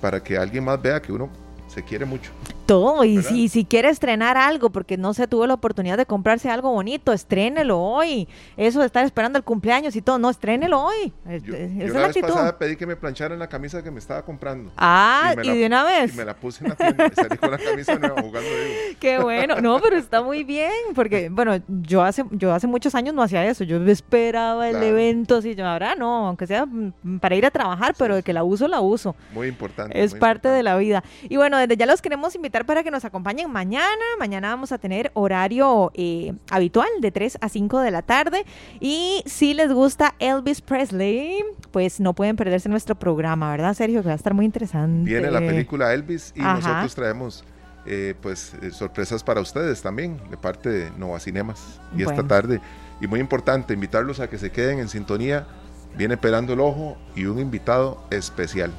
para 0.00 0.22
que 0.22 0.36
alguien 0.36 0.64
más 0.64 0.80
vea 0.80 1.00
que 1.00 1.12
uno 1.12 1.28
se 1.68 1.82
quiere 1.82 2.04
mucho. 2.04 2.30
Todo, 2.66 3.04
y 3.04 3.22
si, 3.22 3.48
si 3.48 3.64
quiere 3.64 3.90
estrenar 3.90 4.36
algo, 4.36 4.70
porque 4.70 4.96
no 4.96 5.12
se 5.12 5.28
tuvo 5.28 5.46
la 5.46 5.54
oportunidad 5.54 5.98
de 5.98 6.06
comprarse 6.06 6.50
algo 6.50 6.72
bonito, 6.72 7.12
estrénelo 7.12 7.78
hoy. 7.78 8.26
Eso 8.56 8.80
de 8.80 8.86
estar 8.86 9.04
esperando 9.04 9.38
el 9.38 9.44
cumpleaños 9.44 9.94
y 9.96 10.02
todo, 10.02 10.18
no, 10.18 10.30
estrénelo 10.30 10.80
hoy. 10.80 11.12
Yo, 11.42 11.54
la, 11.92 12.06
vez 12.06 12.16
pasada 12.18 12.56
pedí 12.56 12.76
que 12.76 12.86
me 12.86 12.96
plancharan 12.96 13.38
la 13.38 13.48
camisa 13.48 13.82
que 13.82 13.90
me 13.90 13.98
estaba 13.98 14.24
comprando. 14.24 14.72
Ah, 14.76 15.34
y, 15.42 15.58
de 15.58 15.66
una 15.66 15.84
vez. 15.84 16.14
Y 16.14 16.16
me 16.16 16.24
la 16.24 16.34
puse 16.34 16.64
en 16.64 16.70
la 16.70 16.76
tienda, 16.76 17.10
salí 17.14 17.36
con 17.36 17.50
la 17.50 17.58
camisa 17.58 17.98
nueva 17.98 18.22
jugando. 18.22 18.48
Qué 19.00 19.18
bueno, 19.18 19.60
no, 19.60 19.78
pero 19.80 19.96
está 19.96 20.22
muy 20.22 20.44
bien, 20.44 20.72
porque, 20.94 21.28
bueno, 21.28 21.60
yo 21.68 22.02
hace, 22.02 22.24
yo 22.30 22.54
hace 22.54 22.66
muchos 22.66 22.94
años 22.94 23.14
no 23.14 23.22
hacía 23.22 23.44
eso, 23.44 23.64
yo 23.64 23.76
esperaba 23.84 24.70
el 24.70 24.82
evento, 24.82 25.36
así, 25.36 25.54
yo 25.54 25.66
ahora 25.66 25.94
no, 25.94 26.28
aunque 26.28 26.46
sea 26.46 26.64
mm, 26.64 27.18
para 27.20 27.34
ir 27.36 27.44
a 27.44 27.50
trabajar, 27.50 27.94
pero 27.98 28.16
de 28.16 28.22
que 28.22 28.32
la 28.32 28.42
uso, 28.42 28.68
la 28.68 28.80
uso. 28.80 29.14
Muy 29.32 29.48
importante. 29.48 30.02
Es 30.02 30.14
parte 30.14 30.48
de 30.48 30.62
la 30.62 30.76
vida. 30.76 31.04
Y 31.28 31.36
bueno, 31.36 31.58
desde 31.58 31.76
ya 31.76 31.86
los 31.86 32.00
queremos 32.00 32.34
invitar 32.34 32.53
invitar 32.54 32.66
para 32.66 32.84
que 32.84 32.90
nos 32.92 33.04
acompañen 33.04 33.50
mañana. 33.50 34.04
Mañana 34.16 34.50
vamos 34.50 34.70
a 34.70 34.78
tener 34.78 35.10
horario 35.14 35.90
eh, 35.94 36.34
habitual 36.50 36.88
de 37.00 37.10
3 37.10 37.38
a 37.40 37.48
5 37.48 37.80
de 37.80 37.90
la 37.90 38.02
tarde. 38.02 38.44
Y 38.78 39.24
si 39.26 39.54
les 39.54 39.72
gusta 39.72 40.14
Elvis 40.20 40.60
Presley, 40.60 41.42
pues 41.72 41.98
no 41.98 42.14
pueden 42.14 42.36
perderse 42.36 42.68
nuestro 42.68 42.94
programa, 42.94 43.50
¿verdad, 43.50 43.74
Sergio? 43.74 44.02
Que 44.02 44.08
va 44.08 44.12
a 44.12 44.16
estar 44.16 44.34
muy 44.34 44.44
interesante. 44.44 45.10
Viene 45.10 45.32
la 45.32 45.40
película 45.40 45.92
Elvis 45.92 46.32
y 46.36 46.42
nosotros 46.42 46.94
traemos 46.94 47.44
eh, 47.86 48.14
pues 48.20 48.54
eh, 48.62 48.70
sorpresas 48.70 49.24
para 49.24 49.40
ustedes 49.40 49.82
también 49.82 50.20
de 50.30 50.36
parte 50.36 50.68
de 50.68 50.90
Nova 50.92 51.18
Cinemas. 51.18 51.80
Y 51.96 52.02
esta 52.02 52.22
tarde, 52.22 52.60
y 53.00 53.08
muy 53.08 53.18
importante, 53.18 53.74
invitarlos 53.74 54.20
a 54.20 54.30
que 54.30 54.38
se 54.38 54.52
queden 54.52 54.78
en 54.78 54.88
sintonía. 54.88 55.48
Viene 55.96 56.16
Pelando 56.16 56.52
el 56.52 56.60
Ojo 56.60 56.96
y 57.16 57.26
un 57.26 57.40
invitado 57.40 58.04
especial. 58.10 58.72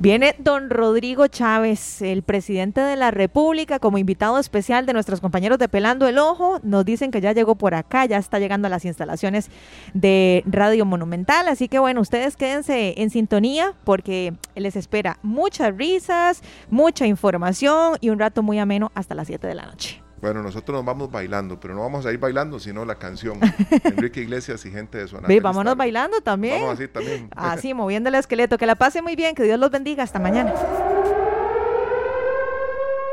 Viene 0.00 0.34
don 0.38 0.70
Rodrigo 0.70 1.28
Chávez, 1.28 2.02
el 2.02 2.22
presidente 2.22 2.80
de 2.80 2.96
la 2.96 3.10
República, 3.10 3.78
como 3.78 3.98
invitado 3.98 4.38
especial 4.38 4.86
de 4.86 4.92
nuestros 4.92 5.20
compañeros 5.20 5.58
de 5.58 5.68
Pelando 5.68 6.08
el 6.08 6.18
Ojo. 6.18 6.60
Nos 6.62 6.84
dicen 6.84 7.10
que 7.10 7.20
ya 7.20 7.32
llegó 7.32 7.54
por 7.54 7.74
acá, 7.74 8.06
ya 8.06 8.18
está 8.18 8.38
llegando 8.38 8.66
a 8.66 8.70
las 8.70 8.84
instalaciones 8.84 9.50
de 9.94 10.42
Radio 10.46 10.84
Monumental. 10.84 11.48
Así 11.48 11.68
que 11.68 11.78
bueno, 11.78 12.00
ustedes 12.00 12.36
quédense 12.36 12.94
en 12.96 13.10
sintonía 13.10 13.74
porque 13.84 14.34
les 14.54 14.76
espera 14.76 15.18
muchas 15.22 15.76
risas, 15.76 16.42
mucha 16.70 17.06
información 17.06 17.98
y 18.00 18.10
un 18.10 18.18
rato 18.18 18.42
muy 18.42 18.58
ameno 18.58 18.90
hasta 18.94 19.14
las 19.14 19.26
7 19.26 19.46
de 19.46 19.54
la 19.54 19.66
noche. 19.66 20.02
Bueno, 20.22 20.40
nosotros 20.40 20.76
nos 20.76 20.84
vamos 20.84 21.10
bailando, 21.10 21.58
pero 21.58 21.74
no 21.74 21.80
vamos 21.80 22.06
a 22.06 22.12
ir 22.12 22.18
bailando, 22.20 22.60
sino 22.60 22.84
la 22.84 22.94
canción. 22.94 23.40
Enrique 23.82 24.20
Iglesias 24.20 24.64
y 24.64 24.70
gente 24.70 24.98
de 24.98 25.08
Zona. 25.08 25.26
vámonos 25.42 25.76
bailando 25.76 26.20
también. 26.20 26.60
Vamos 26.62 26.78
así 26.78 26.86
también. 26.86 27.28
Así, 27.36 27.74
moviendo 27.74 28.08
el 28.08 28.14
esqueleto. 28.14 28.56
Que 28.56 28.66
la 28.66 28.76
pase 28.76 29.02
muy 29.02 29.16
bien, 29.16 29.34
que 29.34 29.42
Dios 29.42 29.58
los 29.58 29.72
bendiga. 29.72 30.04
Hasta 30.04 30.20
mañana. 30.20 30.54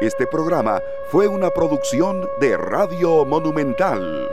Este 0.02 0.28
programa 0.28 0.80
fue 1.10 1.28
una 1.28 1.50
producción 1.50 2.30
de 2.40 2.56
Radio 2.56 3.26
Monumental. 3.26 4.30